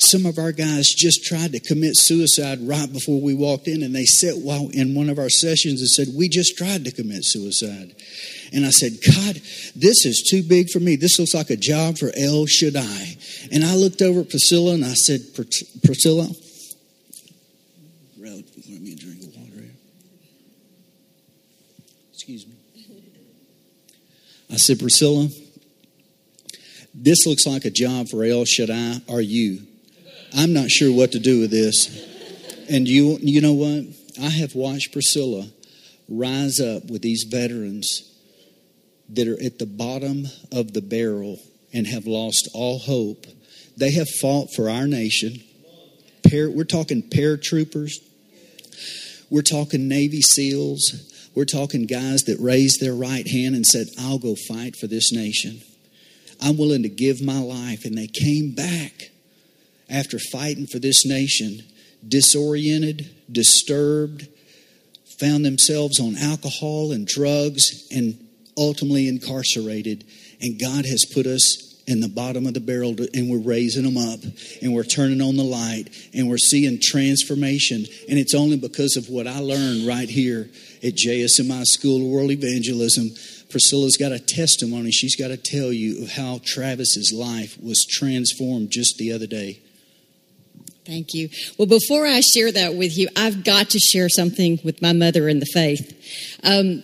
Some 0.02 0.26
of 0.26 0.38
our 0.38 0.50
guys 0.50 0.88
just 0.88 1.24
tried 1.24 1.52
to 1.52 1.60
commit 1.60 1.92
suicide 1.94 2.58
right 2.60 2.92
before 2.92 3.20
we 3.20 3.34
walked 3.34 3.68
in, 3.68 3.82
and 3.82 3.94
they 3.94 4.04
said 4.04 4.34
while 4.34 4.68
in 4.72 4.96
one 4.96 5.08
of 5.08 5.18
our 5.18 5.28
sessions 5.28 5.80
and 5.80 5.88
said, 5.88 6.08
We 6.16 6.28
just 6.28 6.58
tried 6.58 6.84
to 6.84 6.90
commit 6.90 7.24
suicide. 7.24 7.94
And 8.52 8.66
I 8.66 8.70
said, 8.70 8.98
God, 9.00 9.40
this 9.76 10.04
is 10.04 10.26
too 10.28 10.42
big 10.42 10.70
for 10.70 10.80
me. 10.80 10.96
This 10.96 11.18
looks 11.18 11.34
like 11.34 11.50
a 11.50 11.56
job 11.56 11.98
for 11.98 12.10
El 12.16 12.46
Shaddai. 12.46 13.16
And 13.52 13.64
I 13.64 13.76
looked 13.76 14.02
over 14.02 14.20
at 14.20 14.30
Priscilla 14.30 14.74
and 14.74 14.84
I 14.84 14.94
said, 14.94 15.20
Priscilla, 15.34 16.28
let 18.18 18.80
me 18.80 18.94
drink 18.94 19.22
of 19.22 19.36
water. 19.36 19.64
Excuse 22.12 22.46
me. 22.46 22.54
I 24.50 24.56
said, 24.56 24.80
Priscilla, 24.80 25.28
this 26.92 27.26
looks 27.26 27.46
like 27.46 27.64
a 27.64 27.70
job 27.70 28.08
for 28.08 28.24
El 28.24 28.44
Shaddai. 28.44 29.00
Are 29.08 29.20
you? 29.20 29.66
I'm 30.34 30.52
not 30.52 30.70
sure 30.70 30.92
what 30.92 31.12
to 31.12 31.18
do 31.18 31.40
with 31.40 31.50
this. 31.50 31.88
And 32.70 32.88
you, 32.88 33.18
you 33.20 33.40
know 33.40 33.52
what? 33.52 33.84
I 34.22 34.30
have 34.30 34.54
watched 34.54 34.92
Priscilla 34.92 35.46
rise 36.08 36.60
up 36.60 36.90
with 36.90 37.02
these 37.02 37.24
veterans 37.24 38.08
that 39.10 39.28
are 39.28 39.42
at 39.42 39.58
the 39.58 39.66
bottom 39.66 40.26
of 40.50 40.72
the 40.72 40.80
barrel 40.80 41.38
and 41.72 41.86
have 41.86 42.06
lost 42.06 42.48
all 42.54 42.78
hope. 42.78 43.26
They 43.76 43.90
have 43.92 44.08
fought 44.08 44.54
for 44.54 44.70
our 44.70 44.86
nation. 44.86 45.42
We're 46.30 46.64
talking 46.64 47.02
paratroopers. 47.02 47.92
We're 49.28 49.42
talking 49.42 49.88
Navy 49.88 50.22
SEALs. 50.22 51.28
We're 51.34 51.44
talking 51.44 51.86
guys 51.86 52.22
that 52.24 52.38
raised 52.38 52.80
their 52.80 52.94
right 52.94 53.26
hand 53.26 53.54
and 53.54 53.66
said, 53.66 53.88
I'll 53.98 54.18
go 54.18 54.34
fight 54.34 54.76
for 54.76 54.86
this 54.86 55.12
nation. 55.12 55.60
I'm 56.40 56.56
willing 56.56 56.82
to 56.84 56.88
give 56.88 57.22
my 57.22 57.38
life. 57.38 57.84
And 57.84 57.96
they 57.96 58.06
came 58.06 58.54
back 58.54 59.10
after 59.92 60.18
fighting 60.18 60.66
for 60.66 60.78
this 60.78 61.04
nation, 61.06 61.62
disoriented, 62.06 63.10
disturbed, 63.30 64.26
found 65.20 65.44
themselves 65.44 66.00
on 66.00 66.16
alcohol 66.16 66.90
and 66.90 67.06
drugs, 67.06 67.86
and 67.92 68.18
ultimately 68.56 69.06
incarcerated. 69.06 70.04
And 70.40 70.58
God 70.58 70.86
has 70.86 71.04
put 71.04 71.26
us 71.26 71.68
in 71.86 72.00
the 72.00 72.08
bottom 72.08 72.46
of 72.46 72.54
the 72.54 72.60
barrel 72.60 72.94
and 73.12 73.28
we're 73.30 73.38
raising 73.38 73.84
them 73.84 73.96
up 73.96 74.20
and 74.62 74.72
we're 74.72 74.84
turning 74.84 75.20
on 75.20 75.36
the 75.36 75.44
light 75.44 75.88
and 76.14 76.28
we're 76.28 76.38
seeing 76.38 76.78
transformation. 76.80 77.84
And 78.08 78.18
it's 78.18 78.34
only 78.34 78.56
because 78.56 78.96
of 78.96 79.08
what 79.08 79.26
I 79.26 79.38
learned 79.40 79.86
right 79.86 80.08
here 80.08 80.48
at 80.82 80.94
JSMI 80.94 81.64
School 81.64 82.02
of 82.02 82.08
World 82.08 82.30
Evangelism. 82.30 83.10
Priscilla's 83.50 83.96
got 83.96 84.12
a 84.12 84.18
testimony 84.18 84.90
she's 84.90 85.16
got 85.16 85.28
to 85.28 85.36
tell 85.36 85.72
you 85.72 86.02
of 86.02 86.12
how 86.12 86.40
Travis's 86.44 87.12
life 87.12 87.58
was 87.62 87.84
transformed 87.84 88.70
just 88.70 88.96
the 88.96 89.12
other 89.12 89.26
day. 89.26 89.60
Thank 90.84 91.14
you. 91.14 91.28
Well, 91.58 91.68
before 91.68 92.06
I 92.06 92.20
share 92.34 92.50
that 92.50 92.74
with 92.74 92.98
you, 92.98 93.08
I've 93.16 93.44
got 93.44 93.70
to 93.70 93.78
share 93.78 94.08
something 94.08 94.58
with 94.64 94.82
my 94.82 94.92
mother 94.92 95.28
in 95.28 95.38
the 95.38 95.46
faith. 95.46 95.96
Um, 96.42 96.82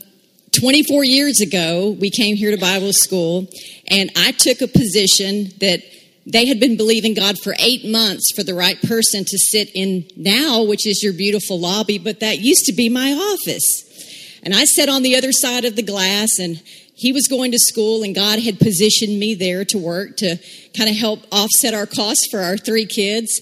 24 0.58 1.04
years 1.04 1.40
ago, 1.40 1.96
we 1.98 2.10
came 2.10 2.36
here 2.36 2.52
to 2.52 2.58
Bible 2.58 2.92
school, 2.92 3.48
and 3.88 4.10
I 4.16 4.32
took 4.32 4.60
a 4.60 4.68
position 4.68 5.50
that 5.60 5.82
they 6.26 6.46
had 6.46 6.60
been 6.60 6.76
believing 6.76 7.14
God 7.14 7.38
for 7.38 7.54
eight 7.58 7.90
months 7.90 8.30
for 8.36 8.44
the 8.44 8.54
right 8.54 8.80
person 8.82 9.24
to 9.24 9.38
sit 9.38 9.70
in 9.74 10.06
now, 10.16 10.62
which 10.62 10.86
is 10.86 11.02
your 11.02 11.12
beautiful 11.12 11.58
lobby, 11.58 11.98
but 11.98 12.20
that 12.20 12.38
used 12.38 12.66
to 12.66 12.72
be 12.72 12.88
my 12.88 13.12
office. 13.12 14.38
And 14.42 14.54
I 14.54 14.64
sat 14.64 14.88
on 14.88 15.02
the 15.02 15.16
other 15.16 15.32
side 15.32 15.64
of 15.64 15.74
the 15.74 15.82
glass, 15.82 16.38
and 16.38 16.62
he 16.94 17.12
was 17.12 17.26
going 17.28 17.50
to 17.52 17.58
school, 17.58 18.02
and 18.02 18.14
God 18.14 18.40
had 18.40 18.58
positioned 18.58 19.18
me 19.18 19.34
there 19.34 19.64
to 19.66 19.78
work 19.78 20.16
to 20.18 20.38
kind 20.76 20.88
of 20.88 20.96
help 20.96 21.20
offset 21.32 21.74
our 21.74 21.86
costs 21.86 22.26
for 22.30 22.40
our 22.40 22.56
three 22.56 22.86
kids. 22.86 23.40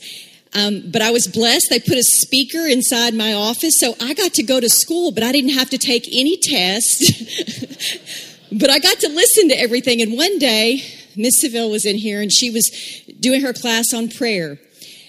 Um, 0.54 0.90
but 0.90 1.02
I 1.02 1.10
was 1.10 1.26
blessed. 1.26 1.66
They 1.70 1.80
put 1.80 1.98
a 1.98 2.02
speaker 2.02 2.66
inside 2.66 3.14
my 3.14 3.32
office, 3.32 3.74
so 3.78 3.94
I 4.00 4.14
got 4.14 4.32
to 4.34 4.42
go 4.42 4.60
to 4.60 4.68
school, 4.68 5.12
but 5.12 5.22
I 5.22 5.32
didn't 5.32 5.50
have 5.50 5.70
to 5.70 5.78
take 5.78 6.06
any 6.12 6.36
tests. 6.36 7.12
but 8.52 8.70
I 8.70 8.78
got 8.78 8.98
to 9.00 9.08
listen 9.08 9.48
to 9.48 9.54
everything. 9.54 10.00
And 10.00 10.16
one 10.16 10.38
day, 10.38 10.82
Miss 11.16 11.44
Savelle 11.44 11.70
was 11.70 11.84
in 11.84 11.96
here, 11.96 12.22
and 12.22 12.32
she 12.32 12.50
was 12.50 12.70
doing 13.20 13.42
her 13.42 13.52
class 13.52 13.92
on 13.94 14.08
prayer. 14.08 14.58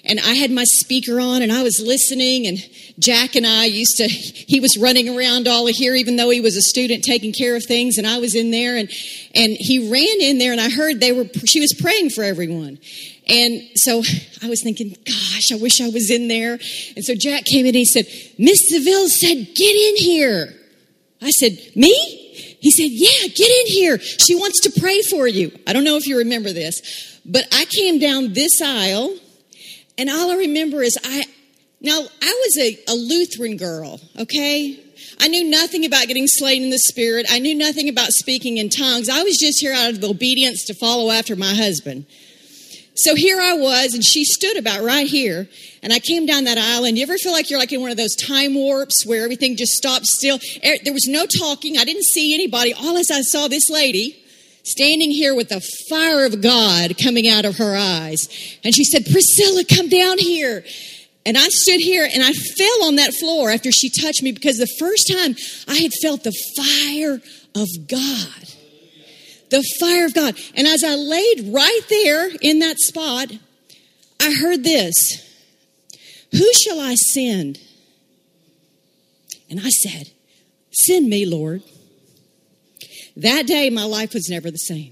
And 0.08 0.20
I 0.20 0.34
had 0.34 0.52
my 0.52 0.64
speaker 0.64 1.20
on 1.20 1.42
and 1.42 1.52
I 1.52 1.64
was 1.64 1.80
listening 1.80 2.48
and 2.48 2.58
Jack 3.00 3.36
and 3.36 3.46
I 3.46 3.66
used 3.66 3.98
to 3.98 4.08
he 4.08 4.60
was 4.60 4.78
running 4.78 5.16
around 5.16 5.48
all 5.48 5.68
of 5.68 5.76
here 5.76 5.96
even 5.96 6.16
though 6.16 6.30
he 6.30 6.42
was 6.42 6.56
a 6.56 6.62
student 6.62 7.04
taking 7.04 7.34
care 7.34 7.56
of 7.56 7.64
things 7.66 7.98
and 7.98 8.08
I 8.08 8.18
was 8.20 8.36
in 8.36 8.52
there 8.52 8.78
and 8.78 8.90
and 9.36 9.56
he 9.60 9.92
ran 9.92 10.22
in 10.22 10.38
there 10.38 10.52
and 10.52 10.62
I 10.62 10.70
heard 10.70 11.00
they 11.00 11.12
were 11.12 11.26
she 11.46 11.60
was 11.60 11.74
praying 11.80 12.12
for 12.12 12.24
everyone. 12.24 12.80
And 13.28 13.62
so 13.76 14.02
I 14.42 14.48
was 14.48 14.64
thinking, 14.64 14.96
gosh, 15.06 15.52
I 15.52 15.56
wish 15.56 15.82
I 15.82 15.90
was 15.90 16.10
in 16.10 16.28
there. 16.28 16.54
And 16.96 17.04
so 17.04 17.14
Jack 17.16 17.46
came 17.46 17.62
in 17.62 17.68
and 17.68 17.76
he 17.76 17.86
said, 17.86 18.06
Miss 18.38 18.72
Savelle 18.72 19.08
said, 19.08 19.56
get 19.56 19.76
in 19.76 19.96
here. 19.98 20.54
I 21.22 21.32
said, 21.32 21.58
me? 21.76 21.94
He 22.60 22.72
said, 22.72 22.90
yeah, 22.90 23.28
get 23.28 23.50
in 23.50 23.68
here. 23.68 24.00
She 24.00 24.36
wants 24.36 24.62
to 24.62 24.80
pray 24.80 25.02
for 25.02 25.28
you. 25.28 25.52
I 25.68 25.74
don't 25.74 25.84
know 25.84 25.98
if 25.98 26.08
you 26.08 26.20
remember 26.20 26.52
this, 26.52 27.20
but 27.26 27.44
I 27.52 27.66
came 27.66 28.00
down 28.00 28.34
this 28.34 28.62
aisle 28.62 29.16
and 29.98 30.10
all 30.10 30.32
I 30.32 30.36
remember 30.36 30.82
is 30.82 30.98
I, 31.04 31.24
now 31.82 32.00
I 32.22 32.46
was 32.46 32.58
a, 32.58 32.78
a 32.88 32.96
Lutheran 32.96 33.58
girl, 33.58 34.00
okay? 34.20 34.84
I 35.20 35.28
knew 35.28 35.50
nothing 35.50 35.86
about 35.86 36.08
getting 36.08 36.28
slain 36.28 36.64
in 36.64 36.70
the 36.70 36.80
spirit. 36.80 37.26
I 37.30 37.40
knew 37.40 37.56
nothing 37.56 37.90
about 37.90 38.12
speaking 38.12 38.58
in 38.58 38.70
tongues. 38.70 39.10
I 39.10 39.24
was 39.24 39.38
just 39.38 39.60
here 39.60 39.74
out 39.74 39.94
of 39.94 40.04
obedience 40.04 40.66
to 40.66 40.74
follow 40.74 41.12
after 41.12 41.36
my 41.36 41.54
husband. 41.54 42.06
So 42.96 43.14
here 43.14 43.40
I 43.40 43.54
was, 43.54 43.94
and 43.94 44.04
she 44.04 44.26
stood 44.26 44.58
about 44.58 44.82
right 44.82 45.06
here, 45.06 45.48
and 45.84 45.94
I 45.94 46.00
came 46.00 46.26
down 46.26 46.46
that 46.46 46.58
aisle. 46.58 46.84
And 46.84 46.98
you 46.98 47.04
ever 47.04 47.18
feel 47.18 47.32
like 47.32 47.52
you're 47.52 47.60
like 47.60 47.72
in 47.72 47.80
one 47.80 47.92
of 47.92 47.98
those 47.98 48.16
time 48.16 48.56
warps 48.56 49.06
where 49.06 49.24
everything 49.24 49.56
just 49.56 49.74
stops 49.74 50.18
still? 50.18 50.40
Er, 50.66 50.78
there 50.84 50.94
was 50.94 51.08
no 51.08 51.28
talking. 51.28 51.78
I 51.78 51.86
didn't 51.86 52.06
see 52.06 52.34
anybody. 52.34 52.74
All 52.74 52.98
as 52.98 53.12
I 53.12 53.22
saw 53.22 53.48
this 53.48 53.70
lady 53.70 54.24
standing 54.68 55.12
here 55.12 55.36
with 55.36 55.50
the 55.50 55.62
fire 55.90 56.26
of 56.26 56.42
God 56.42 56.98
coming 56.98 57.28
out 57.28 57.46
of 57.46 57.58
her 57.58 57.76
eyes. 57.76 58.28
And 58.64 58.74
she 58.74 58.84
said, 58.84 59.06
Priscilla, 59.06 59.64
come 59.64 59.90
down 59.90 60.18
here. 60.18 60.64
And 61.26 61.38
I 61.38 61.48
stood 61.50 61.82
here 61.82 62.08
and 62.12 62.24
I 62.24 62.32
fell 62.32 62.84
on 62.86 62.96
that 62.96 63.14
floor 63.14 63.50
after 63.50 63.72
she 63.72 63.90
touched 63.90 64.24
me 64.24 64.32
because 64.32 64.58
the 64.58 64.76
first 64.80 65.12
time 65.12 65.36
I 65.68 65.76
had 65.76 65.92
felt 66.02 66.24
the 66.24 66.34
fire 66.56 67.22
of 67.56 67.68
God 67.88 68.54
the 69.50 69.64
fire 69.80 70.06
of 70.06 70.14
God. 70.14 70.38
And 70.56 70.68
as 70.68 70.84
I 70.84 70.96
laid 70.96 71.54
right 71.54 71.82
there 71.90 72.30
in 72.42 72.60
that 72.60 72.78
spot, 72.80 73.32
I 74.20 74.34
heard 74.34 74.64
this 74.64 74.96
Who 76.32 76.52
shall 76.54 76.80
I 76.80 76.96
send? 76.96 77.60
And 79.50 79.60
I 79.60 79.70
said, 79.70 80.12
Send 80.72 81.10
me, 81.10 81.26
Lord. 81.26 81.64
That 83.18 83.48
day, 83.48 83.72
my 83.72 83.84
life 83.84 84.14
was 84.14 84.30
never 84.30 84.52
the 84.52 84.58
same. 84.58 84.92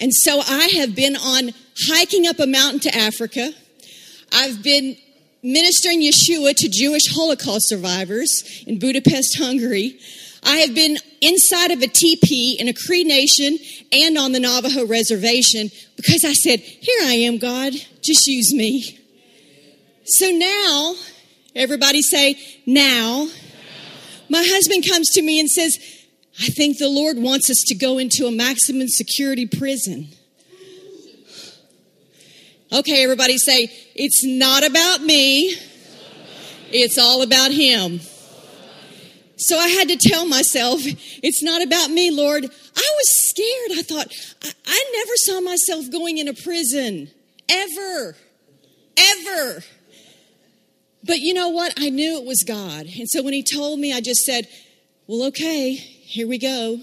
And 0.00 0.12
so 0.12 0.40
I 0.40 0.68
have 0.78 0.96
been 0.96 1.14
on 1.14 1.52
hiking 1.88 2.26
up 2.26 2.40
a 2.40 2.46
mountain 2.46 2.80
to 2.80 2.94
Africa. 2.94 3.52
I've 4.32 4.64
been 4.64 4.96
ministering 5.44 6.00
Yeshua 6.02 6.56
to 6.56 6.68
Jewish 6.68 7.02
Holocaust 7.08 7.68
survivors 7.68 8.64
in 8.66 8.80
Budapest, 8.80 9.38
Hungary. 9.38 9.96
I 10.42 10.56
have 10.56 10.74
been 10.74 10.96
inside 11.20 11.70
of 11.70 11.82
a 11.82 11.86
teepee 11.86 12.56
in 12.58 12.66
a 12.66 12.74
Cree 12.74 13.04
Nation 13.04 13.58
and 13.92 14.18
on 14.18 14.32
the 14.32 14.40
Navajo 14.40 14.84
reservation 14.84 15.70
because 15.94 16.24
I 16.24 16.32
said, 16.32 16.58
Here 16.58 16.98
I 17.02 17.12
am, 17.12 17.38
God, 17.38 17.74
just 18.02 18.26
use 18.26 18.52
me. 18.52 18.98
So 20.04 20.30
now, 20.30 20.94
everybody 21.54 22.02
say, 22.02 22.36
now. 22.66 23.28
My 24.28 24.42
husband 24.44 24.84
comes 24.88 25.10
to 25.10 25.22
me 25.22 25.38
and 25.38 25.48
says, 25.48 25.76
I 26.40 26.46
think 26.46 26.78
the 26.78 26.88
Lord 26.88 27.18
wants 27.18 27.50
us 27.50 27.62
to 27.66 27.74
go 27.74 27.98
into 27.98 28.26
a 28.26 28.32
maximum 28.32 28.88
security 28.88 29.46
prison. 29.46 30.08
Okay, 32.72 33.02
everybody 33.02 33.36
say, 33.36 33.68
It's 33.94 34.24
not 34.24 34.64
about 34.64 35.02
me, 35.02 35.54
it's 36.70 36.98
all 36.98 37.22
about 37.22 37.52
Him. 37.52 38.00
So 39.36 39.58
I 39.58 39.68
had 39.68 39.88
to 39.88 39.96
tell 39.96 40.24
myself, 40.24 40.80
it's 40.84 41.42
not 41.42 41.62
about 41.62 41.90
me, 41.90 42.10
Lord. 42.10 42.44
I 42.44 42.90
was 42.96 43.28
scared. 43.28 43.78
I 43.78 43.82
thought, 43.82 44.06
I, 44.44 44.52
I 44.66 44.92
never 44.94 45.12
saw 45.16 45.40
myself 45.40 45.90
going 45.90 46.18
in 46.18 46.28
a 46.28 46.34
prison. 46.34 47.10
Ever. 47.48 48.16
Ever. 48.96 49.64
But 51.04 51.18
you 51.18 51.34
know 51.34 51.48
what? 51.48 51.74
I 51.76 51.90
knew 51.90 52.18
it 52.18 52.24
was 52.24 52.44
God. 52.46 52.86
And 52.86 53.10
so 53.10 53.22
when 53.22 53.34
He 53.34 53.42
told 53.42 53.80
me, 53.80 53.92
I 53.92 54.00
just 54.00 54.20
said, 54.20 54.46
well, 55.08 55.26
okay, 55.28 55.91
here 56.12 56.28
we 56.28 56.36
go. 56.36 56.78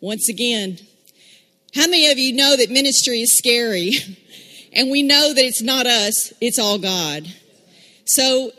Once 0.00 0.28
again, 0.28 0.78
how 1.74 1.88
many 1.88 2.08
of 2.08 2.18
you 2.18 2.32
know 2.32 2.56
that 2.56 2.70
ministry 2.70 3.20
is 3.20 3.36
scary? 3.36 3.92
And 4.72 4.88
we 4.88 5.02
know 5.02 5.34
that 5.34 5.44
it's 5.44 5.60
not 5.60 5.88
us, 5.88 6.32
it's 6.40 6.56
all 6.56 6.78
God. 6.78 7.26
So 8.06 8.52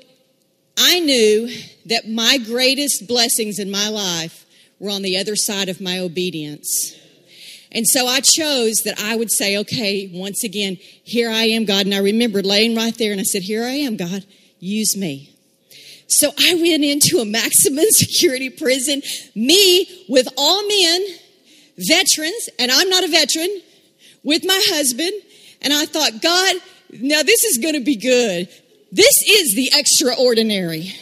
I 0.77 0.99
knew 0.99 1.49
that 1.85 2.09
my 2.09 2.37
greatest 2.37 3.07
blessings 3.07 3.59
in 3.59 3.71
my 3.71 3.87
life 3.87 4.45
were 4.77 4.89
on 4.89 5.03
the 5.03 5.17
other 5.17 5.37
side 5.37 5.69
of 5.69 5.79
my 5.79 5.99
obedience. 5.99 6.67
And 7.71 7.87
so 7.87 8.07
I 8.07 8.19
chose 8.19 8.81
that 8.83 8.99
I 8.99 9.15
would 9.15 9.31
say, 9.31 9.57
okay, 9.59 10.11
once 10.13 10.43
again, 10.43 10.75
here 10.81 11.29
I 11.29 11.43
am, 11.43 11.63
God. 11.63 11.85
And 11.85 11.95
I 11.95 11.99
remembered 11.99 12.45
laying 12.45 12.75
right 12.75 12.97
there 12.97 13.13
and 13.13 13.21
I 13.21 13.23
said, 13.23 13.43
here 13.43 13.63
I 13.63 13.75
am, 13.75 13.95
God, 13.95 14.25
use 14.59 14.97
me. 14.97 15.33
So 16.11 16.31
I 16.37 16.55
went 16.55 16.83
into 16.83 17.19
a 17.19 17.25
maximum 17.25 17.85
security 17.89 18.49
prison, 18.49 19.01
me 19.33 20.05
with 20.09 20.27
all 20.37 20.67
men, 20.67 21.01
veterans, 21.77 22.49
and 22.59 22.69
I'm 22.69 22.89
not 22.89 23.03
a 23.03 23.07
veteran, 23.07 23.61
with 24.23 24.43
my 24.45 24.61
husband. 24.67 25.13
And 25.61 25.73
I 25.73 25.85
thought, 25.85 26.21
God, 26.21 26.55
now 26.91 27.23
this 27.23 27.43
is 27.45 27.59
going 27.59 27.75
to 27.75 27.81
be 27.81 27.95
good. 27.95 28.49
This 28.91 29.21
is 29.25 29.55
the 29.55 29.71
extraordinary 29.73 30.93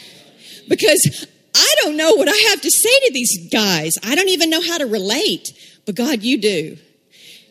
because 0.68 1.26
I 1.56 1.74
don't 1.82 1.96
know 1.96 2.14
what 2.14 2.28
I 2.28 2.50
have 2.50 2.60
to 2.60 2.70
say 2.70 3.00
to 3.06 3.10
these 3.12 3.50
guys. 3.50 3.94
I 4.04 4.14
don't 4.14 4.28
even 4.28 4.48
know 4.48 4.62
how 4.62 4.78
to 4.78 4.86
relate, 4.86 5.52
but 5.86 5.96
God, 5.96 6.22
you 6.22 6.40
do. 6.40 6.76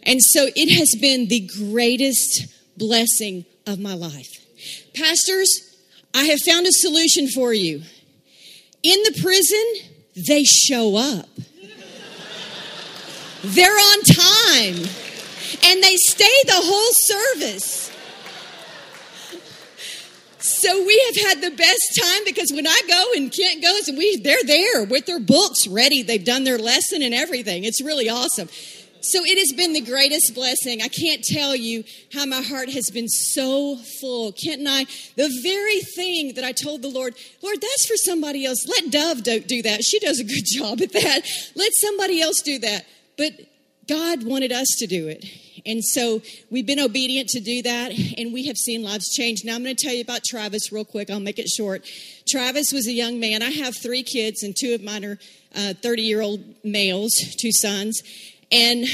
And 0.04 0.22
so 0.22 0.48
it 0.56 0.78
has 0.78 0.96
been 1.00 1.28
the 1.28 1.50
greatest 1.60 2.48
blessing 2.78 3.46
of 3.68 3.80
my 3.80 3.96
life. 3.96 4.46
Pastors, 4.96 5.69
I 6.14 6.24
have 6.26 6.40
found 6.46 6.66
a 6.68 6.72
solution 6.72 7.28
for 7.28 7.54
you. 7.54 7.82
In 8.84 9.04
the 9.04 9.20
prison, 9.22 9.94
they 10.28 10.44
show 10.44 10.96
up. 10.96 11.30
They're 13.44 13.72
on 13.72 14.02
time 14.04 14.90
and 15.66 15.84
they 15.84 15.96
stay 15.96 16.44
the 16.46 16.54
whole 16.56 16.92
service. 17.38 17.92
So 20.40 20.86
we 20.86 21.04
have 21.08 21.28
had 21.28 21.42
the 21.42 21.56
best 21.56 22.00
time 22.02 22.22
because 22.26 22.52
when 22.54 22.68
I 22.68 22.82
go 22.88 23.06
and 23.16 23.32
Kent 23.32 23.62
goes 23.62 23.90
we 23.98 24.18
they're 24.18 24.44
there 24.46 24.84
with 24.84 25.06
their 25.06 25.20
books 25.20 25.68
ready. 25.68 26.02
They've 26.02 26.24
done 26.24 26.44
their 26.44 26.58
lesson 26.58 27.02
and 27.02 27.14
everything. 27.14 27.64
It's 27.64 27.82
really 27.82 28.10
awesome. 28.10 28.50
So 29.02 29.24
it 29.24 29.38
has 29.38 29.54
been 29.54 29.74
the 29.74 29.82
greatest 29.82 30.34
blessing. 30.36 30.82
I 30.82 30.90
can't 30.90 31.24
tell 31.24 31.56
you 31.56 31.84
how 32.14 32.26
my 32.26 32.42
heart 32.42 32.70
has 32.72 32.90
been 32.90 33.08
so 33.08 33.78
full. 34.02 34.34
Kent 34.34 34.60
and 34.60 34.70
I, 34.70 34.86
the 35.16 35.30
very 35.42 35.80
thing 35.80 36.34
that 36.36 36.44
I 36.44 36.52
told 36.52 36.82
the 36.82 36.90
Lord, 36.90 37.16
Lord, 37.42 37.62
that's 37.62 37.86
for 37.86 37.96
somebody 37.96 38.46
else. 38.46 38.68
Let 38.68 38.92
Dove 38.92 39.24
do 39.24 39.62
that. 39.64 39.84
She 39.84 40.00
does 40.00 40.20
a 40.20 40.24
good 40.24 40.44
job 40.46 40.82
at 40.82 40.92
that. 40.94 41.22
Let 41.56 41.74
somebody 41.74 42.22
else 42.22 42.42
do 42.42 42.60
that. 42.60 42.86
But 43.18 43.34
God 43.88 44.24
wanted 44.24 44.52
us 44.52 44.68
to 44.80 44.88
do 44.88 45.08
it. 45.08 45.26
And 45.66 45.84
so 45.84 46.22
we've 46.50 46.66
been 46.66 46.80
obedient 46.80 47.30
to 47.30 47.40
do 47.40 47.62
that, 47.64 47.92
and 48.18 48.34
we 48.34 48.48
have 48.48 48.56
seen 48.56 48.84
lives 48.84 49.14
change. 49.14 49.44
Now 49.44 49.56
I'm 49.56 49.64
going 49.64 49.76
to 49.76 49.84
tell 49.84 49.94
you 49.94 50.02
about 50.02 50.24
Travis 50.24 50.72
real 50.72 50.86
quick. 50.86 51.10
I'll 51.10 51.20
make 51.20 51.40
it 51.40 51.50
short. 51.50 51.86
Travis 52.28 52.72
was 52.72 52.88
a 52.88 52.92
young 52.92 53.20
man. 53.20 53.42
I 53.42 53.50
have 53.50 53.76
three 53.76 54.04
kids, 54.04 54.44
and 54.44 54.56
two 54.56 54.74
of 54.74 54.84
mine 54.84 55.04
are 55.04 55.18
30 55.54 55.88
uh, 55.88 55.94
year 55.96 56.22
old 56.22 56.42
males, 56.64 57.14
two 57.38 57.52
sons. 57.52 58.02
And 58.52 58.86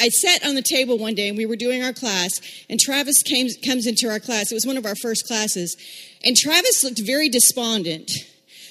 I 0.00 0.08
sat 0.08 0.44
on 0.46 0.54
the 0.54 0.62
table 0.62 0.98
one 0.98 1.14
day 1.14 1.28
and 1.28 1.36
we 1.36 1.46
were 1.46 1.56
doing 1.56 1.82
our 1.82 1.92
class, 1.92 2.32
and 2.68 2.78
Travis 2.78 3.22
came, 3.22 3.48
comes 3.64 3.86
into 3.86 4.08
our 4.08 4.20
class. 4.20 4.50
It 4.50 4.54
was 4.54 4.66
one 4.66 4.76
of 4.76 4.86
our 4.86 4.96
first 4.96 5.26
classes. 5.26 5.76
And 6.24 6.36
Travis 6.36 6.84
looked 6.84 7.00
very 7.00 7.28
despondent. 7.28 8.10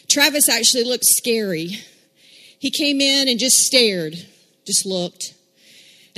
Travis 0.10 0.48
actually 0.50 0.84
looked 0.84 1.06
scary. 1.06 1.78
He 2.60 2.72
came 2.72 3.02
in 3.02 3.28
and 3.28 3.40
just 3.40 3.58
stared, 3.58 4.16
just 4.66 4.86
looked. 4.86 5.34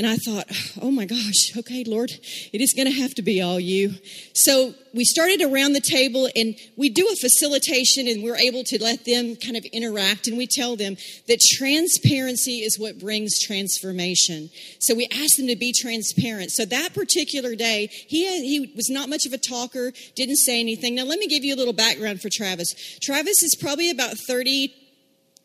And 0.01 0.09
I 0.09 0.17
thought, 0.17 0.47
oh 0.81 0.89
my 0.89 1.05
gosh, 1.05 1.55
okay, 1.55 1.83
Lord, 1.83 2.09
it 2.51 2.59
is 2.59 2.73
going 2.73 2.91
to 2.91 3.01
have 3.01 3.13
to 3.13 3.21
be 3.21 3.39
all 3.39 3.59
you. 3.59 3.93
So 4.33 4.73
we 4.95 5.05
started 5.05 5.43
around 5.43 5.73
the 5.73 5.79
table 5.79 6.27
and 6.35 6.55
we 6.75 6.89
do 6.89 7.07
a 7.07 7.15
facilitation 7.15 8.07
and 8.07 8.23
we're 8.23 8.35
able 8.35 8.63
to 8.63 8.81
let 8.81 9.05
them 9.05 9.35
kind 9.35 9.55
of 9.55 9.63
interact 9.65 10.27
and 10.27 10.39
we 10.39 10.47
tell 10.47 10.75
them 10.75 10.97
that 11.27 11.39
transparency 11.55 12.61
is 12.61 12.79
what 12.79 12.97
brings 12.97 13.39
transformation. 13.39 14.49
So 14.79 14.95
we 14.95 15.07
ask 15.13 15.37
them 15.37 15.45
to 15.45 15.55
be 15.55 15.71
transparent. 15.71 16.49
So 16.49 16.65
that 16.65 16.95
particular 16.95 17.53
day, 17.53 17.87
he, 17.91 18.25
had, 18.25 18.43
he 18.43 18.73
was 18.75 18.89
not 18.89 19.07
much 19.07 19.27
of 19.27 19.33
a 19.33 19.37
talker, 19.37 19.93
didn't 20.15 20.37
say 20.37 20.59
anything. 20.59 20.95
Now 20.95 21.03
let 21.03 21.19
me 21.19 21.27
give 21.27 21.43
you 21.43 21.53
a 21.53 21.59
little 21.59 21.73
background 21.73 22.23
for 22.23 22.29
Travis. 22.31 22.73
Travis 23.03 23.43
is 23.43 23.55
probably 23.55 23.91
about 23.91 24.17
30, 24.17 24.73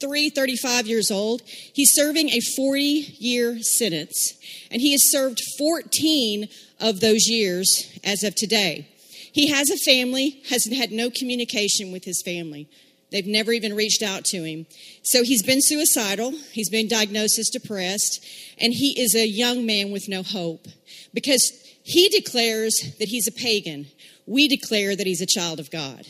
35 0.01 0.87
years 0.87 1.11
old. 1.11 1.43
He's 1.45 1.93
serving 1.95 2.31
a 2.31 2.41
40 2.57 2.81
year 2.83 3.59
sentence, 3.61 4.35
and 4.71 4.81
he 4.81 4.93
has 4.93 5.11
served 5.11 5.41
14 5.59 6.49
of 6.81 7.01
those 7.01 7.29
years 7.29 7.99
as 8.05 8.23
of 8.23 8.35
today. 8.35 8.89
He 9.33 9.49
has 9.49 9.71
a 9.71 9.77
family, 9.77 10.43
has 10.49 10.65
had 10.67 10.91
no 10.91 11.11
communication 11.11 11.93
with 11.93 12.05
his 12.05 12.23
family. 12.25 12.69
They've 13.11 13.27
never 13.27 13.53
even 13.53 13.77
reached 13.77 14.03
out 14.03 14.25
to 14.27 14.43
him. 14.43 14.67
So 15.03 15.23
he's 15.23 15.43
been 15.43 15.61
suicidal, 15.61 16.33
he's 16.53 16.71
been 16.71 16.89
diagnosed 16.89 17.39
as 17.39 17.49
depressed, 17.51 18.25
and 18.59 18.73
he 18.73 18.99
is 19.01 19.15
a 19.15 19.27
young 19.27 19.65
man 19.65 19.93
with 19.93 20.09
no 20.09 20.23
hope 20.23 20.67
because 21.15 21.53
he 21.85 22.09
declares 22.09 22.75
that 22.99 23.09
he's 23.09 23.29
a 23.29 23.33
pagan. 23.33 23.87
We 24.27 24.49
declare 24.49 24.97
that 24.97 25.07
he's 25.07 25.21
a 25.21 25.27
child 25.27 25.61
of 25.61 25.71
God. 25.71 26.05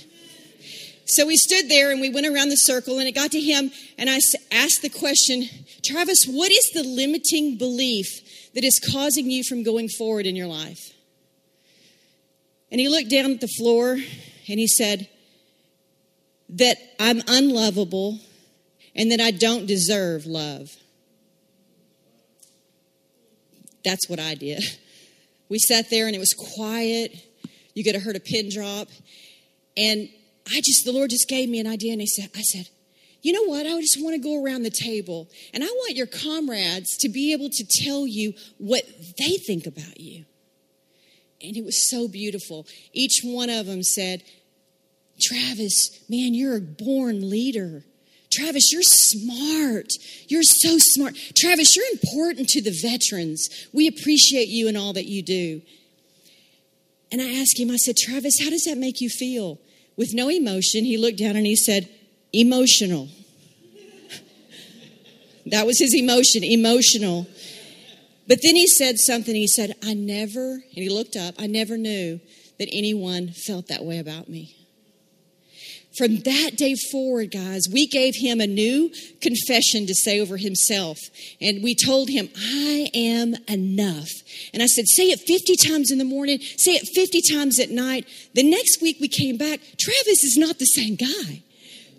So 1.07 1.25
we 1.25 1.37
stood 1.37 1.69
there 1.69 1.93
and 1.93 2.01
we 2.01 2.11
went 2.11 2.27
around 2.27 2.49
the 2.49 2.57
circle, 2.57 2.99
and 2.99 3.09
it 3.09 3.15
got 3.15 3.31
to 3.31 3.41
him, 3.41 3.71
and 3.97 4.11
I 4.11 4.19
asked 4.51 4.83
the 4.83 4.89
question 4.89 5.49
Travis, 5.85 6.25
what 6.27 6.51
is 6.51 6.71
the 6.75 6.83
limiting 6.83 7.57
belief 7.57 8.07
that 8.55 8.65
is 8.65 8.81
causing 8.93 9.31
you 9.31 9.45
from 9.45 9.63
going 9.63 9.89
forward 9.89 10.27
in 10.27 10.35
your 10.35 10.49
life? 10.49 10.93
And 12.73 12.81
he 12.81 12.89
looked 12.89 13.11
down 13.11 13.31
at 13.31 13.41
the 13.41 13.49
floor 13.49 13.93
and 13.93 14.59
he 14.59 14.67
said, 14.67 15.09
That 16.49 16.77
I'm 16.99 17.23
unlovable 17.29 18.19
and 18.95 19.13
that 19.13 19.21
I 19.21 19.31
don't 19.31 19.67
deserve 19.67 20.27
love. 20.27 20.71
That's 23.85 24.09
what 24.09 24.19
I 24.19 24.35
did. 24.35 24.65
We 25.49 25.61
sat 25.61 25.89
there 25.91 26.09
and 26.09 26.17
it 26.17 26.19
was 26.19 26.35
quiet. 26.35 27.15
You 27.75 27.85
could 27.85 27.95
have 27.95 28.03
heard 28.03 28.17
a 28.17 28.21
pin 28.21 28.49
drop. 28.51 28.89
And 29.77 30.09
I 30.47 30.61
just, 30.65 30.85
the 30.85 30.93
Lord 30.93 31.11
just 31.11 31.29
gave 31.29 31.49
me 31.49 31.61
an 31.61 31.67
idea, 31.67 31.93
and 31.93 32.01
He 32.01 32.07
said, 32.07 32.31
I 32.37 32.43
said, 32.43 32.69
you 33.23 33.33
know 33.33 33.45
what? 33.45 33.67
I 33.67 33.81
just 33.81 34.01
want 34.01 34.15
to 34.15 34.21
go 34.21 34.43
around 34.43 34.63
the 34.63 34.71
table, 34.71 35.29
and 35.53 35.65
I 35.65 35.67
want 35.67 35.97
your 35.97 36.07
comrades 36.07 36.97
to 36.99 37.09
be 37.09 37.33
able 37.33 37.51
to 37.51 37.67
tell 37.83 38.07
you 38.07 38.35
what 38.59 38.85
they 39.19 39.37
think 39.37 39.67
about 39.67 39.99
you. 39.99 40.25
And 41.43 41.57
it 41.57 41.65
was 41.65 41.91
so 41.91 42.09
beautiful. 42.09 42.67
Each 42.93 43.21
one 43.23 43.51
of 43.51 43.67
them 43.67 43.83
said, 43.83 44.23
Travis, 45.21 46.05
man, 46.09 46.35
you're 46.35 46.57
a 46.57 46.61
born 46.61 47.29
leader. 47.29 47.85
Travis, 48.31 48.71
you're 48.73 48.83
smart. 48.83 49.93
You're 50.29 50.43
so 50.43 50.77
smart. 50.79 51.17
Travis, 51.37 51.75
you're 51.75 51.91
important 51.93 52.49
to 52.51 52.63
the 52.63 52.71
veterans. 52.71 53.49
We 53.73 53.89
appreciate 53.89 54.49
you 54.49 54.69
and 54.69 54.77
all 54.77 54.93
that 54.93 55.07
you 55.07 55.23
do. 55.23 55.63
And 57.11 57.21
I 57.21 57.41
asked 57.41 57.59
him, 57.59 57.71
I 57.71 57.77
said, 57.77 57.97
Travis, 57.97 58.39
how 58.43 58.51
does 58.51 58.65
that 58.65 58.79
make 58.79 59.01
you 59.01 59.09
feel? 59.09 59.59
With 59.97 60.15
no 60.15 60.29
emotion, 60.29 60.85
he 60.85 60.97
looked 60.97 61.19
down 61.19 61.37
and 61.37 61.47
he 61.47 61.57
said, 61.57 61.89
Emotional. 62.33 63.09
that 65.47 65.67
was 65.67 65.79
his 65.79 65.95
emotion, 65.95 66.45
emotional. 66.45 67.27
But 68.29 68.41
then 68.43 68.57
he 68.57 68.67
said 68.67 68.97
something. 68.99 69.35
He 69.35 69.47
said, 69.47 69.75
I 69.85 69.95
never, 69.95 70.55
and 70.55 70.63
he 70.73 70.89
looked 70.89 71.17
up, 71.17 71.35
I 71.39 71.47
never 71.47 71.79
knew 71.79 72.21
that 72.59 72.69
anyone 72.73 73.29
felt 73.29 73.69
that 73.69 73.85
way 73.85 73.99
about 73.99 74.29
me. 74.29 74.56
From 75.97 76.17
that 76.21 76.57
day 76.57 76.75
forward, 76.91 77.31
guys, 77.31 77.63
we 77.73 77.87
gave 77.87 78.15
him 78.17 78.41
a 78.41 78.47
new 78.47 78.91
confession 79.23 79.87
to 79.87 79.95
say 79.95 80.21
over 80.21 80.37
himself. 80.37 80.99
And 81.41 81.63
we 81.63 81.75
told 81.75 82.11
him, 82.11 82.29
I 82.37 82.91
am 82.95 83.35
enough. 83.49 84.11
And 84.53 84.63
I 84.63 84.67
said, 84.67 84.85
say 84.89 85.09
it 85.09 85.21
50 85.21 85.57
times 85.57 85.91
in 85.91 85.99
the 85.99 86.05
morning, 86.05 86.41
say 86.41 86.73
it 86.73 86.87
50 86.95 87.23
times 87.33 87.59
at 87.59 87.71
night. 87.71 88.07
The 88.35 88.43
next 88.43 88.83
week 88.83 88.99
we 89.01 89.09
came 89.09 89.39
back, 89.39 89.61
Travis 89.79 90.23
is 90.23 90.37
not 90.37 90.59
the 90.59 90.67
same 90.67 90.97
guy. 90.97 91.43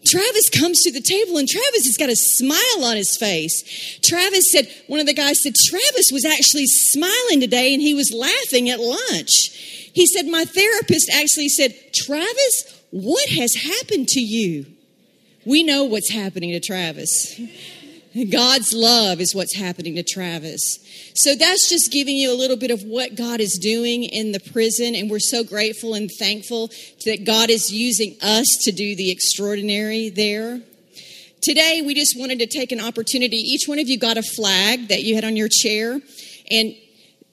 Travis 0.05 0.49
comes 0.49 0.79
to 0.83 0.91
the 0.91 1.01
table 1.01 1.37
and 1.37 1.47
Travis 1.47 1.85
has 1.85 1.97
got 1.97 2.09
a 2.09 2.15
smile 2.15 2.85
on 2.85 2.95
his 2.95 3.17
face. 3.17 3.99
Travis 4.03 4.51
said, 4.51 4.67
one 4.87 4.99
of 4.99 5.05
the 5.05 5.13
guys 5.13 5.41
said, 5.41 5.53
Travis 5.67 6.05
was 6.11 6.23
actually 6.23 6.67
smiling 6.67 7.41
today 7.41 7.73
and 7.73 7.81
he 7.81 7.93
was 7.93 8.13
laughing 8.13 8.69
at 8.69 8.79
lunch. 8.79 9.89
He 9.93 10.05
said, 10.05 10.27
My 10.27 10.45
therapist 10.45 11.09
actually 11.11 11.49
said, 11.49 11.73
Travis, 11.93 12.76
what 12.91 13.29
has 13.29 13.55
happened 13.55 14.07
to 14.09 14.21
you? 14.21 14.65
We 15.45 15.63
know 15.63 15.85
what's 15.85 16.11
happening 16.11 16.51
to 16.51 16.59
Travis. 16.59 17.39
God's 18.31 18.73
love 18.73 19.21
is 19.21 19.35
what's 19.35 19.55
happening 19.55 19.95
to 19.95 20.03
Travis. 20.03 20.79
So 21.13 21.35
that's 21.35 21.69
just 21.69 21.91
giving 21.91 22.15
you 22.17 22.33
a 22.33 22.35
little 22.35 22.57
bit 22.57 22.71
of 22.71 22.81
what 22.83 23.15
God 23.15 23.39
is 23.39 23.59
doing 23.61 24.03
in 24.03 24.31
the 24.31 24.39
prison. 24.39 24.95
And 24.95 25.09
we're 25.09 25.19
so 25.19 25.43
grateful 25.43 25.93
and 25.93 26.09
thankful 26.19 26.69
that 27.05 27.25
God 27.25 27.49
is 27.49 27.71
using 27.71 28.15
us 28.21 28.45
to 28.63 28.71
do 28.71 28.95
the 28.95 29.11
extraordinary 29.11 30.09
there. 30.09 30.61
Today, 31.41 31.83
we 31.85 31.93
just 31.93 32.19
wanted 32.19 32.39
to 32.39 32.47
take 32.47 32.71
an 32.71 32.81
opportunity. 32.81 33.37
Each 33.37 33.67
one 33.67 33.79
of 33.79 33.87
you 33.87 33.99
got 33.99 34.17
a 34.17 34.23
flag 34.23 34.87
that 34.87 35.03
you 35.03 35.15
had 35.15 35.23
on 35.23 35.35
your 35.35 35.49
chair. 35.49 35.99
And 36.49 36.75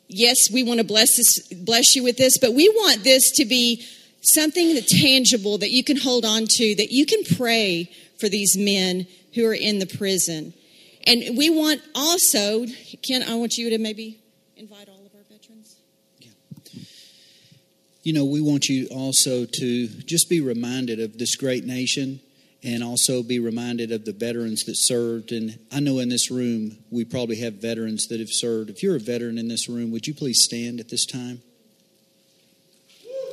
yes, 0.09 0.37
we 0.53 0.63
want 0.63 0.79
to 0.79 0.85
bless, 0.85 1.17
this, 1.17 1.49
bless 1.65 1.97
you 1.97 2.05
with 2.05 2.17
this, 2.19 2.39
but 2.39 2.53
we 2.53 2.69
want 2.69 3.03
this 3.03 3.33
to 3.37 3.45
be 3.45 3.85
something 4.33 4.75
that's 4.75 5.01
tangible 5.01 5.59
that 5.59 5.71
you 5.71 5.85
can 5.85 5.97
hold 5.97 6.25
on 6.25 6.47
to, 6.49 6.75
that 6.77 6.91
you 6.91 7.07
can 7.07 7.23
pray 7.37 7.91
for 8.19 8.29
these 8.29 8.57
men 8.57 9.07
who 9.35 9.47
are 9.47 9.55
in 9.55 9.79
the 9.79 9.87
prison. 9.87 10.55
And 11.07 11.37
we 11.37 11.51
want 11.51 11.83
also, 11.95 12.67
Ken, 13.03 13.23
I 13.23 13.35
want 13.35 13.57
you 13.57 13.71
to 13.71 13.79
maybe 13.79 14.21
invite 14.57 14.89
all 14.89 15.05
of 15.05 15.15
our 15.15 15.25
veterans. 15.31 15.77
Yeah. 16.19 16.31
You 18.03 18.13
know, 18.13 18.25
we 18.25 18.41
want 18.41 18.69
you 18.69 18.87
also 18.89 19.45
to 19.45 19.87
just 19.87 20.29
be 20.31 20.41
reminded 20.41 21.01
of 21.01 21.19
this 21.19 21.37
great 21.37 21.65
nation 21.65 22.21
and 22.63 22.83
also 22.83 23.23
be 23.23 23.39
reminded 23.39 23.93
of 23.93 24.07
the 24.07 24.13
veterans 24.13 24.65
that 24.65 24.77
served. 24.77 25.33
And 25.33 25.59
I 25.71 25.81
know 25.81 25.99
in 25.99 26.09
this 26.09 26.31
room, 26.31 26.79
we 26.91 27.05
probably 27.05 27.37
have 27.41 27.55
veterans 27.55 28.07
that 28.07 28.21
have 28.21 28.31
served. 28.31 28.71
If 28.71 28.83
you're 28.83 28.97
a 28.97 29.01
veteran 29.01 29.37
in 29.37 29.49
this 29.49 29.69
room, 29.69 29.91
would 29.91 30.07
you 30.07 30.15
please 30.15 30.43
stand 30.43 30.81
at 30.81 30.89
this 30.89 31.05
time? 31.05 31.43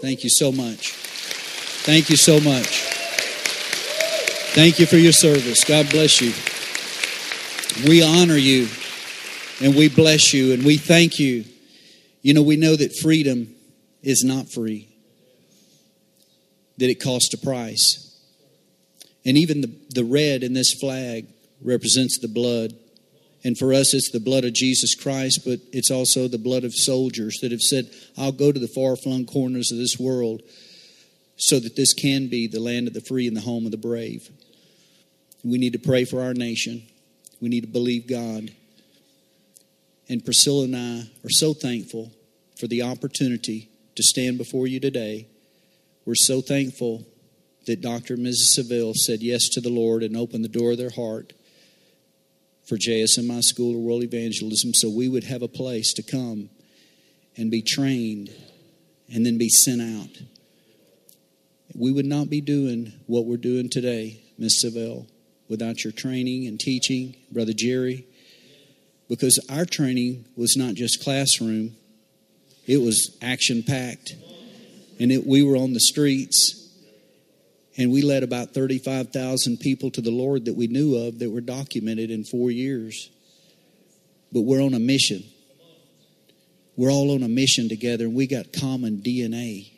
Thank 0.01 0.23
you 0.23 0.31
so 0.31 0.51
much. 0.51 0.93
Thank 1.83 2.09
you 2.09 2.17
so 2.17 2.39
much. 2.39 2.65
Thank 4.55 4.79
you 4.79 4.87
for 4.87 4.97
your 4.97 5.11
service. 5.11 5.63
God 5.63 5.91
bless 5.91 6.19
you. 6.19 6.33
We 7.87 8.03
honor 8.03 8.35
you 8.35 8.67
and 9.61 9.75
we 9.75 9.89
bless 9.89 10.33
you 10.33 10.53
and 10.53 10.65
we 10.65 10.77
thank 10.77 11.19
you. 11.19 11.45
You 12.23 12.33
know, 12.33 12.41
we 12.41 12.55
know 12.55 12.75
that 12.75 12.97
freedom 12.97 13.53
is 14.01 14.23
not 14.23 14.51
free, 14.51 14.89
that 16.79 16.89
it 16.89 16.95
costs 16.95 17.31
a 17.35 17.37
price. 17.37 18.19
And 19.23 19.37
even 19.37 19.61
the, 19.61 19.71
the 19.89 20.03
red 20.03 20.41
in 20.41 20.53
this 20.53 20.73
flag 20.73 21.27
represents 21.61 22.17
the 22.17 22.27
blood 22.27 22.73
and 23.43 23.57
for 23.57 23.73
us, 23.73 23.93
it's 23.93 24.11
the 24.11 24.19
blood 24.19 24.45
of 24.45 24.53
Jesus 24.53 24.93
Christ, 24.93 25.41
but 25.45 25.59
it's 25.73 25.89
also 25.89 26.27
the 26.27 26.37
blood 26.37 26.63
of 26.63 26.75
soldiers 26.75 27.39
that 27.41 27.51
have 27.51 27.61
said, 27.61 27.89
I'll 28.17 28.31
go 28.31 28.51
to 28.51 28.59
the 28.59 28.67
far 28.67 28.95
flung 28.95 29.25
corners 29.25 29.71
of 29.71 29.79
this 29.79 29.97
world 29.99 30.41
so 31.37 31.59
that 31.59 31.75
this 31.75 31.93
can 31.93 32.27
be 32.27 32.47
the 32.47 32.59
land 32.59 32.87
of 32.87 32.93
the 32.93 33.01
free 33.01 33.27
and 33.27 33.35
the 33.35 33.41
home 33.41 33.65
of 33.65 33.71
the 33.71 33.77
brave. 33.77 34.29
We 35.43 35.57
need 35.57 35.73
to 35.73 35.79
pray 35.79 36.05
for 36.05 36.21
our 36.21 36.35
nation. 36.35 36.83
We 37.41 37.49
need 37.49 37.61
to 37.61 37.67
believe 37.67 38.05
God. 38.05 38.51
And 40.07 40.23
Priscilla 40.23 40.65
and 40.65 40.75
I 40.75 40.99
are 41.25 41.29
so 41.29 41.55
thankful 41.55 42.11
for 42.59 42.67
the 42.67 42.83
opportunity 42.83 43.69
to 43.95 44.03
stand 44.03 44.37
before 44.37 44.67
you 44.67 44.79
today. 44.79 45.27
We're 46.05 46.13
so 46.15 46.41
thankful 46.41 47.07
that 47.65 47.81
Dr. 47.81 48.15
and 48.15 48.25
Mrs. 48.25 48.57
Savelle 48.57 48.93
said 48.93 49.21
yes 49.21 49.49
to 49.49 49.61
the 49.61 49.69
Lord 49.69 50.03
and 50.03 50.15
opened 50.15 50.43
the 50.43 50.49
door 50.49 50.71
of 50.73 50.77
their 50.77 50.91
heart 50.91 51.33
for 52.65 52.77
JSMI 52.77 53.41
School 53.43 53.75
of 53.75 53.81
World 53.81 54.03
Evangelism 54.03 54.73
so 54.73 54.89
we 54.89 55.09
would 55.09 55.25
have 55.25 55.41
a 55.41 55.47
place 55.47 55.93
to 55.93 56.03
come 56.03 56.49
and 57.37 57.51
be 57.51 57.61
trained 57.61 58.29
and 59.13 59.25
then 59.25 59.37
be 59.37 59.49
sent 59.49 59.81
out. 59.81 60.21
We 61.75 61.91
would 61.91 62.05
not 62.05 62.29
be 62.29 62.41
doing 62.41 62.93
what 63.07 63.25
we're 63.25 63.37
doing 63.37 63.69
today, 63.69 64.21
Miss 64.37 64.63
Savelle, 64.63 65.07
without 65.47 65.83
your 65.83 65.93
training 65.93 66.47
and 66.47 66.59
teaching, 66.59 67.15
Brother 67.31 67.53
Jerry, 67.53 68.05
because 69.07 69.39
our 69.49 69.65
training 69.65 70.25
was 70.35 70.55
not 70.55 70.75
just 70.75 71.03
classroom, 71.03 71.75
it 72.67 72.81
was 72.81 73.17
action 73.21 73.63
packed. 73.63 74.15
And 74.99 75.11
it, 75.11 75.25
we 75.25 75.43
were 75.43 75.57
on 75.57 75.73
the 75.73 75.79
streets 75.79 76.60
and 77.77 77.91
we 77.91 78.01
led 78.01 78.23
about 78.23 78.53
35,000 78.53 79.57
people 79.57 79.91
to 79.91 80.01
the 80.01 80.11
Lord 80.11 80.45
that 80.45 80.55
we 80.55 80.67
knew 80.67 80.95
of 80.95 81.19
that 81.19 81.31
were 81.31 81.41
documented 81.41 82.11
in 82.11 82.23
four 82.23 82.51
years. 82.51 83.09
But 84.31 84.41
we're 84.41 84.61
on 84.61 84.73
a 84.73 84.79
mission. 84.79 85.23
We're 86.75 86.91
all 86.91 87.13
on 87.13 87.23
a 87.23 87.27
mission 87.27 87.69
together, 87.69 88.05
and 88.05 88.15
we 88.15 88.27
got 88.27 88.53
common 88.53 88.97
DNA. 88.97 89.71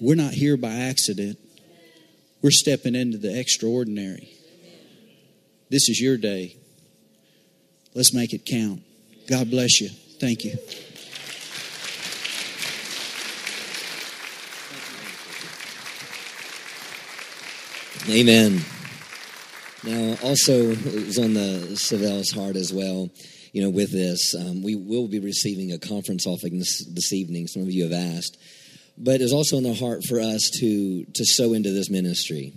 We're 0.00 0.16
not 0.16 0.32
here 0.32 0.56
by 0.56 0.72
accident. 0.72 1.38
We're 2.42 2.50
stepping 2.50 2.94
into 2.94 3.18
the 3.18 3.38
extraordinary. 3.38 4.30
This 5.70 5.88
is 5.88 6.00
your 6.00 6.16
day. 6.16 6.56
Let's 7.94 8.12
make 8.12 8.32
it 8.32 8.44
count. 8.44 8.82
God 9.28 9.50
bless 9.50 9.80
you. 9.80 9.90
Thank 10.18 10.44
you. 10.44 10.56
Amen. 18.08 18.60
Now, 19.84 20.16
also, 20.24 20.70
it 20.72 21.06
was 21.06 21.18
on 21.20 21.34
the 21.34 21.76
Savelle's 21.76 22.32
heart 22.32 22.56
as 22.56 22.72
well. 22.72 23.10
You 23.52 23.62
know, 23.62 23.70
with 23.70 23.92
this, 23.92 24.34
um, 24.34 24.60
we 24.64 24.74
will 24.74 25.06
be 25.06 25.20
receiving 25.20 25.70
a 25.70 25.78
conference 25.78 26.26
offering 26.26 26.58
this, 26.58 26.84
this 26.92 27.12
evening. 27.12 27.46
Some 27.46 27.62
of 27.62 27.70
you 27.70 27.84
have 27.84 27.92
asked, 27.92 28.38
but 28.98 29.20
it's 29.20 29.32
also 29.32 29.56
in 29.56 29.62
the 29.62 29.74
heart 29.74 30.00
for 30.08 30.18
us 30.18 30.50
to 30.58 31.04
to 31.04 31.24
sow 31.24 31.52
into 31.52 31.70
this 31.70 31.90
ministry. 31.90 32.52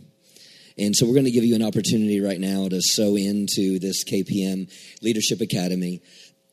And 0.79 0.95
so, 0.95 1.05
we're 1.05 1.13
going 1.13 1.25
to 1.25 1.31
give 1.31 1.45
you 1.45 1.53
an 1.53 1.63
opportunity 1.63 2.19
right 2.21 2.39
now 2.39 2.67
to 2.67 2.81
sow 2.81 3.15
into 3.15 3.77
this 3.77 4.03
KPM 4.03 4.71
Leadership 5.03 5.41
Academy. 5.41 6.01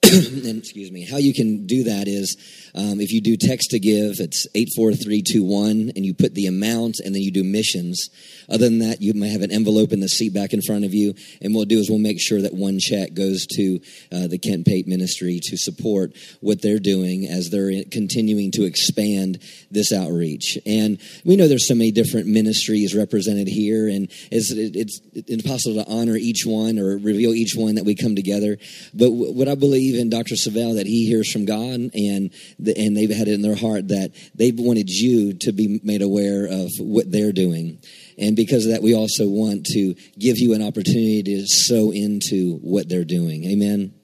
and 0.13 0.59
excuse 0.59 0.91
me, 0.91 1.07
how 1.07 1.17
you 1.17 1.33
can 1.33 1.65
do 1.67 1.85
that 1.85 2.09
is 2.09 2.37
um, 2.75 3.01
if 3.01 3.13
you 3.13 3.21
do 3.21 3.37
text 3.37 3.71
to 3.71 3.79
give, 3.79 4.19
it's 4.19 4.47
84321, 4.55 5.93
and 5.95 6.05
you 6.05 6.13
put 6.13 6.35
the 6.35 6.47
amount 6.47 6.99
and 6.99 7.15
then 7.15 7.23
you 7.23 7.31
do 7.31 7.45
missions. 7.45 8.11
Other 8.49 8.69
than 8.69 8.81
that, 8.81 9.01
you 9.01 9.15
might 9.15 9.29
have 9.29 9.43
an 9.43 9.53
envelope 9.53 9.93
in 9.93 10.01
the 10.01 10.09
seat 10.09 10.35
back 10.35 10.53
in 10.53 10.61
front 10.61 10.85
of 10.85 10.93
you, 10.93 11.15
and 11.41 11.55
what 11.55 11.61
we'll 11.61 11.77
do 11.77 11.79
is 11.79 11.89
we'll 11.89 12.01
make 12.01 12.21
sure 12.21 12.43
that 12.43 12.53
one 12.53 12.79
check 12.81 13.15
goes 13.15 13.47
to 13.47 13.81
uh, 14.11 14.27
the 14.27 14.39
Kent 14.39 14.67
Pate 14.67 14.89
Ministry 14.89 15.39
to 15.45 15.57
support 15.57 16.17
what 16.41 16.63
they're 16.63 16.81
doing 16.81 17.29
as 17.29 17.51
they're 17.51 17.85
continuing 17.91 18.51
to 18.53 18.65
expand 18.65 19.39
this 19.71 19.93
outreach. 19.93 20.59
And 20.67 21.01
we 21.25 21.37
know 21.37 21.47
there's 21.47 21.69
so 21.69 21.75
many 21.75 21.93
different 21.93 22.27
ministries 22.27 22.97
represented 22.97 23.47
here, 23.47 23.87
and 23.87 24.11
it's, 24.33 24.51
it's 24.51 25.01
impossible 25.29 25.85
to 25.85 25.91
honor 25.91 26.17
each 26.17 26.45
one 26.45 26.79
or 26.79 26.99
reveal 26.99 27.33
each 27.35 27.55
one 27.55 27.77
that 27.77 27.85
we 27.85 27.95
come 27.95 28.17
together. 28.17 28.59
But 28.93 29.11
what 29.11 29.47
I 29.47 29.55
believe 29.55 29.92
in 29.99 30.11
Dr. 30.11 30.35
Savelle 30.35 30.77
that 30.77 30.87
he 30.87 31.07
hears 31.07 31.31
from 31.31 31.45
God, 31.45 31.91
and 31.95 32.31
the, 32.59 32.77
and 32.77 32.97
they've 32.97 33.11
had 33.11 33.29
it 33.29 33.35
in 33.35 33.43
their 33.43 33.57
heart 33.57 33.89
that 33.89 34.13
they've 34.35 34.59
wanted 34.59 34.89
you 34.89 35.35
to 35.41 35.53
be 35.53 35.81
made 35.83 36.03
aware 36.03 36.47
of 36.47 36.71
what 36.79 37.11
they're 37.11 37.33
doing. 37.33 37.79
And 38.19 38.37
because 38.37 38.67
of 38.67 38.73
that, 38.73 38.83
we 38.83 38.95
also 38.95 39.29
want 39.29 39.67
to 39.67 39.95
give 40.19 40.39
you 40.39 40.55
an 40.55 40.63
opportunity 40.63 41.23
to 41.23 41.47
sow 41.47 41.91
into 41.93 42.59
what 42.59 42.89
they're 42.89 43.05
doing. 43.05 43.45
Amen. 43.45 43.95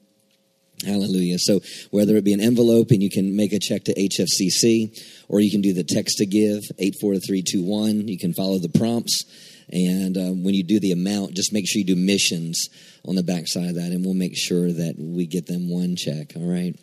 Hallelujah. 0.85 1.37
So 1.39 1.59
whether 1.91 2.15
it 2.15 2.23
be 2.23 2.33
an 2.33 2.39
envelope 2.39 2.91
and 2.91 3.03
you 3.03 3.09
can 3.09 3.35
make 3.35 3.51
a 3.51 3.59
check 3.59 3.83
to 3.85 3.93
HFCC, 3.93 4.97
or 5.27 5.41
you 5.41 5.51
can 5.51 5.61
do 5.61 5.73
the 5.73 5.83
text 5.83 6.17
to 6.17 6.25
give, 6.25 6.63
84321. 6.79 8.07
You 8.07 8.17
can 8.17 8.33
follow 8.33 8.59
the 8.59 8.69
prompts. 8.69 9.25
And 9.71 10.17
um, 10.17 10.43
when 10.43 10.55
you 10.55 10.63
do 10.63 10.79
the 10.79 10.91
amount, 10.91 11.35
just 11.35 11.53
make 11.53 11.65
sure 11.67 11.79
you 11.79 11.85
do 11.85 11.95
missions 11.95 12.69
on 13.07 13.15
the 13.15 13.23
backside 13.23 13.69
of 13.69 13.75
that, 13.75 13.91
and 13.91 14.03
we'll 14.03 14.15
make 14.15 14.35
sure 14.35 14.71
that 14.71 14.95
we 14.97 15.27
get 15.27 15.45
them 15.45 15.69
one 15.69 15.95
check. 15.95 16.33
All 16.35 16.49
right. 16.49 16.75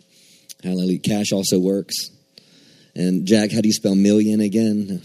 Hallelujah. 0.63 1.01
Cash 1.01 1.33
also 1.33 1.59
works. 1.59 1.95
And 2.95 3.27
Jack, 3.27 3.53
how 3.53 3.61
do 3.61 3.69
you 3.69 3.75
spell 3.75 3.95
million 3.95 4.41
again? 4.41 5.03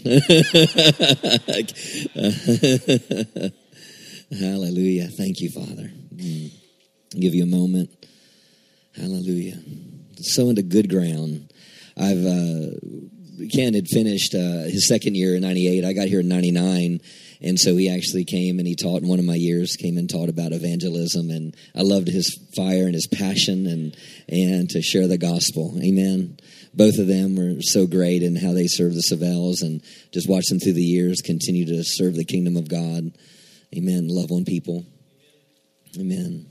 Hallelujah. 4.32 5.08
Thank 5.08 5.40
you, 5.40 5.50
Father. 5.50 5.90
Mm. 6.14 6.52
I'll 7.14 7.20
give 7.20 7.34
you 7.34 7.42
a 7.42 7.46
moment. 7.46 7.90
Hallelujah. 8.96 9.58
Sow 10.20 10.48
into 10.48 10.62
good 10.62 10.88
ground. 10.88 11.52
I've 11.98 12.24
uh, 12.24 12.70
Ken 13.52 13.74
had 13.74 13.88
finished 13.88 14.34
uh, 14.34 14.64
his 14.64 14.88
second 14.88 15.16
year 15.16 15.34
in 15.34 15.42
'98. 15.42 15.84
I 15.84 15.92
got 15.92 16.08
here 16.08 16.20
in 16.20 16.28
'99, 16.28 17.00
and 17.42 17.58
so 17.58 17.76
he 17.76 17.90
actually 17.90 18.24
came 18.24 18.58
and 18.58 18.68
he 18.68 18.76
taught 18.76 19.02
in 19.02 19.08
one 19.08 19.18
of 19.18 19.24
my 19.24 19.34
years. 19.34 19.76
Came 19.76 19.98
and 19.98 20.08
taught 20.08 20.28
about 20.28 20.52
evangelism, 20.52 21.30
and 21.30 21.56
I 21.74 21.82
loved 21.82 22.08
his 22.08 22.38
fire 22.54 22.84
and 22.84 22.94
his 22.94 23.08
passion, 23.08 23.66
and 23.66 23.96
and 24.28 24.70
to 24.70 24.80
share 24.80 25.08
the 25.08 25.18
gospel. 25.18 25.74
Amen. 25.82 26.38
Both 26.74 26.98
of 26.98 27.06
them 27.06 27.36
were 27.36 27.60
so 27.60 27.86
great 27.86 28.22
in 28.22 28.36
how 28.36 28.52
they 28.52 28.66
served 28.66 28.94
the 28.94 29.02
Savelles, 29.10 29.62
and 29.62 29.82
just 30.12 30.28
watch 30.28 30.46
them 30.46 30.60
through 30.60 30.74
the 30.74 30.82
years 30.82 31.20
continue 31.20 31.66
to 31.66 31.82
serve 31.84 32.14
the 32.14 32.24
kingdom 32.24 32.56
of 32.56 32.68
God. 32.68 33.12
Amen. 33.76 34.06
Love 34.08 34.30
on 34.30 34.44
people. 34.44 34.84
Amen. 35.98 36.46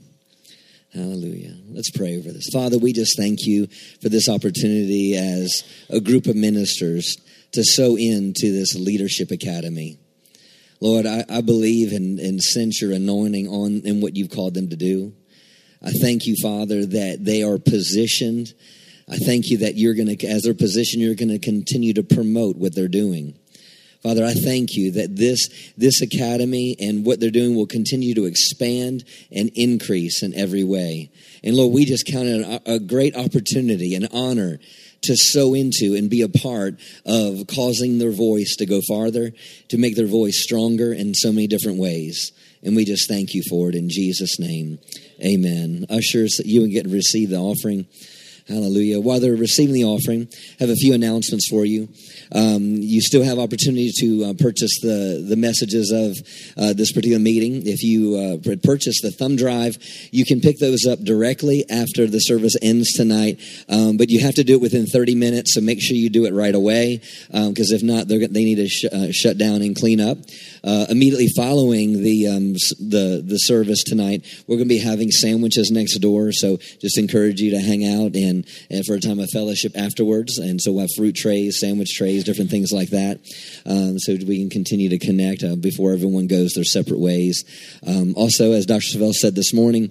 Hallelujah. 0.92 1.54
Let's 1.70 1.90
pray 1.90 2.18
over 2.18 2.30
this. 2.30 2.50
Father, 2.52 2.78
we 2.78 2.92
just 2.92 3.16
thank 3.16 3.46
you 3.46 3.66
for 4.02 4.10
this 4.10 4.28
opportunity 4.28 5.16
as 5.16 5.64
a 5.88 6.00
group 6.00 6.26
of 6.26 6.36
ministers 6.36 7.16
to 7.52 7.64
sow 7.64 7.96
into 7.96 8.52
this 8.52 8.74
leadership 8.74 9.30
academy. 9.30 9.98
Lord, 10.82 11.06
I, 11.06 11.24
I 11.28 11.42
believe 11.42 11.92
and, 11.92 12.18
and 12.18 12.42
sense 12.42 12.82
your 12.82 12.90
anointing 12.90 13.46
on 13.46 13.82
in 13.84 14.00
what 14.00 14.16
you've 14.16 14.32
called 14.32 14.54
them 14.54 14.68
to 14.70 14.76
do. 14.76 15.12
I 15.80 15.92
thank 15.92 16.26
you, 16.26 16.34
Father, 16.42 16.84
that 16.84 17.18
they 17.20 17.44
are 17.44 17.56
positioned. 17.58 18.52
I 19.08 19.14
thank 19.14 19.48
you 19.48 19.58
that 19.58 19.76
you're 19.76 19.94
going 19.94 20.16
to, 20.16 20.26
as 20.26 20.42
their 20.42 20.54
position, 20.54 21.00
you're 21.00 21.14
going 21.14 21.28
to 21.28 21.38
continue 21.38 21.94
to 21.94 22.02
promote 22.02 22.56
what 22.56 22.74
they're 22.74 22.88
doing. 22.88 23.38
Father, 24.02 24.24
I 24.24 24.34
thank 24.34 24.74
you 24.74 24.90
that 24.92 25.14
this, 25.14 25.48
this 25.76 26.02
academy 26.02 26.74
and 26.80 27.06
what 27.06 27.20
they're 27.20 27.30
doing 27.30 27.54
will 27.54 27.68
continue 27.68 28.16
to 28.16 28.24
expand 28.24 29.04
and 29.30 29.52
increase 29.54 30.24
in 30.24 30.34
every 30.34 30.64
way. 30.64 31.12
And 31.44 31.54
Lord, 31.54 31.72
we 31.72 31.84
just 31.84 32.06
count 32.06 32.26
it 32.26 32.44
a, 32.44 32.74
a 32.74 32.80
great 32.80 33.14
opportunity, 33.14 33.94
an 33.94 34.08
honor 34.12 34.58
to 35.02 35.16
sow 35.16 35.54
into 35.54 35.94
and 35.96 36.08
be 36.08 36.22
a 36.22 36.28
part 36.28 36.78
of 37.04 37.46
causing 37.46 37.98
their 37.98 38.12
voice 38.12 38.56
to 38.56 38.66
go 38.66 38.80
farther, 38.88 39.32
to 39.68 39.78
make 39.78 39.96
their 39.96 40.06
voice 40.06 40.42
stronger 40.42 40.92
in 40.92 41.14
so 41.14 41.32
many 41.32 41.46
different 41.46 41.78
ways. 41.78 42.32
And 42.62 42.76
we 42.76 42.84
just 42.84 43.08
thank 43.08 43.34
you 43.34 43.42
for 43.48 43.68
it 43.68 43.74
in 43.74 43.88
Jesus' 43.88 44.38
name. 44.38 44.78
Amen. 45.24 45.86
Ushers, 45.90 46.40
you 46.44 46.60
can 46.60 46.70
get 46.70 46.84
to 46.84 46.90
receive 46.90 47.30
the 47.30 47.36
offering. 47.36 47.86
Hallelujah. 48.48 49.00
While 49.00 49.20
they're 49.20 49.36
receiving 49.36 49.74
the 49.74 49.84
offering, 49.84 50.28
I 50.60 50.64
have 50.64 50.70
a 50.70 50.76
few 50.76 50.94
announcements 50.94 51.48
for 51.48 51.64
you. 51.64 51.88
Um, 52.34 52.76
you 52.80 53.00
still 53.00 53.22
have 53.22 53.38
opportunity 53.38 53.90
to 54.00 54.24
uh, 54.24 54.34
purchase 54.34 54.80
the, 54.80 55.24
the 55.26 55.36
messages 55.36 55.90
of 55.90 56.16
uh, 56.56 56.72
this 56.72 56.92
particular 56.92 57.18
meeting. 57.18 57.66
If 57.66 57.82
you 57.82 58.16
uh, 58.16 58.56
purchase 58.62 59.00
the 59.00 59.10
thumb 59.10 59.36
drive, 59.36 59.78
you 60.10 60.24
can 60.24 60.40
pick 60.40 60.58
those 60.58 60.86
up 60.86 61.00
directly 61.00 61.64
after 61.70 62.06
the 62.06 62.18
service 62.18 62.56
ends 62.60 62.92
tonight. 62.92 63.40
Um, 63.68 63.96
but 63.96 64.10
you 64.10 64.20
have 64.20 64.34
to 64.34 64.44
do 64.44 64.54
it 64.54 64.60
within 64.60 64.86
30 64.86 65.14
minutes, 65.14 65.54
so 65.54 65.60
make 65.60 65.80
sure 65.80 65.96
you 65.96 66.10
do 66.10 66.26
it 66.26 66.32
right 66.32 66.54
away, 66.54 67.00
because 67.28 67.72
um, 67.72 67.76
if 67.76 67.82
not, 67.82 68.08
they 68.08 68.44
need 68.44 68.56
to 68.56 68.68
sh- 68.68 68.84
uh, 68.92 69.08
shut 69.10 69.38
down 69.38 69.62
and 69.62 69.76
clean 69.76 70.00
up. 70.00 70.18
Uh, 70.64 70.86
immediately 70.88 71.28
following 71.36 72.02
the, 72.02 72.28
um, 72.28 72.52
the, 72.78 73.22
the 73.24 73.38
service 73.38 73.82
tonight, 73.82 74.24
we're 74.46 74.56
going 74.56 74.68
to 74.68 74.74
be 74.74 74.78
having 74.78 75.10
sandwiches 75.10 75.70
next 75.70 75.98
door, 75.98 76.32
so 76.32 76.58
just 76.80 76.98
encourage 76.98 77.40
you 77.40 77.50
to 77.50 77.60
hang 77.60 77.84
out 77.84 78.14
and 78.14 78.42
and, 78.70 78.84
for 78.86 78.94
a 78.94 79.00
time 79.00 79.18
of 79.18 79.28
fellowship 79.30 79.72
afterwards. 79.76 80.38
And 80.38 80.60
so 80.60 80.72
we'll 80.72 80.82
have 80.82 80.90
fruit 80.96 81.14
trays, 81.14 81.60
sandwich 81.60 81.94
trays, 81.94 82.21
different 82.24 82.50
things 82.50 82.72
like 82.72 82.90
that. 82.90 83.20
Um, 83.66 83.98
so 83.98 84.16
we 84.26 84.38
can 84.38 84.50
continue 84.50 84.88
to 84.90 84.98
connect 84.98 85.42
uh, 85.42 85.56
before 85.56 85.92
everyone 85.92 86.26
goes 86.26 86.52
their 86.52 86.64
separate 86.64 87.00
ways. 87.00 87.44
Um, 87.86 88.14
also, 88.16 88.52
as 88.52 88.66
Dr. 88.66 88.98
Savelle 88.98 89.12
said 89.12 89.34
this 89.34 89.54
morning, 89.54 89.90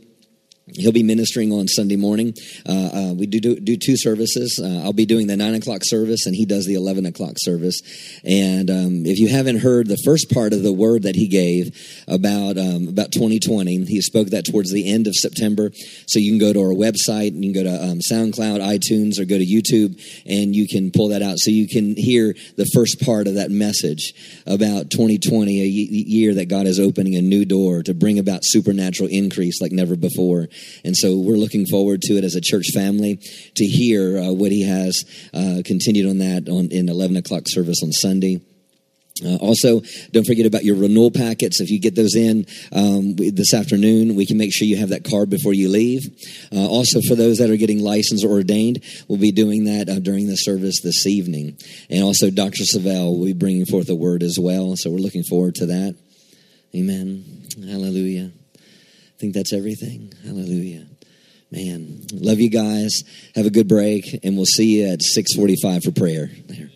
He'll 0.76 0.92
be 0.92 1.04
ministering 1.04 1.52
on 1.52 1.68
Sunday 1.68 1.96
morning. 1.96 2.34
Uh, 2.68 2.90
uh, 2.94 3.14
we 3.14 3.26
do, 3.26 3.40
do, 3.40 3.60
do 3.60 3.78
two 3.78 3.98
services. 3.98 4.60
Uh, 4.64 4.82
I'll 4.84 4.94
be 4.94 5.06
doing 5.06 5.28
the 5.28 5.38
nine 5.38 5.54
o'clock 5.54 5.82
service, 5.84 6.26
and 6.26 6.36
he 6.36 6.46
does 6.46 6.66
the 6.66 6.76
eleven 6.76 7.06
o'clock 7.06 7.34
service. 7.38 7.80
And 8.24 8.70
um, 8.70 9.06
if 9.06 9.20
you 9.20 9.28
haven't 9.28 9.60
heard 9.60 9.88
the 9.88 10.02
first 10.06 10.32
part 10.32 10.54
of 10.54 10.64
the 10.64 10.74
word 10.74 11.04
that 11.04 11.16
he 11.16 11.28
gave 11.28 11.76
about 12.08 12.58
um, 12.58 12.88
about 12.88 13.12
2020, 13.12 13.86
he 13.86 14.02
spoke 14.02 14.30
that 14.30 14.46
towards 14.46 14.72
the 14.72 14.92
end 14.92 15.08
of 15.08 15.16
September. 15.16 15.72
So 16.08 16.20
you 16.20 16.32
can 16.32 16.40
go 16.40 16.54
to 16.54 16.60
our 16.60 16.74
website, 16.74 17.30
and 17.30 17.44
you 17.44 17.54
can 17.54 17.64
go 17.64 17.70
to 17.70 17.84
um, 17.84 18.00
SoundCloud, 18.12 18.60
iTunes, 18.60 19.20
or 19.20 19.26
go 19.26 19.38
to 19.38 19.46
YouTube, 19.46 20.00
and 20.26 20.56
you 20.56 20.68
can 20.68 20.92
pull 20.92 21.10
that 21.10 21.22
out 21.22 21.38
so 21.38 21.52
you 21.52 21.68
can 21.68 21.96
hear 21.96 22.34
the 22.56 22.70
first 22.74 23.02
part 23.04 23.28
of 23.28 23.36
that 23.36 23.52
message 23.52 24.14
about 24.46 24.90
2020, 24.90 25.62
a 25.62 25.66
year 25.66 26.34
that 26.36 26.48
God 26.48 26.66
is 26.66 26.80
opening 26.80 27.16
a 27.16 27.22
new 27.22 27.46
door 27.46 27.84
to 27.84 27.94
bring 27.94 28.20
about 28.20 28.42
supernatural 28.44 29.10
increase 29.10 29.62
like 29.62 29.72
never 29.72 29.96
before. 29.96 30.48
And 30.84 30.96
so 30.96 31.18
we're 31.18 31.38
looking 31.38 31.66
forward 31.66 32.02
to 32.04 32.18
it 32.18 32.24
as 32.24 32.36
a 32.36 32.42
church 32.42 32.68
family 32.74 33.20
to 33.56 33.66
hear 33.66 34.18
uh, 34.18 34.32
what 34.32 34.52
he 34.52 34.64
has 34.64 35.04
uh, 35.34 35.62
continued 35.66 36.10
on 36.10 36.20
that 36.20 36.50
on, 36.50 36.70
in 36.72 36.90
11 36.90 37.18
o'clock 37.18 37.44
service 37.48 37.82
on 37.84 37.92
Sunday. 37.92 38.42
Uh, 39.24 39.36
also, 39.36 39.82
don't 40.12 40.26
forget 40.26 40.46
about 40.46 40.64
your 40.64 40.76
renewal 40.76 41.12
packets. 41.12 41.62
If 41.62 41.70
you 41.70 41.80
get 41.80 41.96
those 41.96 42.16
in 42.16 42.46
um, 42.72 43.16
this 43.16 43.54
afternoon, 43.54 44.16
we 44.16 44.26
can 44.26 44.38
make 44.38 44.54
sure 44.54 44.68
you 44.68 44.78
have 44.78 44.90
that 44.90 45.04
card 45.04 45.30
before 45.30 45.54
you 45.54 45.70
leave. 45.70 46.02
Uh, 46.52 46.68
also, 46.68 47.02
for 47.08 47.16
those 47.16 47.38
that 47.38 47.50
are 47.50 47.58
getting 47.58 47.80
licensed 47.80 48.26
or 48.26 48.32
ordained, 48.32 48.84
we'll 49.08 49.20
be 49.20 49.32
doing 49.32 49.66
that 49.66 49.90
uh, 49.90 50.00
during 50.00 50.28
the 50.28 50.38
service 50.38 50.82
this 50.82 51.06
evening. 51.06 51.58
And 51.90 52.04
also, 52.04 52.32
Dr. 52.32 52.64
Savelle 52.64 53.18
will 53.18 53.26
be 53.26 53.34
bringing 53.34 53.66
forth 53.66 53.90
a 53.90 53.96
word 53.96 54.24
as 54.24 54.38
well. 54.40 54.74
So 54.76 54.90
we're 54.90 54.98
looking 54.98 55.24
forward 55.24 55.56
to 55.56 55.68
that. 55.68 55.96
Amen. 56.74 57.48
Hallelujah 57.68 58.32
think 59.22 59.36
that's 59.36 59.54
everything. 59.54 60.12
Hallelujah. 60.26 60.88
Man, 61.52 62.02
love 62.12 62.40
you 62.40 62.50
guys. 62.50 63.04
Have 63.36 63.46
a 63.46 63.50
good 63.50 63.68
break, 63.68 64.20
and 64.24 64.36
we'll 64.36 64.46
see 64.46 64.80
you 64.80 64.88
at 64.88 65.02
645 65.02 65.84
for 65.84 65.92
prayer. 65.92 66.32
There. 66.48 66.70